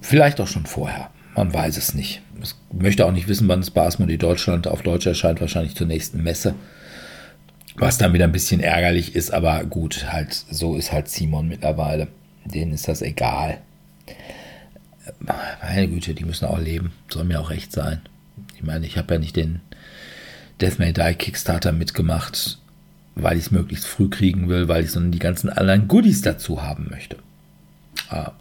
Vielleicht 0.00 0.40
auch 0.40 0.48
schon 0.48 0.64
vorher. 0.64 1.10
Man 1.36 1.52
weiß 1.52 1.76
es 1.76 1.92
nicht. 1.92 2.22
Ich 2.42 2.54
möchte 2.72 3.04
auch 3.04 3.12
nicht 3.12 3.28
wissen, 3.28 3.48
wann 3.48 3.60
es 3.60 3.70
bei 3.70 3.82
Asmodee 3.82 4.16
Deutschland 4.16 4.66
auf 4.66 4.80
Deutsch 4.80 5.06
erscheint, 5.06 5.42
wahrscheinlich 5.42 5.76
zur 5.76 5.86
nächsten 5.86 6.22
Messe. 6.22 6.54
Was 7.76 7.98
dann 7.98 8.14
wieder 8.14 8.24
ein 8.24 8.32
bisschen 8.32 8.60
ärgerlich 8.60 9.14
ist, 9.14 9.30
aber 9.30 9.62
gut, 9.64 10.10
halt, 10.10 10.32
so 10.32 10.74
ist 10.74 10.90
halt 10.90 11.08
Simon 11.08 11.48
mittlerweile. 11.48 12.08
Denen 12.46 12.72
ist 12.72 12.88
das 12.88 13.02
egal. 13.02 13.58
Meine 15.20 15.88
Güte, 15.88 16.14
die 16.14 16.24
müssen 16.24 16.46
auch 16.46 16.58
leben. 16.58 16.92
Soll 17.10 17.24
mir 17.24 17.40
auch 17.40 17.50
recht 17.50 17.72
sein. 17.72 18.00
Ich 18.56 18.62
meine, 18.62 18.86
ich 18.86 18.96
habe 18.96 19.14
ja 19.14 19.20
nicht 19.20 19.36
den 19.36 19.60
Death 20.62 20.78
May 20.78 20.94
Die 20.94 21.14
Kickstarter 21.14 21.72
mitgemacht, 21.72 22.58
weil 23.22 23.36
ich 23.36 23.46
es 23.46 23.50
möglichst 23.50 23.86
früh 23.86 24.08
kriegen 24.08 24.48
will, 24.48 24.68
weil 24.68 24.84
ich 24.84 24.90
so 24.90 25.00
die 25.00 25.18
ganzen 25.18 25.50
anderen 25.50 25.88
Goodies 25.88 26.22
dazu 26.22 26.62
haben 26.62 26.88
möchte. 26.90 27.16
Ah. 28.10 28.32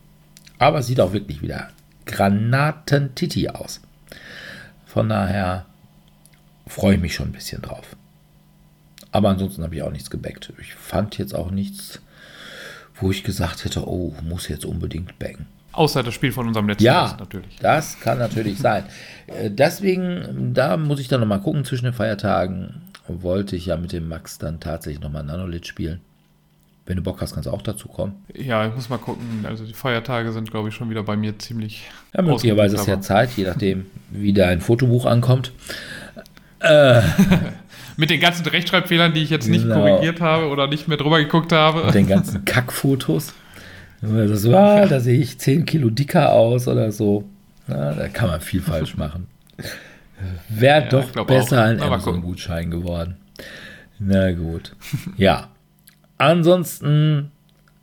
Aber 0.60 0.80
es 0.80 0.88
sieht 0.88 1.00
auch 1.00 1.14
wirklich 1.14 1.42
wieder 1.42 1.70
Granatentiti 2.06 3.50
aus. 3.50 3.82
Von 4.86 5.10
daher 5.10 5.66
freue 6.66 6.96
ich 6.96 7.02
mich 7.02 7.14
schon 7.14 7.30
ein 7.30 7.34
bisschen 7.34 7.62
drauf. 7.62 7.96
Aber 9.12 9.30
ansonsten 9.30 9.64
habe 9.64 9.76
ich 9.76 9.84
auch 9.84 9.92
nichts 9.92 10.10
gebackt. 10.10 10.54
Ich 10.60 10.74
fand 10.74 11.18
jetzt 11.18 11.36
auch 11.36 11.52
nichts, 11.52 12.02
wo 13.00 13.12
ich 13.12 13.24
gesagt 13.24 13.66
hätte, 13.66 13.88
oh, 13.88 14.14
muss 14.24 14.48
jetzt 14.48 14.66
unbedingt 14.66 15.18
backen. 15.20 15.48
Außer 15.72 16.02
das 16.02 16.16
Spiel 16.16 16.32
von 16.32 16.48
unserem 16.48 16.68
letzten 16.68 16.86
ja, 16.86 17.06
Test 17.06 17.20
natürlich. 17.20 17.56
Das 17.62 18.00
kann 18.00 18.18
natürlich 18.18 18.58
sein. 18.58 18.86
Äh, 19.28 19.52
deswegen, 19.52 20.54
da 20.56 20.76
muss 20.76 21.00
ich 21.00 21.08
dann 21.08 21.20
nochmal 21.20 21.42
gucken 21.42 21.66
zwischen 21.66 21.86
den 21.86 21.94
Feiertagen. 21.94 22.82
Wollte 23.08 23.56
ich 23.56 23.68
ja 23.68 23.78
mit 23.78 23.92
dem 23.92 24.08
Max 24.08 24.38
dann 24.38 24.60
tatsächlich 24.60 25.02
nochmal 25.02 25.24
Nanolith 25.24 25.68
spielen. 25.68 26.02
Wenn 26.86 26.96
du 26.96 27.04
Bock 27.04 27.20
hast, 27.20 27.34
kannst 27.34 27.48
du 27.48 27.52
auch 27.52 27.62
dazu 27.62 27.90
kommen. 27.90 28.16
Ja, 28.34 28.66
ich 28.66 28.74
muss 28.74 28.90
mal 28.90 28.98
gucken. 28.98 29.46
Also 29.46 29.66
die 29.66 29.74
Feiertage 29.74 30.32
sind, 30.32 30.50
glaube 30.52 30.70
ich, 30.70 30.76
schon 30.76 30.90
wieder 30.90 31.04
bei 31.04 31.18
mir 31.18 31.38
ziemlich. 31.38 31.90
Ja, 32.14 32.22
möglicherweise 32.22 32.78
ist 32.78 32.88
ja 32.88 33.02
Zeit, 33.02 33.32
je 33.36 33.44
nachdem, 33.44 33.88
wie 34.10 34.32
dein 34.32 34.62
Fotobuch 34.62 35.06
ankommt. 35.06 35.52
Äh, 36.60 37.02
Mit 37.98 38.12
den 38.12 38.20
ganzen 38.20 38.46
Rechtschreibfehlern, 38.46 39.14
die 39.14 39.24
ich 39.24 39.32
jetzt 39.32 39.50
nicht 39.50 39.64
genau. 39.64 39.82
korrigiert 39.82 40.22
habe 40.22 40.48
oder 40.48 40.68
nicht 40.68 40.88
mehr 40.88 40.98
drüber 40.98 41.20
geguckt 41.20 41.52
habe. 41.52 41.86
Mit 41.86 41.96
den 41.96 42.08
ganzen 42.08 42.46
Kackfotos. 42.46 43.34
Das 44.02 44.52
war, 44.52 44.86
da 44.86 45.00
sehe 45.00 45.20
ich 45.20 45.40
10 45.40 45.66
Kilo 45.66 45.90
dicker 45.90 46.32
aus 46.32 46.68
oder 46.68 46.92
so. 46.92 47.26
Na, 47.68 47.94
da 47.94 48.08
kann 48.08 48.30
man 48.30 48.40
viel 48.40 48.62
falsch 48.62 48.96
machen. 48.98 49.28
Wäre 50.50 50.84
ja, 50.84 50.90
doch 50.90 51.26
besser 51.26 51.62
auch. 51.62 51.66
ein 51.66 51.82
Amazon-Gutschein 51.82 52.72
geworden. 52.72 53.18
Na 54.00 54.32
gut. 54.32 54.76
Ja. 55.18 55.50
Ansonsten 56.20 57.32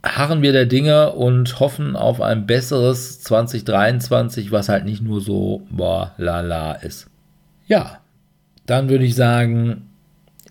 harren 0.03 0.41
wir 0.41 0.51
der 0.51 0.65
Dinge 0.65 1.13
und 1.13 1.59
hoffen 1.59 1.95
auf 1.95 2.21
ein 2.21 2.45
besseres 2.45 3.21
2023, 3.21 4.51
was 4.51 4.69
halt 4.69 4.85
nicht 4.85 5.01
nur 5.01 5.21
so 5.21 5.65
boah, 5.69 6.13
lala 6.17 6.73
ist. 6.73 7.07
Ja, 7.67 7.99
dann 8.65 8.89
würde 8.89 9.05
ich 9.05 9.15
sagen, 9.15 9.89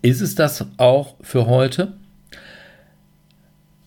ist 0.02 0.20
es 0.20 0.34
das 0.34 0.66
auch 0.78 1.16
für 1.20 1.46
heute? 1.46 1.92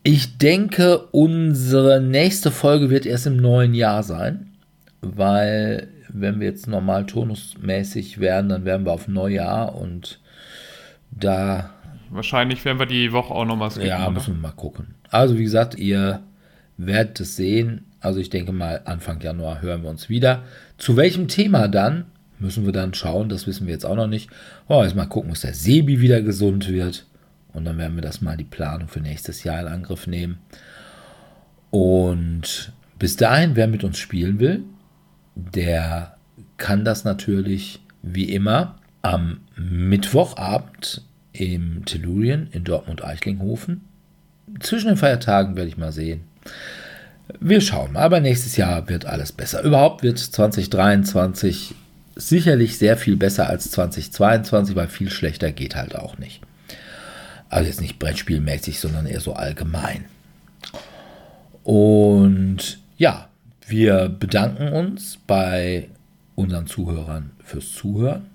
Ich 0.03 0.37
denke, 0.37 0.99
unsere 1.11 1.99
nächste 1.99 2.51
Folge 2.51 2.89
wird 2.89 3.05
erst 3.05 3.27
im 3.27 3.37
neuen 3.37 3.73
Jahr 3.73 4.03
sein, 4.03 4.53
weil 5.01 5.89
wenn 6.21 6.39
wir 6.39 6.47
jetzt 6.47 6.67
normal 6.67 7.05
turnusmäßig 7.05 8.19
werden, 8.19 8.49
dann 8.49 8.65
werden 8.65 8.85
wir 8.85 8.91
auf 8.91 9.07
Neujahr 9.07 9.75
und 9.75 10.19
da. 11.11 11.71
Wahrscheinlich 12.09 12.63
werden 12.63 12.79
wir 12.79 12.85
die 12.85 13.11
Woche 13.11 13.33
auch 13.33 13.45
noch 13.45 13.57
mal 13.57 13.69
skippen. 13.69 13.89
Ja, 13.89 14.09
müssen 14.09 14.35
wir 14.35 14.41
mal 14.41 14.55
gucken. 14.55 14.95
Also, 15.09 15.37
wie 15.37 15.43
gesagt, 15.43 15.75
ihr 15.75 16.21
werdet 16.77 17.19
es 17.19 17.35
sehen. 17.35 17.85
Also, 17.99 18.19
ich 18.19 18.29
denke 18.29 18.51
mal, 18.51 18.81
Anfang 18.85 19.19
Januar 19.19 19.61
hören 19.61 19.83
wir 19.83 19.89
uns 19.89 20.09
wieder. 20.09 20.43
Zu 20.77 20.95
welchem 20.95 21.27
Thema 21.27 21.67
dann? 21.67 22.05
Müssen 22.39 22.65
wir 22.65 22.71
dann 22.71 22.93
schauen, 22.93 23.29
das 23.29 23.47
wissen 23.47 23.65
wir 23.65 23.73
jetzt 23.73 23.85
auch 23.85 23.95
noch 23.95 24.07
nicht. 24.07 24.29
Oh, 24.67 24.83
jetzt 24.83 24.95
mal 24.95 25.07
gucken, 25.07 25.31
dass 25.31 25.41
der 25.41 25.55
Sebi 25.55 26.01
wieder 26.01 26.21
gesund 26.21 26.69
wird. 26.69 27.05
Und 27.51 27.65
dann 27.65 27.79
werden 27.79 27.95
wir 27.95 28.03
das 28.03 28.21
mal 28.21 28.37
die 28.37 28.43
Planung 28.43 28.87
für 28.87 28.99
nächstes 28.99 29.43
Jahr 29.43 29.59
in 29.61 29.67
Angriff 29.67 30.05
nehmen. 30.05 30.37
Und 31.71 32.71
bis 32.99 33.15
dahin, 33.15 33.55
wer 33.55 33.67
mit 33.67 33.83
uns 33.83 33.97
spielen 33.97 34.39
will, 34.39 34.63
der 35.37 36.15
kann 36.57 36.83
das 36.83 37.03
natürlich 37.03 37.79
wie 38.01 38.33
immer 38.33 38.75
am 39.01 39.41
Mittwochabend 39.55 41.03
im 41.33 41.85
Tellurien 41.85 42.49
in 42.51 42.63
Dortmund-Eichlinghofen. 42.63 43.81
Zwischen 44.59 44.87
den 44.87 44.97
Feiertagen 44.97 45.55
werde 45.55 45.69
ich 45.69 45.77
mal 45.77 45.91
sehen. 45.91 46.21
Wir 47.39 47.61
schauen 47.61 47.93
mal, 47.93 48.03
aber 48.03 48.19
nächstes 48.19 48.57
Jahr 48.57 48.89
wird 48.89 49.05
alles 49.05 49.31
besser. 49.31 49.61
Überhaupt 49.61 50.01
wird 50.01 50.17
2023 50.17 51.75
sicherlich 52.15 52.77
sehr 52.77 52.97
viel 52.97 53.17
besser 53.17 53.47
als 53.47 53.69
2022, 53.71 54.75
weil 54.75 54.87
viel 54.87 55.09
schlechter 55.09 55.51
geht 55.51 55.75
halt 55.75 55.95
auch 55.95 56.17
nicht. 56.17 56.41
Also 57.49 57.67
jetzt 57.67 57.81
nicht 57.81 57.99
brettspielmäßig, 57.99 58.79
sondern 58.79 59.05
eher 59.05 59.19
so 59.19 59.33
allgemein. 59.33 60.05
Und 61.63 62.79
ja, 62.97 63.26
wir 63.67 64.07
bedanken 64.07 64.69
uns 64.69 65.19
bei 65.27 65.89
unseren 66.35 66.67
Zuhörern 66.67 67.31
fürs 67.43 67.73
Zuhören 67.73 68.27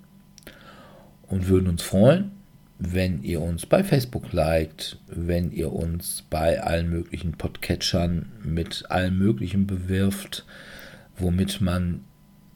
und 1.27 1.47
würden 1.47 1.69
uns 1.69 1.81
freuen, 1.81 2.31
wenn 2.77 3.23
ihr 3.23 3.41
uns 3.41 3.65
bei 3.65 3.83
Facebook 3.83 4.31
liked, 4.31 4.99
wenn 5.07 5.51
ihr 5.51 5.73
uns 5.73 6.23
bei 6.29 6.61
allen 6.61 6.89
möglichen 6.89 7.31
Podcatchern 7.31 8.31
mit 8.43 8.91
allem 8.91 9.17
Möglichen 9.17 9.65
bewirft, 9.65 10.45
womit 11.17 11.61
man 11.61 12.01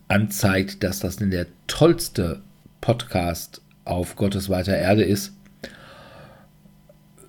anzeigt, 0.08 0.84
dass 0.84 1.00
das 1.00 1.16
denn 1.16 1.32
der 1.32 1.48
tollste 1.66 2.42
Podcast 2.82 3.62
auf 3.86 4.16
Gottes 4.16 4.50
weiter 4.50 4.78
Erde 4.78 5.04
ist. 5.04 5.34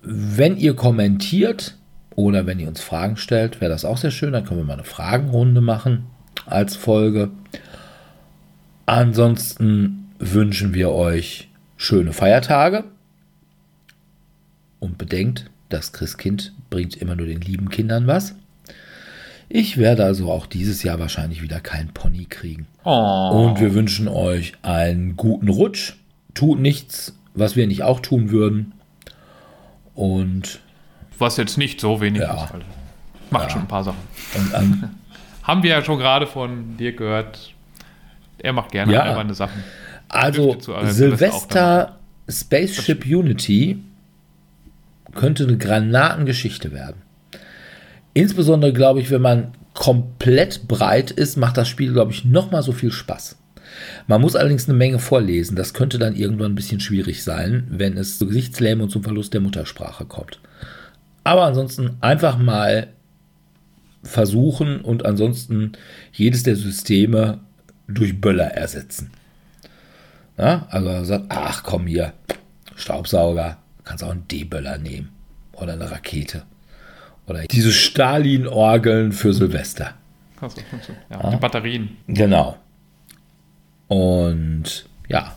Wenn 0.03 0.57
ihr 0.57 0.75
kommentiert 0.75 1.78
oder 2.15 2.45
wenn 2.45 2.59
ihr 2.59 2.67
uns 2.67 2.81
Fragen 2.81 3.17
stellt, 3.17 3.61
wäre 3.61 3.71
das 3.71 3.85
auch 3.85 3.97
sehr 3.97 4.11
schön. 4.11 4.33
Dann 4.33 4.45
können 4.45 4.59
wir 4.59 4.65
mal 4.65 4.73
eine 4.73 4.83
Fragenrunde 4.83 5.61
machen 5.61 6.05
als 6.45 6.75
Folge. 6.75 7.29
Ansonsten 8.85 10.09
wünschen 10.19 10.73
wir 10.73 10.91
euch 10.91 11.49
schöne 11.77 12.13
Feiertage. 12.13 12.83
Und 14.79 14.97
bedenkt, 14.97 15.45
das 15.69 15.91
Christkind 15.91 16.53
bringt 16.69 16.95
immer 16.95 17.15
nur 17.15 17.27
den 17.27 17.41
lieben 17.41 17.69
Kindern 17.69 18.07
was. 18.07 18.35
Ich 19.49 19.77
werde 19.77 20.05
also 20.05 20.31
auch 20.31 20.45
dieses 20.45 20.83
Jahr 20.83 20.99
wahrscheinlich 20.99 21.41
wieder 21.41 21.59
kein 21.59 21.89
Pony 21.89 22.25
kriegen. 22.25 22.67
Oh. 22.83 23.47
Und 23.47 23.59
wir 23.59 23.73
wünschen 23.73 24.07
euch 24.07 24.53
einen 24.61 25.17
guten 25.17 25.49
Rutsch. 25.49 25.93
Tut 26.35 26.59
nichts, 26.59 27.17
was 27.33 27.55
wir 27.55 27.65
nicht 27.65 27.83
auch 27.83 27.99
tun 27.99 28.29
würden. 28.29 28.73
Und 29.95 30.59
was 31.19 31.37
jetzt 31.37 31.57
nicht 31.57 31.81
so 31.81 32.01
wenig 32.01 32.21
ja. 32.21 32.33
ist. 32.33 32.53
Also 32.53 32.65
macht 33.29 33.45
ja. 33.45 33.49
schon 33.51 33.61
ein 33.61 33.67
paar 33.67 33.83
Sachen. 33.83 33.99
Und, 34.35 34.89
Haben 35.43 35.63
wir 35.63 35.71
ja 35.71 35.83
schon 35.83 35.97
gerade 35.97 36.27
von 36.27 36.77
dir 36.77 36.95
gehört. 36.95 37.53
Er 38.37 38.53
macht 38.53 38.71
gerne 38.71 38.93
ja. 38.93 39.01
alberne 39.01 39.33
Sachen. 39.33 39.63
Also 40.07 40.57
Silvester 40.83 41.97
Spaceship 42.27 43.05
Unity 43.05 43.79
könnte 45.15 45.43
eine 45.45 45.57
Granatengeschichte 45.57 46.71
werden. 46.71 47.01
Insbesondere, 48.13 48.73
glaube 48.73 49.01
ich, 49.01 49.11
wenn 49.11 49.21
man 49.21 49.51
komplett 49.73 50.67
breit 50.67 51.11
ist, 51.11 51.37
macht 51.37 51.57
das 51.57 51.67
Spiel, 51.67 51.93
glaube 51.93 52.11
ich, 52.11 52.25
noch 52.25 52.51
mal 52.51 52.61
so 52.61 52.71
viel 52.71 52.91
Spaß. 52.91 53.37
Man 54.07 54.21
muss 54.21 54.35
allerdings 54.35 54.67
eine 54.67 54.77
Menge 54.77 54.99
vorlesen. 54.99 55.55
Das 55.55 55.73
könnte 55.73 55.99
dann 55.99 56.15
irgendwann 56.15 56.51
ein 56.51 56.55
bisschen 56.55 56.79
schwierig 56.79 57.23
sein, 57.23 57.67
wenn 57.69 57.97
es 57.97 58.17
zu 58.17 58.27
Gesichtslähmung 58.27 58.85
und 58.85 58.89
zum 58.89 59.03
Verlust 59.03 59.33
der 59.33 59.41
Muttersprache 59.41 60.05
kommt. 60.05 60.39
Aber 61.29 61.45
ansonsten 61.45 61.95
einfach 62.01 62.39
mal 62.39 62.87
versuchen 64.01 64.81
und 64.81 65.05
ansonsten 65.05 65.73
jedes 66.11 66.41
der 66.41 66.55
Systeme 66.55 67.41
durch 67.87 68.19
Böller 68.19 68.47
ersetzen. 68.47 69.11
Ja, 70.39 70.65
also 70.71 71.03
sagt, 71.03 71.25
ach 71.29 71.61
komm 71.61 71.85
hier, 71.85 72.13
Staubsauger, 72.75 73.59
kannst 73.83 74.03
auch 74.03 74.09
einen 74.09 74.27
D-Böller 74.27 74.79
nehmen 74.79 75.09
oder 75.53 75.73
eine 75.73 75.91
Rakete. 75.91 76.45
Oder 77.27 77.43
diese 77.43 77.73
Stalin-Orgeln 77.73 79.11
für 79.11 79.31
Silvester. 79.31 79.93
Ja, 80.41 80.49
ja, 81.11 81.29
die 81.29 81.37
Batterien. 81.37 81.89
Genau. 82.07 82.57
Und 83.87 84.89
ja, 85.07 85.35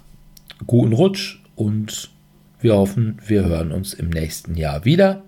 guten 0.67 0.95
Rutsch 0.95 1.43
und 1.55 2.09
wir 2.61 2.77
hoffen, 2.77 3.19
wir 3.27 3.45
hören 3.45 3.73
uns 3.73 3.93
im 3.93 4.09
nächsten 4.09 4.55
Jahr 4.55 4.87
wieder. 4.87 5.23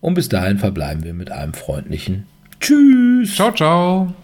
Und 0.00 0.14
bis 0.14 0.28
dahin 0.28 0.58
verbleiben 0.58 1.04
wir 1.04 1.14
mit 1.14 1.30
einem 1.30 1.54
freundlichen 1.54 2.26
Tschüss. 2.60 3.34
Ciao, 3.34 3.52
ciao. 3.52 4.14